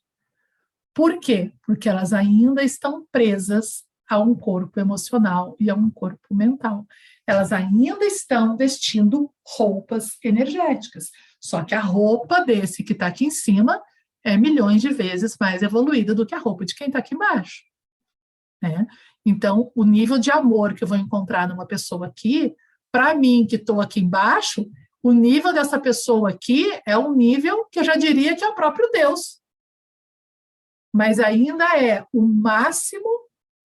Por 0.92 1.18
quê? 1.18 1.52
Porque 1.64 1.88
elas 1.88 2.12
ainda 2.12 2.62
estão 2.62 3.06
presas 3.10 3.84
a 4.08 4.20
um 4.20 4.34
corpo 4.34 4.78
emocional 4.78 5.56
e 5.58 5.70
a 5.70 5.74
um 5.74 5.90
corpo 5.90 6.34
mental. 6.34 6.86
Elas 7.26 7.52
ainda 7.52 8.04
estão 8.04 8.56
vestindo 8.56 9.32
roupas 9.46 10.18
energéticas, 10.22 11.10
só 11.40 11.64
que 11.64 11.74
a 11.74 11.80
roupa 11.80 12.44
desse 12.44 12.82
que 12.82 12.92
está 12.92 13.06
aqui 13.06 13.26
em 13.26 13.30
cima 13.30 13.82
é 14.22 14.36
milhões 14.36 14.80
de 14.80 14.90
vezes 14.90 15.36
mais 15.38 15.62
evoluída 15.62 16.14
do 16.14 16.26
que 16.26 16.34
a 16.34 16.38
roupa 16.38 16.64
de 16.64 16.74
quem 16.74 16.86
está 16.86 16.98
aqui 16.98 17.14
embaixo. 17.14 17.62
Né? 18.62 18.86
Então, 19.26 19.70
o 19.74 19.84
nível 19.84 20.18
de 20.18 20.30
amor 20.30 20.74
que 20.74 20.84
eu 20.84 20.88
vou 20.88 20.96
encontrar 20.96 21.48
numa 21.48 21.66
pessoa 21.66 22.06
aqui, 22.06 22.54
para 22.90 23.14
mim 23.14 23.46
que 23.46 23.56
estou 23.56 23.80
aqui 23.80 24.00
embaixo, 24.00 24.66
o 25.02 25.12
nível 25.12 25.52
dessa 25.52 25.78
pessoa 25.78 26.30
aqui 26.30 26.66
é 26.86 26.96
um 26.96 27.14
nível 27.14 27.66
que 27.70 27.78
eu 27.78 27.84
já 27.84 27.94
diria 27.94 28.34
que 28.34 28.42
é 28.42 28.48
o 28.48 28.54
próprio 28.54 28.90
Deus. 28.90 29.38
Mas 30.92 31.18
ainda 31.18 31.76
é 31.78 32.06
o 32.12 32.22
máximo 32.22 33.23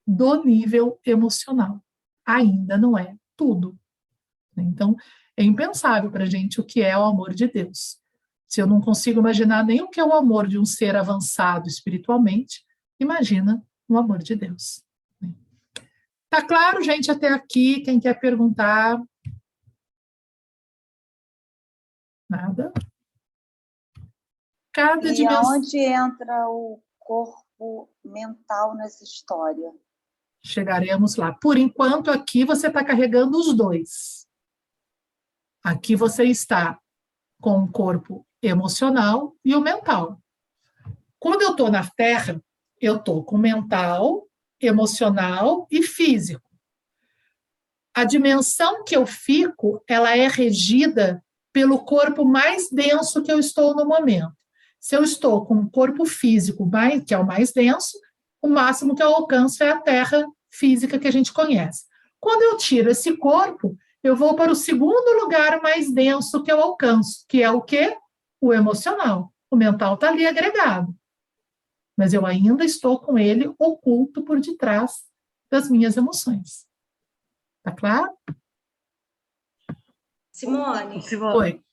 do 0.09 0.43
nível 0.43 0.99
emocional. 1.05 1.79
Ainda 2.25 2.77
não 2.77 2.97
é 2.97 3.15
tudo. 3.37 3.77
Então, 4.57 4.95
é 5.37 5.43
impensável 5.43 6.09
para 6.09 6.23
a 6.23 6.27
gente 6.27 6.59
o 6.59 6.65
que 6.65 6.81
é 6.81 6.97
o 6.97 7.05
amor 7.05 7.33
de 7.33 7.47
Deus. 7.47 7.99
Se 8.47 8.59
eu 8.59 8.65
não 8.65 8.81
consigo 8.81 9.19
imaginar 9.19 9.63
nem 9.63 9.81
o 9.81 9.87
que 9.87 9.99
é 9.99 10.03
o 10.03 10.13
amor 10.13 10.47
de 10.47 10.57
um 10.57 10.65
ser 10.65 10.95
avançado 10.95 11.67
espiritualmente, 11.67 12.65
imagina 12.99 13.63
o 13.87 13.97
amor 13.97 14.17
de 14.17 14.35
Deus. 14.35 14.83
Tá 16.27 16.45
claro, 16.45 16.83
gente, 16.83 17.11
até 17.11 17.27
aqui? 17.27 17.81
Quem 17.81 17.99
quer 17.99 18.19
perguntar? 18.19 18.99
Nada? 22.27 22.73
Cada 24.73 25.07
e 25.07 25.13
dimensão. 25.13 25.55
onde 25.55 25.77
entra 25.77 26.49
o 26.49 26.81
corpo 26.99 27.89
mental 28.03 28.75
nessa 28.75 29.03
história? 29.03 29.71
Chegaremos 30.49 31.15
lá. 31.15 31.31
Por 31.31 31.59
enquanto, 31.59 32.09
aqui 32.09 32.43
você 32.43 32.67
está 32.67 32.83
carregando 32.83 33.37
os 33.37 33.55
dois. 33.55 34.27
Aqui 35.63 35.95
você 35.95 36.23
está 36.23 36.79
com 37.39 37.59
o 37.59 37.71
corpo 37.71 38.25
emocional 38.41 39.35
e 39.45 39.55
o 39.55 39.61
mental. 39.61 40.19
Quando 41.19 41.43
eu 41.43 41.51
estou 41.51 41.69
na 41.69 41.87
Terra, 41.87 42.41
eu 42.81 42.95
estou 42.95 43.23
com 43.23 43.37
mental, 43.37 44.27
emocional 44.59 45.67
e 45.69 45.83
físico. 45.83 46.49
A 47.93 48.03
dimensão 48.03 48.83
que 48.83 48.95
eu 48.95 49.05
fico, 49.05 49.83
ela 49.87 50.17
é 50.17 50.27
regida 50.27 51.23
pelo 51.53 51.85
corpo 51.85 52.25
mais 52.25 52.71
denso 52.71 53.21
que 53.21 53.31
eu 53.31 53.37
estou 53.37 53.75
no 53.75 53.85
momento. 53.85 54.33
Se 54.79 54.95
eu 54.95 55.03
estou 55.03 55.45
com 55.45 55.59
o 55.59 55.69
corpo 55.69 56.07
físico, 56.07 56.65
mais, 56.65 57.03
que 57.03 57.13
é 57.13 57.19
o 57.19 57.27
mais 57.27 57.51
denso, 57.51 57.99
o 58.41 58.47
máximo 58.47 58.95
que 58.95 59.03
eu 59.03 59.13
alcanço 59.13 59.63
é 59.63 59.69
a 59.69 59.79
Terra 59.79 60.25
física 60.49 60.99
que 60.99 61.07
a 61.07 61.11
gente 61.11 61.33
conhece. 61.33 61.85
Quando 62.19 62.41
eu 62.43 62.57
tiro 62.57 62.89
esse 62.89 63.15
corpo, 63.17 63.77
eu 64.03 64.15
vou 64.15 64.35
para 64.35 64.51
o 64.51 64.55
segundo 64.55 65.21
lugar 65.21 65.61
mais 65.61 65.91
denso 65.91 66.43
que 66.43 66.51
eu 66.51 66.59
alcanço, 66.59 67.25
que 67.27 67.43
é 67.43 67.51
o 67.51 67.61
quê? 67.61 67.97
O 68.41 68.53
emocional. 68.53 69.33
O 69.51 69.55
mental 69.55 69.95
está 69.95 70.09
ali 70.09 70.25
agregado. 70.25 70.95
Mas 71.97 72.13
eu 72.13 72.25
ainda 72.25 72.63
estou 72.63 72.99
com 72.99 73.17
ele 73.17 73.53
oculto 73.57 74.23
por 74.23 74.39
detrás 74.39 75.03
das 75.51 75.69
minhas 75.69 75.97
emoções. 75.97 76.67
Tá 77.63 77.71
claro? 77.71 78.15
Simone. 80.31 81.03
Oi. 81.35 81.63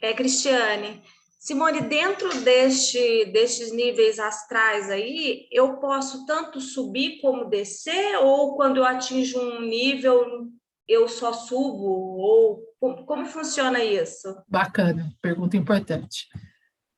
É, 0.00 0.12
Cristiane, 0.12 1.02
Simone, 1.46 1.80
dentro 1.82 2.40
deste, 2.40 3.26
destes 3.26 3.70
níveis 3.70 4.18
astrais 4.18 4.90
aí, 4.90 5.46
eu 5.52 5.76
posso 5.76 6.26
tanto 6.26 6.60
subir 6.60 7.20
como 7.20 7.44
descer, 7.44 8.16
ou 8.16 8.56
quando 8.56 8.78
eu 8.78 8.84
atinjo 8.84 9.38
um 9.38 9.60
nível, 9.60 10.48
eu 10.88 11.06
só 11.06 11.32
subo? 11.32 11.84
Ou 12.18 12.64
como, 12.80 13.06
como 13.06 13.26
funciona 13.26 13.78
isso? 13.84 14.36
Bacana, 14.48 15.08
pergunta 15.22 15.56
importante. 15.56 16.26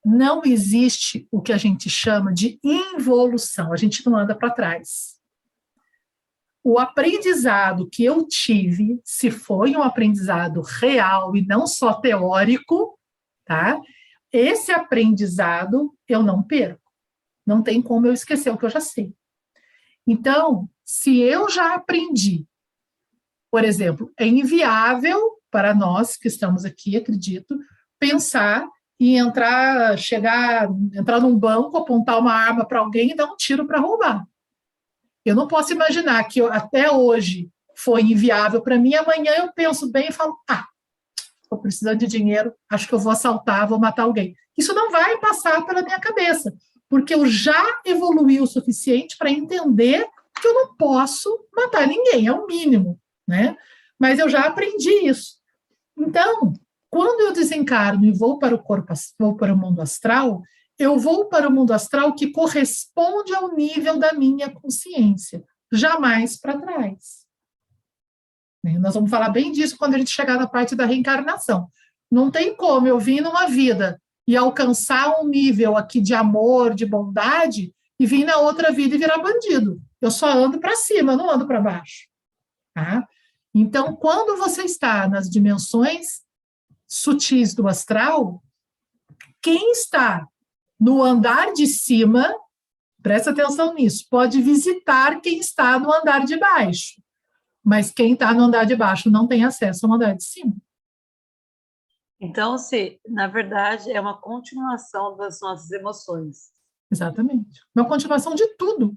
não 0.03 0.41
existe 0.43 1.29
o 1.31 1.43
que 1.43 1.53
a 1.53 1.59
gente 1.59 1.91
chama 1.91 2.33
de 2.33 2.59
involução, 2.65 3.71
a 3.71 3.77
gente 3.77 4.07
não 4.07 4.17
anda 4.17 4.35
para 4.35 4.51
trás. 4.51 5.19
O 6.65 6.79
aprendizado 6.79 7.87
que 7.87 8.03
eu 8.03 8.27
tive, 8.27 8.99
se 9.05 9.31
foi 9.31 9.77
um 9.77 9.83
aprendizado 9.83 10.63
real 10.63 11.37
e 11.37 11.45
não 11.45 11.67
só 11.67 11.93
teórico, 11.93 12.99
tá? 13.45 13.79
Esse 14.33 14.73
aprendizado 14.73 15.95
eu 16.07 16.23
não 16.23 16.43
perco. 16.43 16.91
Não 17.47 17.63
tem 17.63 17.81
como 17.81 18.07
eu 18.07 18.13
esquecer 18.13 18.51
o 18.51 18.59
que 18.59 18.65
eu 18.65 18.71
já 18.71 18.81
sei. 18.81 19.15
Então, 20.07 20.69
se 20.85 21.19
eu 21.21 21.49
já 21.49 21.75
aprendi, 21.75 22.47
por 23.51 23.65
exemplo, 23.65 24.13
é 24.19 24.27
inviável 24.27 25.39
para 25.51 25.75
nós 25.75 26.17
que 26.17 26.29
estamos 26.29 26.65
aqui, 26.65 26.97
acredito, 26.97 27.59
pensar 27.99 28.69
em 29.01 29.17
entrar, 29.17 29.97
chegar, 29.97 30.69
entrar 30.93 31.21
num 31.21 31.39
banco, 31.39 31.77
apontar 31.77 32.19
uma 32.19 32.35
arma 32.35 32.67
para 32.67 32.81
alguém 32.81 33.11
e 33.11 33.15
dar 33.15 33.27
um 33.27 33.37
tiro 33.37 33.67
para 33.67 33.81
roubar. 33.81 34.27
Eu 35.25 35.35
não 35.35 35.47
posso 35.47 35.73
imaginar 35.73 36.25
que 36.25 36.41
eu, 36.41 36.53
até 36.53 36.91
hoje 36.91 37.51
foi 37.77 38.03
inviável 38.03 38.61
para 38.61 38.79
mim, 38.79 38.95
amanhã 38.95 39.33
eu 39.37 39.53
penso 39.53 39.91
bem 39.91 40.09
e 40.09 40.13
falo, 40.13 40.37
ah, 40.49 40.67
estou 41.49 41.59
precisando 41.59 41.99
de 41.99 42.07
dinheiro, 42.07 42.53
acho 42.71 42.87
que 42.87 42.95
eu 42.95 42.99
vou 42.99 43.11
assaltar, 43.11 43.67
vou 43.67 43.79
matar 43.79 44.03
alguém. 44.03 44.37
Isso 44.57 44.75
não 44.75 44.91
vai 44.91 45.19
passar 45.19 45.65
pela 45.65 45.83
minha 45.83 45.99
cabeça, 45.99 46.55
porque 46.89 47.15
eu 47.15 47.27
já 47.27 47.81
evoluí 47.85 48.41
o 48.41 48.47
suficiente 48.47 49.17
para 49.17 49.31
entender 49.31 50.07
que 50.41 50.47
eu 50.47 50.55
não 50.55 50.77
posso 50.77 51.47
matar 51.55 51.87
ninguém, 51.87 52.27
é 52.27 52.33
o 52.33 52.47
mínimo, 52.47 53.01
né? 53.27 53.57
Mas 53.99 54.19
eu 54.19 54.29
já 54.29 54.43
aprendi 54.43 55.09
isso. 55.09 55.39
Então, 55.97 56.53
quando 56.91 57.21
eu 57.21 57.33
desencarno 57.33 58.05
e 58.05 58.13
vou 58.13 58.39
para 58.39 58.55
o 58.55 58.63
corpo, 58.63 58.93
vou 59.19 59.37
para 59.37 59.53
o 59.53 59.57
mundo 59.57 59.81
astral, 59.81 60.43
eu 60.79 60.99
vou 60.99 61.29
para 61.29 61.49
o 61.49 61.53
mundo 61.53 61.73
astral 61.73 62.15
que 62.15 62.31
corresponde 62.31 63.35
ao 63.35 63.55
nível 63.55 63.99
da 63.99 64.13
minha 64.13 64.49
consciência, 64.51 65.43
jamais 65.73 66.39
para 66.39 66.59
trás. 66.59 67.28
Né? 68.73 68.79
Nós 68.79 68.95
vamos 68.95 69.11
falar 69.11 69.31
bem 69.31 69.51
disso 69.51 69.77
quando 69.77 69.95
a 69.95 69.99
gente 69.99 70.11
chegar 70.11 70.39
na 70.39 70.47
parte 70.47 70.77
da 70.77 70.85
reencarnação. 70.85 71.69
Não 72.11 72.31
tem 72.31 72.55
como 72.55 72.87
eu 72.87 72.99
vir 72.99 73.21
numa 73.21 73.47
vida 73.47 74.01
e 74.27 74.37
alcançar 74.37 75.21
um 75.21 75.27
nível 75.27 75.77
aqui 75.77 76.01
de 76.01 76.15
amor, 76.15 76.75
de 76.75 76.85
bondade, 76.85 77.73
e 77.99 78.07
vir 78.07 78.25
na 78.25 78.37
outra 78.37 78.73
vida 78.73 78.95
e 78.95 78.99
virar 78.99 79.19
bandido. 79.19 79.81
Eu 80.01 80.11
só 80.11 80.31
ando 80.31 80.61
para 80.61 80.77
cima, 80.77 81.17
não 81.17 81.31
ando 81.31 81.47
para 81.47 81.61
baixo. 81.61 82.07
Tá? 82.75 83.07
Então, 83.55 83.97
quando 83.97 84.37
você 84.37 84.63
está 84.63 85.09
nas 85.09 85.29
dimensões 85.29 86.23
sutis 86.87 87.55
do 87.55 87.67
astral, 87.67 88.43
quem 89.43 89.73
está 89.73 90.27
no 90.79 91.03
andar 91.03 91.53
de 91.53 91.67
cima, 91.67 92.33
presta 93.03 93.31
atenção 93.31 93.75
nisso, 93.75 94.07
pode 94.09 94.41
visitar 94.41 95.21
quem 95.21 95.39
está 95.39 95.79
no 95.79 95.93
andar 95.93 96.25
de 96.25 96.37
baixo. 96.37 97.03
Mas 97.69 97.91
quem 97.91 98.15
está 98.15 98.33
no 98.33 98.45
andar 98.45 98.65
de 98.65 98.75
baixo 98.75 99.11
não 99.11 99.29
tem 99.29 99.45
acesso 99.45 99.85
ao 99.85 99.93
andar 99.93 100.15
de 100.15 100.25
cima. 100.25 100.57
Então, 102.19 102.57
se, 102.57 102.99
na 103.07 103.27
verdade, 103.27 103.93
é 103.93 104.01
uma 104.01 104.19
continuação 104.19 105.15
das 105.19 105.39
nossas 105.43 105.71
emoções. 105.71 106.51
Exatamente. 106.91 107.61
Uma 107.77 107.87
continuação 107.87 108.35
de 108.35 108.47
tudo. 108.57 108.97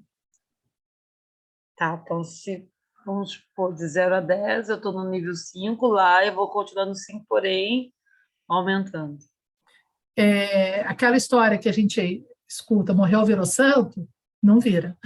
Tá, 1.76 2.00
então 2.02 2.24
se 2.24 2.66
vamos 3.04 3.32
supor, 3.32 3.74
de 3.74 3.86
0 3.86 4.14
a 4.14 4.20
10, 4.20 4.70
eu 4.70 4.76
estou 4.76 4.92
no 4.92 5.10
nível 5.10 5.34
5 5.34 5.86
lá, 5.88 6.24
eu 6.24 6.34
vou 6.34 6.48
continuar 6.48 6.86
no 6.86 6.94
5, 6.94 7.26
porém, 7.28 7.92
aumentando. 8.48 9.18
É, 10.16 10.80
aquela 10.82 11.18
história 11.18 11.58
que 11.58 11.68
a 11.68 11.72
gente 11.72 12.24
escuta, 12.48 12.94
morreu, 12.94 13.22
virou 13.26 13.44
santo, 13.44 14.08
não 14.42 14.58
vira. 14.58 14.96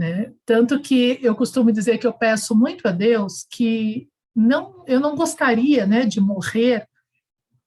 Né? 0.00 0.32
Tanto 0.46 0.80
que 0.80 1.18
eu 1.22 1.36
costumo 1.36 1.70
dizer 1.70 1.98
que 1.98 2.06
eu 2.06 2.12
peço 2.12 2.54
muito 2.54 2.88
a 2.88 2.90
Deus 2.90 3.46
que 3.48 4.08
não, 4.34 4.82
eu 4.86 4.98
não 4.98 5.14
gostaria 5.14 5.86
né, 5.86 6.06
de 6.06 6.20
morrer 6.20 6.88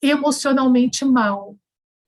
emocionalmente 0.02 1.06
mal, 1.06 1.56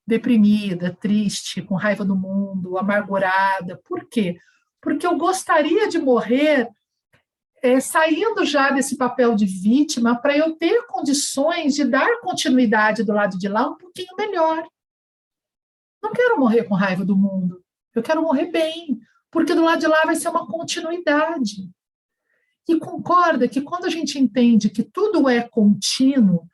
deprimida, 0.06 0.98
triste, 1.00 1.62
com 1.62 1.76
raiva 1.76 2.04
do 2.04 2.16
mundo, 2.16 2.78
amargurada. 2.78 3.80
Por 3.86 4.06
quê? 4.10 4.38
porque 4.86 5.08
eu 5.08 5.18
gostaria 5.18 5.90
de 5.90 5.98
morrer 5.98 6.70
é, 7.64 7.80
saindo 7.80 8.46
já 8.46 8.70
desse 8.70 8.96
papel 8.96 9.34
de 9.34 9.44
vítima 9.44 10.16
para 10.16 10.38
eu 10.38 10.56
ter 10.56 10.86
condições 10.86 11.74
de 11.74 11.84
dar 11.84 12.22
continuidade 12.22 13.04
do 13.04 13.12
lado 13.12 13.36
de 13.36 13.48
lá 13.48 13.68
um 13.68 13.76
pouquinho 13.76 14.16
melhor. 14.16 14.64
Não 16.04 16.14
quero 16.14 16.40
morrer 16.40 16.66
com 16.66 16.76
raiva 16.76 17.04
do 17.04 17.18
mundo, 17.18 17.64
eu 17.96 18.04
quero 18.04 18.22
morrer 18.22 18.52
bem, 18.52 19.00
porque 19.36 19.54
do 19.54 19.66
lado 19.66 19.82
de 19.82 19.88
lá 19.88 20.02
vai 20.06 20.16
ser 20.16 20.30
uma 20.30 20.48
continuidade. 20.48 21.70
E 22.70 22.80
concorda 22.80 23.50
que 23.50 23.60
quando 23.60 23.84
a 23.84 23.90
gente 23.90 24.18
entende 24.18 24.70
que 24.70 24.82
tudo 24.82 25.28
é 25.28 25.42
contínuo, 25.42 26.48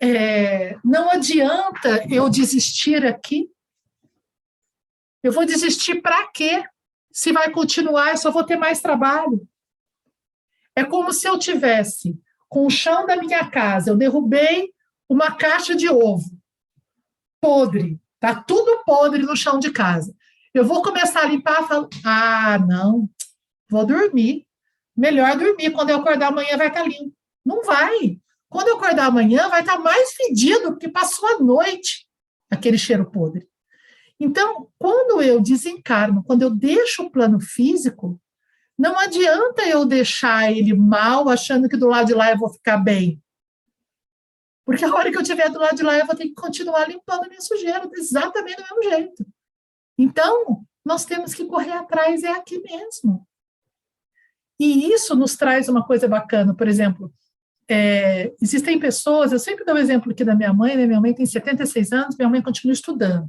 é, 0.00 0.78
não 0.82 1.10
adianta 1.10 2.02
eu 2.08 2.30
desistir 2.30 3.04
aqui. 3.04 3.50
Eu 5.22 5.30
vou 5.30 5.44
desistir 5.44 6.00
para 6.00 6.26
quê? 6.28 6.64
Se 7.12 7.32
vai 7.32 7.50
continuar, 7.50 8.12
eu 8.12 8.16
só 8.16 8.30
vou 8.30 8.44
ter 8.44 8.56
mais 8.56 8.80
trabalho. 8.80 9.46
É 10.74 10.82
como 10.82 11.12
se 11.12 11.28
eu 11.28 11.38
tivesse 11.38 12.18
com 12.48 12.64
o 12.64 12.70
chão 12.70 13.04
da 13.04 13.16
minha 13.16 13.46
casa, 13.50 13.90
eu 13.90 13.96
derrubei 13.96 14.72
uma 15.06 15.32
caixa 15.32 15.74
de 15.74 15.90
ovo 15.90 16.30
podre, 17.42 18.00
tá 18.18 18.42
tudo 18.42 18.82
podre 18.86 19.22
no 19.22 19.36
chão 19.36 19.58
de 19.58 19.70
casa. 19.70 20.14
Eu 20.52 20.64
vou 20.64 20.82
começar 20.82 21.22
a 21.22 21.26
limpar, 21.26 21.66
falo, 21.66 21.88
ah, 22.04 22.58
não, 22.58 23.08
vou 23.70 23.86
dormir. 23.86 24.46
Melhor 24.96 25.36
dormir. 25.38 25.70
Quando 25.70 25.90
eu 25.90 25.96
acordar 25.96 26.28
amanhã 26.28 26.56
vai 26.56 26.68
estar 26.68 26.82
tá 26.82 26.88
limpo. 26.88 27.14
Não 27.44 27.62
vai. 27.62 28.18
Quando 28.48 28.68
eu 28.68 28.76
acordar 28.76 29.06
amanhã 29.06 29.48
vai 29.48 29.60
estar 29.60 29.76
tá 29.76 29.78
mais 29.78 30.12
fedido 30.12 30.72
porque 30.72 30.88
passou 30.88 31.28
a 31.28 31.38
noite 31.38 32.06
aquele 32.50 32.76
cheiro 32.76 33.08
podre. 33.08 33.48
Então, 34.18 34.68
quando 34.78 35.22
eu 35.22 35.40
desencarno, 35.40 36.22
quando 36.24 36.42
eu 36.42 36.50
deixo 36.50 37.04
o 37.04 37.10
plano 37.10 37.40
físico, 37.40 38.20
não 38.76 38.98
adianta 38.98 39.62
eu 39.66 39.84
deixar 39.84 40.50
ele 40.50 40.74
mal, 40.74 41.28
achando 41.28 41.68
que 41.68 41.76
do 41.76 41.86
lado 41.86 42.08
de 42.08 42.14
lá 42.14 42.30
eu 42.30 42.38
vou 42.38 42.50
ficar 42.50 42.76
bem. 42.78 43.22
Porque 44.64 44.84
a 44.84 44.94
hora 44.94 45.10
que 45.10 45.16
eu 45.16 45.22
estiver 45.22 45.48
do 45.48 45.58
lado 45.58 45.76
de 45.76 45.82
lá, 45.82 45.96
eu 45.96 46.06
vou 46.06 46.14
ter 46.14 46.24
que 46.24 46.34
continuar 46.34 46.88
limpando 46.88 47.24
a 47.24 47.28
minha 47.28 47.40
sujeira, 47.40 47.88
exatamente 47.94 48.56
do 48.56 48.62
mesmo 48.62 48.82
jeito. 48.90 49.26
Então, 50.00 50.64
nós 50.82 51.04
temos 51.04 51.34
que 51.34 51.44
correr 51.44 51.72
atrás, 51.72 52.22
é 52.22 52.30
aqui 52.30 52.58
mesmo. 52.58 53.26
E 54.58 54.90
isso 54.90 55.14
nos 55.14 55.36
traz 55.36 55.68
uma 55.68 55.84
coisa 55.84 56.08
bacana, 56.08 56.54
por 56.54 56.66
exemplo, 56.66 57.12
é, 57.68 58.32
existem 58.40 58.80
pessoas, 58.80 59.30
eu 59.30 59.38
sempre 59.38 59.62
dou 59.62 59.74
o 59.74 59.78
um 59.78 59.80
exemplo 59.80 60.10
aqui 60.10 60.24
da 60.24 60.34
minha 60.34 60.54
mãe, 60.54 60.74
né? 60.74 60.86
minha 60.86 61.00
mãe 61.02 61.12
tem 61.12 61.26
76 61.26 61.92
anos, 61.92 62.16
minha 62.16 62.30
mãe 62.30 62.40
continua 62.40 62.72
estudando. 62.72 63.28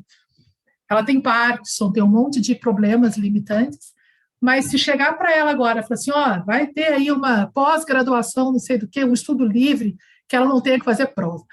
Ela 0.90 1.04
tem 1.04 1.22
Parkinson, 1.22 1.92
tem 1.92 2.02
um 2.02 2.08
monte 2.08 2.40
de 2.40 2.56
problemas 2.56 3.18
limitantes, 3.18 3.94
mas 4.42 4.66
se 4.66 4.78
chegar 4.78 5.18
para 5.18 5.36
ela 5.36 5.52
agora, 5.52 5.84
falar 5.84 5.96
assim, 5.96 6.12
ó, 6.12 6.42
vai 6.46 6.68
ter 6.68 6.94
aí 6.94 7.12
uma 7.12 7.48
pós-graduação, 7.48 8.54
não 8.54 8.60
sei 8.60 8.78
do 8.78 8.88
que, 8.88 9.04
um 9.04 9.14
estudo 9.14 9.46
livre, 9.46 9.98
que 10.28 10.38
ela 10.38 10.48
não 10.48 10.62
tenha 10.62 10.80
que 10.80 10.86
fazer 10.86 11.08
prova. 11.08 11.44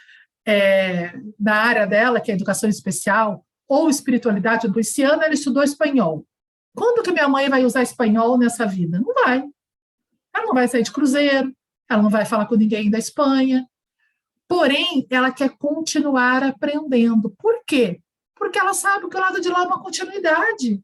É, 0.46 1.12
na 1.38 1.56
área 1.56 1.86
dela, 1.86 2.20
que 2.20 2.30
é 2.30 2.34
educação 2.34 2.70
especial, 2.70 3.44
ou 3.68 3.90
espiritualidade, 3.90 4.66
ano 4.66 5.22
ela 5.22 5.34
estudou 5.34 5.62
espanhol. 5.62 6.24
Quando 6.74 7.02
que 7.02 7.12
minha 7.12 7.28
mãe 7.28 7.48
vai 7.48 7.64
usar 7.64 7.82
espanhol 7.82 8.38
nessa 8.38 8.66
vida? 8.66 9.00
Não 9.00 9.12
vai. 9.12 9.44
Ela 10.34 10.46
não 10.46 10.54
vai 10.54 10.66
sair 10.68 10.82
de 10.82 10.92
cruzeiro, 10.92 11.52
ela 11.88 12.02
não 12.02 12.10
vai 12.10 12.24
falar 12.24 12.46
com 12.46 12.54
ninguém 12.54 12.90
da 12.90 12.98
Espanha. 12.98 13.66
Porém, 14.46 15.06
ela 15.10 15.30
quer 15.30 15.50
continuar 15.58 16.42
aprendendo. 16.42 17.34
Por 17.38 17.62
quê? 17.66 18.00
porque 18.38 18.58
ela 18.58 18.72
sabe 18.72 19.08
que 19.08 19.16
o 19.16 19.20
lado 19.20 19.40
de 19.40 19.48
lá 19.48 19.64
é 19.64 19.66
uma 19.66 19.82
continuidade. 19.82 20.80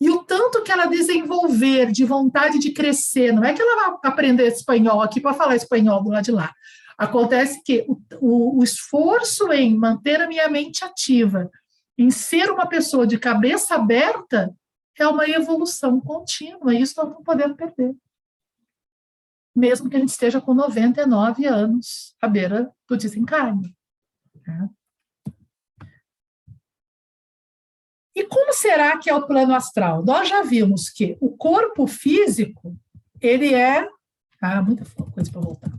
E 0.00 0.10
o 0.10 0.22
tanto 0.24 0.62
que 0.62 0.72
ela 0.72 0.86
desenvolver 0.86 1.92
de 1.92 2.04
vontade 2.04 2.58
de 2.58 2.72
crescer, 2.72 3.32
não 3.32 3.44
é 3.44 3.52
que 3.52 3.60
ela 3.60 3.98
vai 4.00 4.10
aprender 4.10 4.46
espanhol 4.46 5.00
aqui 5.00 5.20
para 5.20 5.34
falar 5.34 5.56
espanhol 5.56 6.02
do 6.02 6.10
lado 6.10 6.24
de 6.24 6.32
lá. 6.32 6.52
Acontece 6.96 7.62
que 7.64 7.84
o, 7.88 8.00
o, 8.20 8.58
o 8.60 8.64
esforço 8.64 9.52
em 9.52 9.76
manter 9.76 10.20
a 10.20 10.26
minha 10.26 10.48
mente 10.48 10.84
ativa, 10.84 11.50
em 12.02 12.10
ser 12.10 12.50
uma 12.50 12.66
pessoa 12.66 13.06
de 13.06 13.18
cabeça 13.18 13.76
aberta, 13.76 14.54
é 14.98 15.06
uma 15.06 15.28
evolução 15.28 16.00
contínua, 16.00 16.74
e 16.74 16.82
isso 16.82 16.94
nós 16.96 17.10
não 17.10 17.22
podemos 17.22 17.56
perder. 17.56 17.94
Mesmo 19.54 19.88
que 19.88 19.96
a 19.96 20.00
gente 20.00 20.08
esteja 20.08 20.40
com 20.40 20.52
99 20.52 21.46
anos 21.46 22.14
à 22.20 22.26
beira 22.26 22.70
do 22.88 22.96
desencarne. 22.96 23.76
Né? 24.46 24.68
E 28.14 28.24
como 28.24 28.52
será 28.52 28.98
que 28.98 29.08
é 29.08 29.14
o 29.14 29.26
plano 29.26 29.54
astral? 29.54 30.04
Nós 30.04 30.28
já 30.28 30.42
vimos 30.42 30.90
que 30.90 31.16
o 31.20 31.36
corpo 31.36 31.86
físico, 31.86 32.76
ele 33.20 33.54
é 33.54 33.88
ah, 34.40 34.60
muita 34.60 34.84
coisa 34.84 35.30
para 35.30 35.40
voltar. 35.40 35.70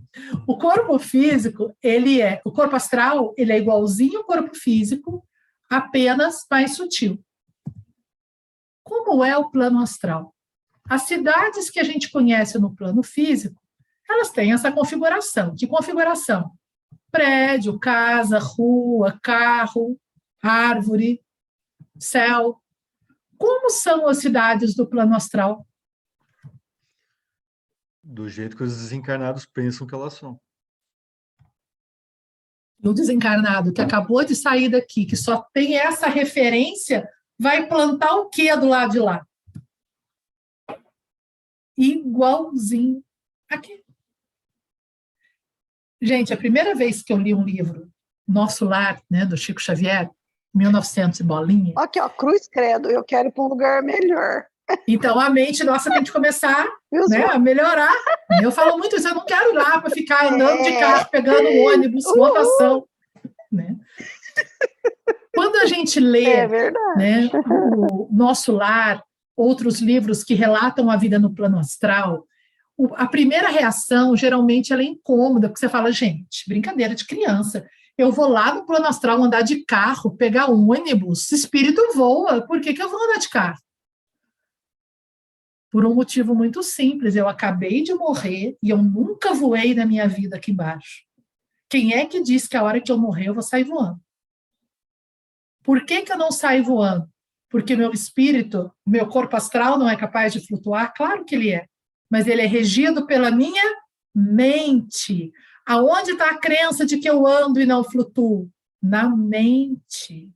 O 0.47 0.57
corpo 0.57 0.97
físico, 0.97 1.75
ele 1.83 2.21
é, 2.21 2.41
o 2.45 2.51
corpo 2.51 2.75
astral, 2.75 3.33
ele 3.37 3.51
é 3.51 3.57
igualzinho 3.57 4.19
ao 4.19 4.23
corpo 4.23 4.55
físico, 4.55 5.23
apenas 5.73 6.45
mais 6.49 6.75
sutil. 6.75 7.23
Como 8.83 9.23
é 9.23 9.35
o 9.35 9.49
plano 9.49 9.81
astral? 9.81 10.35
As 10.87 11.03
cidades 11.03 11.69
que 11.69 11.79
a 11.79 11.83
gente 11.83 12.11
conhece 12.11 12.59
no 12.59 12.75
plano 12.75 13.01
físico, 13.01 13.59
elas 14.07 14.29
têm 14.29 14.53
essa 14.53 14.71
configuração. 14.71 15.55
Que 15.55 15.65
configuração? 15.65 16.51
Prédio, 17.09 17.79
casa, 17.79 18.37
rua, 18.37 19.17
carro, 19.23 19.99
árvore, 20.41 21.21
céu. 21.97 22.61
Como 23.37 23.69
são 23.69 24.07
as 24.07 24.17
cidades 24.17 24.75
do 24.75 24.87
plano 24.87 25.15
astral? 25.15 25.65
Do 28.03 28.29
jeito 28.29 28.57
que 28.57 28.63
os 28.63 28.75
desencarnados 28.75 29.45
pensam 29.45 29.87
que 29.87 29.95
elas 29.95 30.13
são. 30.13 30.39
E 32.83 32.87
o 32.87 32.93
desencarnado 32.93 33.71
que 33.71 33.79
acabou 33.79 34.25
de 34.25 34.35
sair 34.35 34.67
daqui, 34.67 35.05
que 35.05 35.15
só 35.15 35.41
tem 35.53 35.77
essa 35.77 36.07
referência, 36.07 37.07
vai 37.39 37.65
plantar 37.67 38.13
o 38.15 38.29
que 38.29 38.53
do 38.57 38.67
lado 38.67 38.91
de 38.91 38.99
lá? 38.99 39.25
Igualzinho 41.77 43.01
aqui. 43.49 43.83
Gente, 46.01 46.33
a 46.33 46.37
primeira 46.37 46.75
vez 46.75 47.01
que 47.01 47.13
eu 47.13 47.17
li 47.17 47.33
um 47.33 47.45
livro, 47.45 47.89
Nosso 48.27 48.65
Lar, 48.65 49.01
né, 49.09 49.25
do 49.25 49.37
Chico 49.37 49.61
Xavier, 49.61 50.11
1900 50.53 51.21
e 51.21 51.23
bolinha. 51.23 51.73
Aqui, 51.77 51.99
ó, 52.01 52.09
cruz 52.09 52.49
credo, 52.49 52.89
eu 52.89 53.03
quero 53.03 53.29
ir 53.29 53.31
para 53.31 53.43
um 53.43 53.47
lugar 53.47 53.81
melhor. 53.81 54.45
Então 54.87 55.19
a 55.19 55.29
mente 55.29 55.63
nossa 55.63 55.89
tem 55.89 56.03
que 56.03 56.11
começar 56.11 56.67
né, 57.09 57.25
a 57.25 57.39
melhorar. 57.39 57.93
Eu 58.41 58.51
falo 58.51 58.77
muito 58.77 58.95
isso, 58.95 59.07
eu 59.07 59.15
não 59.15 59.25
quero 59.25 59.51
ir 59.51 59.55
lá 59.55 59.79
para 59.79 59.89
ficar 59.89 60.31
andando 60.31 60.59
é. 60.59 60.63
de 60.63 60.79
carro, 60.79 61.07
pegando 61.11 61.47
ônibus, 61.47 62.03
lotação. 62.15 62.85
Né? 63.51 63.75
Quando 65.33 65.55
a 65.57 65.65
gente 65.65 65.99
lê 65.99 66.25
é 66.25 66.47
né, 66.95 67.29
o 67.47 68.07
Nosso 68.11 68.51
Lar, 68.51 69.03
outros 69.35 69.79
livros 69.79 70.23
que 70.23 70.33
relatam 70.33 70.89
a 70.89 70.95
vida 70.95 71.17
no 71.17 71.33
plano 71.33 71.57
astral, 71.57 72.25
a 72.95 73.07
primeira 73.07 73.49
reação 73.49 74.15
geralmente 74.15 74.73
ela 74.73 74.81
é 74.81 74.85
incômoda, 74.85 75.47
porque 75.47 75.59
você 75.59 75.69
fala, 75.69 75.91
gente, 75.91 76.47
brincadeira 76.47 76.95
de 76.95 77.05
criança. 77.05 77.65
Eu 77.97 78.11
vou 78.11 78.27
lá 78.27 78.53
no 78.53 78.65
plano 78.65 78.87
astral 78.87 79.21
andar 79.21 79.41
de 79.41 79.63
carro, 79.65 80.17
pegar 80.17 80.49
um 80.49 80.71
ônibus, 80.71 81.31
espírito 81.31 81.81
voa, 81.93 82.41
por 82.41 82.59
que, 82.59 82.73
que 82.73 82.81
eu 82.81 82.89
vou 82.89 83.03
andar 83.03 83.19
de 83.19 83.29
carro? 83.29 83.59
Por 85.73 85.87
um 85.87 85.95
motivo 85.95 86.35
muito 86.35 86.61
simples. 86.61 87.15
Eu 87.15 87.27
acabei 87.27 87.81
de 87.81 87.95
morrer 87.95 88.55
e 88.61 88.69
eu 88.69 88.77
nunca 88.77 89.33
voei 89.33 89.73
na 89.73 89.87
minha 89.87 90.07
vida 90.07 90.35
aqui 90.35 90.51
embaixo. 90.51 91.03
Quem 91.67 91.93
é 91.95 92.05
que 92.05 92.21
diz 92.21 92.47
que 92.47 92.55
a 92.55 92.61
hora 92.61 92.79
que 92.79 92.91
eu 92.91 92.97
morrer 92.99 93.29
eu 93.29 93.33
vou 93.33 93.41
sair 93.41 93.63
voando? 93.63 93.99
Por 95.63 95.83
que, 95.83 96.03
que 96.03 96.11
eu 96.11 96.17
não 96.17 96.31
saio 96.31 96.63
voando? 96.63 97.09
Porque 97.49 97.75
meu 97.75 97.91
espírito, 97.91 98.71
meu 98.85 99.07
corpo 99.07 99.35
astral 99.35 99.79
não 99.79 99.89
é 99.89 99.97
capaz 99.97 100.31
de 100.31 100.45
flutuar? 100.45 100.93
Claro 100.95 101.25
que 101.25 101.33
ele 101.33 101.49
é. 101.49 101.65
Mas 102.07 102.27
ele 102.27 102.43
é 102.43 102.45
regido 102.45 103.07
pela 103.07 103.31
minha 103.31 103.63
mente. 104.13 105.31
Aonde 105.65 106.11
está 106.11 106.29
a 106.29 106.39
crença 106.39 106.85
de 106.85 106.99
que 106.99 107.09
eu 107.09 107.25
ando 107.25 107.59
e 107.59 107.65
não 107.65 107.83
flutuo? 107.83 108.47
Na 108.79 109.09
mente. 109.09 110.29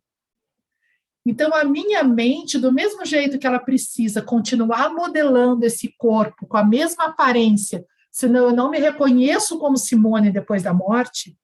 Então, 1.30 1.53
a 1.53 1.65
minha 1.65 2.05
mente, 2.05 2.57
do 2.57 2.71
mesmo 2.71 3.03
jeito 3.03 3.38
que 3.38 3.45
ela 3.45 3.59
precisa 3.59 4.21
continuar 4.21 4.89
modelando 4.93 5.65
esse 5.65 5.93
corpo 5.97 6.47
com 6.47 6.55
a 6.55 6.63
mesma 6.63 7.07
aparência, 7.07 7.86
senão 8.09 8.45
eu 8.45 8.55
não 8.55 8.71
me 8.71 8.80
reconheço 8.80 9.59
como 9.59 9.75
Simone 9.75 10.32
depois 10.32 10.63
da 10.63 10.73
morte. 10.73 11.38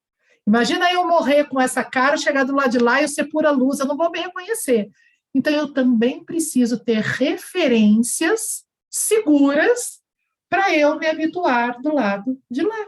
Imagina 0.48 0.90
eu 0.90 1.06
morrer 1.06 1.50
com 1.50 1.60
essa 1.60 1.84
cara, 1.84 2.16
chegar 2.16 2.46
do 2.46 2.56
lado 2.56 2.72
de 2.72 2.78
lá 2.78 3.02
e 3.02 3.04
eu 3.04 3.10
ser 3.10 3.26
pura 3.26 3.52
luz, 3.52 3.82
eu 3.82 3.86
não 3.86 3.98
vou 3.98 4.10
me 4.10 4.22
reconhecer. 4.22 4.90
Então, 5.36 5.52
eu 5.52 5.74
também 5.74 6.24
preciso 6.24 6.80
ter 6.82 7.02
referências 7.02 8.64
seguras 8.90 10.00
para 10.50 10.74
eu 10.74 10.98
me 10.98 11.08
habituar 11.08 11.82
do 11.82 11.94
lado 11.94 12.42
de 12.50 12.62
lá. 12.62 12.88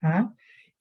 Tá? 0.00 0.32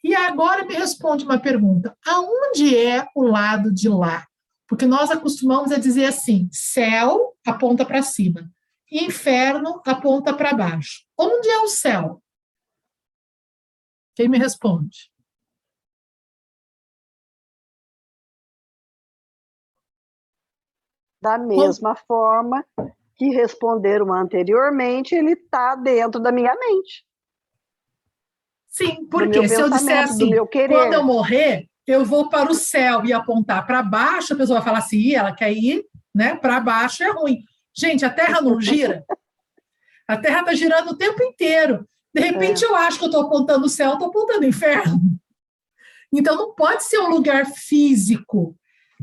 E 0.04 0.14
agora 0.14 0.66
me 0.66 0.74
responde 0.74 1.24
uma 1.24 1.40
pergunta: 1.40 1.98
aonde 2.06 2.78
é 2.78 3.08
o 3.16 3.24
lado 3.24 3.74
de 3.74 3.88
lá? 3.88 4.28
Porque 4.68 4.86
nós 4.86 5.10
acostumamos 5.10 5.72
a 5.72 5.80
dizer 5.80 6.06
assim: 6.06 6.50
céu 6.52 7.36
aponta 7.46 7.86
para 7.86 8.02
cima, 8.02 8.50
inferno 8.92 9.82
aponta 9.86 10.36
para 10.36 10.54
baixo. 10.54 11.06
Onde 11.18 11.48
é 11.48 11.60
o 11.60 11.68
céu? 11.68 12.22
Quem 14.16 14.28
me 14.28 14.38
responde? 14.38 15.12
Da 21.22 21.38
mesma 21.38 21.96
forma 21.96 22.66
que 23.16 23.30
responderam 23.30 24.14
anteriormente, 24.14 25.16
ele 25.16 25.32
está 25.32 25.76
dentro 25.76 26.20
da 26.20 26.34
minha 26.34 26.54
mente. 26.54 27.06
Sim, 28.74 29.06
porque 29.06 29.48
se 29.48 29.62
eu 29.62 29.70
disser 29.70 30.00
assim, 30.00 30.32
quando 30.68 30.94
eu 30.94 31.04
morrer, 31.04 31.70
eu 31.86 32.04
vou 32.04 32.28
para 32.28 32.52
o 32.52 32.56
céu 32.56 33.06
e 33.06 33.14
apontar 33.14 33.68
para 33.68 33.84
baixo, 33.84 34.34
a 34.34 34.36
pessoa 34.36 34.58
vai 34.58 34.66
falar 34.66 34.80
assim, 34.80 35.14
ela 35.14 35.32
quer 35.32 35.54
ir 35.54 35.86
né, 36.14 36.36
para 36.36 36.60
baixo, 36.60 37.04
é 37.04 37.12
ruim. 37.12 37.44
Gente, 37.72 38.04
a 38.04 38.10
Terra 38.10 38.42
não 38.42 38.60
gira. 38.60 39.06
A 40.06 40.18
Terra 40.18 40.42
está 40.42 40.54
girando 40.54 40.90
o 40.90 40.98
tempo 40.98 41.24
inteiro. 41.24 41.88
De 42.14 42.20
repente, 42.20 42.66
é. 42.66 42.68
eu 42.68 42.76
acho 42.76 43.00
que 43.00 43.06
eu 43.06 43.08
estou 43.08 43.22
apontando 43.22 43.66
o 43.66 43.70
céu, 43.70 43.94
estou 43.94 44.10
apontando 44.10 44.42
o 44.42 44.50
inferno. 44.50 45.00
Então, 46.12 46.36
não 46.36 46.54
pode 46.54 46.84
ser 46.84 47.00
um 47.00 47.10
lugar 47.10 47.46
físico. 47.46 48.54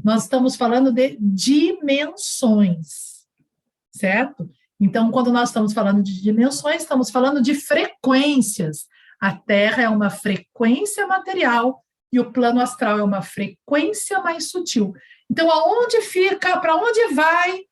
Nós 0.05 0.25
estamos 0.25 0.57
falando 0.57 0.93
de 0.93 1.16
dimensões, 1.18 3.27
certo? 3.91 4.49
Então, 4.79 5.11
quando 5.11 5.33
nós 5.33 5.49
estamos 5.49 5.73
falando 5.73 6.03
de 6.03 6.23
dimensões, 6.23 6.83
estamos 6.83 7.11
falando 7.11 7.41
de 7.41 7.55
frequências. 7.55 8.87
A 9.21 9.37
Terra 9.37 9.83
é 9.83 9.89
uma 9.89 10.09
frequência 10.09 11.07
material 11.07 11.85
e 12.12 12.18
o 12.18 12.33
plano 12.33 12.61
astral 12.61 12.99
é 12.99 13.03
uma 13.03 13.23
frequência 13.23 14.21
mais 14.21 14.51
sutil. 14.51 14.95
Então, 15.31 15.51
aonde 15.51 16.01
fica, 16.01 16.59
para 16.59 16.75
onde 16.75 17.14
vai 17.14 17.64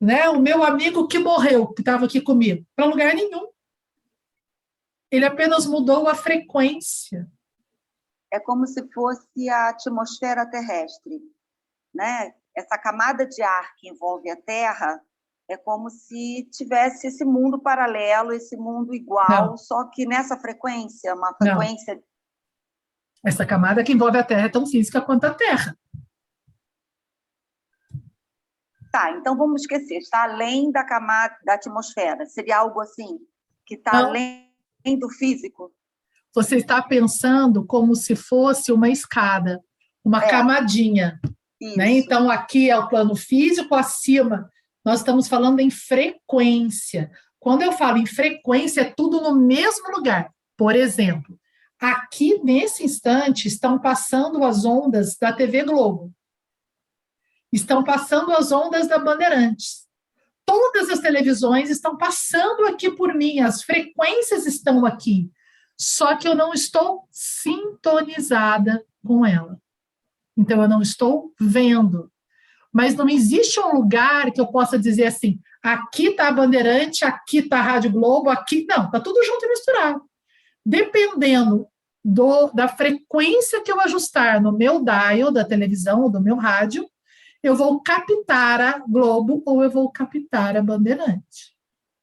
né, 0.00 0.28
o 0.28 0.40
meu 0.40 0.62
amigo 0.62 1.06
que 1.06 1.18
morreu, 1.18 1.72
que 1.72 1.82
estava 1.82 2.06
aqui 2.06 2.20
comigo? 2.20 2.66
Para 2.74 2.86
lugar 2.86 3.14
nenhum. 3.14 3.48
Ele 5.10 5.24
apenas 5.24 5.66
mudou 5.66 6.08
a 6.08 6.14
frequência. 6.14 7.30
É 8.32 8.40
como 8.40 8.66
se 8.66 8.90
fosse 8.92 9.48
a 9.48 9.68
atmosfera 9.68 10.50
terrestre, 10.50 11.20
né? 11.94 12.34
Essa 12.56 12.78
camada 12.78 13.26
de 13.26 13.42
ar 13.42 13.74
que 13.76 13.88
envolve 13.88 14.30
a 14.30 14.36
Terra 14.36 15.00
é 15.48 15.56
como 15.56 15.90
se 15.90 16.48
tivesse 16.52 17.06
esse 17.06 17.24
mundo 17.24 17.60
paralelo, 17.60 18.32
esse 18.32 18.56
mundo 18.56 18.94
igual, 18.94 19.50
Não. 19.50 19.56
só 19.56 19.84
que 19.84 20.06
nessa 20.06 20.38
frequência, 20.38 21.14
uma 21.14 21.34
frequência. 21.34 21.94
Não. 21.94 22.02
Essa 23.24 23.46
camada 23.46 23.84
que 23.84 23.92
envolve 23.92 24.18
a 24.18 24.24
Terra 24.24 24.46
é 24.46 24.48
tão 24.48 24.66
física 24.66 25.00
quanto 25.00 25.24
a 25.24 25.34
Terra. 25.34 25.76
Tá, 28.90 29.10
então 29.12 29.36
vamos 29.36 29.62
esquecer, 29.62 29.98
está 29.98 30.24
além 30.24 30.70
da 30.70 30.84
camada 30.84 31.34
da 31.44 31.54
atmosfera. 31.54 32.26
Seria 32.26 32.58
algo 32.58 32.80
assim, 32.80 33.18
que 33.64 33.76
está 33.76 33.96
além 33.96 34.50
do 34.98 35.08
físico. 35.08 35.72
Você 36.34 36.56
está 36.56 36.82
pensando 36.82 37.64
como 37.64 37.94
se 37.94 38.14
fosse 38.16 38.72
uma 38.72 38.88
escada, 38.88 39.62
uma 40.04 40.24
é. 40.24 40.28
camadinha. 40.28 41.20
Né? 41.76 41.90
Então, 41.90 42.30
aqui 42.30 42.68
é 42.68 42.76
o 42.76 42.88
plano 42.88 43.14
físico, 43.14 43.74
acima 43.74 44.50
nós 44.84 45.00
estamos 45.00 45.28
falando 45.28 45.60
em 45.60 45.70
frequência. 45.70 47.10
Quando 47.38 47.62
eu 47.62 47.72
falo 47.72 47.98
em 47.98 48.06
frequência, 48.06 48.82
é 48.82 48.92
tudo 48.96 49.20
no 49.20 49.34
mesmo 49.34 49.90
lugar. 49.90 50.32
Por 50.56 50.76
exemplo, 50.76 51.38
aqui 51.78 52.40
nesse 52.42 52.84
instante 52.84 53.48
estão 53.48 53.78
passando 53.78 54.44
as 54.44 54.64
ondas 54.64 55.16
da 55.16 55.32
TV 55.32 55.64
Globo. 55.64 56.12
Estão 57.52 57.82
passando 57.82 58.32
as 58.32 58.52
ondas 58.52 58.88
da 58.88 58.98
Bandeirantes. 58.98 59.86
Todas 60.44 60.90
as 60.90 61.00
televisões 61.00 61.70
estão 61.70 61.96
passando 61.96 62.66
aqui 62.66 62.90
por 62.90 63.14
mim, 63.14 63.40
as 63.40 63.62
frequências 63.62 64.46
estão 64.46 64.84
aqui. 64.84 65.30
Só 65.78 66.16
que 66.16 66.28
eu 66.28 66.34
não 66.34 66.52
estou 66.52 67.08
sintonizada 67.10 68.84
com 69.04 69.24
ela. 69.24 69.60
Então 70.36 70.62
eu 70.62 70.68
não 70.68 70.80
estou 70.80 71.32
vendo 71.40 72.11
mas 72.72 72.94
não 72.94 73.08
existe 73.08 73.60
um 73.60 73.74
lugar 73.74 74.32
que 74.32 74.40
eu 74.40 74.46
possa 74.46 74.78
dizer 74.78 75.06
assim, 75.06 75.38
aqui 75.62 76.08
está 76.08 76.28
a 76.28 76.32
Bandeirante, 76.32 77.04
aqui 77.04 77.38
está 77.38 77.58
a 77.58 77.62
Rádio 77.62 77.92
Globo, 77.92 78.30
aqui 78.30 78.66
não, 78.68 78.86
está 78.86 78.98
tudo 78.98 79.22
junto 79.22 79.44
e 79.44 79.48
misturado. 79.48 80.02
Dependendo 80.64 81.68
do, 82.04 82.50
da 82.52 82.68
frequência 82.68 83.62
que 83.62 83.70
eu 83.70 83.80
ajustar 83.80 84.40
no 84.40 84.52
meu 84.52 84.82
dial 84.82 85.30
da 85.30 85.44
televisão 85.44 86.02
ou 86.02 86.10
do 86.10 86.20
meu 86.20 86.36
rádio, 86.36 86.88
eu 87.42 87.54
vou 87.54 87.82
captar 87.82 88.60
a 88.60 88.78
Globo 88.78 89.42
ou 89.44 89.62
eu 89.62 89.70
vou 89.70 89.90
captar 89.90 90.56
a 90.56 90.62
Bandeirante. 90.62 91.52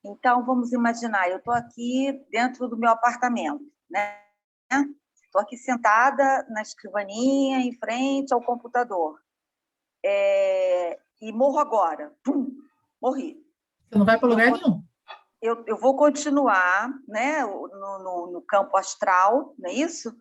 Então, 0.06 0.46
vamos 0.46 0.72
imaginar, 0.72 1.30
eu 1.30 1.38
estou 1.38 1.54
aqui 1.54 2.14
dentro 2.32 2.68
do 2.68 2.78
meu 2.78 2.90
apartamento, 2.90 3.62
né? 3.90 4.16
estou 5.24 5.42
aqui 5.42 5.58
sentada 5.58 6.46
na 6.50 6.62
escrivaninha, 6.62 7.60
em 7.60 7.74
frente 7.78 8.34
ao 8.34 8.42
computador, 8.42 9.20
é, 10.06 11.00
e 11.22 11.32
morro 11.32 11.60
agora. 11.60 12.14
Pum, 12.24 12.52
morri. 13.02 13.38
Você 13.90 13.98
não 13.98 14.06
vai 14.06 14.18
para 14.18 14.30
lugar 14.30 14.52
nenhum. 14.52 14.84
Eu, 15.42 15.64
eu 15.66 15.78
vou 15.78 15.96
continuar 15.96 16.92
né, 17.08 17.44
no, 17.44 17.68
no, 17.70 18.32
no 18.34 18.42
campo 18.42 18.76
astral, 18.76 19.54
não 19.58 19.70
é 19.70 19.74
isso? 19.74 20.14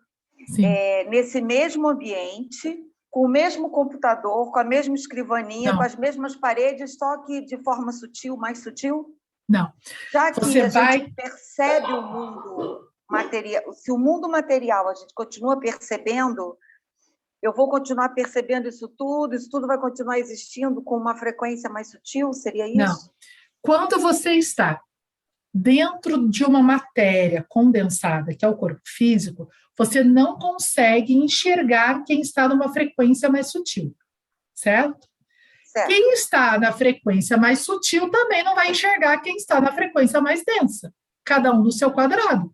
É, 0.62 1.04
nesse 1.10 1.40
mesmo 1.40 1.88
ambiente, 1.88 2.80
com 3.10 3.26
o 3.26 3.28
mesmo 3.28 3.70
computador, 3.70 4.52
com 4.52 4.58
a 4.58 4.64
mesma 4.64 4.94
escrivaninha, 4.94 5.72
não. 5.72 5.78
com 5.78 5.84
as 5.84 5.96
mesmas 5.96 6.36
paredes, 6.36 6.96
só 6.96 7.18
que 7.24 7.40
de 7.44 7.56
forma 7.64 7.90
sutil, 7.90 8.36
mais 8.36 8.62
sutil? 8.62 9.18
Não. 9.48 9.72
Já 10.12 10.30
que 10.30 10.40
Você 10.40 10.60
a 10.60 10.68
vai... 10.68 10.98
gente 10.98 11.14
percebe 11.14 11.92
o 11.92 12.02
mundo 12.02 12.88
material, 13.10 13.72
se 13.72 13.90
o 13.90 13.98
mundo 13.98 14.28
material 14.28 14.88
a 14.88 14.94
gente 14.94 15.12
continua 15.14 15.58
percebendo, 15.58 16.56
eu 17.42 17.52
vou 17.52 17.68
continuar 17.68 18.10
percebendo 18.10 18.68
isso 18.68 18.88
tudo, 18.88 19.34
isso 19.34 19.48
tudo 19.48 19.66
vai 19.66 19.78
continuar 19.78 20.18
existindo 20.18 20.82
com 20.82 20.96
uma 20.96 21.16
frequência 21.16 21.70
mais 21.70 21.90
sutil, 21.90 22.32
seria 22.32 22.66
isso? 22.66 22.76
Não. 22.76 22.96
Quando 23.62 24.00
você 24.00 24.32
está 24.32 24.80
dentro 25.54 26.28
de 26.28 26.44
uma 26.44 26.62
matéria 26.62 27.44
condensada, 27.48 28.34
que 28.34 28.44
é 28.44 28.48
o 28.48 28.56
corpo 28.56 28.80
físico, 28.84 29.48
você 29.76 30.02
não 30.02 30.38
consegue 30.38 31.14
enxergar 31.14 32.04
quem 32.04 32.20
está 32.20 32.48
numa 32.48 32.72
frequência 32.72 33.28
mais 33.28 33.50
sutil, 33.50 33.94
certo? 34.54 35.08
certo? 35.64 35.88
Quem 35.88 36.12
está 36.12 36.58
na 36.58 36.72
frequência 36.72 37.36
mais 37.36 37.60
sutil 37.60 38.10
também 38.10 38.42
não 38.42 38.54
vai 38.54 38.70
enxergar 38.70 39.20
quem 39.20 39.36
está 39.36 39.60
na 39.60 39.72
frequência 39.72 40.20
mais 40.20 40.44
densa, 40.44 40.92
cada 41.24 41.52
um 41.52 41.62
no 41.62 41.72
seu 41.72 41.92
quadrado. 41.92 42.52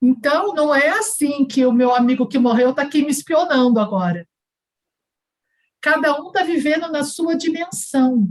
Então, 0.00 0.54
não 0.54 0.74
é 0.74 0.88
assim 0.90 1.44
que 1.44 1.64
o 1.64 1.72
meu 1.72 1.94
amigo 1.94 2.26
que 2.26 2.38
morreu 2.38 2.70
está 2.70 2.82
aqui 2.82 3.02
me 3.02 3.10
espionando 3.10 3.80
agora. 3.80 4.28
Cada 5.80 6.20
um 6.20 6.28
está 6.28 6.42
vivendo 6.42 6.90
na 6.90 7.04
sua 7.04 7.36
dimensão. 7.36 8.28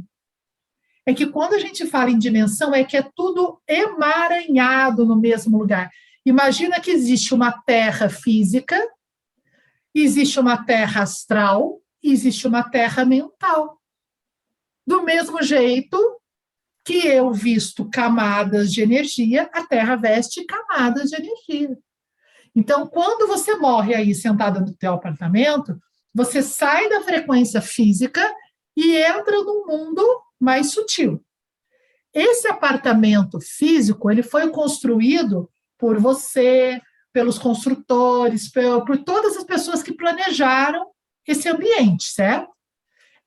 É 1.05 1.13
que 1.13 1.27
quando 1.27 1.53
a 1.53 1.59
gente 1.59 1.85
fala 1.85 2.09
em 2.09 2.17
dimensão, 2.17 2.73
é 2.73 2.83
que 2.83 2.97
é 2.97 3.07
tudo 3.15 3.61
emaranhado 3.67 5.05
no 5.05 5.15
mesmo 5.15 5.57
lugar. 5.57 5.89
Imagina 6.25 6.79
que 6.79 6.89
existe 6.89 7.33
uma 7.33 7.51
terra 7.51 8.09
física, 8.09 8.77
existe 9.93 10.39
uma 10.39 10.65
terra 10.65 11.03
astral, 11.03 11.79
existe 12.01 12.47
uma 12.47 12.63
terra 12.63 13.05
mental. 13.05 13.79
Do 14.85 15.03
mesmo 15.03 15.41
jeito 15.43 15.97
que 16.85 17.07
eu 17.07 17.33
visto 17.33 17.89
camadas 17.89 18.71
de 18.71 18.81
energia, 18.81 19.49
a 19.51 19.65
Terra 19.65 19.95
veste 19.95 20.45
camadas 20.45 21.09
de 21.09 21.15
energia. 21.15 21.75
Então, 22.55 22.85
quando 22.87 23.27
você 23.27 23.55
morre 23.55 23.95
aí 23.95 24.13
sentada 24.13 24.59
no 24.59 24.73
teu 24.75 24.93
apartamento, 24.93 25.77
você 26.13 26.43
sai 26.43 26.87
da 26.87 27.01
frequência 27.01 27.59
física 27.59 28.23
e 28.77 28.95
entra 28.95 29.41
no 29.41 29.65
mundo 29.65 30.01
mais 30.39 30.71
sutil. 30.71 31.21
Esse 32.13 32.47
apartamento 32.47 33.41
físico, 33.41 34.09
ele 34.09 34.23
foi 34.23 34.49
construído 34.51 35.49
por 35.77 35.99
você, 35.99 36.79
pelos 37.11 37.39
construtores, 37.39 38.49
por, 38.49 38.85
por 38.85 38.97
todas 39.03 39.35
as 39.35 39.43
pessoas 39.43 39.81
que 39.81 39.91
planejaram 39.91 40.85
esse 41.27 41.49
ambiente, 41.49 42.05
certo? 42.05 42.53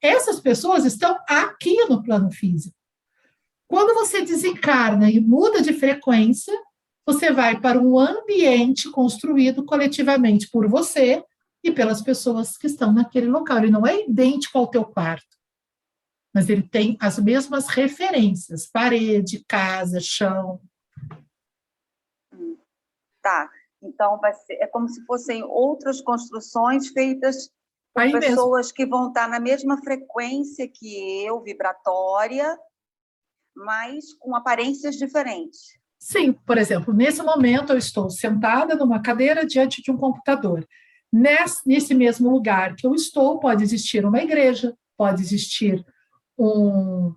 Essas 0.01 0.39
pessoas 0.41 0.85
estão 0.85 1.19
aqui 1.29 1.85
no 1.87 2.03
plano 2.03 2.31
físico. 2.31 2.78
Quando 3.69 3.95
você 3.95 4.23
desencarna 4.23 5.11
e 5.11 5.21
muda 5.21 5.61
de 5.61 5.75
frequência, 5.75 6.59
você 7.07 7.31
vai 7.31 7.61
para 7.61 7.79
um 7.79 7.99
ambiente 7.99 8.91
construído 8.91 9.65
coletivamente 9.65 10.51
por 10.51 10.67
você 10.67 11.23
e 11.63 11.71
pelas 11.71 12.03
pessoas 12.03 12.57
que 12.57 12.67
estão 12.67 12.93
naquele 12.93 13.27
local. 13.27 13.59
Ele 13.59 13.71
não 13.71 13.87
é 13.87 14.01
idêntico 14.01 14.59
ao 14.59 14.69
teu 14.69 14.85
quarto, 14.85 15.37
mas 16.35 16.49
ele 16.49 16.63
tem 16.63 16.97
as 17.01 17.19
mesmas 17.19 17.69
referências: 17.69 18.67
parede, 18.67 19.45
casa, 19.47 20.01
chão, 20.01 20.61
Tá. 23.29 23.51
Então, 23.83 24.19
vai 24.19 24.33
ser, 24.33 24.55
é 24.55 24.67
como 24.67 24.89
se 24.89 25.05
fossem 25.05 25.43
outras 25.45 26.01
construções 26.01 26.89
feitas 26.89 27.51
por 27.95 28.03
Aí 28.03 28.13
pessoas 28.13 28.67
mesmo. 28.67 28.75
que 28.75 28.87
vão 28.87 29.09
estar 29.09 29.29
na 29.29 29.39
mesma 29.39 29.77
frequência 29.83 30.67
que 30.67 31.25
eu, 31.25 31.41
vibratória, 31.43 32.59
mas 33.65 34.13
com 34.19 34.35
aparências 34.35 34.97
diferentes. 34.97 35.79
Sim, 35.99 36.33
por 36.33 36.57
exemplo, 36.57 36.95
nesse 36.95 37.23
momento 37.23 37.73
eu 37.73 37.79
estou 37.79 38.09
sentada 38.09 38.75
numa 38.77 39.03
cadeira 39.03 39.45
diante 39.45 39.83
de 39.83 39.91
um 39.91 39.97
computador. 39.97 40.67
Nesse, 41.13 41.67
nesse 41.67 41.95
mesmo 41.95 42.31
lugar 42.31 42.77
que 42.77 42.87
eu 42.87 42.95
estou, 42.95 43.41
pode 43.41 43.63
existir 43.63 44.05
uma 44.05 44.23
igreja, 44.23 44.77
pode 44.97 45.23
existir 45.23 45.85
um, 46.39 47.15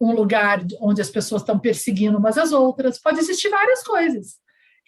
um 0.00 0.12
lugar 0.12 0.60
onde 0.80 1.00
as 1.00 1.08
pessoas 1.08 1.42
estão 1.42 1.58
perseguindo 1.58 2.18
umas 2.18 2.36
às 2.36 2.52
outras, 2.52 3.00
pode 3.00 3.18
existir 3.18 3.48
várias 3.48 3.82
coisas 3.82 4.38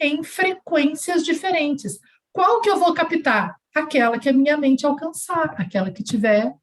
em 0.00 0.22
frequências 0.22 1.24
diferentes. 1.24 1.98
Qual 2.32 2.60
que 2.60 2.68
eu 2.68 2.78
vou 2.78 2.92
captar? 2.92 3.56
Aquela 3.74 4.18
que 4.18 4.28
a 4.28 4.32
minha 4.32 4.56
mente 4.56 4.84
alcançar, 4.84 5.54
aquela 5.56 5.90
que 5.90 6.02
tiver 6.02 6.54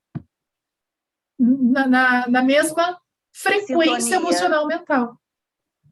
na, 1.40 1.88
na, 1.88 2.28
na 2.28 2.44
mesma 2.44 3.00
frequência 3.42 4.02
sintonia. 4.02 4.16
emocional 4.18 4.68
mental. 4.68 5.18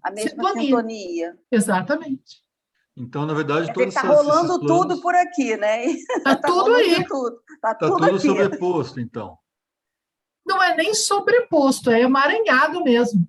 A 0.03 0.11
mesma 0.11 0.49
sintonia. 0.49 0.63
sintonia. 0.63 1.37
Exatamente. 1.51 2.47
Então, 2.95 3.25
na 3.25 3.33
verdade, 3.33 3.71
todas 3.73 3.95
Está 3.95 4.07
rolando 4.07 4.59
tudo 4.59 4.99
por 5.01 5.13
aqui, 5.13 5.55
né? 5.55 5.85
Está 5.85 6.35
tá 6.35 6.47
tudo 6.47 6.73
aí. 6.75 7.05
Tudo. 7.05 7.39
Está 7.53 7.75
tá 7.75 7.87
tudo, 7.87 8.05
tudo 8.05 8.19
sobreposto, 8.19 8.99
então. 8.99 9.37
Não 10.45 10.63
é 10.63 10.75
nem 10.75 10.93
sobreposto, 10.93 11.91
é 11.91 12.01
emaranhado 12.01 12.83
mesmo. 12.83 13.27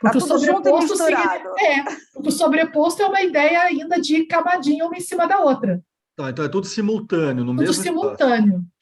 Porque 0.00 0.18
tá 0.18 0.24
o 0.24 0.28
sobreposto 0.28 0.96
significa, 0.96 1.54
é, 1.58 1.82
porque 2.12 2.28
o 2.28 2.32
sobreposto 2.32 3.02
é 3.02 3.06
uma 3.06 3.22
ideia 3.22 3.62
ainda 3.62 4.00
de 4.00 4.24
camadinha 4.24 4.86
uma 4.86 4.96
em 4.96 5.00
cima 5.00 5.26
da 5.26 5.40
outra. 5.40 5.82
Tá, 6.16 6.30
então 6.30 6.44
é 6.44 6.48
tudo 6.48 6.66
simultâneo, 6.66 7.44
no 7.44 7.52
tudo 7.52 7.60
mesmo 7.60 7.82
simultâneo. 7.82 8.58
Espaço. 8.58 8.79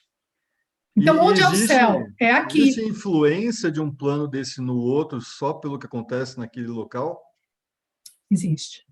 Então, 1.00 1.16
e 1.16 1.18
onde 1.18 1.40
existe, 1.42 1.72
é 1.72 1.76
o 1.76 1.78
céu? 1.78 2.06
É 2.20 2.32
aqui. 2.32 2.60
Existe 2.60 2.84
influência 2.84 3.70
de 3.70 3.80
um 3.80 3.90
plano 3.90 4.26
desse 4.26 4.60
no 4.60 4.76
outro 4.76 5.20
só 5.20 5.52
pelo 5.54 5.78
que 5.78 5.86
acontece 5.86 6.38
naquele 6.38 6.66
local? 6.68 7.20
Existe. 8.30 8.84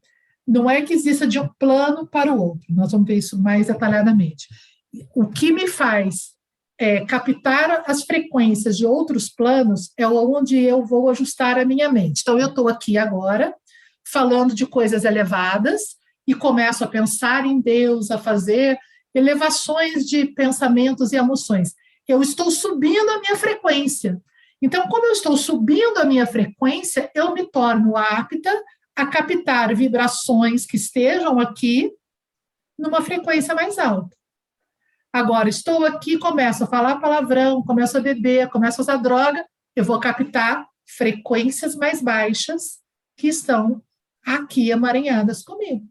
Não 0.47 0.71
é 0.71 0.83
que 0.83 0.93
exista 0.93 1.27
de 1.27 1.39
um 1.39 1.49
plano 1.59 2.07
para 2.07 2.33
o 2.33 2.41
outro, 2.41 2.67
nós 2.69 2.93
vamos 2.93 3.07
ver 3.07 3.17
isso 3.17 3.41
mais 3.41 3.67
detalhadamente. 3.67 4.47
O 5.15 5.27
que 5.27 5.53
me 5.53 5.67
faz 5.67 6.37
é, 6.79 7.05
captar 7.05 7.83
as 7.87 8.05
frequências 8.05 8.77
de 8.77 8.87
outros 8.87 9.29
planos 9.29 9.93
é 9.97 10.07
onde 10.07 10.57
eu 10.59 10.85
vou 10.85 11.11
ajustar 11.11 11.59
a 11.59 11.65
minha 11.65 11.91
mente. 11.91 12.21
Então, 12.21 12.39
eu 12.39 12.49
estou 12.49 12.69
aqui 12.69 12.97
agora 12.97 13.55
falando 14.05 14.55
de 14.55 14.67
coisas 14.67 15.05
elevadas 15.05 15.97
e 16.27 16.35
começo 16.35 16.85
a 16.85 16.89
pensar 16.89 17.45
em 17.45 17.61
Deus, 17.61 18.11
a 18.11 18.19
fazer 18.19 18.79
elevações 19.15 20.05
de 20.05 20.27
pensamentos 20.27 21.13
e 21.13 21.17
emoções. 21.17 21.75
Eu 22.09 22.23
estou 22.23 22.51
subindo 22.51 23.09
a 23.11 23.21
minha 23.21 23.37
frequência. 23.37 24.21
Então, 24.63 24.89
como 24.89 25.07
eu 25.07 25.13
estou 25.13 25.37
subindo 25.37 25.99
a 25.99 26.05
minha 26.05 26.27
frequência, 26.27 27.11
eu 27.15 27.35
me 27.35 27.51
torno 27.51 27.97
apta 27.97 28.51
a 28.95 29.07
captar 29.07 29.75
vibrações 29.75 30.65
que 30.65 30.77
estejam 30.77 31.39
aqui 31.39 31.93
numa 32.79 33.03
frequência 33.03 33.55
mais 33.55 33.79
alta. 33.79 34.17
Agora, 35.13 35.49
estou 35.49 35.85
aqui, 35.85 36.19
começo 36.19 36.65
a 36.65 36.67
falar 36.67 37.01
palavrão, 37.01 37.63
começo 37.63 37.97
a 37.97 38.01
beber, 38.01 38.51
começo 38.51 38.81
a 38.81 38.83
usar 38.83 38.97
droga, 38.97 39.47
eu 39.75 39.85
vou 39.85 39.99
captar 39.99 40.67
frequências 40.87 41.75
mais 41.75 42.03
baixas 42.03 42.81
que 43.17 43.29
estão 43.29 43.83
aqui 44.25 44.71
amaranhadas 44.71 45.43
comigo. 45.43 45.87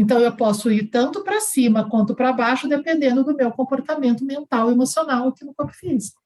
Então, 0.00 0.18
eu 0.18 0.34
posso 0.34 0.70
ir 0.72 0.88
tanto 0.88 1.22
para 1.22 1.42
cima 1.42 1.86
quanto 1.86 2.14
para 2.14 2.32
baixo, 2.32 2.66
dependendo 2.66 3.22
do 3.22 3.36
meu 3.36 3.52
comportamento 3.52 4.24
mental 4.24 4.70
e 4.70 4.72
emocional 4.72 5.28
aqui 5.28 5.44
no 5.44 5.54
corpo 5.54 5.74
físico. 5.74 6.18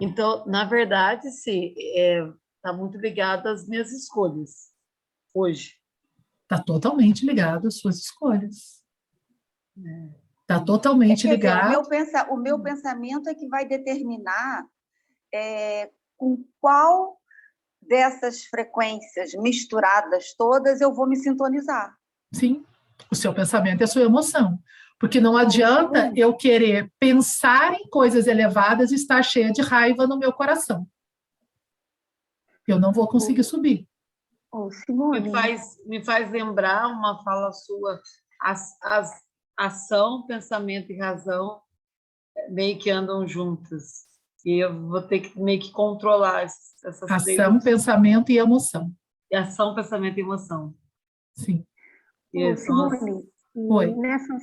Então, 0.00 0.46
na 0.46 0.64
verdade, 0.64 1.28
sim, 1.32 1.74
está 1.76 1.98
é, 2.00 2.32
tá 2.62 2.72
muito 2.72 2.98
ligado 2.98 3.48
às 3.48 3.66
minhas 3.66 3.90
escolhas 3.90 4.72
hoje. 5.34 5.74
Está 6.44 6.62
totalmente 6.62 7.26
ligado 7.26 7.66
às 7.66 7.80
suas 7.80 7.98
escolhas. 7.98 8.80
Está 10.42 10.64
totalmente 10.64 11.26
é, 11.26 11.30
ligado. 11.32 11.64
Dizer, 11.64 11.78
o, 11.78 11.80
meu 11.80 11.88
pensa, 11.88 12.32
o 12.32 12.36
meu 12.36 12.62
pensamento 12.62 13.28
é 13.28 13.34
que 13.34 13.48
vai 13.48 13.66
determinar 13.66 14.64
é, 15.34 15.90
com 16.16 16.44
qual 16.60 17.20
dessas 17.88 18.44
frequências 18.44 19.32
misturadas 19.34 20.34
todas 20.34 20.80
eu 20.80 20.94
vou 20.94 21.06
me 21.06 21.16
sintonizar. 21.16 21.96
Sim, 22.32 22.64
o 23.10 23.14
seu 23.14 23.32
pensamento 23.34 23.80
é 23.80 23.84
a 23.84 23.88
sua 23.88 24.02
emoção. 24.02 24.58
Porque 24.98 25.20
não 25.20 25.36
adianta 25.36 26.10
eu 26.16 26.34
querer 26.34 26.90
pensar 26.98 27.74
em 27.74 27.88
coisas 27.88 28.26
elevadas 28.26 28.92
e 28.92 28.94
estar 28.94 29.22
cheia 29.22 29.52
de 29.52 29.60
raiva 29.60 30.06
no 30.06 30.18
meu 30.18 30.32
coração. 30.32 30.88
Eu 32.66 32.78
não 32.80 32.92
vou 32.92 33.06
conseguir 33.06 33.44
subir. 33.44 33.86
Oh, 34.50 34.70
me, 35.10 35.30
faz, 35.30 35.76
me 35.84 36.02
faz 36.02 36.30
lembrar 36.30 36.88
uma 36.88 37.22
fala 37.22 37.52
sua, 37.52 38.00
as, 38.40 38.74
as, 38.82 39.22
ação, 39.56 40.26
pensamento 40.26 40.90
e 40.90 40.98
razão 40.98 41.60
meio 42.48 42.78
que 42.78 42.90
andam 42.90 43.26
juntas. 43.26 44.06
E 44.46 44.60
eu 44.62 44.72
vou 44.88 45.02
ter 45.02 45.18
que 45.18 45.40
meio 45.40 45.60
que 45.60 45.72
controlar 45.72 46.44
essas 46.44 47.02
Ação, 47.02 47.58
pensamento 47.58 48.30
e 48.30 48.38
emoção. 48.38 48.92
E 49.28 49.34
ação, 49.34 49.74
pensamento 49.74 50.18
e 50.18 50.20
emoção. 50.20 50.72
Sim. 51.34 51.66
E 52.32 52.56
Simone, 52.56 53.24
Oi. 53.56 53.92
Nessa, 53.96 54.36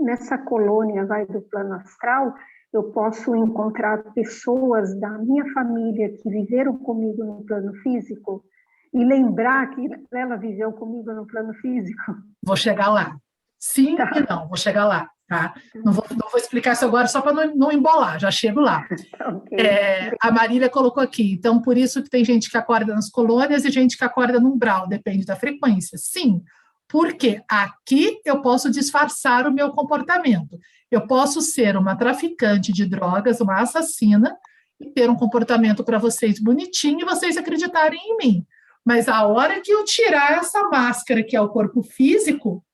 nessa 0.00 0.38
colônia 0.38 1.06
vai 1.06 1.24
do 1.26 1.40
plano 1.42 1.74
astral, 1.74 2.34
eu 2.72 2.90
posso 2.90 3.36
encontrar 3.36 4.02
pessoas 4.14 4.98
da 4.98 5.10
minha 5.10 5.44
família 5.52 6.12
que 6.16 6.28
viveram 6.28 6.76
comigo 6.78 7.22
no 7.22 7.44
plano 7.44 7.72
físico 7.82 8.44
e 8.92 9.04
lembrar 9.04 9.70
que 9.70 9.88
ela 10.12 10.34
viveu 10.36 10.72
comigo 10.72 11.12
no 11.12 11.24
plano 11.24 11.54
físico. 11.54 12.16
Vou 12.44 12.56
chegar 12.56 12.88
lá. 12.88 13.16
Sim 13.60 13.94
tá. 13.94 14.10
e 14.16 14.28
não, 14.28 14.48
vou 14.48 14.56
chegar 14.56 14.86
lá. 14.86 15.08
Tá? 15.28 15.54
Não, 15.74 15.92
vou, 15.92 16.06
não 16.10 16.28
vou 16.30 16.38
explicar 16.38 16.74
isso 16.74 16.84
agora 16.84 17.08
só 17.08 17.20
para 17.20 17.32
não, 17.32 17.56
não, 17.56 17.72
embolar, 17.72 18.20
já 18.20 18.30
chego 18.30 18.60
lá. 18.60 18.86
okay. 19.38 19.58
é, 19.58 20.12
a 20.20 20.30
Marília 20.30 20.70
colocou 20.70 21.02
aqui, 21.02 21.32
então 21.32 21.60
por 21.60 21.76
isso 21.76 22.00
que 22.00 22.08
tem 22.08 22.24
gente 22.24 22.48
que 22.48 22.56
acorda 22.56 22.94
nas 22.94 23.10
colônias 23.10 23.64
e 23.64 23.70
gente 23.70 23.98
que 23.98 24.04
acorda 24.04 24.38
no 24.38 24.50
umbral, 24.50 24.86
depende 24.86 25.26
da 25.26 25.34
frequência. 25.34 25.98
Sim, 25.98 26.42
porque 26.88 27.42
aqui 27.48 28.20
eu 28.24 28.40
posso 28.40 28.70
disfarçar 28.70 29.48
o 29.48 29.52
meu 29.52 29.70
comportamento. 29.70 30.58
Eu 30.90 31.08
posso 31.08 31.42
ser 31.42 31.76
uma 31.76 31.96
traficante 31.96 32.72
de 32.72 32.86
drogas, 32.86 33.40
uma 33.40 33.60
assassina, 33.60 34.36
e 34.78 34.86
ter 34.90 35.10
um 35.10 35.16
comportamento 35.16 35.82
para 35.82 35.98
vocês 35.98 36.38
bonitinho 36.38 37.00
e 37.00 37.04
vocês 37.04 37.36
acreditarem 37.36 37.98
em 38.00 38.16
mim. 38.16 38.46
Mas 38.84 39.08
a 39.08 39.26
hora 39.26 39.60
que 39.60 39.72
eu 39.72 39.84
tirar 39.84 40.38
essa 40.38 40.62
máscara, 40.68 41.24
que 41.24 41.34
é 41.34 41.40
o 41.40 41.48
corpo 41.48 41.82
físico, 41.82 42.64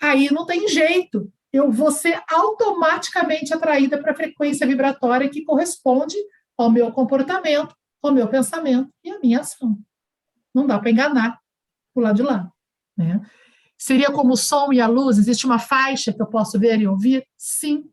aí 0.00 0.32
não 0.32 0.46
tem 0.46 0.66
jeito. 0.68 1.30
Eu 1.52 1.70
vou 1.70 1.90
ser 1.90 2.22
automaticamente 2.30 3.52
atraída 3.52 3.98
para 4.00 4.12
a 4.12 4.16
frequência 4.16 4.66
vibratória 4.66 5.28
que 5.28 5.44
corresponde 5.44 6.16
ao 6.56 6.70
meu 6.70 6.92
comportamento, 6.92 7.74
ao 8.02 8.12
meu 8.12 8.28
pensamento 8.28 8.92
e 9.02 9.10
à 9.10 9.18
minha 9.18 9.40
ação. 9.40 9.78
Não 10.54 10.66
dá 10.66 10.78
para 10.78 10.90
enganar 10.90 11.40
o 11.94 12.00
lado 12.00 12.16
de 12.16 12.22
lá. 12.22 12.50
Né? 12.96 13.20
Seria 13.76 14.12
como 14.12 14.34
o 14.34 14.36
som 14.36 14.72
e 14.72 14.80
a 14.80 14.86
luz? 14.86 15.18
Existe 15.18 15.46
uma 15.46 15.58
faixa 15.58 16.12
que 16.12 16.20
eu 16.20 16.26
posso 16.26 16.58
ver 16.58 16.80
e 16.80 16.86
ouvir? 16.86 17.26
Sim. 17.36 17.90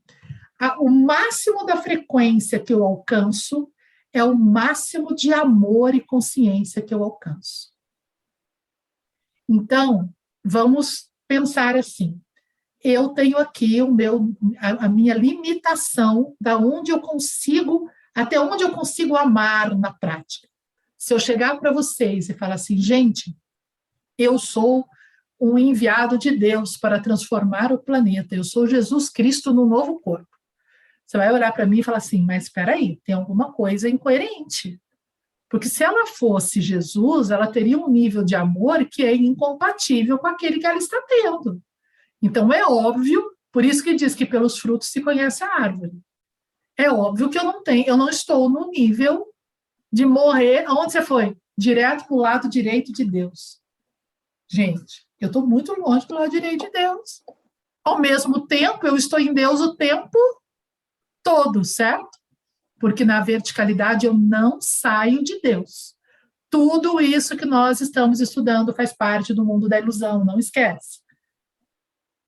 O 0.80 0.90
máximo 0.90 1.66
da 1.66 1.78
frequência 1.78 2.60
que 2.60 2.74
eu 2.74 2.84
alcanço 2.84 3.72
é 4.12 4.24
o 4.24 4.36
máximo 4.36 5.16
de 5.16 5.34
amor 5.34 5.96
e 5.96 6.02
consciência 6.02 6.82
que 6.82 6.94
eu 6.94 7.04
alcanço. 7.04 7.72
Então, 9.48 10.14
vamos 10.44 11.10
pensar 11.28 11.76
assim. 11.76 12.20
Eu 12.84 13.10
tenho 13.10 13.38
aqui 13.38 13.82
o 13.82 13.92
meu, 13.92 14.34
a, 14.60 14.86
a 14.86 14.90
minha 14.90 15.14
limitação 15.14 16.36
da 16.40 16.58
onde 16.58 16.92
eu 16.92 17.00
consigo, 17.00 17.90
até 18.14 18.40
onde 18.40 18.64
eu 18.64 18.72
consigo 18.72 19.16
amar 19.16 19.78
na 19.78 19.92
prática. 19.94 20.48
Se 20.98 21.14
eu 21.14 21.20
chegar 21.20 21.60
para 21.60 21.72
vocês 21.72 22.30
e 22.30 22.34
falar 22.34 22.56
assim, 22.56 22.78
gente, 22.78 23.36
eu 24.18 24.40
sou 24.40 24.86
um 25.40 25.58
enviado 25.58 26.18
de 26.18 26.32
Deus 26.32 26.78
para 26.78 27.00
transformar 27.00 27.72
o 27.72 27.78
planeta. 27.78 28.36
Eu 28.36 28.44
sou 28.44 28.68
Jesus 28.68 29.10
Cristo 29.10 29.54
no 29.54 29.66
novo 29.66 30.00
corpo. 30.00 30.28
Você 31.06 31.18
vai 31.18 31.32
olhar 31.32 31.54
para 31.54 31.66
mim 31.66 31.80
e 31.80 31.84
falar 31.84 32.00
assim: 32.00 32.22
mas 32.26 32.44
espera 32.44 32.74
aí, 32.74 33.00
tem 33.06 33.16
alguma 33.16 33.54
coisa 33.54 33.88
incoerente. 33.88 34.82
Porque 35.50 35.70
se 35.70 35.84
ela 35.84 36.06
fosse 36.06 36.60
Jesus, 36.60 37.32
ela 37.32 37.48
teria 37.48 37.78
um 37.78 37.90
nível 37.90 38.24
de 38.24 38.36
amor 38.36 38.86
que 38.86 39.04
é 39.04 39.16
incompatível 39.16 40.18
com 40.18 40.28
aquele 40.28 40.60
que 40.60 40.66
ela 40.66 40.78
está 40.78 41.02
tendo. 41.08 41.62
Então 42.22 42.52
é 42.52 42.66
óbvio, 42.66 43.32
por 43.52 43.64
isso 43.64 43.84
que 43.84 43.96
diz 43.96 44.16
que 44.16 44.26
pelos 44.26 44.58
frutos 44.60 44.90
se 44.90 45.02
conhece 45.02 45.44
a 45.44 45.54
árvore. 45.54 46.00
É 46.78 46.92
óbvio 46.92 47.30
que 47.30 47.38
eu 47.38 47.44
não 47.44 47.64
tenho, 47.64 47.88
eu 47.88 47.98
não 47.98 48.10
estou 48.10 48.50
no 48.50 48.70
nível 48.70 49.26
de 49.92 50.06
morrer. 50.06 50.66
Aonde 50.66 50.92
você 50.92 51.02
foi? 51.02 51.36
Direto 51.58 52.06
para 52.06 52.16
o 52.16 52.20
lado 52.20 52.50
direito 52.50 52.92
de 52.92 53.04
Deus. 53.04 53.60
Gente, 54.50 55.08
eu 55.20 55.28
estou 55.28 55.46
muito 55.46 55.74
longe 55.74 56.08
do 56.08 56.14
lado 56.14 56.30
direito 56.30 56.66
de 56.66 56.72
Deus. 56.72 57.24
Ao 57.84 58.00
mesmo 58.00 58.46
tempo, 58.46 58.86
eu 58.86 58.96
estou 58.96 59.20
em 59.20 59.34
Deus 59.34 59.60
o 59.60 59.76
tempo 59.76 60.18
todo, 61.24 61.64
certo? 61.64 62.18
Porque 62.80 63.04
na 63.04 63.22
verticalidade 63.22 64.06
eu 64.06 64.14
não 64.14 64.60
saio 64.62 65.24
de 65.24 65.40
Deus. 65.42 65.96
Tudo 66.50 67.02
isso 67.02 67.36
que 67.36 67.46
nós 67.46 67.82
estamos 67.82 68.22
estudando 68.22 68.74
faz 68.74 68.94
parte 68.94 69.34
do 69.34 69.44
mundo 69.44 69.68
da 69.68 69.80
ilusão, 69.80 70.24
não 70.24 70.38
esquece. 70.38 71.00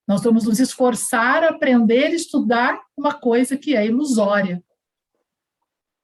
Nós 0.10 0.24
vamos 0.24 0.46
nos 0.46 0.60
esforçar 0.60 1.44
a 1.44 1.50
aprender 1.50 2.10
e 2.10 2.16
estudar 2.16 2.82
uma 2.98 3.14
coisa 3.14 3.56
que 3.56 3.76
é 3.76 3.86
ilusória. 3.86 4.64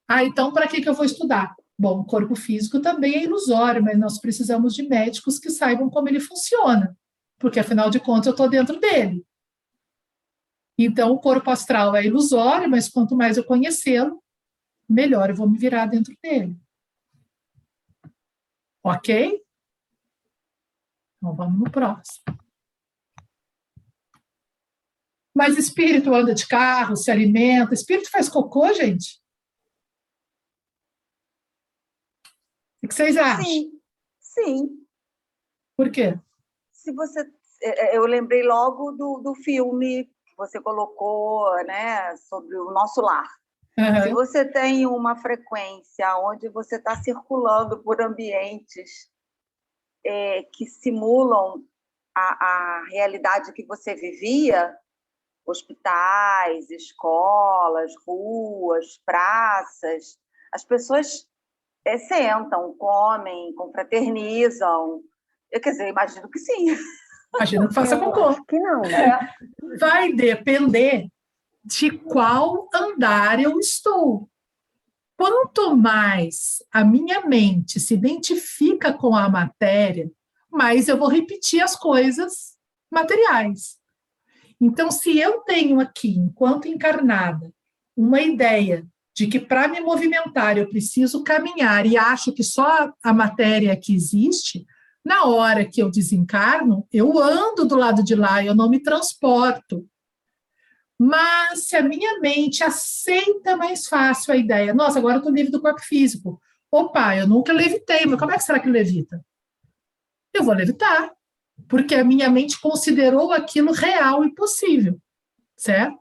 Ah, 0.06 0.22
então 0.22 0.52
para 0.52 0.68
que, 0.68 0.80
que 0.80 0.88
eu 0.88 0.94
vou 0.94 1.04
estudar? 1.04 1.56
Bom, 1.76 2.02
o 2.02 2.04
corpo 2.04 2.36
físico 2.36 2.80
também 2.80 3.16
é 3.16 3.24
ilusório, 3.24 3.82
mas 3.82 3.98
nós 3.98 4.20
precisamos 4.20 4.76
de 4.76 4.84
médicos 4.84 5.40
que 5.40 5.50
saibam 5.50 5.90
como 5.90 6.08
ele 6.08 6.20
funciona, 6.20 6.96
porque 7.36 7.58
afinal 7.58 7.90
de 7.90 7.98
contas 7.98 8.26
eu 8.26 8.30
estou 8.30 8.48
dentro 8.48 8.78
dele. 8.78 9.26
Então, 10.78 11.10
o 11.10 11.18
corpo 11.18 11.50
astral 11.50 11.96
é 11.96 12.06
ilusório, 12.06 12.70
mas 12.70 12.88
quanto 12.88 13.16
mais 13.16 13.36
eu 13.36 13.44
conhecê-lo, 13.44 14.22
melhor 14.88 15.30
eu 15.30 15.36
vou 15.36 15.50
me 15.50 15.58
virar 15.58 15.86
dentro 15.86 16.14
dele. 16.22 16.56
Ok? 18.84 19.42
Então, 21.18 21.34
vamos 21.34 21.58
no 21.58 21.68
próximo. 21.68 22.45
Mas 25.36 25.58
espírito 25.58 26.14
anda 26.14 26.34
de 26.34 26.48
carro, 26.48 26.96
se 26.96 27.10
alimenta. 27.10 27.74
Espírito 27.74 28.10
faz 28.10 28.26
cocô, 28.26 28.72
gente? 28.72 29.20
O 32.82 32.88
que 32.88 32.94
vocês 32.94 33.18
acham? 33.18 33.44
Sim, 33.44 33.70
sim. 34.18 34.86
Por 35.76 35.90
quê? 35.90 36.18
Se 36.72 36.90
você, 36.90 37.20
é, 37.60 37.84
é, 37.84 37.98
eu 37.98 38.06
lembrei 38.06 38.42
logo 38.44 38.92
do, 38.92 39.18
do 39.18 39.34
filme 39.34 40.04
que 40.04 40.34
você 40.38 40.58
colocou, 40.58 41.54
né, 41.64 42.16
sobre 42.16 42.56
o 42.56 42.70
nosso 42.70 43.02
lar. 43.02 43.28
Uhum. 43.78 44.02
Se 44.04 44.08
você 44.14 44.42
tem 44.42 44.86
uma 44.86 45.16
frequência 45.16 46.16
onde 46.16 46.48
você 46.48 46.76
está 46.76 46.96
circulando 47.02 47.82
por 47.82 48.00
ambientes 48.00 49.10
é, 50.02 50.44
que 50.44 50.64
simulam 50.64 51.62
a, 52.16 52.46
a 52.46 52.84
realidade 52.90 53.52
que 53.52 53.66
você 53.66 53.94
vivia, 53.94 54.74
hospitais, 55.46 56.70
escolas, 56.70 57.92
ruas, 58.06 59.00
praças, 59.04 60.18
as 60.52 60.64
pessoas 60.64 61.28
é, 61.84 61.98
sentam, 61.98 62.74
comem, 62.76 63.54
confraternizam. 63.54 65.00
Eu, 65.50 65.60
quer 65.60 65.70
dizer, 65.70 65.88
imagino 65.88 66.28
que 66.28 66.38
sim. 66.38 66.76
Imagino 67.34 67.68
que 67.68 67.74
faça 67.74 67.96
cocô. 67.96 68.34
Que 68.44 68.58
não. 68.58 68.84
É. 68.84 69.34
Vai 69.78 70.12
depender 70.12 71.08
de 71.64 71.90
qual 71.90 72.68
andar 72.74 73.40
eu 73.40 73.58
estou. 73.58 74.28
Quanto 75.16 75.76
mais 75.76 76.62
a 76.70 76.84
minha 76.84 77.22
mente 77.22 77.80
se 77.80 77.94
identifica 77.94 78.92
com 78.92 79.16
a 79.16 79.28
matéria, 79.28 80.10
mais 80.50 80.88
eu 80.88 80.98
vou 80.98 81.08
repetir 81.08 81.62
as 81.62 81.74
coisas 81.74 82.56
materiais. 82.90 83.78
Então, 84.60 84.90
se 84.90 85.18
eu 85.18 85.40
tenho 85.40 85.80
aqui, 85.80 86.16
enquanto 86.16 86.68
encarnada, 86.68 87.52
uma 87.96 88.20
ideia 88.20 88.86
de 89.14 89.26
que 89.26 89.40
para 89.40 89.66
me 89.68 89.80
movimentar 89.80 90.58
eu 90.58 90.68
preciso 90.68 91.24
caminhar 91.24 91.86
e 91.86 91.96
acho 91.96 92.32
que 92.32 92.42
só 92.42 92.92
a 93.02 93.12
matéria 93.14 93.74
que 93.76 93.94
existe, 93.94 94.66
na 95.04 95.24
hora 95.24 95.64
que 95.64 95.80
eu 95.80 95.90
desencarno, 95.90 96.86
eu 96.92 97.18
ando 97.18 97.64
do 97.64 97.76
lado 97.76 98.02
de 98.02 98.14
lá, 98.14 98.44
eu 98.44 98.54
não 98.54 98.68
me 98.68 98.78
transporto. 98.80 99.88
Mas 100.98 101.68
se 101.68 101.76
a 101.76 101.82
minha 101.82 102.20
mente 102.20 102.64
aceita 102.64 103.56
mais 103.56 103.86
fácil 103.86 104.32
a 104.32 104.36
ideia, 104.36 104.74
nossa, 104.74 104.98
agora 104.98 105.14
eu 105.14 105.18
estou 105.18 105.32
livre 105.32 105.52
do 105.52 105.60
corpo 105.60 105.80
físico. 105.80 106.40
Opa, 106.70 107.16
eu 107.16 107.26
nunca 107.26 107.52
levitei, 107.52 108.04
mas 108.04 108.18
como 108.18 108.32
é 108.32 108.36
que 108.36 108.44
será 108.44 108.58
que 108.58 108.68
levita? 108.68 109.24
Eu 110.34 110.44
vou 110.44 110.54
levitar, 110.54 111.15
porque 111.68 111.94
a 111.94 112.04
minha 112.04 112.30
mente 112.30 112.60
considerou 112.60 113.32
aquilo 113.32 113.72
real 113.72 114.24
e 114.24 114.34
possível, 114.34 114.98
certo? 115.56 115.98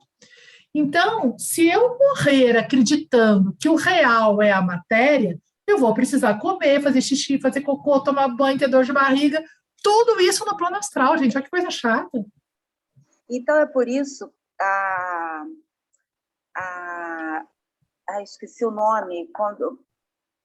Então, 0.73 1.38
se 1.38 1.68
eu 1.68 1.98
morrer 1.98 2.57
acreditando 2.57 3.56
que 3.60 3.69
o 3.69 3.76
real 3.76 4.41
é 4.41 4.52
a 4.52 4.61
matéria, 4.61 5.40
eu 5.65 5.77
vou 5.77 5.94
precisar 5.94 6.38
comer, 6.40 6.82
fazer 6.82 7.02
xixi, 7.02 7.40
fazer 7.40 7.61
cocô, 7.61 8.02
tomar 8.02 8.27
banho, 8.27 8.60
ter 8.60 8.68
dor 8.68 8.84
de 8.84 8.91
barriga, 8.91 9.44
tudo 9.82 10.19
isso 10.19 10.44
no 10.45 10.57
plano 10.57 10.77
astral, 10.77 11.18
gente. 11.18 11.38
Olha 11.38 11.44
que 11.44 11.49
coisa 11.49 11.72
chata. 11.72 12.26
Então, 13.30 13.57
é 13.57 13.65
por 13.65 13.88
isso 13.88 14.32
a, 14.60 15.45
a, 16.57 17.45
a 18.10 18.22
esqueci 18.22 18.65
o 18.65 18.72
nome, 18.72 19.30
quando 19.34 19.80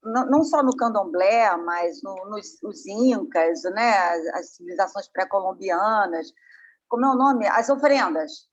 não 0.03 0.43
só 0.43 0.63
no 0.63 0.75
candomblé, 0.75 1.55
mas 1.57 2.01
no, 2.01 2.15
nos, 2.29 2.85
incas, 2.87 3.63
né, 3.63 3.91
as, 3.91 4.25
as 4.35 4.55
civilizações 4.55 5.07
pré-colombianas, 5.07 6.33
como 6.87 7.05
é 7.05 7.09
o 7.09 7.15
nome? 7.15 7.47
As 7.47 7.69
oferendas. 7.69 8.49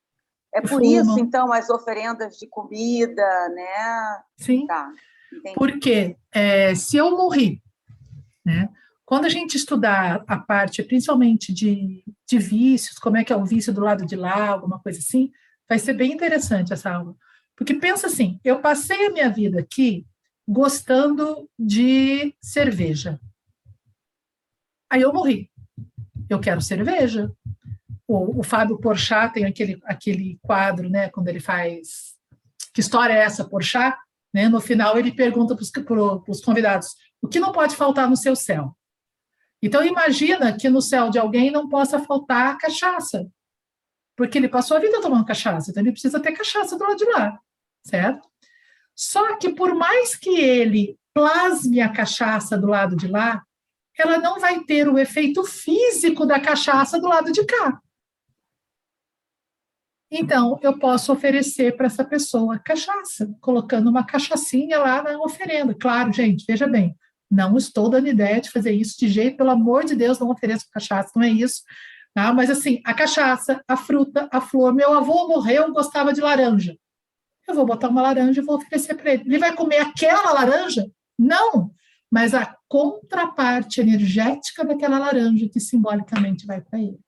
É 0.54 0.60
por 0.60 0.82
isso, 0.82 1.18
então, 1.18 1.52
as 1.52 1.68
oferendas 1.68 2.36
de 2.36 2.46
comida, 2.46 3.48
né? 3.50 4.22
Sim. 4.38 4.66
Tá, 4.66 4.90
Porque 5.54 6.16
é, 6.32 6.74
se 6.74 6.96
eu 6.96 7.10
morri, 7.10 7.62
né? 8.44 8.68
Quando 9.04 9.24
a 9.24 9.28
gente 9.30 9.56
estudar 9.56 10.22
a 10.26 10.36
parte, 10.38 10.82
principalmente 10.82 11.52
de, 11.52 12.04
de 12.26 12.38
vícios, 12.38 12.98
como 12.98 13.16
é 13.16 13.24
que 13.24 13.32
é 13.32 13.36
o 13.36 13.44
vício 13.44 13.72
do 13.72 13.80
lado 13.80 14.04
de 14.04 14.16
lá, 14.16 14.48
alguma 14.48 14.78
coisa 14.80 14.98
assim, 14.98 15.32
vai 15.68 15.78
ser 15.78 15.94
bem 15.94 16.12
interessante 16.12 16.72
essa 16.72 16.92
aula. 16.92 17.14
Porque 17.56 17.74
pensa 17.74 18.06
assim, 18.06 18.38
eu 18.44 18.60
passei 18.60 19.06
a 19.06 19.10
minha 19.10 19.30
vida 19.30 19.60
aqui 19.60 20.06
gostando 20.48 21.46
de 21.58 22.34
cerveja. 22.40 23.20
Aí 24.90 25.02
eu 25.02 25.12
morri. 25.12 25.50
Eu 26.30 26.40
quero 26.40 26.62
cerveja. 26.62 27.30
O, 28.06 28.40
o 28.40 28.42
Fábio 28.42 28.78
Porchat 28.78 29.34
tem 29.34 29.44
aquele, 29.44 29.78
aquele 29.84 30.38
quadro, 30.40 30.88
né, 30.88 31.10
quando 31.10 31.28
ele 31.28 31.40
faz 31.40 32.16
que 32.72 32.80
história 32.80 33.12
é 33.12 33.18
essa, 33.18 33.44
Porchat? 33.44 33.98
Né? 34.32 34.48
No 34.48 34.60
final 34.60 34.96
ele 34.98 35.12
pergunta 35.12 35.54
para 35.54 35.62
os 36.32 36.40
convidados 36.40 36.94
o 37.20 37.28
que 37.28 37.40
não 37.40 37.52
pode 37.52 37.76
faltar 37.76 38.08
no 38.08 38.16
seu 38.16 38.36
céu. 38.36 38.74
Então 39.60 39.84
imagina 39.84 40.56
que 40.56 40.68
no 40.68 40.80
céu 40.80 41.10
de 41.10 41.18
alguém 41.18 41.50
não 41.50 41.68
possa 41.68 41.98
faltar 41.98 42.56
cachaça, 42.56 43.28
porque 44.16 44.38
ele 44.38 44.48
passou 44.48 44.76
a 44.76 44.80
vida 44.80 45.00
tomando 45.00 45.24
cachaça, 45.24 45.70
então 45.70 45.82
ele 45.82 45.90
precisa 45.90 46.20
ter 46.20 46.32
cachaça 46.32 46.78
do 46.78 46.84
lado 46.84 46.96
de 46.96 47.04
lá, 47.06 47.40
certo? 47.84 48.27
Só 48.98 49.36
que 49.36 49.50
por 49.50 49.76
mais 49.76 50.16
que 50.16 50.40
ele 50.40 50.98
plasme 51.14 51.80
a 51.80 51.88
cachaça 51.88 52.58
do 52.58 52.66
lado 52.66 52.96
de 52.96 53.06
lá, 53.06 53.44
ela 53.96 54.18
não 54.18 54.40
vai 54.40 54.64
ter 54.64 54.88
o 54.88 54.98
efeito 54.98 55.44
físico 55.44 56.26
da 56.26 56.40
cachaça 56.40 57.00
do 57.00 57.06
lado 57.06 57.30
de 57.30 57.44
cá. 57.44 57.80
Então, 60.10 60.58
eu 60.62 60.80
posso 60.80 61.12
oferecer 61.12 61.76
para 61.76 61.86
essa 61.86 62.04
pessoa 62.04 62.58
cachaça, 62.58 63.32
colocando 63.40 63.88
uma 63.88 64.04
cachaçinha 64.04 64.80
lá 64.80 65.00
na 65.00 65.16
oferenda. 65.20 65.76
Claro, 65.78 66.12
gente, 66.12 66.44
veja 66.48 66.66
bem, 66.66 66.96
não 67.30 67.56
estou 67.56 67.88
dando 67.88 68.08
ideia 68.08 68.40
de 68.40 68.50
fazer 68.50 68.72
isso 68.72 68.98
de 68.98 69.06
jeito, 69.06 69.36
pelo 69.36 69.50
amor 69.50 69.84
de 69.84 69.94
Deus, 69.94 70.18
não 70.18 70.30
ofereço 70.30 70.66
cachaça, 70.72 71.12
não 71.14 71.22
é 71.22 71.28
isso. 71.28 71.62
Tá? 72.14 72.32
Mas 72.32 72.50
assim, 72.50 72.80
a 72.84 72.92
cachaça, 72.92 73.62
a 73.68 73.76
fruta, 73.76 74.28
a 74.32 74.40
flor. 74.40 74.74
Meu 74.74 74.92
avô 74.92 75.28
morreu, 75.28 75.72
gostava 75.72 76.12
de 76.12 76.20
laranja 76.20 76.74
eu 77.48 77.54
vou 77.54 77.66
botar 77.66 77.88
uma 77.88 78.02
laranja 78.02 78.40
e 78.40 78.44
vou 78.44 78.56
oferecer 78.56 78.94
para 78.94 79.14
ele. 79.14 79.22
Ele 79.26 79.38
vai 79.38 79.54
comer 79.54 79.78
aquela 79.78 80.32
laranja? 80.32 80.88
Não, 81.18 81.72
mas 82.10 82.34
a 82.34 82.56
contraparte 82.68 83.80
energética 83.80 84.64
daquela 84.64 84.98
laranja 84.98 85.48
que 85.48 85.58
simbolicamente 85.58 86.46
vai 86.46 86.60
para 86.60 86.78
ele. 86.78 86.98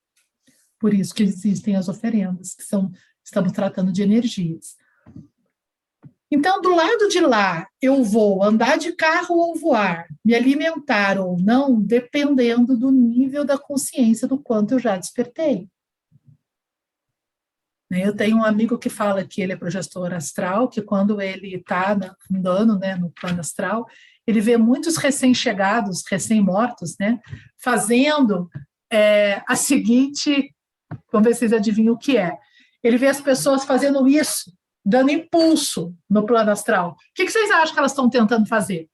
Por 0.79 0.95
isso 0.95 1.15
que 1.15 1.23
existem 1.23 1.77
as 1.77 1.89
oferendas, 1.89 2.55
que 2.55 2.63
são, 2.63 2.91
estamos 3.23 3.53
tratando 3.53 3.93
de 3.93 4.03
energias. 4.03 4.77
Então, 6.33 6.63
do 6.63 6.75
lado 6.75 7.09
de 7.09 7.21
lá, 7.21 7.67
eu 7.83 8.05
vou 8.05 8.43
andar 8.43 8.79
de 8.79 8.93
carro 8.93 9.37
ou 9.37 9.57
voar, 9.57 10.07
me 10.25 10.35
alimentar 10.35 11.19
ou 11.19 11.37
não, 11.37 11.83
dependendo 11.83 12.79
do 12.79 12.91
nível 12.91 13.45
da 13.45 13.59
consciência 13.59 14.29
do 14.29 14.39
quanto 14.39 14.73
eu 14.73 14.79
já 14.79 14.97
despertei. 14.97 15.69
Né, 17.91 18.07
eu 18.07 18.15
tenho 18.15 18.37
um 18.37 18.45
amigo 18.45 18.79
que 18.79 18.89
fala 18.89 19.25
que 19.25 19.43
ele 19.43 19.53
é 19.53 19.57
projetor 19.57 20.15
astral, 20.15 20.69
que 20.69 20.81
quando 20.81 21.21
ele 21.21 21.57
está 21.57 21.99
andando 22.33 22.79
né, 22.79 22.95
no 22.95 23.11
plano 23.11 23.41
astral, 23.41 23.87
ele 24.27 24.41
vê 24.41 24.57
muitos 24.57 24.97
recém-chegados, 24.97 26.05
recém-mortos, 26.09 26.97
né, 27.01 27.19
fazendo 27.59 28.49
é, 28.93 29.43
a 29.49 29.57
seguinte, 29.57 30.55
vamos 31.11 31.29
ver 31.29 31.35
se 31.35 31.41
vocês 31.41 31.53
adivinham 31.53 31.95
o 31.95 31.99
que 31.99 32.17
é. 32.17 32.39
Ele 32.83 32.97
vê 32.97 33.09
as 33.09 33.21
pessoas 33.21 33.65
fazendo 33.65 34.07
isso, 34.07 34.53
dando 34.85 35.11
impulso 35.11 35.95
no 36.09 36.25
plano 36.25 36.51
astral. 36.51 36.93
O 36.93 36.97
que, 37.15 37.25
que 37.25 37.33
vocês 37.33 37.51
acham 37.51 37.75
que 37.75 37.79
elas 37.79 37.93
estão 37.93 38.09
tentando 38.09 38.47
fazer? 38.47 38.89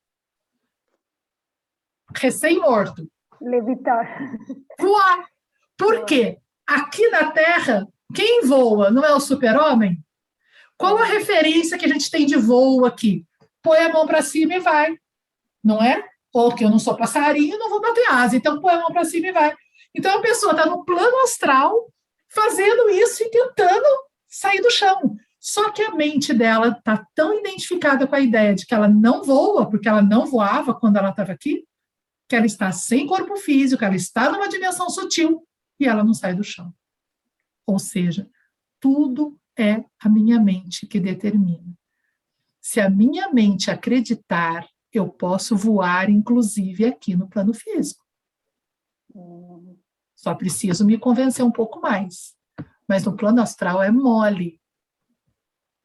Recém-morto. 2.15 3.07
Levitar. 3.41 4.33
Voar. 4.81 5.29
Por 5.77 6.05
quê? 6.07 6.39
Aqui 6.67 7.09
na 7.11 7.31
Terra, 7.31 7.87
quem 8.15 8.47
voa 8.47 8.91
não 8.91 9.05
é 9.05 9.15
o 9.15 9.21
super-homem? 9.21 10.03
Qual 10.77 10.97
a 10.99 11.05
referência 11.05 11.79
que 11.79 11.87
a 11.87 11.89
gente 11.89 12.11
tem 12.11 12.27
de 12.27 12.37
voo 12.37 12.85
aqui? 12.85 13.25
Põe 13.63 13.79
a 13.79 13.93
mão 13.93 14.07
para 14.07 14.23
cima 14.23 14.55
e 14.55 14.61
vai, 14.61 14.97
não 15.63 15.83
é? 15.83 16.05
Ou 16.33 16.55
que 16.55 16.65
eu 16.65 16.71
não 16.71 16.79
sou 16.79 16.97
passarinho, 16.97 17.59
não 17.59 17.71
vou 17.71 17.81
bater 17.81 18.11
asa, 18.11 18.37
então 18.37 18.61
põe 18.61 18.75
a 18.75 18.81
mão 18.81 18.93
para 18.93 19.05
cima 19.05 19.29
e 19.29 19.33
vai. 19.33 19.55
Então 19.95 20.19
a 20.19 20.21
pessoa 20.21 20.53
está 20.53 20.67
no 20.67 20.85
plano 20.85 21.23
astral 21.23 21.91
fazendo 22.29 22.91
isso 22.91 23.23
e 23.23 23.31
tentando 23.31 23.87
sair 24.29 24.61
do 24.61 24.71
chão. 24.71 25.17
Só 25.41 25.71
que 25.71 25.83
a 25.83 25.95
mente 25.95 26.35
dela 26.35 26.69
está 26.69 27.07
tão 27.15 27.39
identificada 27.39 28.07
com 28.07 28.15
a 28.15 28.21
ideia 28.21 28.55
de 28.55 28.67
que 28.67 28.75
ela 28.75 28.89
não 28.89 29.23
voa, 29.23 29.69
porque 29.69 29.89
ela 29.89 30.03
não 30.03 30.27
voava 30.27 30.75
quando 30.75 30.97
ela 30.97 31.11
estava 31.11 31.33
aqui, 31.33 31.65
que 32.29 32.37
ela 32.37 32.47
está 32.47 32.73
sem 32.73 33.07
corpo 33.07 33.37
físico, 33.37 33.85
ela 33.85 33.95
está 33.95 34.31
numa 34.31 34.49
dimensão 34.49 34.91
sutil 34.91 35.47
e 35.79 35.87
ela 35.87 36.03
não 36.03 36.13
sai 36.13 36.35
do 36.35 36.43
chão. 36.43 36.73
Ou 37.67 37.79
seja, 37.79 38.31
tudo 38.81 39.39
é 39.59 39.85
a 40.01 40.09
minha 40.09 40.39
mente 40.39 40.87
que 40.87 41.01
determina. 41.01 41.77
Se 42.61 42.81
a 42.81 42.91
minha 42.91 43.33
mente 43.33 43.71
acreditar, 43.71 44.69
eu 44.93 45.09
posso 45.09 45.57
voar, 45.57 46.11
inclusive 46.11 46.85
aqui 46.85 47.17
no 47.17 47.29
plano 47.29 47.53
físico. 47.55 48.05
Só 50.15 50.35
preciso 50.35 50.85
me 50.85 50.99
convencer 50.99 51.45
um 51.45 51.51
pouco 51.51 51.81
mais. 51.81 52.35
Mas 52.89 53.05
no 53.05 53.17
plano 53.17 53.41
astral 53.41 53.83
é 53.83 53.91
mole. 53.91 54.61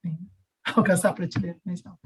Alcançar 0.76 1.14
para 1.14 1.28
te 1.28 1.40
ver, 1.40 1.60
mas 1.66 1.84
não. 1.84 1.98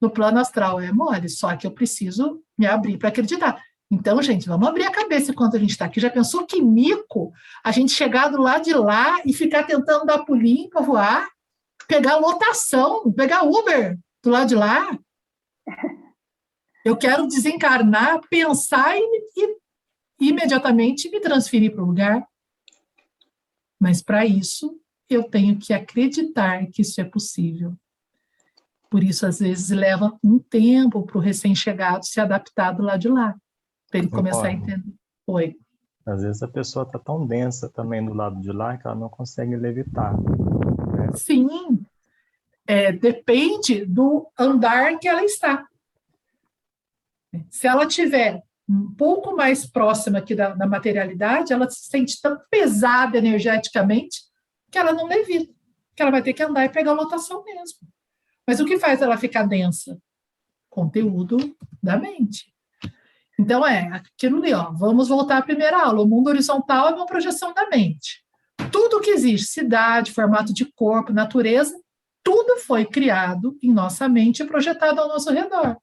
No 0.00 0.10
plano 0.10 0.38
astral 0.38 0.80
é 0.80 0.90
mole, 0.90 1.28
só 1.28 1.54
que 1.56 1.66
eu 1.66 1.72
preciso 1.72 2.42
me 2.56 2.66
abrir 2.66 2.98
para 2.98 3.10
acreditar. 3.10 3.62
Então, 3.90 4.22
gente, 4.22 4.46
vamos 4.46 4.68
abrir 4.68 4.84
a 4.84 4.92
cabeça 4.92 5.32
enquanto 5.32 5.56
a 5.56 5.58
gente 5.58 5.70
está 5.70 5.86
aqui. 5.86 5.98
Já 5.98 6.08
pensou 6.08 6.46
que 6.46 6.62
mico 6.62 7.32
a 7.64 7.72
gente 7.72 7.90
chegar 7.90 8.28
do 8.28 8.40
lado 8.40 8.62
de 8.62 8.72
lá 8.72 9.20
e 9.26 9.32
ficar 9.32 9.64
tentando 9.64 10.06
dar 10.06 10.24
pulinho 10.24 10.70
para 10.70 10.80
voar? 10.80 11.28
Pegar 11.88 12.18
lotação, 12.18 13.12
pegar 13.12 13.42
Uber 13.42 13.98
do 14.22 14.30
lado 14.30 14.48
de 14.48 14.54
lá? 14.54 14.96
Eu 16.84 16.96
quero 16.96 17.26
desencarnar, 17.26 18.20
pensar 18.30 18.96
e, 18.96 19.02
e 19.36 20.28
imediatamente 20.28 21.10
me 21.10 21.18
transferir 21.18 21.72
para 21.72 21.82
o 21.82 21.86
lugar. 21.86 22.24
Mas 23.78 24.00
para 24.00 24.24
isso, 24.24 24.80
eu 25.08 25.24
tenho 25.24 25.58
que 25.58 25.72
acreditar 25.72 26.64
que 26.68 26.82
isso 26.82 27.00
é 27.00 27.04
possível. 27.04 27.74
Por 28.88 29.02
isso, 29.02 29.26
às 29.26 29.40
vezes, 29.40 29.70
leva 29.70 30.16
um 30.22 30.38
tempo 30.38 31.04
para 31.04 31.18
o 31.18 31.20
recém-chegado 31.20 32.06
se 32.06 32.20
adaptar 32.20 32.70
do 32.72 32.84
lado 32.84 33.00
de 33.00 33.08
lá 33.08 33.34
para 33.90 33.98
ele 33.98 34.08
começar 34.08 34.46
a 34.46 34.52
entender. 34.52 34.94
Oi. 35.26 35.56
Às 36.06 36.22
vezes 36.22 36.42
a 36.42 36.48
pessoa 36.48 36.84
está 36.84 36.98
tão 36.98 37.26
densa 37.26 37.68
também 37.68 38.04
do 38.04 38.14
lado 38.14 38.40
de 38.40 38.52
lá 38.52 38.76
que 38.76 38.86
ela 38.86 38.96
não 38.96 39.08
consegue 39.08 39.56
levitar. 39.56 40.16
Né? 40.16 41.10
Sim, 41.14 41.84
é, 42.66 42.92
depende 42.92 43.84
do 43.84 44.30
andar 44.38 44.98
que 44.98 45.08
ela 45.08 45.24
está. 45.24 45.66
Se 47.48 47.66
ela 47.66 47.86
tiver 47.86 48.42
um 48.68 48.94
pouco 48.94 49.36
mais 49.36 49.66
próxima 49.66 50.18
aqui 50.18 50.34
da, 50.34 50.50
da 50.50 50.66
materialidade, 50.66 51.52
ela 51.52 51.68
se 51.68 51.88
sente 51.88 52.20
tão 52.20 52.38
pesada 52.48 53.18
energeticamente 53.18 54.20
que 54.70 54.78
ela 54.78 54.92
não 54.92 55.06
levita, 55.06 55.52
que 55.94 56.02
ela 56.02 56.12
vai 56.12 56.22
ter 56.22 56.32
que 56.32 56.42
andar 56.42 56.64
e 56.64 56.68
pegar 56.68 56.92
a 56.92 56.94
lotação 56.94 57.44
mesmo. 57.44 57.78
Mas 58.46 58.60
o 58.60 58.64
que 58.64 58.78
faz 58.78 59.02
ela 59.02 59.16
ficar 59.16 59.44
densa? 59.44 60.00
Conteúdo 60.68 61.56
da 61.82 61.96
mente. 61.96 62.52
Então, 63.40 63.66
é 63.66 63.88
aquilo 63.94 64.36
ali, 64.36 64.52
ó, 64.52 64.70
vamos 64.72 65.08
voltar 65.08 65.38
à 65.38 65.42
primeira 65.42 65.82
aula. 65.82 66.02
O 66.02 66.06
mundo 66.06 66.28
horizontal 66.28 66.90
é 66.90 66.94
uma 66.94 67.06
projeção 67.06 67.54
da 67.54 67.66
mente. 67.70 68.22
Tudo 68.70 69.00
que 69.00 69.10
existe, 69.10 69.50
cidade, 69.50 70.12
formato 70.12 70.52
de 70.52 70.66
corpo, 70.66 71.10
natureza, 71.10 71.74
tudo 72.22 72.58
foi 72.58 72.84
criado 72.84 73.56
em 73.62 73.72
nossa 73.72 74.06
mente 74.10 74.42
e 74.42 74.46
projetado 74.46 75.00
ao 75.00 75.08
nosso 75.08 75.30
redor. 75.32 75.78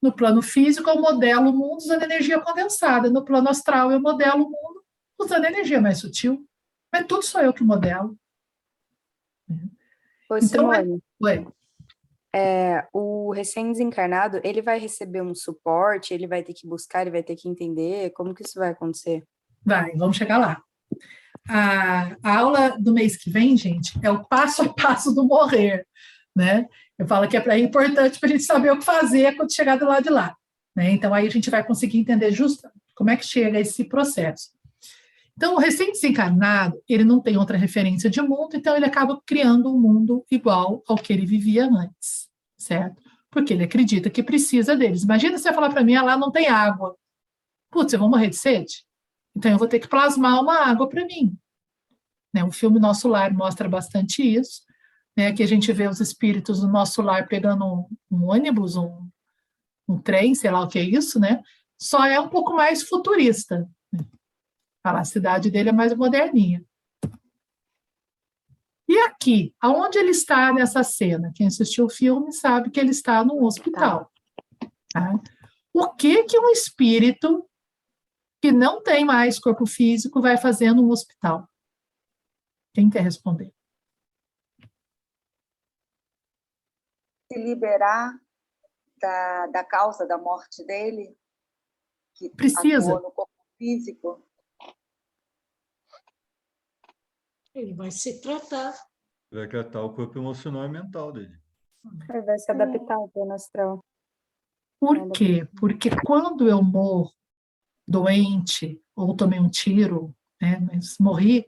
No 0.00 0.12
plano 0.12 0.40
físico, 0.40 0.88
eu 0.88 1.00
modelo 1.00 1.50
o 1.50 1.52
mundo 1.52 1.78
usando 1.78 2.04
energia 2.04 2.40
condensada. 2.40 3.10
No 3.10 3.24
plano 3.24 3.48
astral, 3.48 3.90
eu 3.90 4.00
modelo 4.00 4.44
o 4.44 4.50
mundo 4.50 4.84
usando 5.18 5.46
energia 5.46 5.80
mais 5.80 5.98
sutil. 5.98 6.46
Mas 6.92 7.04
tudo 7.06 7.24
sou 7.24 7.40
eu 7.40 7.52
que 7.52 7.64
modelo. 7.64 8.16
Oi, 10.30 10.40
então, 10.40 10.72
é... 10.72 10.84
É, 12.34 12.84
o 12.92 13.30
recém-desencarnado, 13.30 14.40
ele 14.42 14.60
vai 14.60 14.78
receber 14.78 15.22
um 15.22 15.34
suporte, 15.34 16.12
ele 16.12 16.26
vai 16.26 16.42
ter 16.42 16.52
que 16.52 16.66
buscar, 16.66 17.02
ele 17.02 17.12
vai 17.12 17.22
ter 17.22 17.36
que 17.36 17.48
entender, 17.48 18.10
como 18.10 18.34
que 18.34 18.42
isso 18.42 18.58
vai 18.58 18.70
acontecer? 18.70 19.22
Vai, 19.64 19.92
vamos 19.92 20.16
chegar 20.16 20.38
lá. 20.38 20.60
A, 21.48 22.16
a 22.22 22.38
aula 22.38 22.76
do 22.78 22.92
mês 22.92 23.16
que 23.16 23.30
vem, 23.30 23.56
gente, 23.56 23.92
é 24.02 24.10
o 24.10 24.24
passo 24.24 24.62
a 24.62 24.68
passo 24.74 25.14
do 25.14 25.24
morrer. 25.24 25.86
né? 26.34 26.66
Eu 26.98 27.06
falo 27.06 27.28
que 27.28 27.36
é 27.36 27.58
importante 27.58 28.18
para 28.18 28.28
a 28.28 28.32
gente 28.32 28.44
saber 28.44 28.72
o 28.72 28.78
que 28.78 28.84
fazer 28.84 29.36
quando 29.36 29.54
chegar 29.54 29.76
do 29.76 29.86
lado 29.86 30.02
de 30.02 30.10
lá. 30.10 30.34
Né? 30.74 30.90
Então, 30.90 31.14
aí 31.14 31.26
a 31.26 31.30
gente 31.30 31.50
vai 31.50 31.64
conseguir 31.64 31.98
entender 31.98 32.32
justo 32.32 32.68
como 32.94 33.10
é 33.10 33.16
que 33.16 33.24
chega 33.24 33.60
esse 33.60 33.84
processo. 33.84 34.50
Então, 35.36 35.54
o 35.54 35.58
recém-desencarnado, 35.58 36.80
ele 36.88 37.04
não 37.04 37.20
tem 37.20 37.36
outra 37.36 37.56
referência 37.56 38.08
de 38.08 38.22
mundo, 38.22 38.54
então 38.54 38.76
ele 38.76 38.86
acaba 38.86 39.20
criando 39.26 39.72
um 39.74 39.80
mundo 39.80 40.24
igual 40.30 40.82
ao 40.86 40.96
que 40.96 41.12
ele 41.12 41.26
vivia 41.26 41.66
antes, 41.66 42.23
certo? 42.64 43.02
Porque 43.30 43.52
ele 43.52 43.64
acredita 43.64 44.10
que 44.10 44.22
precisa 44.22 44.76
deles. 44.76 45.02
Imagina 45.02 45.38
você 45.38 45.52
falar 45.52 45.70
para 45.70 45.84
mim, 45.84 45.94
ah, 45.94 46.02
lá 46.02 46.16
não 46.16 46.30
tem 46.30 46.48
água. 46.48 46.96
Putz, 47.70 47.92
eu 47.92 47.98
vou 47.98 48.08
morrer 48.08 48.28
de 48.28 48.36
sede? 48.36 48.84
Então 49.36 49.50
eu 49.50 49.58
vou 49.58 49.68
ter 49.68 49.80
que 49.80 49.88
plasmar 49.88 50.40
uma 50.40 50.58
água 50.66 50.88
para 50.88 51.04
mim. 51.04 51.36
Né? 52.32 52.44
O 52.44 52.52
filme 52.52 52.78
Nosso 52.78 53.08
Lar 53.08 53.32
mostra 53.34 53.68
bastante 53.68 54.22
isso, 54.22 54.62
né? 55.16 55.32
que 55.32 55.42
a 55.42 55.46
gente 55.46 55.72
vê 55.72 55.88
os 55.88 56.00
espíritos 56.00 56.60
do 56.60 56.68
nosso 56.68 57.02
lar 57.02 57.26
pegando 57.26 57.64
um, 57.64 57.86
um 58.10 58.24
ônibus, 58.30 58.76
um, 58.76 59.08
um 59.88 59.98
trem, 59.98 60.34
sei 60.34 60.50
lá 60.50 60.60
o 60.62 60.68
que 60.68 60.78
é 60.78 60.82
isso, 60.82 61.18
né? 61.20 61.42
Só 61.80 62.04
é 62.04 62.18
um 62.18 62.28
pouco 62.28 62.54
mais 62.54 62.82
futurista. 62.82 63.68
Né? 63.92 64.04
A 64.82 65.04
cidade 65.04 65.50
dele 65.50 65.70
é 65.70 65.72
mais 65.72 65.94
moderninha. 65.94 66.64
E 68.88 68.98
aqui, 68.98 69.54
aonde 69.60 69.98
ele 69.98 70.10
está 70.10 70.52
nessa 70.52 70.82
cena? 70.82 71.32
Quem 71.34 71.46
assistiu 71.46 71.86
o 71.86 71.90
filme 71.90 72.32
sabe 72.32 72.70
que 72.70 72.78
ele 72.78 72.90
está 72.90 73.24
num 73.24 73.42
hospital. 73.44 74.12
Tá? 74.92 75.20
O 75.72 75.92
que 75.94 76.24
que 76.24 76.38
um 76.38 76.50
espírito 76.50 77.48
que 78.40 78.52
não 78.52 78.82
tem 78.82 79.04
mais 79.04 79.38
corpo 79.38 79.66
físico 79.66 80.20
vai 80.20 80.36
fazer 80.36 80.72
num 80.72 80.90
hospital? 80.90 81.48
Quem 82.74 82.90
quer 82.90 83.02
responder? 83.02 83.52
Se 87.32 87.38
liberar 87.38 88.12
da, 89.00 89.46
da 89.46 89.64
causa 89.64 90.06
da 90.06 90.18
morte 90.18 90.64
dele, 90.64 91.16
que 92.14 92.28
Precisa. 92.30 93.00
no 93.00 93.10
corpo 93.10 93.32
físico. 93.58 94.22
Ele 97.54 97.72
vai 97.72 97.90
se 97.90 98.20
tratar. 98.20 98.74
Vai 99.30 99.48
tratar 99.48 99.82
o 99.82 99.94
corpo 99.94 100.18
emocional 100.18 100.64
e 100.64 100.68
mental 100.68 101.12
dele. 101.12 101.38
Ele 102.08 102.22
vai 102.22 102.38
se 102.38 102.50
adaptar 102.50 102.94
ao 102.94 103.08
plano 103.08 103.32
astral. 103.32 103.84
Por 104.80 105.10
quê? 105.12 105.46
Porque 105.58 105.90
quando 106.04 106.48
eu 106.48 106.62
morro 106.62 107.12
doente, 107.86 108.82
ou 108.96 109.14
tomei 109.14 109.38
um 109.38 109.48
tiro, 109.48 110.14
né, 110.40 110.58
mas 110.60 110.96
morri, 110.98 111.46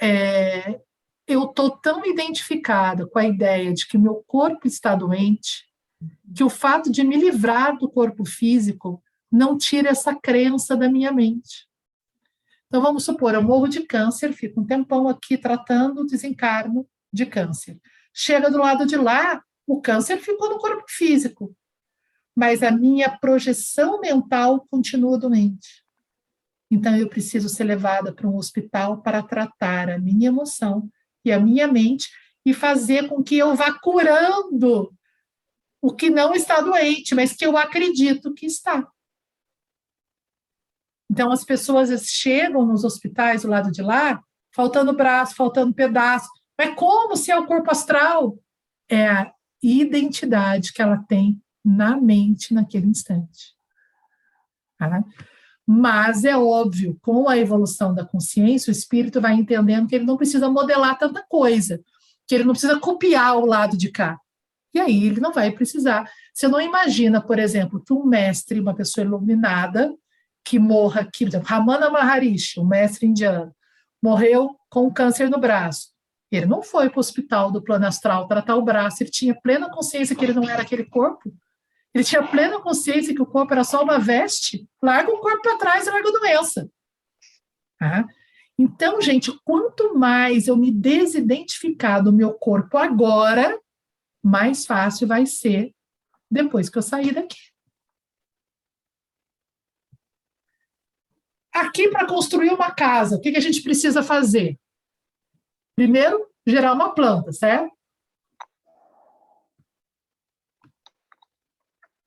é, 0.00 0.80
eu 1.26 1.44
estou 1.44 1.70
tão 1.70 2.04
identificada 2.04 3.06
com 3.06 3.18
a 3.18 3.26
ideia 3.26 3.72
de 3.72 3.86
que 3.86 3.96
meu 3.96 4.24
corpo 4.26 4.66
está 4.66 4.94
doente, 4.94 5.66
que 6.34 6.42
o 6.42 6.50
fato 6.50 6.90
de 6.90 7.04
me 7.04 7.16
livrar 7.16 7.78
do 7.78 7.88
corpo 7.88 8.24
físico 8.24 9.02
não 9.30 9.56
tira 9.56 9.90
essa 9.90 10.14
crença 10.14 10.76
da 10.76 10.88
minha 10.88 11.12
mente. 11.12 11.68
Então, 12.72 12.80
vamos 12.80 13.04
supor, 13.04 13.34
eu 13.34 13.42
morro 13.42 13.68
de 13.68 13.82
câncer, 13.82 14.32
fico 14.32 14.62
um 14.62 14.64
tempão 14.64 15.06
aqui 15.06 15.36
tratando 15.36 16.06
desencarno 16.06 16.88
de 17.12 17.26
câncer. 17.26 17.78
Chega 18.14 18.50
do 18.50 18.56
lado 18.56 18.86
de 18.86 18.96
lá, 18.96 19.44
o 19.66 19.82
câncer 19.82 20.16
ficou 20.16 20.48
no 20.48 20.56
corpo 20.56 20.86
físico, 20.88 21.54
mas 22.34 22.62
a 22.62 22.70
minha 22.70 23.10
projeção 23.18 24.00
mental 24.00 24.66
continua 24.70 25.18
doente. 25.18 25.84
Então, 26.70 26.96
eu 26.96 27.10
preciso 27.10 27.46
ser 27.50 27.64
levada 27.64 28.10
para 28.10 28.26
um 28.26 28.36
hospital 28.36 29.02
para 29.02 29.22
tratar 29.22 29.90
a 29.90 29.98
minha 29.98 30.28
emoção 30.28 30.88
e 31.22 31.30
a 31.30 31.38
minha 31.38 31.68
mente 31.68 32.08
e 32.42 32.54
fazer 32.54 33.06
com 33.06 33.22
que 33.22 33.36
eu 33.36 33.54
vá 33.54 33.78
curando 33.80 34.90
o 35.82 35.92
que 35.92 36.08
não 36.08 36.34
está 36.34 36.62
doente, 36.62 37.14
mas 37.14 37.34
que 37.34 37.44
eu 37.44 37.54
acredito 37.54 38.32
que 38.32 38.46
está. 38.46 38.88
Então, 41.12 41.30
as 41.30 41.44
pessoas 41.44 41.90
chegam 42.06 42.64
nos 42.64 42.84
hospitais 42.84 43.42
do 43.42 43.48
lado 43.48 43.70
de 43.70 43.82
lá, 43.82 44.18
faltando 44.50 44.94
braço, 44.94 45.34
faltando 45.34 45.74
pedaço. 45.74 46.26
Mas 46.58 46.74
como 46.74 47.18
se 47.18 47.30
é 47.30 47.38
o 47.38 47.44
corpo 47.44 47.70
astral? 47.70 48.38
É 48.88 49.06
a 49.06 49.30
identidade 49.62 50.72
que 50.72 50.80
ela 50.80 51.04
tem 51.06 51.38
na 51.62 52.00
mente 52.00 52.54
naquele 52.54 52.86
instante. 52.86 53.54
Tá? 54.78 55.04
Mas 55.66 56.24
é 56.24 56.34
óbvio, 56.34 56.98
com 57.02 57.28
a 57.28 57.36
evolução 57.36 57.94
da 57.94 58.06
consciência, 58.06 58.70
o 58.70 58.72
espírito 58.72 59.20
vai 59.20 59.34
entendendo 59.34 59.88
que 59.88 59.94
ele 59.94 60.06
não 60.06 60.16
precisa 60.16 60.48
modelar 60.48 60.98
tanta 60.98 61.22
coisa, 61.28 61.78
que 62.26 62.34
ele 62.34 62.44
não 62.44 62.52
precisa 62.52 62.80
copiar 62.80 63.36
o 63.36 63.44
lado 63.44 63.76
de 63.76 63.90
cá. 63.90 64.18
E 64.72 64.80
aí 64.80 65.04
ele 65.08 65.20
não 65.20 65.30
vai 65.30 65.50
precisar. 65.50 66.10
Você 66.32 66.48
não 66.48 66.58
imagina, 66.58 67.20
por 67.20 67.38
exemplo, 67.38 67.84
que 67.84 67.92
um 67.92 68.06
mestre, 68.06 68.58
uma 68.58 68.74
pessoa 68.74 69.04
iluminada, 69.04 69.94
que 70.44 70.58
morra 70.58 71.02
aqui, 71.02 71.24
por 71.24 71.30
exemplo, 71.30 71.48
Ramana 71.48 71.90
Maharishi, 71.90 72.60
um 72.60 72.66
mestre 72.66 73.06
indiano, 73.06 73.54
morreu 74.02 74.56
com 74.68 74.92
câncer 74.92 75.30
no 75.30 75.38
braço. 75.38 75.92
Ele 76.30 76.46
não 76.46 76.62
foi 76.62 76.88
para 76.88 76.98
o 76.98 77.00
hospital 77.00 77.50
do 77.52 77.62
plano 77.62 77.86
astral 77.86 78.26
tratar 78.26 78.56
o 78.56 78.62
braço, 78.62 79.02
ele 79.02 79.10
tinha 79.10 79.38
plena 79.40 79.70
consciência 79.70 80.16
que 80.16 80.24
ele 80.24 80.32
não 80.32 80.48
era 80.48 80.62
aquele 80.62 80.84
corpo. 80.84 81.32
Ele 81.94 82.02
tinha 82.02 82.26
plena 82.26 82.58
consciência 82.58 83.14
que 83.14 83.20
o 83.20 83.26
corpo 83.26 83.52
era 83.52 83.64
só 83.64 83.82
uma 83.82 83.98
veste. 83.98 84.66
Larga 84.82 85.12
o 85.12 85.18
corpo 85.18 85.42
para 85.42 85.58
trás 85.58 85.86
e 85.86 85.90
larga 85.90 86.08
a 86.08 86.12
doença. 86.12 86.70
Tá? 87.78 88.06
Então, 88.58 89.00
gente, 89.00 89.30
quanto 89.44 89.94
mais 89.94 90.48
eu 90.48 90.56
me 90.56 90.70
desidentificar 90.70 92.02
do 92.02 92.12
meu 92.12 92.32
corpo 92.32 92.78
agora, 92.78 93.58
mais 94.22 94.64
fácil 94.64 95.06
vai 95.06 95.26
ser 95.26 95.74
depois 96.30 96.70
que 96.70 96.78
eu 96.78 96.82
sair 96.82 97.12
daqui. 97.12 97.51
Aqui, 101.52 101.88
para 101.88 102.06
construir 102.06 102.50
uma 102.50 102.70
casa, 102.70 103.16
o 103.16 103.20
que, 103.20 103.30
que 103.30 103.38
a 103.38 103.42
gente 103.42 103.62
precisa 103.62 104.02
fazer? 104.02 104.58
Primeiro, 105.76 106.26
gerar 106.46 106.72
uma 106.72 106.94
planta, 106.94 107.32
certo? 107.32 107.70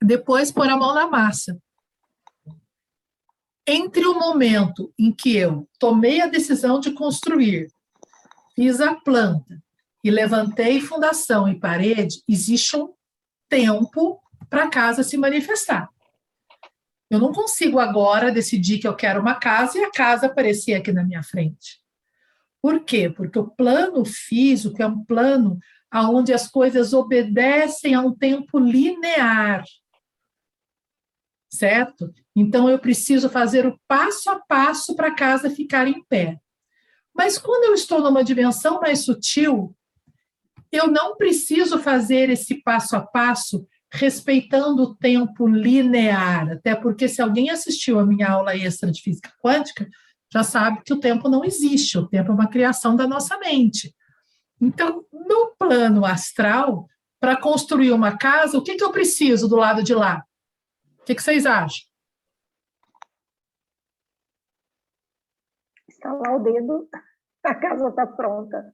Depois, 0.02 0.52
pôr 0.52 0.70
a 0.70 0.78
mão 0.78 0.94
na 0.94 1.08
massa. 1.08 1.60
Entre 3.68 4.06
o 4.06 4.20
momento 4.20 4.94
em 4.98 5.12
que 5.12 5.36
eu 5.36 5.68
tomei 5.80 6.22
a 6.22 6.28
decisão 6.28 6.80
de 6.80 6.92
construir, 6.92 7.68
fiz 8.56 8.80
a 8.80 8.96
planta, 8.96 9.64
e 10.06 10.12
levantei 10.12 10.80
fundação 10.80 11.50
e 11.50 11.60
parede, 11.60 12.22
existe 12.30 12.78
um 12.78 12.94
tempo 13.50 14.22
para 14.48 14.66
a 14.66 14.70
casa 14.70 15.02
se 15.02 15.18
manifestar. 15.18 15.90
Eu 17.10 17.20
não 17.20 17.32
consigo 17.32 17.80
agora 17.80 18.32
decidir 18.32 18.80
que 18.80 18.88
eu 18.88 18.96
quero 18.96 19.22
uma 19.22 19.36
casa 19.36 19.78
e 19.78 19.84
a 19.84 19.92
casa 19.92 20.26
aparecer 20.26 20.74
aqui 20.74 20.92
na 20.92 21.04
minha 21.04 21.22
frente. 21.22 21.80
Por 22.62 22.84
quê? 22.84 23.10
Porque 23.10 23.38
o 23.38 23.48
plano 23.48 24.04
físico 24.04 24.82
é 24.82 24.88
um 24.88 25.04
plano 25.04 25.60
onde 25.94 26.34
as 26.34 26.48
coisas 26.48 26.94
obedecem 26.94 27.94
a 27.94 28.02
um 28.02 28.14
tempo 28.14 28.58
linear. 28.58 29.64
Certo? 31.50 32.12
Então 32.36 32.70
eu 32.70 32.80
preciso 32.80 33.30
fazer 33.30 33.66
o 33.66 33.80
passo 33.88 34.30
a 34.30 34.40
passo 34.40 34.96
para 34.96 35.08
a 35.10 35.16
casa 35.16 35.50
ficar 35.50 35.88
em 35.88 36.04
pé. 36.06 36.40
Mas 37.14 37.38
quando 37.38 37.66
eu 37.66 37.74
estou 37.74 38.02
numa 38.02 38.24
dimensão 38.24 38.82
mais 38.82 39.06
sutil, 39.06 39.74
eu 40.72 40.88
não 40.88 41.16
preciso 41.16 41.80
fazer 41.80 42.30
esse 42.30 42.62
passo 42.62 42.96
a 42.98 43.02
passo 43.02 43.66
respeitando 43.96 44.84
o 44.84 44.96
tempo 44.96 45.48
linear, 45.48 46.52
até 46.52 46.76
porque 46.76 47.08
se 47.08 47.22
alguém 47.22 47.50
assistiu 47.50 48.00
a 48.00 48.06
minha 48.06 48.30
aula 48.30 48.56
extra 48.56 48.92
de 48.92 49.02
física 49.02 49.32
quântica, 49.42 49.88
já 50.32 50.44
sabe 50.44 50.82
que 50.84 50.94
o 50.94 51.00
tempo 51.00 51.30
não 51.30 51.44
existe, 51.44 51.98
o 51.98 52.08
tempo 52.08 52.32
é 52.32 52.34
uma 52.34 52.50
criação 52.50 52.96
da 52.96 53.08
nossa 53.08 53.38
mente. 53.38 53.96
Então, 54.60 55.06
no 55.12 55.56
plano 55.58 56.06
astral, 56.06 56.88
para 57.20 57.40
construir 57.40 57.92
uma 57.92 58.18
casa, 58.18 58.58
o 58.58 58.64
que, 58.64 58.76
que 58.76 58.84
eu 58.84 58.92
preciso 58.92 59.48
do 59.48 59.56
lado 59.56 59.84
de 59.84 59.94
lá? 59.94 60.24
O 61.00 61.04
que, 61.06 61.16
que 61.16 61.24
vocês 61.24 61.46
acham? 61.46 61.86
Estalar 65.88 66.36
o 66.36 66.44
dedo, 66.44 66.90
a 67.44 67.56
casa 67.56 67.90
está 67.90 68.06
pronta 68.06 68.74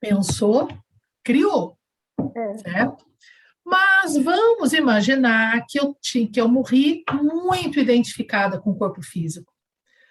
pensou, 0.00 0.68
criou, 1.24 1.76
é. 2.34 2.58
certo? 2.58 3.04
Mas 3.68 4.16
vamos 4.16 4.72
imaginar 4.72 5.66
que 5.68 5.78
eu, 5.78 5.94
que 6.02 6.40
eu 6.40 6.48
morri 6.48 7.04
muito 7.12 7.78
identificada 7.78 8.58
com 8.58 8.70
o 8.70 8.78
corpo 8.78 9.02
físico, 9.02 9.52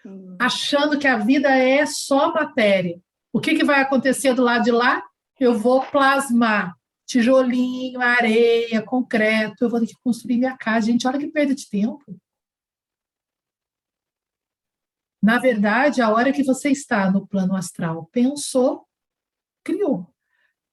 hum. 0.05 0.37
achando 0.39 0.99
que 0.99 1.07
a 1.07 1.17
vida 1.17 1.49
é 1.49 1.83
só 1.87 2.31
matéria. 2.31 3.01
O 3.33 3.39
que, 3.39 3.55
que 3.55 3.63
vai 3.63 3.81
acontecer 3.81 4.35
do 4.35 4.43
lado 4.43 4.63
de 4.63 4.71
lá? 4.71 5.03
Eu 5.39 5.57
vou 5.57 5.81
plasmar 5.81 6.75
tijolinho, 7.07 7.99
areia, 7.99 8.81
concreto, 8.83 9.63
eu 9.63 9.69
vou 9.69 9.79
ter 9.79 9.87
que 9.87 9.95
construir 10.03 10.37
minha 10.37 10.55
casa. 10.55 10.87
Gente, 10.87 11.07
olha 11.07 11.17
que 11.17 11.27
perda 11.27 11.55
de 11.55 11.67
tempo. 11.67 12.03
Na 15.19 15.39
verdade, 15.39 15.99
a 15.99 16.11
hora 16.11 16.31
que 16.31 16.43
você 16.43 16.69
está 16.69 17.09
no 17.09 17.25
plano 17.25 17.55
astral, 17.55 18.05
pensou, 18.11 18.85
criou. 19.63 20.13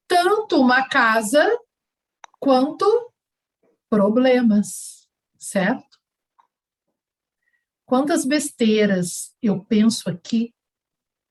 tanto 0.06 0.61
uma 0.61 0.86
casa 0.86 1.43
quanto 2.44 3.10
problemas, 3.88 5.08
certo? 5.38 5.98
Quantas 7.86 8.26
besteiras 8.26 9.34
eu 9.40 9.64
penso 9.64 10.10
aqui 10.10 10.54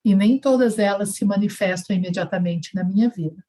e 0.03 0.15
nem 0.15 0.39
todas 0.39 0.79
elas 0.79 1.13
se 1.13 1.23
manifestam 1.23 1.95
imediatamente 1.95 2.73
na 2.73 2.83
minha 2.83 3.09
vida. 3.09 3.45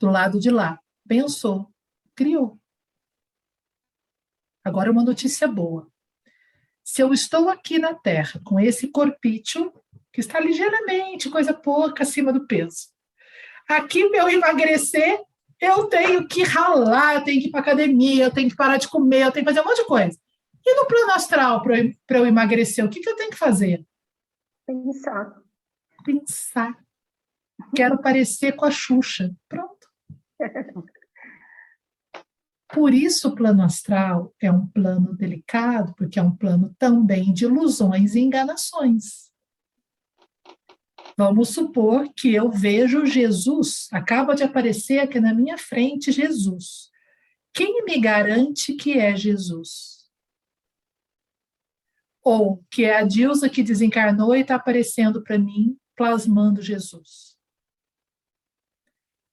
Do 0.00 0.10
lado 0.10 0.40
de 0.40 0.50
lá, 0.50 0.80
pensou, 1.06 1.72
criou. 2.12 2.58
Agora 4.64 4.90
uma 4.90 5.04
notícia 5.04 5.46
boa. 5.46 5.88
Se 6.82 7.02
eu 7.02 7.14
estou 7.14 7.48
aqui 7.48 7.78
na 7.78 7.94
Terra 7.94 8.40
com 8.44 8.58
esse 8.58 8.88
corpício, 8.88 9.72
que 10.12 10.20
está 10.20 10.40
ligeiramente, 10.40 11.30
coisa 11.30 11.54
pouca 11.54 12.02
acima 12.02 12.32
do 12.32 12.48
peso, 12.48 12.88
aqui 13.68 14.08
para 14.08 14.22
eu 14.22 14.28
emagrecer, 14.28 15.24
eu 15.60 15.86
tenho 15.86 16.26
que 16.26 16.42
ralar, 16.42 17.14
eu 17.14 17.24
tenho 17.24 17.40
que 17.40 17.48
ir 17.48 17.50
para 17.50 17.60
academia, 17.60 18.24
eu 18.24 18.30
tenho 18.32 18.50
que 18.50 18.56
parar 18.56 18.76
de 18.76 18.88
comer, 18.88 19.22
eu 19.22 19.32
tenho 19.32 19.44
que 19.44 19.52
fazer 19.52 19.64
um 19.64 19.68
monte 19.68 19.82
de 19.82 19.86
coisa. 19.86 20.18
E 20.64 20.74
no 20.74 20.86
plano 20.86 21.12
astral, 21.12 21.62
para 21.62 21.78
eu, 21.78 21.92
eu 22.10 22.26
emagrecer, 22.26 22.84
o 22.84 22.88
que, 22.88 23.00
que 23.00 23.08
eu 23.08 23.16
tenho 23.16 23.30
que 23.30 23.36
fazer? 23.36 23.84
Pensar. 24.66 25.40
Pensar. 26.04 26.76
Quero 27.74 28.00
parecer 28.02 28.52
com 28.52 28.64
a 28.64 28.70
Xuxa. 28.70 29.34
Pronto. 29.48 29.86
Por 32.68 32.92
isso, 32.92 33.28
o 33.28 33.34
plano 33.34 33.62
astral 33.62 34.34
é 34.40 34.50
um 34.50 34.66
plano 34.66 35.14
delicado, 35.14 35.94
porque 35.96 36.18
é 36.18 36.22
um 36.22 36.34
plano 36.34 36.74
também 36.78 37.32
de 37.32 37.44
ilusões 37.44 38.14
e 38.14 38.20
enganações. 38.20 39.25
Vamos 41.16 41.50
supor 41.50 42.12
que 42.14 42.34
eu 42.34 42.50
vejo 42.50 43.06
Jesus, 43.06 43.88
acaba 43.90 44.34
de 44.34 44.42
aparecer 44.42 44.98
aqui 44.98 45.18
na 45.18 45.32
minha 45.32 45.56
frente 45.56 46.12
Jesus. 46.12 46.90
Quem 47.54 47.84
me 47.84 47.98
garante 47.98 48.74
que 48.74 48.98
é 48.98 49.16
Jesus? 49.16 50.10
Ou 52.22 52.62
que 52.70 52.84
é 52.84 52.98
a 52.98 53.02
Dilsa 53.02 53.48
que 53.48 53.62
desencarnou 53.62 54.34
e 54.34 54.40
está 54.40 54.56
aparecendo 54.56 55.22
para 55.22 55.38
mim, 55.38 55.78
plasmando 55.96 56.60
Jesus. 56.60 57.36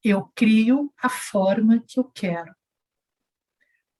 Eu 0.02 0.32
crio 0.36 0.94
a 0.98 1.10
forma 1.10 1.84
que 1.86 2.00
eu 2.00 2.06
quero 2.06 2.54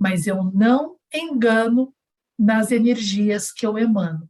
mas 0.04 0.28
eu 0.28 0.44
não 0.44 1.00
engano 1.14 1.96
nas 2.38 2.72
energias 2.74 3.54
que 3.54 3.66
eu 3.66 3.78
emano. 3.78 4.30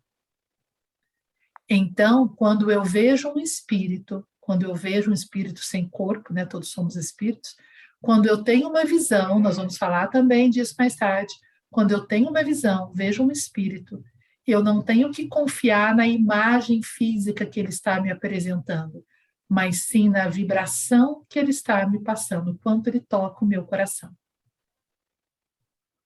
Então, 1.76 2.28
quando 2.28 2.70
eu 2.70 2.84
vejo 2.84 3.30
um 3.30 3.40
espírito, 3.40 4.24
quando 4.40 4.62
eu 4.62 4.76
vejo 4.76 5.10
um 5.10 5.14
espírito 5.14 5.62
sem 5.62 5.90
corpo, 5.90 6.32
né, 6.32 6.46
todos 6.46 6.70
somos 6.70 6.96
espíritos, 6.96 7.56
quando 8.00 8.28
eu 8.28 8.44
tenho 8.44 8.70
uma 8.70 8.86
visão, 8.86 9.40
nós 9.40 9.58
vamos 9.58 9.76
falar 9.76 10.08
também 10.10 10.52
disso 10.52 10.76
mais 10.78 10.96
tarde, 10.96 11.34
quando 11.72 11.90
eu 11.92 12.06
tenho 12.06 12.30
uma 12.30 12.44
visão, 12.44 12.94
vejo 12.94 13.24
um 13.24 13.32
espírito, 13.32 14.04
eu 14.46 14.64
não 14.64 14.84
tenho 14.84 15.10
que 15.10 15.28
confiar 15.28 15.96
na 15.96 16.06
imagem 16.06 16.84
física 16.84 17.44
que 17.44 17.60
ele 17.60 17.70
está 17.70 18.00
me 18.00 18.12
apresentando, 18.12 19.04
mas 19.50 19.84
sim 19.88 20.10
na 20.10 20.30
vibração 20.30 21.26
que 21.28 21.40
ele 21.40 21.50
está 21.50 21.88
me 21.90 22.04
passando, 22.04 22.56
quanto 22.60 22.88
ele 22.88 23.00
toca 23.00 23.44
o 23.44 23.48
meu 23.48 23.66
coração. 23.66 24.16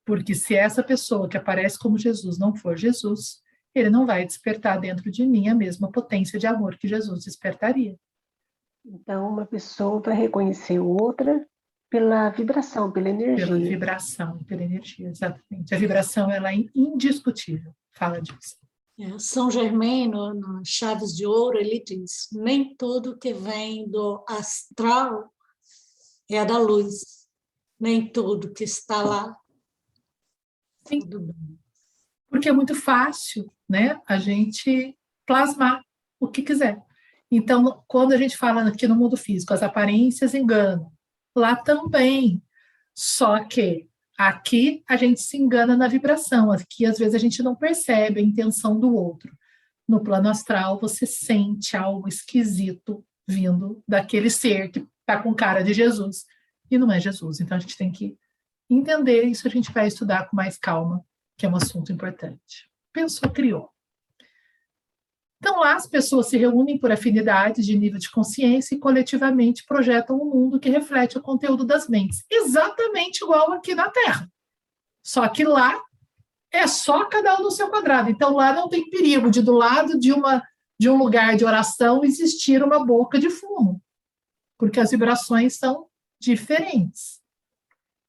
Porque 0.06 0.34
se 0.34 0.56
essa 0.56 0.81
pessoa 0.81 1.27
que 1.27 1.35
aparece 1.35 1.77
como 1.77 1.98
Jesus 1.98 2.38
não 2.38 2.56
for 2.56 2.77
Jesus, 2.77 3.41
ele 3.80 3.90
não 3.90 4.06
vai 4.06 4.26
despertar 4.26 4.80
dentro 4.80 5.12
de 5.12 5.26
mim 5.26 5.48
a 5.48 5.56
mesma 5.56 5.91
potência 5.91 6.40
de 6.40 6.48
amor 6.48 6.78
que 6.78 6.88
Jesus 6.88 7.26
despertaria. 7.26 7.98
Então, 8.86 9.30
uma 9.30 9.45
pessoa 9.45 9.99
vai 9.99 10.16
reconhecer 10.16 10.80
outra 10.80 11.45
pela 11.90 12.30
vibração, 12.30 12.91
pela 12.91 13.10
energia. 13.10 13.48
Pela 13.48 13.60
vibração, 13.60 14.44
pela 14.44 14.64
energia, 14.64 15.10
exatamente. 15.10 15.74
A 15.74 15.78
vibração 15.78 16.32
ela 16.32 16.54
é 16.54 16.66
indiscutível. 16.74 17.74
Fala 17.94 18.22
disso. 18.22 18.56
É, 18.99 19.20
São 19.20 19.52
Germaino, 19.52 20.34
no 20.34 20.62
Chaves 20.66 21.16
de 21.16 21.26
Ouro, 21.26 21.58
ele 21.58 21.84
diz: 21.86 22.30
nem 22.32 22.76
tudo 22.76 23.18
que 23.18 23.34
vem 23.34 23.88
do 23.90 24.24
astral 24.28 25.32
é 26.30 26.44
da 26.44 26.58
luz, 26.58 27.28
nem 27.80 28.12
tudo 28.12 28.54
que 28.54 28.64
está 28.64 29.02
lá 29.04 29.38
Sim. 30.88 31.02
Porque 32.38 32.49
é 32.49 32.53
muito 32.53 32.76
fácil, 32.76 33.51
né? 33.68 33.99
A 34.07 34.19
gente 34.19 34.95
plasmar 35.26 35.81
o 36.19 36.27
que 36.27 36.43
quiser. 36.43 36.80
Então, 37.31 37.84
quando 37.88 38.14
a 38.14 38.18
gente 38.18 38.38
fala 38.38 38.68
aqui 38.68 38.88
no 38.88 38.95
mundo 38.95 39.18
físico, 39.18 39.55
as 39.55 39.64
aparências 39.64 40.35
enganam. 40.35 40.91
Lá 41.35 41.55
também. 41.55 42.39
Só 42.95 43.43
que 43.43 43.89
aqui 44.15 44.84
a 44.88 44.95
gente 44.95 45.19
se 45.19 45.35
engana 45.35 45.76
na 45.76 45.88
vibração. 45.88 46.51
Aqui, 46.51 46.85
às 46.85 46.99
vezes, 46.99 47.15
a 47.15 47.18
gente 47.18 47.41
não 47.41 47.55
percebe 47.55 48.19
a 48.19 48.23
intenção 48.23 48.80
do 48.80 48.93
outro. 48.93 49.35
No 49.88 50.03
plano 50.03 50.30
astral, 50.30 50.80
você 50.80 51.07
sente 51.07 51.76
algo 51.76 52.07
esquisito 52.07 53.03
vindo 53.27 53.81
daquele 53.88 54.30
ser 54.30 54.69
que 54.69 54.85
está 54.99 55.23
com 55.23 55.34
cara 55.34 55.64
de 55.64 55.73
Jesus. 55.73 56.23
E 56.69 56.77
não 56.77 56.91
é 56.91 56.99
Jesus. 56.99 57.39
Então, 57.39 57.57
a 57.57 57.59
gente 57.59 57.76
tem 57.76 57.91
que 57.91 58.15
entender, 58.69 59.23
isso 59.23 59.47
a 59.47 59.49
gente 59.49 59.72
vai 59.72 59.88
estudar 59.88 60.30
com 60.30 60.35
mais 60.35 60.55
calma, 60.55 61.03
que 61.38 61.45
é 61.45 61.49
um 61.49 61.55
assunto 61.55 61.91
importante. 61.91 62.69
Pensou, 62.91 63.30
criou. 63.30 63.69
Então, 65.39 65.59
lá 65.59 65.76
as 65.76 65.85
pessoas 65.85 66.30
se 66.30 66.38
reúnem 66.38 66.80
por 66.80 66.91
afinidades 66.91 67.64
de 67.64 67.77
nível 67.77 67.99
de 67.99 68.09
consciência 68.09 68.73
e 68.73 68.80
coletivamente 68.80 69.64
projetam 69.65 70.19
um 70.19 70.26
mundo 70.26 70.59
que 70.59 70.69
reflete 70.69 71.18
o 71.18 71.22
conteúdo 71.22 71.64
das 71.64 71.88
mentes, 71.88 72.26
exatamente 72.30 73.23
igual 73.23 73.53
aqui 73.53 73.76
na 73.76 73.89
Terra. 73.89 74.27
Só 75.03 75.27
que 75.30 75.43
lá 75.43 75.80
é 76.51 76.65
só 76.65 77.05
cada 77.05 77.39
um 77.39 77.43
no 77.43 77.51
seu 77.51 77.69
quadrado. 77.69 78.09
Então, 78.09 78.34
lá 78.34 78.51
não 78.51 78.68
tem 78.68 78.89
perigo 78.89 79.30
de, 79.30 79.43
do 79.43 79.53
lado 79.53 79.99
de, 79.99 80.11
uma, 80.11 80.41
de 80.80 80.89
um 80.89 80.97
lugar 80.97 81.38
de 81.38 81.45
oração, 81.45 82.03
existir 82.03 82.64
uma 82.64 82.84
boca 82.84 83.19
de 83.19 83.30
fumo, 83.30 83.80
porque 84.57 84.80
as 84.80 84.89
vibrações 84.89 85.55
são 85.55 85.88
diferentes. 86.19 87.22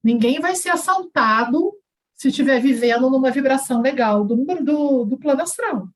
Ninguém 0.03 0.41
vai 0.41 0.57
ser 0.57 0.71
assaltado 0.71 1.78
se 2.19 2.29
estiver 2.29 2.61
vivendo 2.61 3.09
numa 3.09 3.31
vibração 3.31 3.81
legal 3.81 4.25
do, 4.25 4.45
do, 4.45 5.05
do 5.05 5.19
plano 5.19 5.43
astral. 5.43 5.89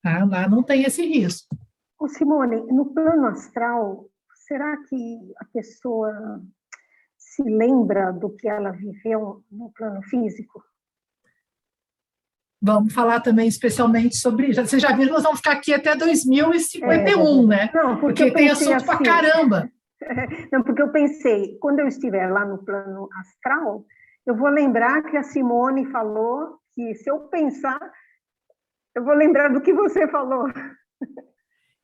Tá? 0.00 0.24
Lá 0.24 0.48
não 0.48 0.62
tem 0.62 0.84
esse 0.84 1.04
risco. 1.04 1.56
Ô 1.98 2.08
Simone, 2.08 2.62
no 2.72 2.94
plano 2.94 3.26
astral, 3.26 4.06
será 4.46 4.76
que 4.88 5.18
a 5.38 5.44
pessoa 5.46 6.40
se 7.18 7.42
lembra 7.42 8.12
do 8.12 8.30
que 8.30 8.48
ela 8.48 8.70
viveu 8.70 9.42
no 9.50 9.72
plano 9.72 10.02
físico? 10.04 10.62
Vamos 12.60 12.94
falar 12.94 13.20
também 13.20 13.48
especialmente 13.48 14.16
sobre 14.16 14.48
isso. 14.48 14.64
Vocês 14.64 14.80
já 14.80 14.94
viram, 14.94 15.14
nós 15.14 15.24
vamos 15.24 15.38
ficar 15.38 15.52
aqui 15.52 15.74
até 15.74 15.96
2051, 15.96 16.92
é, 16.92 17.46
né? 17.46 17.70
Não, 17.74 17.98
porque, 17.98 18.26
porque 18.26 18.30
tem 18.36 18.50
assunto 18.50 18.74
assim, 18.74 18.86
pra 18.86 18.98
caramba. 18.98 19.68
Não, 20.52 20.62
porque 20.62 20.82
eu 20.82 20.90
pensei, 20.90 21.56
quando 21.60 21.78
eu 21.78 21.86
estiver 21.86 22.28
lá 22.28 22.44
no 22.44 22.58
plano 22.58 23.08
astral, 23.20 23.84
eu 24.26 24.36
vou 24.36 24.48
lembrar 24.48 25.02
que 25.02 25.16
a 25.16 25.22
Simone 25.22 25.86
falou 25.90 26.58
que 26.74 26.94
se 26.94 27.10
eu 27.10 27.20
pensar, 27.28 27.78
eu 28.94 29.04
vou 29.04 29.14
lembrar 29.14 29.48
do 29.48 29.60
que 29.60 29.72
você 29.72 30.08
falou. 30.08 30.46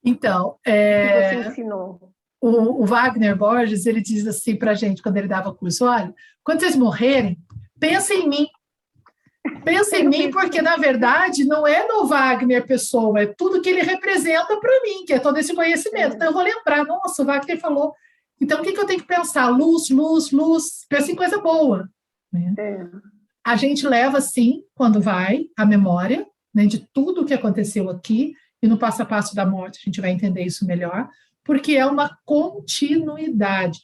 Então, 0.05 0.59
é, 0.65 1.31
que 1.31 1.43
você 1.43 1.48
ensinou. 1.48 2.12
O, 2.40 2.82
o, 2.82 2.86
Wagner 2.86 3.36
Borges, 3.36 3.85
ele 3.85 4.01
diz 4.01 4.27
assim 4.27 4.56
para 4.56 4.70
a 4.70 4.74
gente, 4.74 5.02
quando 5.02 5.16
ele 5.16 5.27
dava 5.27 5.55
curso, 5.55 5.85
olha, 5.85 6.15
quando 6.44 6.60
vocês 6.60 6.77
morrerem, 6.77 7.36
pensem 7.81 8.24
em 8.24 8.28
mim. 8.28 8.47
Pensa 9.65 9.97
em 9.97 10.09
mim, 10.09 10.31
porque 10.31 10.60
na 10.60 10.77
verdade 10.77 11.44
não 11.44 11.66
é 11.66 11.86
no 11.89 12.06
Wagner 12.06 12.66
pessoa, 12.66 13.20
é 13.20 13.27
tudo 13.27 13.62
que 13.62 13.69
ele 13.69 13.82
representa 13.82 14.56
para 14.60 14.82
mim, 14.82 15.05
que 15.06 15.15
é 15.15 15.19
todo 15.19 15.39
esse 15.39 15.55
conhecimento. 15.55 16.15
Então 16.15 16.28
eu 16.28 16.35
vou 16.35 16.43
lembrar, 16.43 16.85
nossa, 16.85 17.23
o 17.23 17.24
Wagner 17.24 17.59
falou 17.59 17.94
então, 18.40 18.60
o 18.60 18.62
que, 18.62 18.73
que 18.73 18.81
eu 18.81 18.86
tenho 18.86 19.01
que 19.01 19.06
pensar? 19.06 19.48
Luz, 19.48 19.90
luz, 19.90 20.31
luz. 20.31 20.86
Pensa 20.89 21.10
em 21.10 21.16
coisa 21.16 21.39
boa. 21.39 21.89
Né? 22.32 22.55
É. 22.59 22.86
A 23.44 23.56
gente 23.56 23.86
leva, 23.86 24.20
sim, 24.20 24.64
quando 24.74 25.00
vai, 25.00 25.46
a 25.56 25.64
memória 25.64 26.26
né, 26.55 26.66
de 26.66 26.86
tudo 26.92 27.22
o 27.22 27.24
que 27.24 27.34
aconteceu 27.34 27.88
aqui, 27.88 28.34
e 28.62 28.66
no 28.66 28.78
passo 28.78 29.02
a 29.02 29.06
passo 29.06 29.34
da 29.34 29.46
morte 29.46 29.78
a 29.80 29.84
gente 29.84 30.00
vai 30.00 30.10
entender 30.10 30.42
isso 30.42 30.66
melhor, 30.66 31.09
porque 31.44 31.76
é 31.76 31.86
uma 31.86 32.18
continuidade. 32.24 33.80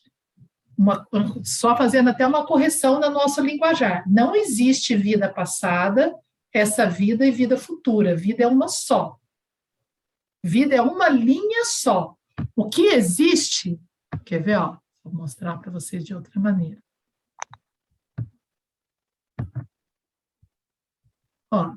Uma, 0.76 1.06
só 1.44 1.76
fazendo 1.76 2.10
até 2.10 2.26
uma 2.26 2.44
correção 2.44 2.98
no 3.00 3.08
nosso 3.08 3.40
linguajar. 3.40 4.02
Não 4.10 4.34
existe 4.34 4.96
vida 4.96 5.32
passada, 5.32 6.12
essa 6.52 6.84
vida 6.84 7.24
e 7.24 7.30
vida 7.30 7.56
futura. 7.56 8.16
Vida 8.16 8.42
é 8.42 8.46
uma 8.46 8.66
só. 8.66 9.16
Vida 10.42 10.74
é 10.74 10.82
uma 10.82 11.08
linha 11.08 11.64
só. 11.64 12.16
O 12.56 12.68
que 12.68 12.88
existe 12.88 13.80
Quer 14.24 14.42
ver? 14.42 14.56
Ó, 14.56 14.76
vou 15.02 15.12
mostrar 15.12 15.58
para 15.58 15.70
vocês 15.70 16.04
de 16.04 16.14
outra 16.14 16.40
maneira. 16.40 16.78
ó 21.54 21.76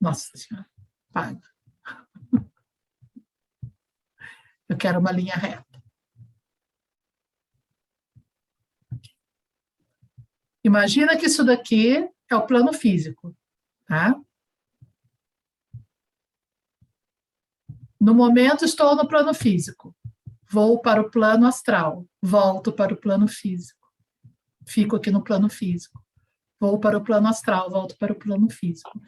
Nossa 0.00 0.36
Senhora, 0.36 0.68
paga. 1.12 1.40
Eu 4.68 4.76
quero 4.76 4.98
uma 4.98 5.12
linha 5.12 5.34
reta. 5.34 5.82
Imagina 10.64 11.16
que 11.16 11.26
isso 11.26 11.44
daqui 11.44 12.10
é 12.28 12.34
o 12.34 12.46
plano 12.46 12.72
físico, 12.72 13.36
tá? 13.86 14.20
No 18.00 18.14
momento 18.14 18.64
estou 18.64 18.94
no 18.96 19.06
plano 19.08 19.32
físico. 19.32 19.96
Vou 20.50 20.80
para 20.80 21.00
o 21.00 21.10
plano 21.10 21.46
astral, 21.46 22.06
volto 22.20 22.72
para 22.72 22.92
o 22.92 22.96
plano 22.96 23.26
físico. 23.26 23.86
Fico 24.66 24.96
aqui 24.96 25.10
no 25.10 25.22
plano 25.22 25.48
físico. 25.48 26.05
Vou 26.66 26.80
para 26.80 26.98
o 26.98 27.04
plano 27.04 27.28
astral, 27.28 27.70
volto 27.70 27.96
para 27.96 28.12
o 28.12 28.18
plano 28.18 28.50
físico. 28.50 29.00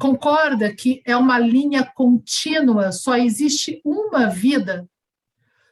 Concorda 0.00 0.74
que 0.74 1.02
é 1.04 1.14
uma 1.14 1.38
linha 1.38 1.84
contínua, 1.84 2.92
só 2.92 3.14
existe 3.14 3.82
uma 3.84 4.26
vida? 4.26 4.88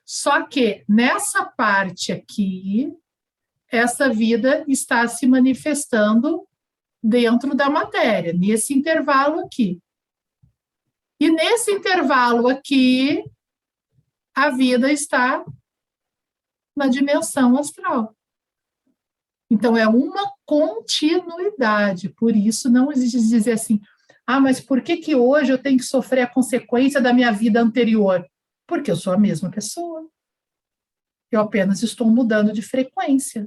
Só 0.04 0.46
que 0.46 0.84
nessa 0.86 1.46
parte 1.46 2.12
aqui, 2.12 2.94
essa 3.66 4.10
vida 4.10 4.62
está 4.68 5.09
se 5.09 5.26
manifestando 5.26 6.46
dentro 7.02 7.54
da 7.54 7.70
matéria, 7.70 8.34
nesse 8.34 8.74
intervalo 8.74 9.40
aqui. 9.40 9.80
E 11.18 11.30
nesse 11.30 11.70
intervalo 11.70 12.46
aqui, 12.46 13.24
a 14.34 14.50
vida 14.50 14.92
está 14.92 15.42
na 16.76 16.88
dimensão 16.88 17.56
astral. 17.56 18.14
Então, 19.53 19.77
é 19.77 19.87
uma 19.87 20.33
continuidade, 20.47 22.09
por 22.09 22.35
isso 22.35 22.70
não 22.70 22.91
existe 22.91 23.19
dizer 23.19 23.53
assim, 23.53 23.83
ah, 24.27 24.41
mas 24.41 24.59
por 24.62 24.81
que, 24.81 24.97
que 24.97 25.15
hoje 25.15 25.53
eu 25.53 25.59
tenho 25.59 25.77
que 25.77 25.85
sofrer 25.85 26.23
a 26.23 26.27
consequência 26.27 27.03
da 27.03 27.12
minha 27.12 27.31
vida 27.31 27.61
anterior? 27.61 28.27
Porque 28.66 28.91
eu 28.91 28.97
sou 28.97 29.12
a 29.12 29.19
mesma 29.19 29.51
pessoa. 29.51 30.09
Eu 31.31 31.43
apenas 31.43 31.83
estou 31.83 32.09
mudando 32.09 32.51
de 32.51 32.62
frequência. 32.62 33.47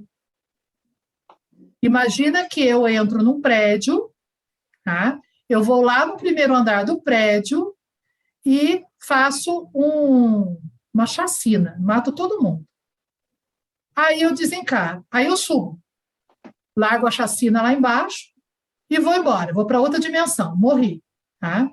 Imagina 1.82 2.48
que 2.48 2.62
eu 2.62 2.88
entro 2.88 3.24
num 3.24 3.42
prédio, 3.42 4.12
tá? 4.84 5.20
Eu 5.50 5.64
vou 5.64 5.82
lá 5.82 6.06
no 6.06 6.18
primeiro 6.18 6.54
andar 6.54 6.86
do 6.86 7.02
prédio 7.02 7.76
e 8.46 8.86
faço 9.02 9.72
um, 9.74 10.62
uma 10.94 11.08
chacina, 11.08 11.76
mato 11.80 12.12
todo 12.12 12.44
mundo. 12.44 12.64
Aí 13.96 14.22
eu 14.22 14.36
desencaro, 14.36 15.04
aí 15.10 15.26
eu 15.26 15.36
subo, 15.36 15.82
largo 16.76 17.08
a 17.08 17.12
chacina 17.12 17.62
lá 17.62 17.74
embaixo 17.74 18.34
e 18.90 19.00
vou 19.00 19.14
embora, 19.14 19.54
vou 19.54 19.66
para 19.66 19.80
outra 19.80 20.00
dimensão, 20.00 20.56
morri. 20.56 21.04
Tá? 21.40 21.70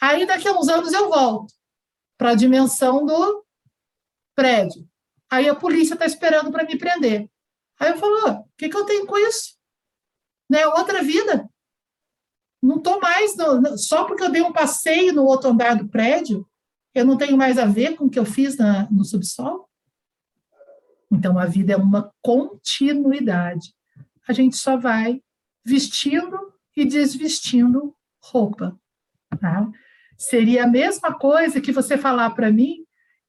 Aí 0.00 0.26
daqui 0.26 0.48
a 0.48 0.52
uns 0.52 0.68
anos 0.68 0.92
eu 0.92 1.08
volto 1.08 1.52
para 2.16 2.30
a 2.30 2.34
dimensão 2.34 3.04
do 3.04 3.44
prédio. 4.34 4.88
Aí 5.30 5.48
a 5.48 5.54
polícia 5.54 5.94
está 5.94 6.06
esperando 6.06 6.50
para 6.50 6.64
me 6.64 6.76
prender. 6.76 7.28
Aí 7.78 7.90
eu 7.90 7.98
falo, 7.98 8.40
o 8.40 8.48
que, 8.56 8.68
que 8.68 8.76
eu 8.76 8.84
tenho 8.84 9.06
com 9.06 9.16
isso? 9.18 9.56
Né? 10.50 10.66
Outra 10.66 11.02
vida. 11.02 11.48
Não 12.62 12.76
estou 12.76 13.00
mais, 13.00 13.36
no, 13.36 13.78
só 13.78 14.04
porque 14.04 14.22
eu 14.24 14.30
dei 14.30 14.42
um 14.42 14.52
passeio 14.52 15.12
no 15.12 15.24
outro 15.24 15.50
andar 15.50 15.76
do 15.76 15.88
prédio, 15.88 16.48
eu 16.92 17.04
não 17.04 17.16
tenho 17.16 17.36
mais 17.36 17.56
a 17.56 17.64
ver 17.64 17.94
com 17.96 18.06
o 18.06 18.10
que 18.10 18.18
eu 18.18 18.24
fiz 18.24 18.56
na, 18.56 18.90
no 18.90 19.04
subsolo? 19.04 19.68
Então, 21.10 21.38
a 21.38 21.46
vida 21.46 21.74
é 21.74 21.76
uma 21.76 22.12
continuidade. 22.20 23.72
A 24.28 24.32
gente 24.32 24.56
só 24.56 24.76
vai 24.76 25.22
vestindo 25.64 26.52
e 26.76 26.84
desvestindo 26.84 27.94
roupa. 28.22 28.78
Tá? 29.40 29.68
Seria 30.16 30.64
a 30.64 30.68
mesma 30.68 31.18
coisa 31.18 31.60
que 31.60 31.72
você 31.72 31.96
falar 31.96 32.30
para 32.30 32.52
mim 32.52 32.84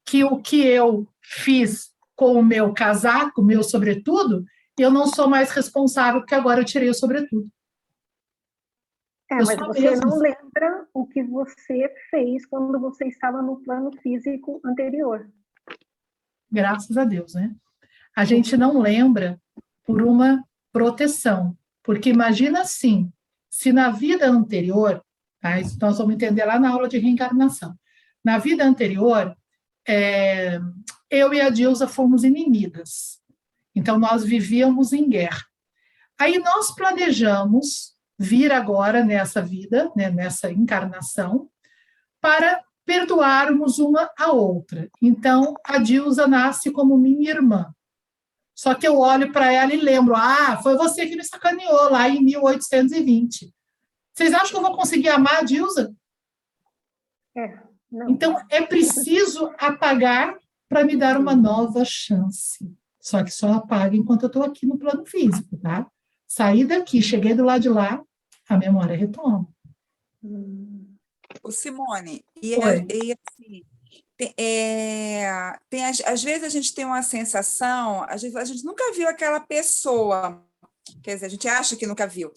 que 0.05 0.23
o 0.23 0.41
que 0.41 0.65
eu 0.65 1.07
fiz 1.21 1.91
com 2.15 2.33
o 2.33 2.43
meu 2.43 2.73
casaco, 2.73 3.41
meu 3.41 3.63
sobretudo, 3.63 4.43
eu 4.77 4.91
não 4.91 5.07
sou 5.07 5.29
mais 5.29 5.51
responsável 5.51 6.21
porque 6.21 6.35
agora 6.35 6.61
eu 6.61 6.65
tirei 6.65 6.89
o 6.89 6.93
sobretudo. 6.93 7.49
É, 9.31 9.35
mas 9.35 9.55
você 9.55 9.81
mesmo. 9.81 10.09
não 10.09 10.17
lembra 10.17 10.87
o 10.93 11.05
que 11.05 11.21
você 11.23 11.93
fez 12.09 12.45
quando 12.47 12.79
você 12.79 13.05
estava 13.07 13.41
no 13.41 13.61
plano 13.61 13.91
físico 14.01 14.59
anterior. 14.65 15.29
Graças 16.51 16.97
a 16.97 17.05
Deus, 17.05 17.35
né? 17.35 17.55
A 18.15 18.25
gente 18.25 18.57
não 18.57 18.79
lembra 18.79 19.39
por 19.85 20.01
uma 20.01 20.43
proteção, 20.71 21.57
porque 21.83 22.09
imagina 22.09 22.61
assim, 22.61 23.11
se 23.49 23.73
na 23.73 23.89
vida 23.89 24.29
anterior, 24.29 25.03
tá? 25.41 25.59
Isso 25.59 25.77
nós 25.81 25.97
vamos 25.97 26.13
entender 26.13 26.45
lá 26.45 26.59
na 26.59 26.69
aula 26.69 26.87
de 26.87 26.97
reencarnação. 26.97 27.77
Na 28.23 28.37
vida 28.37 28.63
anterior, 28.63 29.35
é, 29.87 30.59
eu 31.09 31.33
e 31.33 31.41
a 31.41 31.49
Dilsa 31.49 31.87
fomos 31.87 32.23
inimigas. 32.23 33.19
Então, 33.75 33.97
nós 33.97 34.23
vivíamos 34.23 34.93
em 34.93 35.09
guerra. 35.09 35.45
Aí 36.19 36.37
nós 36.37 36.71
planejamos 36.75 37.95
vir 38.17 38.51
agora 38.51 39.03
nessa 39.03 39.41
vida, 39.41 39.91
né, 39.95 40.09
nessa 40.09 40.51
encarnação, 40.51 41.49
para 42.19 42.61
perdoarmos 42.85 43.79
uma 43.79 44.09
a 44.17 44.31
outra. 44.31 44.89
Então, 45.01 45.53
a 45.63 45.77
Dilsa 45.77 46.27
nasce 46.27 46.71
como 46.71 46.97
minha 46.97 47.31
irmã. 47.31 47.73
Só 48.59 48.75
que 48.75 48.85
eu 48.85 48.99
olho 48.99 49.31
para 49.31 49.53
ela 49.53 49.73
e 49.73 49.79
lembro, 49.79 50.13
ah, 50.17 50.59
foi 50.61 50.75
você 50.75 51.07
que 51.07 51.15
me 51.15 51.23
sacaneou 51.23 51.89
lá 51.89 52.09
em 52.09 52.21
1820. 52.21 53.55
Vocês 54.13 54.33
acham 54.33 54.49
que 54.49 54.57
eu 54.57 54.61
vou 54.61 54.75
conseguir 54.75 55.07
amar 55.07 55.37
a 55.37 55.43
Dilsa? 55.43 55.95
É, 57.37 57.57
então, 58.09 58.35
é 58.49 58.61
preciso 58.61 59.49
apagar 59.57 60.37
para 60.67 60.83
me 60.83 60.97
dar 60.97 61.17
uma 61.17 61.33
nova 61.33 61.85
chance. 61.85 62.69
Só 62.99 63.23
que 63.23 63.31
só 63.31 63.53
apaga 63.53 63.95
enquanto 63.95 64.23
eu 64.23 64.27
estou 64.27 64.43
aqui 64.43 64.65
no 64.65 64.77
plano 64.77 65.05
físico, 65.05 65.55
tá? 65.55 65.89
Saí 66.27 66.65
daqui, 66.65 67.01
cheguei 67.01 67.33
do 67.33 67.45
lado 67.45 67.61
de 67.61 67.69
lá, 67.69 68.03
a 68.49 68.57
memória 68.57 68.97
retoma. 68.97 69.47
O 71.41 71.49
Simone, 71.49 72.25
e, 72.43 72.55
e 72.55 72.61
assim, 72.61 72.85
tem, 72.85 73.15
é, 74.37 75.57
tem, 75.69 75.85
às 75.85 76.23
vezes 76.23 76.43
a 76.43 76.49
gente 76.49 76.73
tem 76.73 76.85
uma 76.85 77.01
sensação, 77.01 78.03
a 78.03 78.17
gente, 78.17 78.37
a 78.37 78.43
gente 78.43 78.65
nunca 78.65 78.91
viu 78.93 79.07
aquela 79.07 79.39
pessoa, 79.39 80.43
quer 81.01 81.15
dizer, 81.15 81.25
a 81.27 81.29
gente 81.29 81.47
acha 81.47 81.75
que 81.75 81.87
nunca 81.87 82.05
viu, 82.05 82.31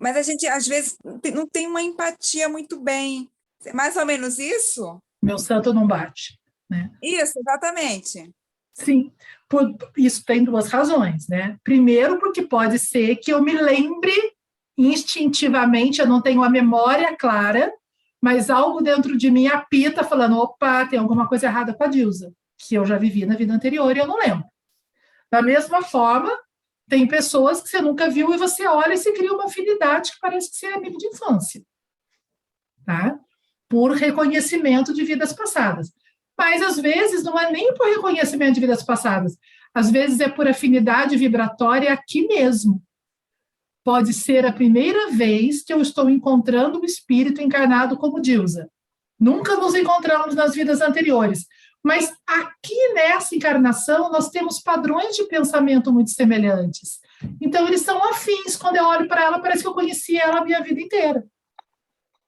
mas 0.00 0.16
a 0.16 0.22
gente 0.22 0.46
às 0.46 0.66
vezes 0.66 0.96
não 1.34 1.46
tem 1.46 1.66
uma 1.66 1.82
empatia 1.82 2.48
muito 2.48 2.80
bem. 2.80 3.28
Mais 3.74 3.96
ou 3.96 4.06
menos 4.06 4.38
isso? 4.38 4.98
Meu 5.22 5.38
santo 5.38 5.74
não 5.74 5.86
bate. 5.86 6.38
Né? 6.68 6.90
Isso, 7.02 7.38
exatamente. 7.38 8.32
Sim, 8.72 9.12
por, 9.48 9.76
isso 9.96 10.24
tem 10.24 10.42
duas 10.42 10.68
razões, 10.68 11.28
né? 11.28 11.58
Primeiro, 11.62 12.18
porque 12.18 12.42
pode 12.42 12.78
ser 12.78 13.16
que 13.16 13.30
eu 13.30 13.42
me 13.42 13.52
lembre 13.52 14.14
instintivamente, 14.78 16.00
eu 16.00 16.06
não 16.06 16.22
tenho 16.22 16.42
a 16.42 16.48
memória 16.48 17.14
clara, 17.14 17.70
mas 18.20 18.50
algo 18.50 18.82
dentro 18.82 19.16
de 19.16 19.30
mim 19.30 19.46
apita 19.46 20.04
falando, 20.04 20.38
opa, 20.38 20.86
tem 20.86 20.98
alguma 20.98 21.26
coisa 21.26 21.46
errada 21.46 21.72
com 21.72 21.84
a 21.84 21.86
Dilsa, 21.86 22.32
que 22.58 22.74
eu 22.74 22.84
já 22.84 22.98
vivi 22.98 23.24
na 23.24 23.34
vida 23.34 23.54
anterior 23.54 23.96
e 23.96 24.00
eu 24.00 24.06
não 24.06 24.18
lembro. 24.18 24.44
Da 25.30 25.40
mesma 25.40 25.82
forma, 25.82 26.30
tem 26.88 27.06
pessoas 27.06 27.62
que 27.62 27.68
você 27.68 27.80
nunca 27.80 28.10
viu 28.10 28.34
e 28.34 28.36
você 28.36 28.66
olha 28.66 28.94
e 28.94 28.98
se 28.98 29.12
cria 29.12 29.32
uma 29.32 29.44
afinidade 29.44 30.12
que 30.12 30.18
parece 30.20 30.50
que 30.50 30.56
você 30.56 30.66
é 30.66 30.74
amigo 30.74 30.98
de 30.98 31.06
infância. 31.06 31.62
Tá? 32.84 33.18
Por 33.68 33.92
reconhecimento 33.92 34.92
de 34.92 35.04
vidas 35.04 35.32
passadas. 35.32 35.92
Mas 36.36 36.60
às 36.62 36.78
vezes 36.78 37.22
não 37.22 37.38
é 37.38 37.50
nem 37.50 37.72
por 37.74 37.86
reconhecimento 37.86 38.54
de 38.54 38.60
vidas 38.60 38.82
passadas, 38.82 39.38
às 39.72 39.90
vezes 39.90 40.20
é 40.20 40.28
por 40.28 40.48
afinidade 40.48 41.16
vibratória 41.16 41.92
aqui 41.92 42.26
mesmo 42.26 42.82
pode 43.84 44.12
ser 44.12 44.44
a 44.44 44.52
primeira 44.52 45.10
vez 45.10 45.62
que 45.62 45.72
eu 45.72 45.80
estou 45.80 46.08
encontrando 46.08 46.80
um 46.80 46.84
espírito 46.84 47.40
encarnado 47.40 47.96
como 47.96 48.20
Dilsa. 48.20 48.68
Nunca 49.18 49.56
nos 49.56 49.74
encontramos 49.74 50.34
nas 50.34 50.54
vidas 50.54 50.80
anteriores, 50.80 51.46
mas 51.82 52.12
aqui 52.26 52.92
nessa 52.94 53.34
encarnação 53.34 54.10
nós 54.10 54.28
temos 54.28 54.60
padrões 54.60 55.16
de 55.16 55.24
pensamento 55.24 55.92
muito 55.92 56.10
semelhantes. 56.10 57.00
Então 57.40 57.66
eles 57.66 57.82
são 57.82 58.02
afins. 58.04 58.56
Quando 58.56 58.76
eu 58.76 58.84
olho 58.84 59.08
para 59.08 59.24
ela, 59.24 59.38
parece 59.40 59.62
que 59.62 59.68
eu 59.68 59.74
conheci 59.74 60.16
ela 60.16 60.38
a 60.38 60.44
minha 60.44 60.62
vida 60.62 60.80
inteira, 60.80 61.24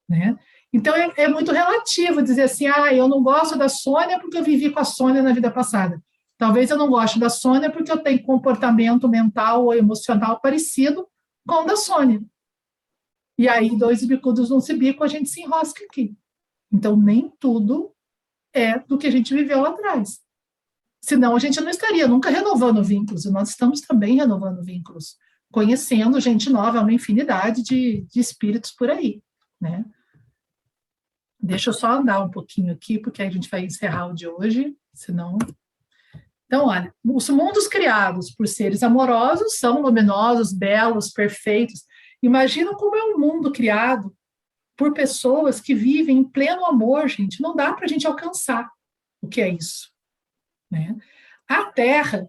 né? 0.09 0.37
Então 0.73 0.95
é, 0.95 1.13
é 1.19 1.29
muito 1.29 1.53
relativo 1.53 2.23
dizer 2.23 2.43
assim, 2.43 2.67
ah, 2.67 2.95
eu 2.95 3.07
não 3.07 3.23
gosto 3.23 3.59
da 3.59 3.69
Sônia 3.69 4.19
porque 4.19 4.39
eu 4.39 4.43
vivi 4.43 4.71
com 4.71 4.81
a 4.81 4.85
Sônia 4.85 5.23
na 5.23 5.33
vida 5.33 5.51
passada. 5.51 6.03
Talvez 6.39 6.71
eu 6.71 6.79
não 6.79 6.89
goste 6.89 7.21
da 7.21 7.29
Sônia 7.29 7.71
porque 7.71 7.93
eu 7.93 7.99
tenho 7.99 8.23
comportamento 8.23 9.07
mental 9.09 9.67
ou 9.67 9.75
emocional 9.75 10.41
parecido 10.41 11.07
com 11.47 11.63
o 11.63 11.65
da 11.65 11.77
Sônia. 11.77 12.23
E 13.39 13.49
aí, 13.49 13.77
dois 13.77 14.05
bicudos 14.05 14.51
num 14.51 14.61
cibico, 14.61 15.03
a 15.03 15.09
gente 15.09 15.29
se 15.29 15.41
enrosca 15.41 15.85
aqui. 15.85 16.17
Então, 16.71 16.97
nem 16.97 17.31
tudo 17.41 17.95
é 18.53 18.79
do 18.79 18.99
que 18.99 19.07
a 19.07 19.11
gente 19.11 19.35
viveu 19.35 19.61
lá 19.61 19.71
atrás. 19.71 20.21
Senão, 21.01 21.35
a 21.35 21.39
gente 21.39 21.61
não 21.61 21.71
estaria 21.71 22.07
nunca 22.07 22.31
renovando 22.31 22.85
vínculos, 22.85 23.25
e 23.25 23.31
nós 23.31 23.51
estamos 23.51 23.81
também 23.81 24.17
renovando 24.17 24.63
vínculos, 24.63 25.17
conhecendo 25.51 26.21
gente 26.21 26.49
nova, 26.49 26.81
uma 26.81 26.93
infinidade 26.93 27.63
de, 27.63 28.03
de 28.03 28.21
espíritos 28.21 28.71
por 28.71 28.91
aí, 28.91 29.23
né? 29.61 29.85
Deixa 31.41 31.71
eu 31.71 31.75
só 31.75 31.99
andar 31.99 32.23
um 32.23 32.31
pouquinho 32.31 32.73
aqui, 32.73 33.01
porque 33.01 33.21
a 33.21 33.29
gente 33.29 33.51
vai 33.51 33.65
encerrar 33.65 34.07
o 34.07 34.15
de 34.15 34.29
hoje, 34.29 34.77
senão 34.95 35.37
Então, 36.53 36.67
olha, 36.67 36.95
os 37.03 37.31
mundos 37.31 37.67
criados 37.67 38.31
por 38.31 38.47
seres 38.47 38.83
amorosos 38.83 39.59
são 39.59 39.81
luminosos, 39.81 40.53
belos, 40.53 41.11
perfeitos. 41.11 41.87
Imagina 42.23 42.75
como 42.75 42.95
é 42.95 43.03
um 43.05 43.19
mundo 43.19 43.51
criado 43.51 44.15
por 44.77 44.93
pessoas 44.93 45.63
que 45.63 45.75
vivem 45.75 46.19
em 46.19 46.25
pleno 46.25 46.67
amor, 46.67 47.09
gente. 47.09 47.41
Não 47.41 47.57
dá 47.57 47.73
para 47.73 47.87
a 47.87 47.89
gente 47.89 48.07
alcançar 48.07 48.71
o 49.23 49.29
que 49.29 49.41
é 49.41 49.49
isso. 49.49 49.91
Né? 50.71 50.95
A 51.49 51.65
Terra, 51.65 52.29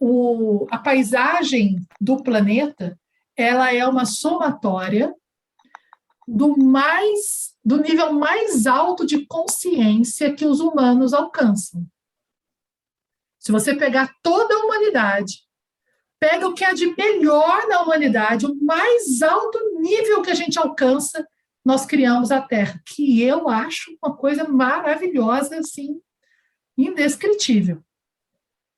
o, 0.00 0.66
a 0.68 0.78
paisagem 0.78 1.76
do 2.00 2.24
planeta, 2.24 2.98
ela 3.36 3.72
é 3.72 3.86
uma 3.86 4.04
somatória 4.04 5.14
do 6.26 6.56
mais 6.58 7.54
do 7.64 7.76
nível 7.76 8.14
mais 8.14 8.66
alto 8.66 9.06
de 9.06 9.24
consciência 9.26 10.34
que 10.34 10.44
os 10.44 10.58
humanos 10.58 11.14
alcançam. 11.14 11.86
Se 13.44 13.52
você 13.52 13.74
pegar 13.74 14.10
toda 14.22 14.54
a 14.54 14.64
humanidade, 14.64 15.42
pega 16.18 16.48
o 16.48 16.54
que 16.54 16.64
há 16.64 16.72
de 16.72 16.86
melhor 16.96 17.68
na 17.68 17.82
humanidade, 17.82 18.46
o 18.46 18.54
mais 18.64 19.20
alto 19.20 19.58
nível 19.80 20.22
que 20.22 20.30
a 20.30 20.34
gente 20.34 20.58
alcança, 20.58 21.28
nós 21.62 21.84
criamos 21.84 22.30
a 22.30 22.40
Terra, 22.40 22.80
que 22.86 23.20
eu 23.20 23.46
acho 23.46 23.94
uma 24.02 24.16
coisa 24.16 24.48
maravilhosa, 24.48 25.58
assim, 25.58 26.00
indescritível. 26.74 27.84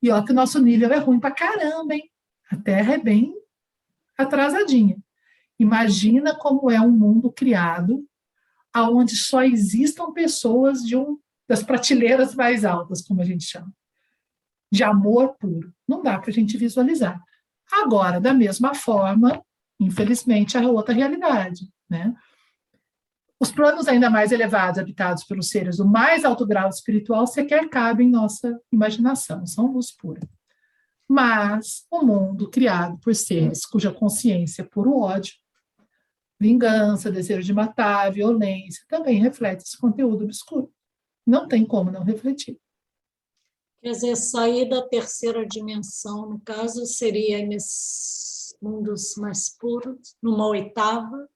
E 0.02 0.10
olha 0.10 0.24
que 0.24 0.32
o 0.32 0.34
nosso 0.34 0.60
nível 0.60 0.92
é 0.92 0.98
ruim 0.98 1.20
para 1.20 1.30
caramba, 1.30 1.94
hein? 1.94 2.10
A 2.50 2.56
Terra 2.56 2.94
é 2.94 2.98
bem 2.98 3.32
atrasadinha. 4.18 4.98
Imagina 5.60 6.34
como 6.34 6.72
é 6.72 6.80
um 6.80 6.90
mundo 6.90 7.30
criado 7.30 8.04
aonde 8.72 9.14
só 9.14 9.44
existam 9.44 10.12
pessoas 10.12 10.82
de 10.82 10.96
um 10.96 11.20
das 11.48 11.62
prateleiras 11.62 12.34
mais 12.34 12.64
altas, 12.64 13.00
como 13.00 13.22
a 13.22 13.24
gente 13.24 13.44
chama 13.44 13.72
de 14.76 14.84
amor 14.84 15.34
puro. 15.38 15.72
Não 15.88 16.02
dá 16.02 16.18
para 16.18 16.30
a 16.30 16.32
gente 16.32 16.56
visualizar. 16.56 17.20
Agora, 17.72 18.20
da 18.20 18.32
mesma 18.32 18.74
forma, 18.74 19.42
infelizmente, 19.80 20.56
é 20.56 20.66
outra 20.66 20.94
realidade, 20.94 21.68
né? 21.88 22.14
Os 23.38 23.50
planos 23.50 23.86
ainda 23.86 24.08
mais 24.08 24.32
elevados, 24.32 24.78
habitados 24.78 25.24
pelos 25.24 25.48
seres 25.48 25.76
do 25.76 25.86
mais 25.86 26.24
alto 26.24 26.46
grau 26.46 26.70
espiritual, 26.70 27.26
sequer 27.26 27.68
cabem 27.68 28.08
em 28.08 28.10
nossa 28.10 28.58
imaginação, 28.72 29.44
são 29.46 29.72
luz 29.72 29.94
pura. 29.94 30.20
Mas 31.08 31.84
o 31.90 32.02
mundo 32.02 32.50
criado 32.50 32.98
por 32.98 33.14
seres 33.14 33.66
cuja 33.66 33.92
consciência 33.92 34.62
é 34.62 34.64
puro 34.64 34.98
ódio, 34.98 35.34
vingança, 36.40 37.10
desejo 37.10 37.42
de 37.42 37.52
matar, 37.52 38.10
violência, 38.10 38.84
também 38.88 39.20
reflete 39.20 39.64
esse 39.64 39.76
conteúdo 39.76 40.24
obscuro. 40.24 40.70
Não 41.26 41.46
tem 41.46 41.64
como 41.64 41.90
não 41.90 42.04
refletir. 42.04 42.58
Quer 43.82 43.92
dizer, 43.92 44.16
sair 44.16 44.68
da 44.68 44.82
terceira 44.82 45.46
dimensão, 45.46 46.28
no 46.28 46.40
caso, 46.40 46.84
seria 46.86 47.46
nesses 47.46 48.56
mundos 48.60 49.14
mais 49.16 49.48
puros, 49.48 50.16
numa 50.22 50.46
oitava, 50.48 51.28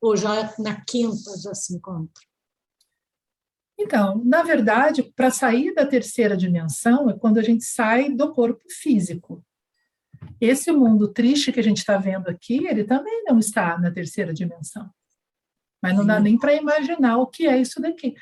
ou 0.00 0.16
já 0.16 0.54
na 0.58 0.80
quinta 0.84 1.36
já 1.42 1.54
se 1.54 1.74
encontra? 1.74 2.22
Então, 3.78 4.22
na 4.24 4.42
verdade, 4.42 5.02
para 5.02 5.30
sair 5.30 5.72
da 5.72 5.86
terceira 5.86 6.36
dimensão 6.36 7.08
é 7.08 7.16
quando 7.16 7.38
a 7.38 7.42
gente 7.42 7.64
sai 7.64 8.10
do 8.10 8.32
corpo 8.32 8.64
físico. 8.68 9.44
Esse 10.40 10.72
mundo 10.72 11.12
triste 11.12 11.52
que 11.52 11.60
a 11.60 11.62
gente 11.62 11.78
está 11.78 11.96
vendo 11.96 12.28
aqui, 12.28 12.66
ele 12.66 12.84
também 12.84 13.22
não 13.24 13.38
está 13.38 13.78
na 13.78 13.90
terceira 13.90 14.34
dimensão. 14.34 14.90
Mas 15.80 15.96
não 15.96 16.04
dá 16.04 16.18
nem 16.18 16.36
para 16.36 16.54
imaginar 16.54 17.18
o 17.18 17.26
que 17.28 17.46
é 17.46 17.56
isso 17.60 17.80
daqui. 17.80 18.16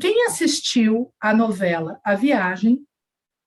Quem 0.00 0.26
assistiu 0.26 1.12
a 1.20 1.34
novela 1.34 2.00
A 2.02 2.14
Viagem 2.14 2.82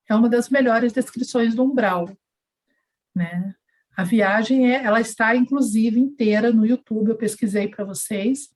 é 0.08 0.14
uma 0.14 0.28
das 0.28 0.48
melhores 0.48 0.92
descrições 0.92 1.54
do 1.54 1.64
umbral, 1.64 2.08
né? 3.14 3.54
A 3.96 4.04
viagem 4.04 4.70
é, 4.70 4.84
ela 4.84 5.00
está 5.00 5.34
inclusive 5.34 5.98
inteira 5.98 6.52
no 6.52 6.66
YouTube. 6.66 7.08
Eu 7.08 7.16
pesquisei 7.16 7.66
para 7.66 7.84
vocês 7.84 8.50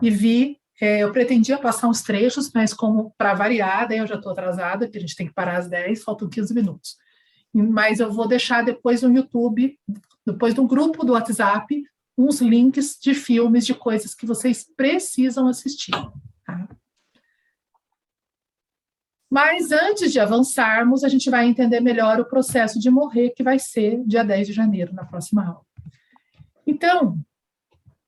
e 0.00 0.10
vi. 0.10 0.58
É, 0.80 1.00
eu 1.00 1.12
pretendia 1.12 1.58
passar 1.58 1.86
uns 1.86 2.02
trechos, 2.02 2.50
mas 2.52 2.72
como 2.72 3.14
para 3.16 3.34
variar, 3.34 3.86
daí 3.86 3.98
eu 3.98 4.06
já 4.06 4.16
estou 4.16 4.32
atrasada, 4.32 4.86
porque 4.86 4.98
a 4.98 5.00
gente 5.00 5.14
tem 5.14 5.28
que 5.28 5.34
parar 5.34 5.58
às 5.58 5.68
10, 5.68 6.02
faltam 6.02 6.28
15 6.28 6.54
minutos. 6.54 6.96
Mas 7.52 8.00
eu 8.00 8.10
vou 8.10 8.26
deixar 8.26 8.64
depois 8.64 9.02
no 9.02 9.14
YouTube, 9.14 9.78
depois 10.26 10.54
no 10.54 10.66
grupo 10.66 11.04
do 11.04 11.12
WhatsApp, 11.12 11.84
uns 12.16 12.40
links 12.40 12.98
de 13.00 13.14
filmes, 13.14 13.66
de 13.66 13.74
coisas 13.74 14.14
que 14.14 14.26
vocês 14.26 14.66
precisam 14.76 15.46
assistir. 15.46 15.92
Tá? 16.44 16.68
Mas 19.32 19.72
antes 19.72 20.12
de 20.12 20.20
avançarmos, 20.20 21.02
a 21.02 21.08
gente 21.08 21.30
vai 21.30 21.46
entender 21.46 21.80
melhor 21.80 22.20
o 22.20 22.28
processo 22.28 22.78
de 22.78 22.90
morrer, 22.90 23.30
que 23.30 23.42
vai 23.42 23.58
ser 23.58 24.04
dia 24.04 24.22
10 24.22 24.48
de 24.48 24.52
janeiro, 24.52 24.92
na 24.92 25.06
próxima 25.06 25.46
aula. 25.46 25.64
Então, 26.66 27.18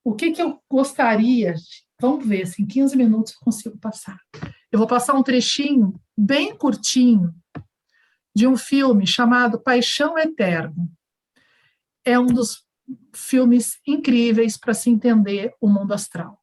o 0.04 0.14
que, 0.14 0.32
que 0.32 0.42
eu 0.42 0.60
gostaria, 0.70 1.54
vamos 1.98 2.26
ver 2.26 2.46
se 2.46 2.62
em 2.62 2.66
15 2.66 2.94
minutos 2.94 3.32
eu 3.32 3.38
consigo 3.40 3.78
passar. 3.78 4.20
Eu 4.70 4.78
vou 4.78 4.86
passar 4.86 5.14
um 5.14 5.22
trechinho 5.22 5.98
bem 6.14 6.54
curtinho 6.54 7.34
de 8.36 8.46
um 8.46 8.54
filme 8.54 9.06
chamado 9.06 9.58
Paixão 9.58 10.18
Eterno. 10.18 10.92
É 12.04 12.18
um 12.18 12.26
dos 12.26 12.66
filmes 13.14 13.78
incríveis 13.86 14.58
para 14.58 14.74
se 14.74 14.90
entender 14.90 15.54
o 15.58 15.70
mundo 15.70 15.94
astral. 15.94 16.38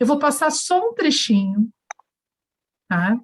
Eu 0.00 0.08
vou 0.08 0.18
passar 0.18 0.50
só 0.50 0.90
um 0.90 0.92
trechinho, 0.92 1.72
tá? 2.88 3.16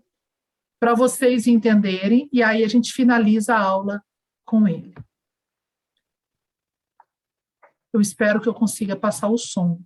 Para 0.81 0.95
vocês 0.95 1.47
entenderem, 1.47 2.29
e 2.33 2.43
aí 2.43 2.65
a 2.65 2.69
gente 2.69 2.93
finaliza 2.93 3.55
a 3.55 3.61
aula 3.61 4.03
com 4.47 4.67
ele. 4.67 4.95
Eu 7.93 8.01
espero 8.01 8.41
que 8.41 8.49
eu 8.49 8.55
consiga 8.55 8.97
passar 8.97 9.29
o 9.29 9.37
som. 9.37 9.83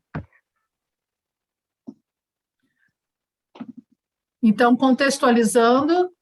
Então, 4.40 4.76
contextualizando, 4.76 6.14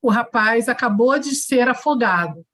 o 0.00 0.10
rapaz 0.10 0.68
acabou 0.68 1.18
de 1.18 1.34
ser 1.34 1.68
afogado, 1.68 2.46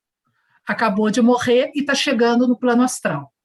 acabou 0.64 1.10
de 1.10 1.20
morrer 1.20 1.72
e 1.74 1.80
está 1.80 1.94
chegando 1.94 2.48
no 2.48 2.58
plano 2.58 2.82
astral. 2.82 3.35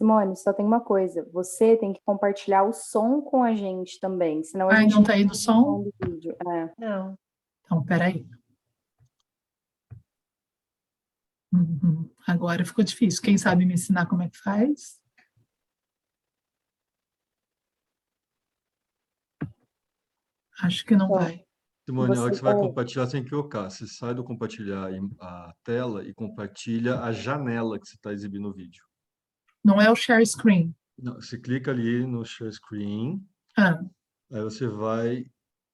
Simone, 0.00 0.34
só 0.34 0.50
tem 0.54 0.64
uma 0.64 0.80
coisa, 0.80 1.28
você 1.30 1.76
tem 1.76 1.92
que 1.92 2.00
compartilhar 2.06 2.62
o 2.62 2.72
som 2.72 3.20
com 3.20 3.44
a 3.44 3.54
gente 3.54 4.00
também, 4.00 4.42
senão 4.42 4.70
a 4.70 4.72
Ai, 4.72 4.84
gente 4.84 4.94
não 4.94 5.02
tá 5.02 5.14
indo 5.14 5.32
o 5.32 5.34
som? 5.34 5.82
Do 5.82 5.92
vídeo. 6.02 6.34
É. 6.40 6.72
Não. 6.78 7.18
Então, 7.66 7.84
peraí. 7.84 8.26
Uhum. 11.52 12.10
Agora 12.26 12.64
ficou 12.64 12.82
difícil. 12.82 13.20
Quem 13.20 13.36
sabe 13.36 13.66
me 13.66 13.74
ensinar 13.74 14.06
como 14.06 14.22
é 14.22 14.30
que 14.30 14.38
faz? 14.38 14.98
Acho 20.62 20.86
que 20.86 20.96
não 20.96 21.10
vai. 21.10 21.44
Simone, 21.86 22.14
na 22.14 22.22
hora 22.22 22.30
que 22.30 22.36
você 22.36 22.42
vai 22.42 22.56
compartilhar, 22.56 23.04
você 23.04 23.12
tem 23.12 23.24
que 23.24 23.30
colocar. 23.30 23.68
Você 23.68 23.86
sai 23.86 24.14
do 24.14 24.24
compartilhar 24.24 24.88
a 25.20 25.54
tela 25.62 26.02
e 26.02 26.14
compartilha 26.14 27.00
a 27.00 27.12
janela 27.12 27.78
que 27.78 27.86
você 27.86 27.96
está 27.96 28.14
exibindo 28.14 28.48
o 28.48 28.54
vídeo. 28.54 28.88
Não 29.64 29.80
é 29.80 29.90
o 29.90 29.96
share 29.96 30.24
screen. 30.26 30.74
Não, 30.98 31.14
você 31.14 31.38
clica 31.38 31.70
ali 31.70 32.06
no 32.06 32.24
share 32.24 32.52
screen, 32.52 33.26
Ah, 33.56 33.80
aí 34.32 34.42
você 34.42 34.66
vai 34.66 35.26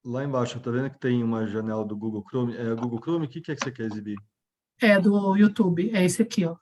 lá 0.04 0.24
embaixo. 0.24 0.60
Tá 0.60 0.70
vendo 0.70 0.90
que 0.90 0.98
tem 1.00 1.22
uma 1.22 1.46
janela 1.46 1.84
do 1.84 1.96
Google 1.96 2.24
Chrome? 2.28 2.56
É 2.56 2.74
Google 2.74 3.00
Chrome, 3.00 3.26
o 3.26 3.28
que 3.28 3.40
que 3.40 3.52
é 3.52 3.56
que 3.56 3.64
você 3.64 3.72
quer 3.72 3.86
exibir? 3.86 4.16
é 4.80 5.00
do 5.00 5.34
YouTube. 5.36 5.90
É 5.94 6.04
esse 6.04 6.22
aqui, 6.22 6.44
ó. 6.44 6.56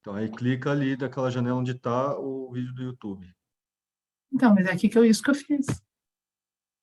Então, 0.00 0.14
aí 0.14 0.30
clica 0.30 0.70
ali 0.70 0.96
daquela 0.96 1.30
janela 1.30 1.58
onde 1.58 1.72
está 1.72 2.16
o 2.18 2.52
vídeo 2.52 2.72
do 2.72 2.82
YouTube. 2.82 3.34
Então, 4.32 4.54
mas 4.54 4.66
é 4.66 4.72
aqui 4.72 4.88
que 4.88 4.96
eu 4.96 5.04
isso 5.04 5.22
que 5.22 5.30
eu 5.30 5.34
fiz. 5.34 5.66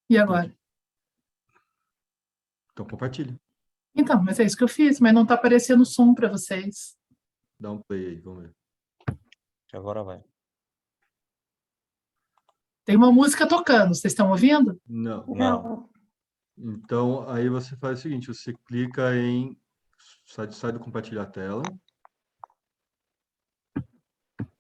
E 0.10 0.18
agora? 0.18 0.54
Então, 2.72 2.86
compartilha. 2.86 3.40
Então, 3.96 4.22
mas 4.22 4.40
é 4.40 4.44
isso 4.44 4.58
que 4.58 4.64
eu 4.64 4.68
fiz, 4.68 5.00
mas 5.00 5.14
não 5.14 5.22
está 5.24 5.36
aparecendo 5.36 5.86
som 5.86 6.14
para 6.14 6.28
vocês. 6.28 6.98
Dá 7.60 7.72
um 7.72 7.82
play 7.82 8.08
aí, 8.08 8.20
vamos 8.20 8.44
ver. 8.44 8.56
Agora 9.74 10.04
vai. 10.04 10.24
Tem 12.86 12.96
uma 12.96 13.12
música 13.12 13.48
tocando, 13.48 13.96
vocês 13.96 14.12
estão 14.12 14.30
ouvindo? 14.30 14.80
Não. 14.88 15.26
Não. 15.28 15.90
Então, 16.58 17.28
aí 17.30 17.50
você 17.50 17.76
faz 17.78 18.00
o 18.00 18.02
seguinte, 18.02 18.28
você 18.28 18.54
clica 18.66 19.16
em... 19.16 19.58
Sai, 20.26 20.52
sai 20.52 20.72
do 20.72 20.80
compartilhar 20.80 21.24
a 21.24 21.28
tela. 21.28 21.64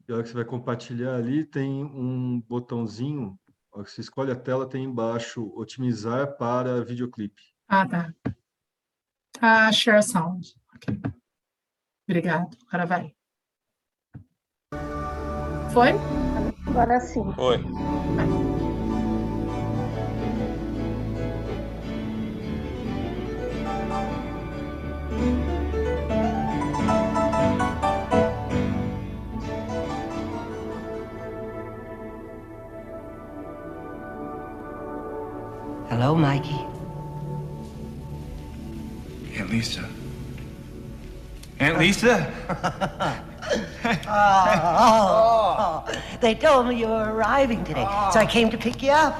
E 0.07 0.11
a 0.11 0.15
hora 0.15 0.23
que 0.23 0.29
você 0.29 0.35
vai 0.35 0.45
compartilhar 0.45 1.15
ali, 1.15 1.45
tem 1.45 1.83
um 1.83 2.41
botãozinho. 2.41 3.39
A 3.71 3.77
hora 3.77 3.85
que 3.85 3.91
você 3.91 4.01
escolhe 4.01 4.31
a 4.31 4.35
tela, 4.35 4.67
tem 4.67 4.83
embaixo 4.83 5.53
otimizar 5.55 6.35
para 6.37 6.83
videoclipe. 6.83 7.41
Ah, 7.67 7.87
tá. 7.87 8.13
Ah, 9.39 9.71
share 9.71 10.03
sound. 10.03 10.55
Ok. 10.75 10.99
Obrigado. 12.07 12.57
Agora 12.67 12.85
vai. 12.85 13.15
Foi? 15.73 15.89
Agora 16.67 16.99
sim. 16.99 17.23
Oi. 17.35 17.59
Hello, 35.89 36.15
Mikey. 36.15 36.53
Aunt 39.39 39.49
Lisa. 39.49 39.81
Aunt 41.59 41.79
Lisa? 41.79 42.27
oh, 43.85 45.55
oh, 45.59 46.01
they 46.21 46.35
told 46.35 46.67
me 46.67 46.75
you 46.79 46.87
were 46.87 47.11
arriving 47.11 47.63
today, 47.63 47.87
so 48.13 48.19
I 48.19 48.25
came 48.25 48.49
to 48.49 48.57
pick 48.57 48.81
you 48.81 48.91
up. 48.91 49.15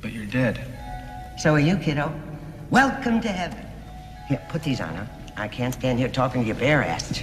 But 0.00 0.12
you're 0.12 0.26
dead. 0.26 0.60
So 1.38 1.54
are 1.54 1.60
you, 1.60 1.76
kiddo. 1.76 2.12
Welcome 2.70 3.20
to 3.20 3.28
heaven. 3.28 3.64
Here, 4.28 4.40
put 4.48 4.62
these 4.62 4.80
on, 4.80 4.94
huh? 4.94 5.04
I 5.36 5.48
can't 5.48 5.74
stand 5.74 5.98
here 5.98 6.08
talking 6.08 6.42
to 6.42 6.48
you 6.48 6.54
bare-assed. 6.54 7.22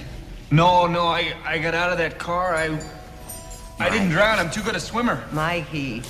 No, 0.50 0.86
no, 0.86 1.06
I, 1.06 1.34
I 1.44 1.58
got 1.58 1.74
out 1.74 1.90
of 1.90 1.98
that 1.98 2.18
car. 2.18 2.54
I 2.54 2.78
I 3.78 3.90
didn't 3.90 4.08
drown. 4.08 4.38
I'm 4.38 4.50
too 4.50 4.62
good 4.62 4.74
a 4.74 4.80
swimmer. 4.80 5.22
Mikey. 5.32 6.02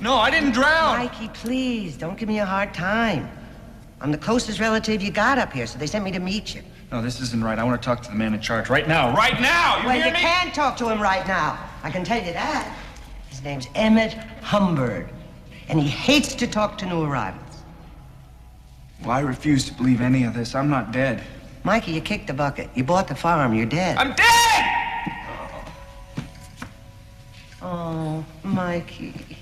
No, 0.00 0.16
I 0.16 0.30
didn't 0.30 0.52
drown. 0.52 0.98
Mikey, 0.98 1.28
please, 1.28 1.96
don't 1.96 2.18
give 2.18 2.28
me 2.28 2.38
a 2.38 2.44
hard 2.44 2.74
time. 2.74 3.30
I'm 4.00 4.12
the 4.12 4.18
closest 4.18 4.60
relative 4.60 5.02
you 5.02 5.10
got 5.10 5.38
up 5.38 5.52
here, 5.52 5.66
so 5.66 5.78
they 5.78 5.86
sent 5.86 6.04
me 6.04 6.10
to 6.12 6.18
meet 6.18 6.54
you. 6.54 6.62
No, 6.92 7.00
this 7.00 7.20
isn't 7.20 7.42
right. 7.42 7.58
I 7.58 7.62
want 7.62 7.80
to 7.80 7.84
talk 7.84 8.02
to 8.02 8.10
the 8.10 8.16
man 8.16 8.34
in 8.34 8.40
charge 8.40 8.68
right 8.68 8.86
now. 8.88 9.14
Right 9.14 9.40
now! 9.40 9.78
You 9.78 9.86
well, 9.86 9.96
hear 9.96 10.06
you 10.06 10.12
me? 10.12 10.18
can't 10.18 10.52
talk 10.52 10.76
to 10.78 10.88
him 10.88 11.00
right 11.00 11.26
now. 11.26 11.58
I 11.84 11.90
can 11.90 12.02
tell 12.02 12.18
you 12.18 12.32
that. 12.32 12.76
His 13.28 13.42
name's 13.44 13.68
Emmett 13.76 14.14
Humbird, 14.42 15.08
and 15.68 15.80
he 15.80 15.88
hates 15.88 16.34
to 16.34 16.48
talk 16.48 16.76
to 16.78 16.86
new 16.86 17.02
arrivals. 17.02 17.62
Well, 19.02 19.12
I 19.12 19.20
refuse 19.20 19.64
to 19.66 19.74
believe 19.74 20.00
any 20.00 20.24
of 20.24 20.34
this. 20.34 20.54
I'm 20.54 20.68
not 20.68 20.90
dead. 20.90 21.22
Mikey, 21.62 21.92
you 21.92 22.00
kicked 22.00 22.26
the 22.26 22.34
bucket. 22.34 22.68
You 22.74 22.82
bought 22.82 23.06
the 23.06 23.14
farm. 23.14 23.54
You're 23.54 23.66
dead. 23.66 23.96
I'm 23.96 24.14
dead! 24.14 24.66
Oh, 27.62 28.24
Mikey. 28.42 29.36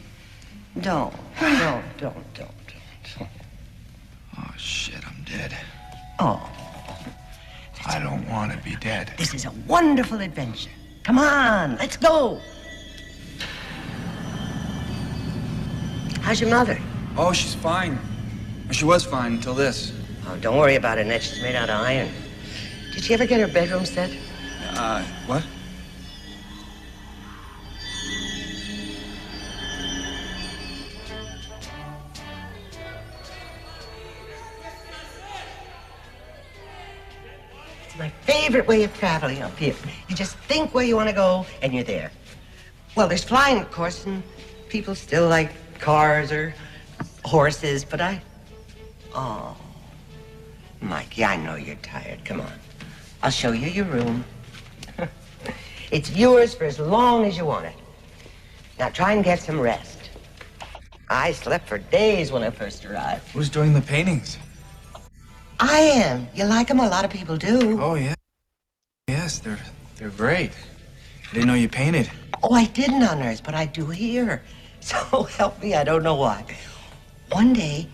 Don't, 0.81 1.15
don't, 1.41 1.85
don't, 1.99 2.35
don't, 2.35 2.51
don't. 3.19 3.29
Oh, 4.37 4.55
shit, 4.57 5.07
I'm 5.07 5.25
dead. 5.25 5.57
Oh. 6.19 6.51
I 7.89 7.99
don't 7.99 8.29
want 8.29 8.53
to 8.53 8.59
be 8.59 8.77
dead. 8.77 9.15
This 9.17 9.33
is 9.33 9.47
a 9.47 9.51
wonderful 9.67 10.21
adventure. 10.21 10.71
Come 11.05 11.19
on, 11.19 11.77
let's 11.77 11.97
go. 11.97 12.39
How's 16.21 16.39
your 16.39 16.51
mother? 16.51 16.79
Oh, 17.17 17.33
she's 17.33 17.55
fine. 17.55 17.99
She 18.71 18.85
was 18.85 19.05
fine 19.05 19.33
until 19.37 19.55
this. 19.55 19.93
Oh, 20.27 20.37
don't 20.37 20.59
worry 20.59 20.75
about 20.75 20.99
her, 20.99 21.05
Ned. 21.05 21.23
She's 21.23 21.41
made 21.41 21.57
out 21.57 21.71
of 21.71 21.81
iron. 21.81 22.11
Did 22.93 23.05
she 23.05 23.15
ever 23.15 23.25
get 23.25 23.41
her 23.41 23.49
bedroom 23.49 23.87
set? 23.87 24.11
Uh, 24.75 25.03
what? 25.27 25.43
My 37.99 38.09
favorite 38.23 38.67
way 38.67 38.85
of 38.85 38.97
traveling 38.97 39.43
up 39.43 39.57
here. 39.59 39.75
You 40.09 40.15
just 40.15 40.37
think 40.37 40.73
where 40.73 40.85
you 40.85 40.97
want 40.97 41.09
to 41.09 41.15
go, 41.15 41.45
and 41.63 41.75
you're 41.75 41.85
there. 41.85 42.11
Well, 42.95 43.09
there's 43.09 43.25
flying, 43.25 43.61
of 43.61 43.71
course, 43.71 44.07
and 44.07 44.23
people 44.69 44.95
still 44.95 45.29
like 45.29 45.51
cars 45.79 46.31
or 46.33 46.55
horses, 47.25 47.85
but 47.85 48.01
I. 48.01 48.23
Oh. 49.15 49.57
Mikey, 50.81 51.25
I 51.25 51.37
know 51.37 51.57
you're 51.57 51.77
tired. 51.77 52.25
Come 52.25 52.41
on. 52.41 52.53
I'll 53.23 53.31
show 53.31 53.51
you 53.51 53.69
your 53.69 53.87
room. 53.87 54.25
it's 55.91 56.15
yours 56.15 56.55
for 56.55 56.65
as 56.65 56.79
long 56.79 57.25
as 57.25 57.37
you 57.37 57.45
want 57.45 57.67
it. 57.67 57.75
Now 58.79 58.91
try 58.91 59.13
and 59.13 59.25
get 59.25 59.41
some 59.41 59.59
rest. 59.59 60.11
I 61.11 61.33
slept 61.33 61.67
for 61.67 61.79
days 61.79 62.31
when 62.31 62.45
I 62.45 62.51
first 62.51 62.85
arrived. 62.85 63.29
Who's 63.33 63.49
doing 63.49 63.75
the 63.75 63.81
paintings? 63.81 64.39
I 65.61 65.79
am. 65.79 66.29
You 66.35 66.45
like 66.45 66.69
them? 66.69 66.81
A 66.81 66.89
lot 66.89 67.05
of 67.05 67.11
people 67.11 67.37
do. 67.37 67.81
Oh, 67.81 67.95
yeah. 67.95 68.15
Yes, 69.09 69.39
they're 69.39 69.59
they're 69.97 70.11
great. 70.11 70.53
I 71.31 71.35
didn't 71.35 71.49
know 71.49 71.55
you 71.55 71.69
painted. 71.69 72.11
Oh, 72.43 72.55
I 72.55 72.67
didn't 72.67 73.03
on 73.03 73.23
Earth, 73.23 73.43
but 73.43 73.55
I 73.55 73.67
do 73.67 73.87
here. 73.87 74.43
So 74.81 75.25
help 75.25 75.61
me, 75.61 75.75
I 75.75 75.83
don't 75.83 76.05
know 76.05 76.15
why. 76.15 76.45
One 77.33 77.53
day, 77.53 77.89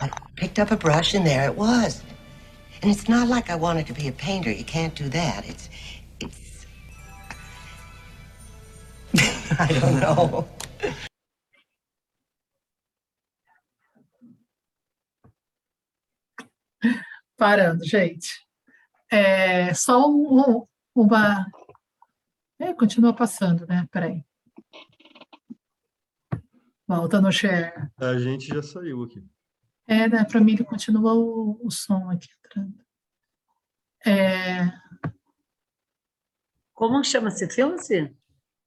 I 0.00 0.10
picked 0.34 0.58
up 0.58 0.72
a 0.72 0.76
brush 0.76 1.14
and 1.14 1.24
there 1.24 1.44
it 1.46 1.54
was. 1.54 2.02
And 2.82 2.90
it's 2.90 3.08
not 3.08 3.28
like 3.28 3.48
I 3.48 3.54
wanted 3.54 3.86
to 3.86 3.94
be 3.94 4.08
a 4.08 4.12
painter. 4.12 4.50
You 4.50 4.64
can't 4.64 4.94
do 4.94 5.08
that. 5.10 5.48
It's, 5.48 5.70
it's. 6.20 6.66
I 9.60 9.68
don't 9.68 10.00
know. 10.00 10.48
Parando, 17.38 17.84
gente. 17.84 18.44
É 19.08 19.72
só 19.72 20.10
um, 20.10 20.66
uma. 20.92 21.46
É, 22.58 22.74
continua 22.74 23.14
passando, 23.14 23.64
né? 23.64 23.86
Peraí. 23.92 24.24
Volta 26.86 27.20
no 27.20 27.30
share. 27.30 27.90
A 27.96 28.18
gente 28.18 28.48
já 28.48 28.60
saiu 28.60 29.04
aqui. 29.04 29.24
É, 29.86 30.08
né? 30.08 30.24
Para 30.24 30.40
mim 30.40 30.54
ele 30.54 30.64
continua 30.64 31.14
o, 31.14 31.64
o 31.64 31.70
som 31.70 32.10
aqui 32.10 32.28
entrando. 32.44 32.84
É... 34.04 34.72
Como 36.74 37.04
chama 37.04 37.28
esse 37.28 37.48
filme? 37.48 37.76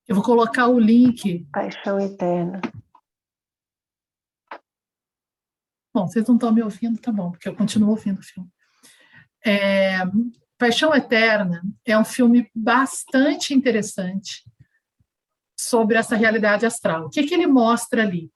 Eu 0.07 0.15
vou 0.15 0.23
colocar 0.23 0.68
o 0.68 0.80
link. 0.80 1.45
Paixão 1.52 1.99
Eterna. 1.99 2.61
Bom, 5.93 6.07
vocês 6.07 6.26
não 6.26 6.35
estão 6.35 6.53
me 6.53 6.64
ouvindo, 6.64 7.02
tá 7.02 7.11
bom, 7.11 7.31
porque 7.31 7.49
eu 7.49 7.56
continuo 7.56 7.89
ouvindo 7.89 8.19
o 8.19 8.23
filme. 8.23 8.49
É, 9.45 9.99
Paixão 10.57 10.93
Eterna 10.93 11.63
é 11.85 11.97
um 11.97 12.05
filme 12.05 12.49
bastante 12.53 13.53
interessante 13.53 14.43
sobre 15.59 15.97
essa 15.97 16.15
realidade 16.15 16.65
astral. 16.65 17.05
O 17.05 17.09
que, 17.09 17.23
que 17.23 17.34
ele 17.34 17.47
mostra 17.47 18.03
ali? 18.03 18.31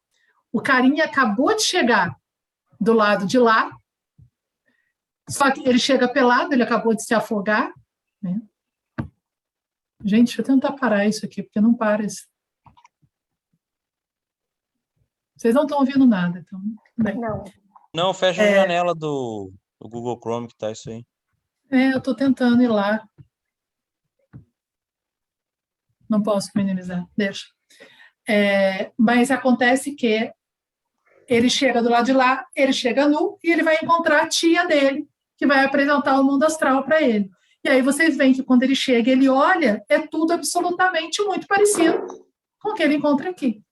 O 0.51 0.61
carinha 0.61 1.05
acabou 1.05 1.55
de 1.55 1.61
chegar 1.61 2.15
do 2.79 2.93
lado 2.93 3.25
de 3.25 3.37
lá, 3.37 3.71
só 5.29 5.51
que 5.51 5.67
ele 5.67 5.79
chega 5.79 6.07
pelado, 6.07 6.53
ele 6.53 6.63
acabou 6.63 6.95
de 6.95 7.03
se 7.03 7.13
afogar. 7.13 7.73
Né? 8.21 8.41
Gente, 10.03 10.27
deixa 10.27 10.41
eu 10.41 10.45
tentar 10.45 10.73
parar 10.73 11.05
isso 11.05 11.25
aqui, 11.25 11.43
porque 11.43 11.59
não 11.59 11.73
para 11.73 12.03
isso. 12.03 12.27
Vocês 15.35 15.53
não 15.53 15.63
estão 15.63 15.79
ouvindo 15.79 16.05
nada, 16.05 16.39
então. 16.39 16.61
Não. 16.97 17.43
Não, 17.93 18.13
fecha 18.13 18.41
É. 18.41 18.53
a 18.53 18.61
janela 18.61 18.95
do, 18.95 19.51
do 19.85 19.89
Google 19.89 20.19
Chrome 20.19 20.47
que 20.47 20.57
tá 20.57 20.71
isso 20.71 20.89
aí. 20.89 21.05
É, 21.71 21.93
eu 21.93 21.99
estou 21.99 22.15
tentando 22.15 22.61
ir 22.61 22.67
lá. 22.67 23.07
Não 26.09 26.21
posso 26.21 26.49
minimizar, 26.55 27.05
deixa. 27.15 27.45
É, 28.27 28.91
mas 28.97 29.29
acontece 29.31 29.93
que 29.95 30.31
ele 31.27 31.49
chega 31.49 31.81
do 31.81 31.89
lado 31.89 32.05
de 32.05 32.13
lá, 32.13 32.45
ele 32.55 32.73
chega 32.73 33.07
nu 33.07 33.37
e 33.43 33.51
ele 33.51 33.63
vai 33.63 33.77
encontrar 33.81 34.23
a 34.23 34.27
tia 34.27 34.65
dele, 34.65 35.07
que 35.37 35.45
vai 35.45 35.63
apresentar 35.63 36.19
o 36.19 36.23
mundo 36.23 36.43
astral 36.43 36.83
para 36.83 37.01
ele. 37.01 37.29
E 37.63 37.69
aí 37.69 37.81
vocês 37.81 38.15
veem 38.15 38.33
que 38.33 38.43
quando 38.43 38.63
ele 38.63 38.75
chega, 38.75 39.11
ele 39.11 39.27
olha, 39.27 39.83
é 39.89 39.99
tudo 39.99 40.33
absolutamente 40.33 41.21
muito 41.23 41.47
parecido 41.47 42.05
com 42.59 42.69
o 42.69 42.73
que 42.73 42.83
ele 42.83 42.95
encontra 42.95 43.29
aqui. 43.29 43.63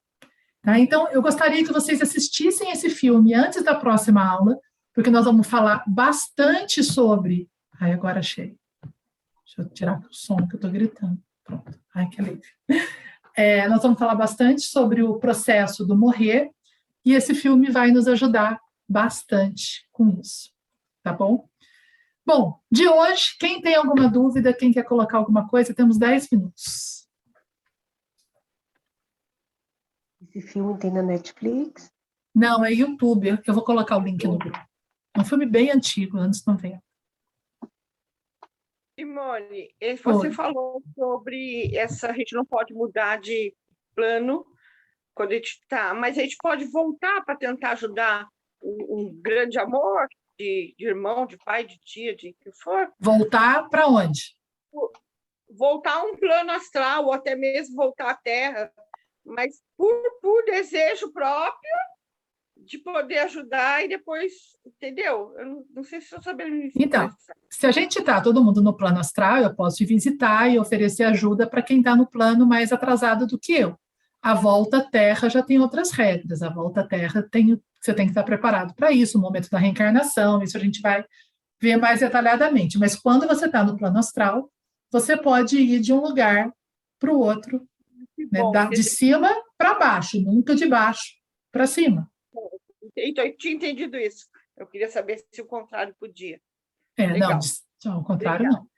Tá? 0.63 0.79
Então, 0.79 1.07
eu 1.09 1.21
gostaria 1.21 1.63
que 1.63 1.73
vocês 1.73 2.01
assistissem 2.01 2.71
esse 2.71 2.89
filme 2.89 3.33
antes 3.33 3.63
da 3.63 3.75
próxima 3.75 4.25
aula, 4.25 4.57
porque 4.93 5.09
nós 5.09 5.25
vamos 5.25 5.47
falar 5.47 5.83
bastante 5.87 6.83
sobre. 6.83 7.49
Ai, 7.79 7.93
agora 7.93 8.19
achei. 8.19 8.55
Deixa 9.45 9.61
eu 9.61 9.69
tirar 9.69 9.99
o 9.99 10.13
som 10.13 10.37
que 10.47 10.55
eu 10.55 10.57
estou 10.57 10.71
gritando. 10.71 11.21
Pronto. 11.43 11.79
Ai, 11.93 12.07
que 12.09 12.21
alívio. 12.21 12.41
É, 13.35 13.67
nós 13.67 13.81
vamos 13.81 13.97
falar 13.97 14.15
bastante 14.15 14.61
sobre 14.61 15.01
o 15.01 15.17
processo 15.17 15.83
do 15.85 15.97
morrer, 15.97 16.51
e 17.03 17.13
esse 17.13 17.33
filme 17.33 17.71
vai 17.71 17.91
nos 17.91 18.07
ajudar 18.07 18.59
bastante 18.87 19.87
com 19.91 20.09
isso. 20.21 20.51
Tá 21.01 21.11
bom? 21.11 21.49
Bom, 22.25 22.59
de 22.71 22.87
hoje, 22.87 23.35
quem 23.39 23.59
tem 23.59 23.75
alguma 23.75 24.07
dúvida, 24.07 24.53
quem 24.53 24.71
quer 24.71 24.83
colocar 24.83 25.17
alguma 25.17 25.47
coisa, 25.47 25.73
temos 25.73 25.97
10 25.97 26.29
minutos. 26.31 27.07
Esse 30.21 30.41
filme 30.41 30.77
tem 30.77 30.91
na 30.91 31.01
Netflix? 31.01 31.91
Não, 32.33 32.63
é 32.63 32.71
YouTube. 32.71 33.41
Eu 33.45 33.53
vou 33.53 33.63
colocar 33.63 33.97
o 33.97 34.01
link 34.01 34.25
no 34.25 34.37
grupo. 34.37 34.72
É 35.15 35.19
um 35.19 35.25
filme 35.25 35.45
bem 35.45 35.69
antigo, 35.71 36.17
anos 36.17 36.43
90. 36.45 36.81
Simone, 38.99 39.73
você 40.03 40.27
Oi. 40.27 40.33
falou 40.33 40.81
sobre 40.95 41.75
essa, 41.75 42.09
a 42.09 42.13
gente 42.13 42.33
não 42.35 42.45
pode 42.45 42.73
mudar 42.73 43.19
de 43.19 43.55
plano 43.95 44.45
quando 45.15 45.31
a 45.31 45.35
gente 45.35 45.59
está, 45.61 45.93
mas 45.93 46.17
a 46.17 46.21
gente 46.21 46.37
pode 46.37 46.65
voltar 46.65 47.23
para 47.23 47.35
tentar 47.35 47.71
ajudar 47.71 48.27
um, 48.61 48.87
um 48.89 49.21
grande 49.21 49.59
amor 49.59 50.07
de, 50.37 50.73
de, 50.77 50.87
irmão, 50.87 51.25
de 51.25 51.37
pai, 51.37 51.63
de 51.63 51.77
tia, 51.79 52.15
de 52.15 52.33
que 52.33 52.51
for. 52.51 52.91
Voltar 52.99 53.69
para 53.69 53.87
onde? 53.87 54.35
Voltar 55.49 55.97
a 55.97 56.03
um 56.03 56.15
plano 56.15 56.51
astral, 56.51 57.05
ou 57.05 57.13
até 57.13 57.35
mesmo 57.35 57.75
voltar 57.75 58.09
à 58.09 58.15
Terra, 58.15 58.71
mas 59.23 59.61
por, 59.77 59.93
por 60.21 60.43
desejo 60.45 61.11
próprio 61.11 61.71
de 62.65 62.77
poder 62.77 63.19
ajudar 63.19 63.83
e 63.83 63.87
depois, 63.87 64.31
entendeu? 64.65 65.33
Eu 65.37 65.45
não, 65.45 65.65
não 65.75 65.83
sei 65.83 65.99
se 65.99 66.05
estou 66.05 66.21
sabendo 66.21 66.55
isso. 66.55 66.77
Então, 66.79 67.09
se 67.49 67.65
a 67.67 67.71
gente 67.71 67.99
está 67.99 68.21
todo 68.21 68.43
mundo 68.43 68.61
no 68.61 68.75
plano 68.75 68.99
astral, 68.99 69.37
eu 69.37 69.53
posso 69.53 69.83
ir 69.83 69.85
visitar 69.85 70.49
e 70.49 70.59
oferecer 70.59 71.03
ajuda 71.03 71.47
para 71.47 71.61
quem 71.61 71.79
está 71.79 71.95
no 71.95 72.07
plano 72.07 72.45
mais 72.45 72.71
atrasado 72.71 73.27
do 73.27 73.37
que 73.39 73.53
eu. 73.53 73.77
A 74.21 74.33
volta 74.33 74.77
à 74.77 74.81
Terra 74.81 75.29
já 75.29 75.43
tem 75.43 75.59
outras 75.59 75.91
regras. 75.91 76.41
A 76.41 76.49
volta 76.49 76.81
à 76.81 76.87
Terra 76.87 77.21
tem, 77.29 77.61
você 77.81 77.93
tem 77.93 78.05
que 78.05 78.11
estar 78.11 78.23
preparado 78.23 78.73
para 78.73 78.91
isso, 78.91 79.17
o 79.17 79.21
momento 79.21 79.49
da 79.49 79.57
reencarnação, 79.57 80.41
isso 80.41 80.55
a 80.55 80.59
gente 80.59 80.81
vai 80.81 81.03
ver 81.61 81.77
mais 81.77 81.99
detalhadamente. 81.99 82.79
Mas 82.79 82.95
quando 82.95 83.27
você 83.27 83.45
está 83.45 83.63
no 83.63 83.77
plano 83.77 83.99
astral, 83.99 84.49
você 84.91 85.17
pode 85.17 85.57
ir 85.57 85.79
de 85.79 85.91
um 85.91 85.99
lugar 85.99 86.51
para 86.99 87.11
o 87.11 87.19
outro, 87.19 87.67
né? 88.31 88.39
Bom, 88.39 88.69
de 88.69 88.83
cima 88.83 89.29
para 89.57 89.73
baixo, 89.73 90.21
nunca 90.21 90.55
de 90.55 90.65
baixo 90.67 91.13
para 91.51 91.67
cima. 91.67 92.09
Então, 92.95 93.25
eu 93.25 93.37
tinha 93.37 93.53
entendido 93.53 93.97
isso. 93.97 94.27
Eu 94.57 94.67
queria 94.67 94.89
saber 94.89 95.23
se 95.31 95.41
o 95.41 95.45
contrário 95.45 95.95
podia. 95.99 96.39
É, 96.97 97.07
Legal. 97.07 97.39
não, 97.83 97.93
ao 97.93 98.03
contrário, 98.03 98.45
Legal. 98.45 98.61
não. 98.61 98.73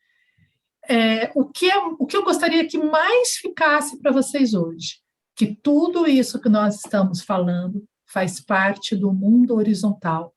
É, 0.88 1.32
o, 1.36 1.46
que 1.46 1.66
eu, 1.66 1.96
o 2.00 2.06
que 2.06 2.16
eu 2.16 2.24
gostaria 2.24 2.68
que 2.68 2.78
mais 2.78 3.38
ficasse 3.38 4.00
para 4.00 4.12
vocês 4.12 4.54
hoje? 4.54 5.00
Que 5.36 5.56
tudo 5.56 6.08
isso 6.08 6.40
que 6.40 6.48
nós 6.48 6.76
estamos 6.76 7.22
falando 7.22 7.84
faz 8.06 8.40
parte 8.40 8.96
do 8.96 9.12
mundo 9.12 9.56
horizontal. 9.56 10.34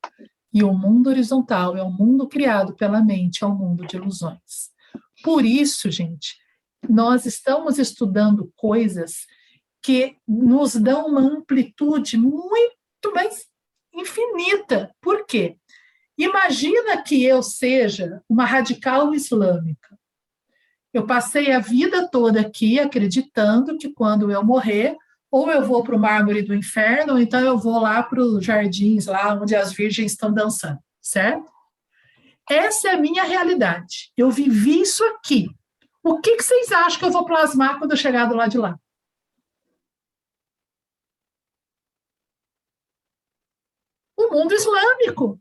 E 0.53 0.65
o 0.65 0.73
mundo 0.73 1.11
horizontal 1.11 1.77
é 1.77 1.83
um 1.83 1.93
mundo 1.93 2.27
criado 2.27 2.75
pela 2.75 3.03
mente, 3.03 3.45
é 3.45 3.47
um 3.47 3.55
mundo 3.55 3.87
de 3.87 3.97
ilusões. 3.97 4.71
Por 5.23 5.45
isso, 5.45 5.91
gente, 5.91 6.37
nós 6.89 7.27
estamos 7.27 7.79
estudando 7.79 8.53
coisas 8.57 9.27
que 9.83 10.17
nos 10.27 10.75
dão 10.75 11.07
uma 11.07 11.21
amplitude 11.21 12.17
muito 12.17 13.13
mais 13.15 13.47
infinita. 14.01 14.95
Por 15.01 15.27
quê? 15.27 15.57
Imagina 16.17 17.01
que 17.03 17.25
eu 17.25 17.43
seja 17.43 18.21
uma 18.29 18.45
radical 18.45 19.15
islâmica. 19.15 19.97
Eu 20.93 21.07
passei 21.07 21.53
a 21.53 21.61
vida 21.61 22.09
toda 22.09 22.41
aqui 22.41 22.81
acreditando 22.81 23.77
que 23.79 23.93
quando 23.93 24.31
eu 24.31 24.45
morrer, 24.45 24.97
ou 25.31 25.51
eu 25.51 25.65
vou 25.65 25.85
para 25.85 25.95
o 25.95 25.99
mármore 25.99 26.43
do 26.43 26.55
inferno, 26.55 27.13
ou 27.13 27.19
então 27.19 27.41
eu 27.41 27.59
vou 27.59 27.79
lá 27.79 28.03
para 28.03 28.21
os 28.21 28.45
jardins, 28.45 29.07
lá 29.07 29.35
onde 29.35 29.55
as 29.55 29.73
virgens 29.73 30.13
estão 30.13 30.33
dançando, 30.33 30.79
certo? 31.01 31.49
Essa 32.51 32.89
é 32.89 32.95
a 32.95 33.01
minha 33.01 33.25
realidade. 33.25 34.11
Eu 34.17 34.31
vivi 34.31 34.81
isso 34.81 35.05
aqui. 35.05 35.51
O 36.03 36.19
que, 36.21 36.37
que 36.37 36.43
vocês 36.43 36.73
acham 36.73 36.99
que 36.99 37.05
eu 37.05 37.11
vou 37.11 37.27
plasmar 37.27 37.79
quando 37.79 37.91
eu 37.91 37.97
chegar 37.97 38.25
do 38.25 38.35
lado 38.35 38.51
de 38.51 38.59
lá? 38.59 38.79
O 44.19 44.31
mundo 44.31 44.53
islâmico. 44.53 45.41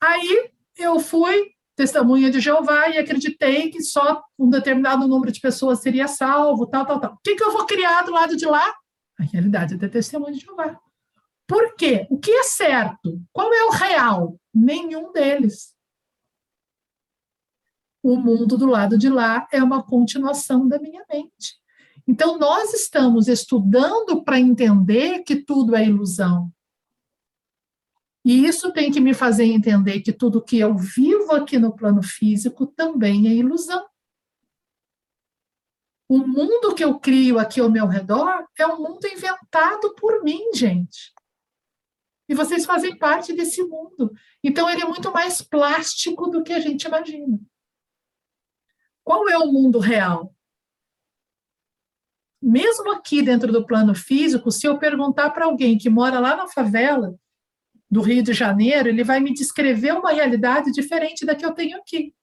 Aí 0.00 0.52
eu 0.76 1.00
fui 1.00 1.52
testemunha 1.74 2.30
de 2.30 2.40
Jeová 2.40 2.88
e 2.88 2.98
acreditei 2.98 3.70
que 3.70 3.82
só 3.82 4.22
um 4.38 4.48
determinado 4.48 5.06
número 5.06 5.32
de 5.32 5.40
pessoas 5.40 5.80
seria 5.80 6.06
salvo, 6.06 6.66
tal, 6.66 6.86
tal, 6.86 7.00
tal. 7.00 7.12
O 7.14 7.18
que, 7.22 7.34
que 7.34 7.42
eu 7.42 7.52
vou 7.52 7.66
criar 7.66 8.02
do 8.02 8.12
lado 8.12 8.36
de 8.36 8.46
lá? 8.46 8.74
A 9.18 9.24
realidade 9.24 9.74
é 9.74 9.78
ter 9.78 9.90
testemunha 9.90 10.32
de 10.32 10.40
Jeová. 10.40 10.80
Por 11.46 11.74
quê? 11.74 12.06
O 12.10 12.18
que 12.18 12.30
é 12.30 12.42
certo? 12.44 13.20
Qual 13.32 13.52
é 13.52 13.64
o 13.64 13.70
real? 13.70 14.38
Nenhum 14.54 15.12
deles. 15.12 15.74
O 18.02 18.16
mundo 18.16 18.56
do 18.56 18.66
lado 18.66 18.96
de 18.96 19.08
lá 19.08 19.48
é 19.52 19.62
uma 19.62 19.82
continuação 19.82 20.68
da 20.68 20.78
minha 20.78 21.04
mente. 21.10 21.58
Então, 22.08 22.38
nós 22.38 22.72
estamos 22.72 23.28
estudando 23.28 24.24
para 24.24 24.40
entender 24.40 25.22
que 25.24 25.36
tudo 25.36 25.76
é 25.76 25.84
ilusão. 25.84 26.50
E 28.24 28.46
isso 28.46 28.72
tem 28.72 28.90
que 28.90 28.98
me 28.98 29.12
fazer 29.12 29.44
entender 29.44 30.00
que 30.00 30.10
tudo 30.10 30.42
que 30.42 30.58
eu 30.58 30.74
vivo 30.74 31.32
aqui 31.32 31.58
no 31.58 31.76
plano 31.76 32.02
físico 32.02 32.66
também 32.66 33.28
é 33.28 33.34
ilusão. 33.34 33.86
O 36.08 36.18
mundo 36.18 36.74
que 36.74 36.82
eu 36.82 36.98
crio 36.98 37.38
aqui 37.38 37.60
ao 37.60 37.70
meu 37.70 37.86
redor 37.86 38.48
é 38.58 38.66
um 38.66 38.78
mundo 38.78 39.06
inventado 39.06 39.94
por 39.94 40.24
mim, 40.24 40.54
gente. 40.54 41.12
E 42.26 42.34
vocês 42.34 42.64
fazem 42.64 42.96
parte 42.96 43.34
desse 43.34 43.62
mundo. 43.62 44.10
Então, 44.42 44.68
ele 44.70 44.80
é 44.80 44.86
muito 44.86 45.12
mais 45.12 45.42
plástico 45.42 46.28
do 46.28 46.42
que 46.42 46.54
a 46.54 46.60
gente 46.60 46.84
imagina. 46.84 47.38
Qual 49.04 49.28
é 49.28 49.36
o 49.36 49.52
mundo 49.52 49.78
real? 49.78 50.34
Mesmo 52.40 52.92
aqui 52.92 53.22
dentro 53.22 53.52
do 53.52 53.66
plano 53.66 53.94
físico, 53.94 54.50
se 54.50 54.66
eu 54.66 54.78
perguntar 54.78 55.30
para 55.30 55.46
alguém 55.46 55.76
que 55.76 55.90
mora 55.90 56.20
lá 56.20 56.36
na 56.36 56.48
favela 56.48 57.18
do 57.90 58.00
Rio 58.00 58.22
de 58.22 58.32
Janeiro, 58.32 58.88
ele 58.88 59.02
vai 59.02 59.18
me 59.18 59.32
descrever 59.32 59.92
uma 59.92 60.12
realidade 60.12 60.70
diferente 60.70 61.24
da 61.24 61.34
que 61.34 61.44
eu 61.44 61.52
tenho 61.52 61.78
aqui. 61.78 62.14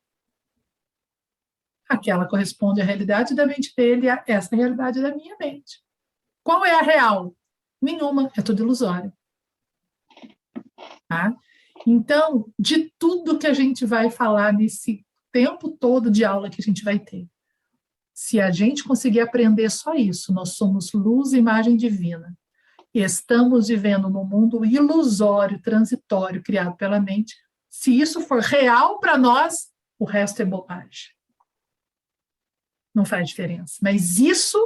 Aquela 1.90 2.28
corresponde 2.28 2.82
à 2.82 2.84
realidade 2.84 3.36
da 3.36 3.46
mente 3.46 3.74
dele, 3.76 4.10
a 4.10 4.24
essa 4.28 4.56
realidade 4.56 5.02
da 5.02 5.14
minha 5.14 5.36
mente. 5.40 5.84
Qual 6.44 6.66
é 6.66 6.74
a 6.74 6.82
real? 6.82 7.36
Nenhuma, 7.82 8.32
é 8.38 8.42
tudo 8.42 8.64
ilusório. 8.64 9.12
Tá? 11.08 11.36
Então, 11.86 12.52
de 12.58 12.92
tudo 12.98 13.38
que 13.38 13.48
a 13.48 13.54
gente 13.54 13.86
vai 13.86 14.10
falar 14.10 14.54
nesse 14.54 15.06
tempo 15.32 15.70
todo 15.70 16.10
de 16.10 16.24
aula 16.24 16.50
que 16.50 16.62
a 16.62 16.64
gente 16.64 16.84
vai 16.84 16.98
ter, 16.98 17.28
se 18.16 18.40
a 18.40 18.50
gente 18.50 18.86
conseguir 18.86 19.20
aprender 19.20 19.70
só 19.70 19.94
isso, 19.94 20.34
nós 20.34 20.56
somos 20.56 20.94
luz 20.94 21.34
e 21.34 21.38
imagem 21.38 21.76
divina. 21.76 22.34
E 22.94 23.02
estamos 23.02 23.68
vivendo 23.68 24.10
num 24.10 24.24
mundo 24.24 24.64
ilusório, 24.64 25.62
transitório, 25.62 26.42
criado 26.42 26.78
pela 26.78 26.98
mente. 26.98 27.36
Se 27.70 28.00
isso 28.00 28.22
for 28.22 28.40
real 28.40 29.02
para 29.02 29.18
nós, 29.18 29.68
o 30.00 30.06
resto 30.06 30.42
é 30.42 30.46
bobagem. 30.46 31.10
Não 32.94 33.04
faz 33.04 33.28
diferença. 33.28 33.80
Mas 33.82 34.18
isso 34.18 34.58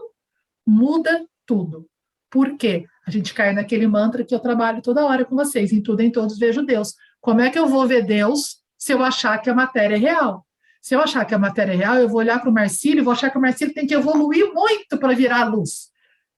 muda 0.63 1.27
tudo. 1.43 1.89
Por 2.29 2.55
quê? 2.55 2.85
A 3.07 3.09
gente 3.09 3.33
cai 3.33 3.51
naquele 3.51 3.87
mantra 3.87 4.23
que 4.23 4.35
eu 4.35 4.39
trabalho 4.39 4.83
toda 4.83 5.03
hora 5.03 5.25
com 5.25 5.35
vocês. 5.35 5.73
Em 5.73 5.81
tudo, 5.81 6.01
em 6.01 6.11
todos, 6.11 6.37
vejo 6.37 6.61
Deus. 6.61 6.93
Como 7.19 7.41
é 7.41 7.49
que 7.49 7.57
eu 7.57 7.67
vou 7.67 7.87
ver 7.87 8.05
Deus 8.05 8.59
se 8.77 8.93
eu 8.93 9.03
achar 9.03 9.39
que 9.39 9.49
a 9.49 9.55
matéria 9.55 9.95
é 9.95 9.97
real? 9.97 10.45
Se 10.81 10.95
eu 10.95 11.01
achar 11.01 11.25
que 11.25 11.35
a 11.35 11.39
matéria 11.39 11.73
é 11.73 11.75
real, 11.75 11.97
eu 11.97 12.07
vou 12.07 12.19
olhar 12.19 12.39
para 12.39 12.49
o 12.49 12.53
Marcílio 12.53 13.01
e 13.01 13.03
vou 13.03 13.13
achar 13.13 13.29
que 13.29 13.37
o 13.37 13.41
Marcílio 13.41 13.73
tem 13.73 13.85
que 13.85 13.93
evoluir 13.93 14.53
muito 14.53 14.97
para 14.97 15.13
virar 15.13 15.43
luz. 15.43 15.91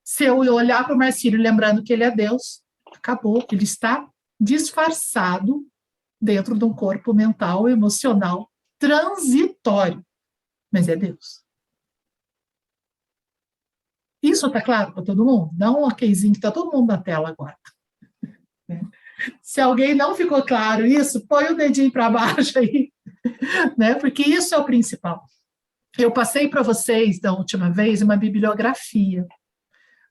Se 0.03 0.25
eu 0.25 0.37
olhar 0.37 0.83
para 0.83 0.95
o 0.95 0.97
Marcílio 0.97 1.39
lembrando 1.39 1.83
que 1.83 1.93
ele 1.93 2.03
é 2.03 2.11
Deus, 2.11 2.63
acabou. 2.91 3.45
Ele 3.51 3.63
está 3.63 4.09
disfarçado 4.39 5.65
dentro 6.19 6.57
de 6.57 6.65
um 6.65 6.73
corpo 6.73 7.13
mental, 7.13 7.69
emocional, 7.69 8.51
transitório. 8.79 10.03
Mas 10.71 10.87
é 10.87 10.95
Deus. 10.95 11.43
Isso 14.23 14.47
está 14.47 14.61
claro 14.61 14.93
para 14.93 15.03
todo 15.03 15.25
mundo? 15.25 15.49
Dá 15.53 15.71
um 15.71 15.83
okzinho 15.83 16.33
que 16.33 16.39
está 16.39 16.51
todo 16.51 16.71
mundo 16.71 16.87
na 16.89 17.01
tela 17.01 17.29
agora. 17.29 17.57
Se 19.41 19.61
alguém 19.61 19.93
não 19.93 20.15
ficou 20.15 20.43
claro 20.43 20.85
isso, 20.85 21.25
põe 21.27 21.45
o 21.45 21.55
dedinho 21.55 21.91
para 21.91 22.09
baixo 22.09 22.57
aí 22.57 22.90
né? 23.77 23.95
Porque 23.95 24.23
isso 24.23 24.53
é 24.53 24.57
o 24.57 24.65
principal. 24.65 25.23
Eu 25.97 26.11
passei 26.11 26.47
para 26.47 26.61
vocês 26.61 27.19
da 27.19 27.33
última 27.33 27.69
vez 27.69 28.01
uma 28.01 28.15
bibliografia 28.15 29.27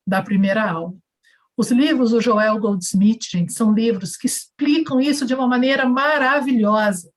da 0.06 0.22
primeira 0.22 0.70
aula. 0.70 0.94
Os 1.56 1.70
livros 1.70 2.10
do 2.10 2.20
Joel 2.20 2.58
Goldsmith, 2.58 3.24
gente, 3.30 3.52
são 3.52 3.72
livros 3.72 4.16
que 4.16 4.26
explicam 4.26 5.00
isso 5.00 5.26
de 5.26 5.34
uma 5.34 5.46
maneira 5.46 5.86
maravilhosa. 5.86 7.10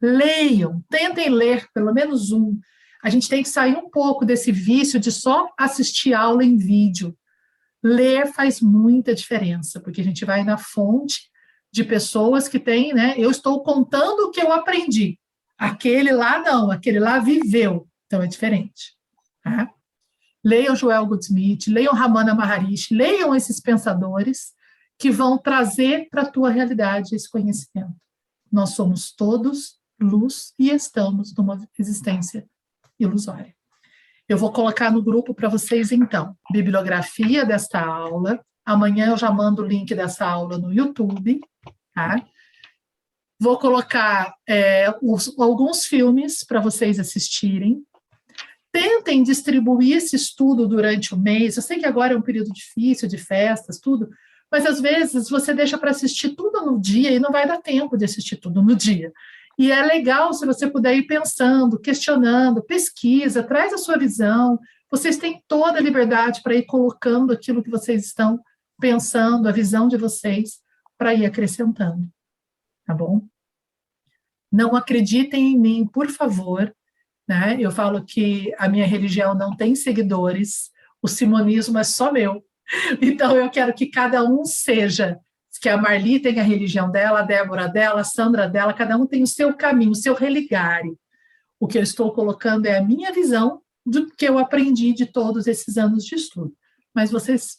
Leiam, 0.00 0.82
tentem 0.90 1.28
ler 1.28 1.66
pelo 1.72 1.92
menos 1.92 2.30
um. 2.30 2.58
A 3.02 3.10
gente 3.10 3.28
tem 3.28 3.42
que 3.42 3.48
sair 3.48 3.76
um 3.76 3.88
pouco 3.88 4.24
desse 4.24 4.50
vício 4.50 4.98
de 4.98 5.12
só 5.12 5.48
assistir 5.58 6.14
aula 6.14 6.44
em 6.44 6.56
vídeo. 6.56 7.16
Ler 7.82 8.32
faz 8.32 8.60
muita 8.60 9.14
diferença, 9.14 9.80
porque 9.80 10.00
a 10.00 10.04
gente 10.04 10.24
vai 10.24 10.42
na 10.42 10.56
fonte 10.56 11.30
de 11.72 11.84
pessoas 11.84 12.48
que 12.48 12.58
têm, 12.58 12.92
né? 12.92 13.14
Eu 13.16 13.30
estou 13.30 13.62
contando 13.62 14.20
o 14.20 14.30
que 14.30 14.40
eu 14.40 14.52
aprendi. 14.52 15.18
Aquele 15.64 16.12
lá 16.12 16.38
não, 16.40 16.70
aquele 16.70 17.00
lá 17.00 17.18
viveu, 17.18 17.88
então 18.06 18.22
é 18.22 18.26
diferente. 18.26 18.94
Tá? 19.42 19.70
Leiam 20.44 20.76
Joel 20.76 21.06
Goldsmith, 21.06 21.68
leiam 21.68 21.94
Ramana 21.94 22.34
Maharishi, 22.34 22.94
leiam 22.94 23.34
esses 23.34 23.60
pensadores 23.60 24.52
que 24.98 25.10
vão 25.10 25.38
trazer 25.38 26.08
para 26.10 26.22
a 26.22 26.30
tua 26.30 26.50
realidade 26.50 27.14
esse 27.14 27.30
conhecimento. 27.30 27.94
Nós 28.52 28.74
somos 28.74 29.10
todos 29.10 29.80
luz 30.00 30.52
e 30.58 30.70
estamos 30.70 31.34
numa 31.34 31.66
existência 31.78 32.46
ilusória. 32.98 33.54
Eu 34.28 34.36
vou 34.38 34.52
colocar 34.52 34.90
no 34.90 35.02
grupo 35.02 35.34
para 35.34 35.48
vocês, 35.48 35.92
então, 35.92 36.36
bibliografia 36.52 37.44
desta 37.44 37.80
aula. 37.80 38.44
Amanhã 38.64 39.08
eu 39.08 39.16
já 39.16 39.30
mando 39.30 39.62
o 39.62 39.66
link 39.66 39.94
dessa 39.94 40.26
aula 40.26 40.58
no 40.58 40.72
YouTube, 40.72 41.40
tá? 41.94 42.22
Vou 43.44 43.58
colocar 43.58 44.34
é, 44.48 44.90
os, 45.02 45.38
alguns 45.38 45.84
filmes 45.84 46.42
para 46.42 46.62
vocês 46.62 46.98
assistirem. 46.98 47.84
Tentem 48.72 49.22
distribuir 49.22 49.98
esse 49.98 50.16
estudo 50.16 50.66
durante 50.66 51.12
o 51.12 51.18
mês. 51.18 51.54
Eu 51.54 51.62
sei 51.62 51.78
que 51.78 51.84
agora 51.84 52.14
é 52.14 52.16
um 52.16 52.22
período 52.22 52.50
difícil 52.54 53.06
de 53.06 53.18
festas, 53.18 53.78
tudo, 53.78 54.08
mas 54.50 54.64
às 54.64 54.80
vezes 54.80 55.28
você 55.28 55.52
deixa 55.52 55.76
para 55.76 55.90
assistir 55.90 56.30
tudo 56.30 56.62
no 56.64 56.80
dia 56.80 57.10
e 57.10 57.18
não 57.18 57.30
vai 57.30 57.46
dar 57.46 57.60
tempo 57.60 57.98
de 57.98 58.06
assistir 58.06 58.36
tudo 58.36 58.62
no 58.62 58.74
dia. 58.74 59.12
E 59.58 59.70
é 59.70 59.82
legal 59.82 60.32
se 60.32 60.46
você 60.46 60.66
puder 60.66 60.96
ir 60.96 61.06
pensando, 61.06 61.78
questionando, 61.78 62.62
pesquisa, 62.62 63.42
traz 63.42 63.74
a 63.74 63.78
sua 63.78 63.98
visão. 63.98 64.58
Vocês 64.90 65.18
têm 65.18 65.44
toda 65.46 65.76
a 65.76 65.82
liberdade 65.82 66.40
para 66.42 66.54
ir 66.54 66.64
colocando 66.64 67.30
aquilo 67.30 67.62
que 67.62 67.68
vocês 67.68 68.06
estão 68.06 68.40
pensando, 68.80 69.46
a 69.46 69.52
visão 69.52 69.86
de 69.86 69.98
vocês, 69.98 70.60
para 70.96 71.12
ir 71.12 71.26
acrescentando. 71.26 72.08
Tá 72.86 72.94
bom? 72.94 73.20
Não 74.54 74.76
acreditem 74.76 75.52
em 75.52 75.58
mim, 75.58 75.84
por 75.84 76.08
favor. 76.08 76.72
Né? 77.26 77.56
Eu 77.58 77.72
falo 77.72 78.04
que 78.04 78.54
a 78.56 78.68
minha 78.68 78.86
religião 78.86 79.34
não 79.34 79.56
tem 79.56 79.74
seguidores, 79.74 80.70
o 81.02 81.08
simonismo 81.08 81.76
é 81.76 81.82
só 81.82 82.12
meu. 82.12 82.40
Então 83.02 83.36
eu 83.36 83.50
quero 83.50 83.74
que 83.74 83.86
cada 83.86 84.22
um 84.22 84.44
seja 84.44 85.18
que 85.60 85.68
a 85.68 85.76
Marli 85.76 86.20
tem 86.20 86.38
a 86.38 86.42
religião 86.42 86.88
dela, 86.88 87.20
a 87.20 87.22
Débora 87.22 87.68
dela, 87.68 88.02
a 88.02 88.04
Sandra 88.04 88.48
dela, 88.48 88.72
cada 88.72 88.96
um 88.96 89.06
tem 89.06 89.24
o 89.24 89.26
seu 89.26 89.52
caminho, 89.54 89.90
o 89.90 89.96
seu 89.96 90.14
religare. 90.14 90.96
O 91.58 91.66
que 91.66 91.76
eu 91.76 91.82
estou 91.82 92.12
colocando 92.12 92.66
é 92.66 92.78
a 92.78 92.84
minha 92.84 93.10
visão 93.12 93.60
do 93.84 94.06
que 94.06 94.24
eu 94.24 94.38
aprendi 94.38 94.92
de 94.92 95.06
todos 95.06 95.48
esses 95.48 95.76
anos 95.76 96.04
de 96.04 96.14
estudo. 96.14 96.54
Mas 96.94 97.10
vocês 97.10 97.58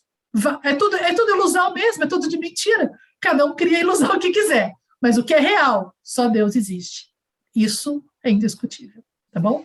é 0.63 0.73
tudo 0.73 0.95
é 0.95 1.13
tudo 1.13 1.35
ilusão 1.35 1.73
mesmo, 1.73 2.03
é 2.03 2.07
tudo 2.07 2.30
de 2.30 2.38
mentira. 2.38 2.89
Cada 3.19 3.45
um 3.45 3.53
cria 3.53 3.80
a 3.80 3.81
ilusão 3.81 4.17
que 4.17 4.31
quiser, 4.31 4.72
mas 5.06 5.19
o 5.19 5.23
que 5.23 5.36
é 5.36 5.40
real, 5.40 5.94
só 6.02 6.27
Deus 6.27 6.56
existe. 6.56 7.11
Isso 7.56 8.03
é 8.23 8.32
indiscutível, 8.32 9.03
tá 9.32 9.40
bom? 9.40 9.64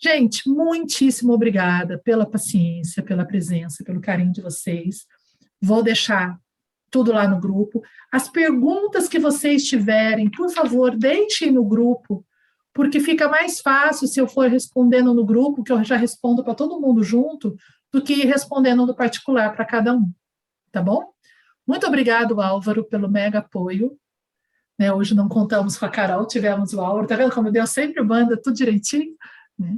Gente, 0.00 0.48
muitíssimo 0.48 1.32
obrigada 1.32 1.98
pela 1.98 2.24
paciência, 2.24 3.02
pela 3.02 3.26
presença, 3.26 3.82
pelo 3.82 4.00
carinho 4.00 4.30
de 4.30 4.40
vocês. 4.40 5.06
Vou 5.60 5.82
deixar 5.82 6.38
tudo 6.88 7.10
lá 7.10 7.26
no 7.26 7.40
grupo. 7.40 7.82
As 8.12 8.28
perguntas 8.28 9.08
que 9.08 9.18
vocês 9.18 9.64
tiverem, 9.64 10.30
por 10.30 10.48
favor, 10.52 10.96
deixem 10.96 11.50
no 11.50 11.64
grupo, 11.64 12.24
porque 12.72 13.00
fica 13.00 13.28
mais 13.28 13.58
fácil 13.60 14.06
se 14.06 14.20
eu 14.20 14.28
for 14.28 14.48
respondendo 14.48 15.12
no 15.12 15.26
grupo, 15.26 15.64
que 15.64 15.72
eu 15.72 15.82
já 15.82 15.96
respondo 15.96 16.44
para 16.44 16.54
todo 16.54 16.80
mundo 16.80 17.02
junto, 17.02 17.56
do 17.92 18.00
que 18.00 18.24
respondendo 18.24 18.86
no 18.86 18.94
particular 18.94 19.52
para 19.52 19.64
cada 19.64 19.96
um. 19.96 20.08
Tá 20.70 20.80
bom? 20.80 21.10
Muito 21.66 21.84
obrigado, 21.88 22.40
Álvaro, 22.40 22.84
pelo 22.84 23.10
mega 23.10 23.40
apoio. 23.40 23.98
Né, 24.78 24.92
hoje 24.92 25.14
não 25.14 25.28
contamos 25.28 25.76
com 25.76 25.84
a 25.84 25.88
Carol, 25.88 26.26
tivemos 26.26 26.72
o 26.72 26.80
Álvaro. 26.80 27.06
Tá 27.06 27.16
vendo 27.16 27.34
como 27.34 27.50
Deus 27.50 27.70
sempre 27.70 28.02
manda 28.02 28.40
tudo 28.40 28.54
direitinho? 28.54 29.14
Né? 29.58 29.76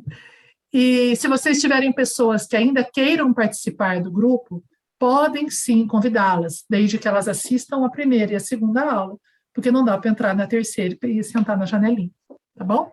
E 0.72 1.16
se 1.16 1.26
vocês 1.26 1.60
tiverem 1.60 1.92
pessoas 1.92 2.46
que 2.46 2.56
ainda 2.56 2.84
queiram 2.84 3.32
participar 3.32 4.00
do 4.00 4.10
grupo, 4.10 4.62
podem 4.98 5.48
sim 5.48 5.86
convidá-las, 5.86 6.64
desde 6.68 6.98
que 6.98 7.08
elas 7.08 7.26
assistam 7.26 7.84
a 7.84 7.90
primeira 7.90 8.32
e 8.32 8.36
a 8.36 8.40
segunda 8.40 8.82
aula, 8.82 9.16
porque 9.54 9.70
não 9.70 9.84
dá 9.84 9.96
para 9.96 10.10
entrar 10.10 10.34
na 10.34 10.46
terceira 10.46 10.96
e 11.02 11.24
sentar 11.24 11.56
na 11.56 11.64
janelinha, 11.64 12.10
tá 12.56 12.64
bom? 12.64 12.92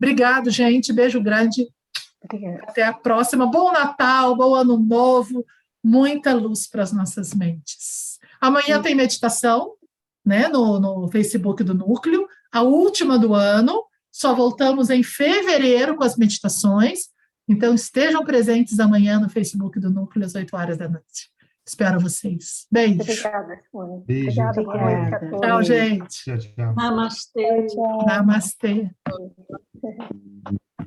Obrigado, 0.00 0.50
gente, 0.50 0.92
beijo 0.92 1.20
grande. 1.20 1.66
Obrigada. 2.22 2.62
Até 2.68 2.82
a 2.84 2.92
próxima. 2.92 3.46
Bom 3.46 3.72
Natal, 3.72 4.36
bom 4.36 4.54
Ano 4.54 4.78
Novo, 4.78 5.44
muita 5.82 6.32
luz 6.32 6.68
para 6.68 6.82
as 6.82 6.92
nossas 6.92 7.34
mentes. 7.34 8.18
Amanhã 8.40 8.76
sim. 8.76 8.82
tem 8.82 8.94
meditação, 8.94 9.74
né, 10.26 10.48
no, 10.48 10.80
no 10.80 11.08
Facebook 11.08 11.62
do 11.62 11.72
Núcleo, 11.72 12.26
a 12.52 12.62
última 12.62 13.18
do 13.18 13.32
ano. 13.32 13.84
Só 14.10 14.34
voltamos 14.34 14.90
em 14.90 15.02
fevereiro 15.02 15.94
com 15.94 16.02
as 16.02 16.16
meditações. 16.16 17.10
Então, 17.48 17.74
estejam 17.74 18.24
presentes 18.24 18.80
amanhã 18.80 19.20
no 19.20 19.28
Facebook 19.30 19.78
do 19.78 19.90
Núcleo 19.90 20.26
às 20.26 20.34
8 20.34 20.56
horas 20.56 20.76
da 20.76 20.88
noite. 20.88 21.30
Espero 21.64 22.00
vocês. 22.00 22.66
Beijo. 22.70 23.02
Obrigada, 23.02 23.60
Simone. 23.70 24.04
Beijo. 24.04 24.40
Obrigada, 24.40 24.62
Obrigada. 24.62 25.30
Tchau, 25.40 25.62
gente. 25.62 26.24
Tchau, 26.24 26.38
tchau. 26.38 26.74
Namastê. 26.74 27.66
Tchau. 27.66 28.06
Namastê. 28.06 28.90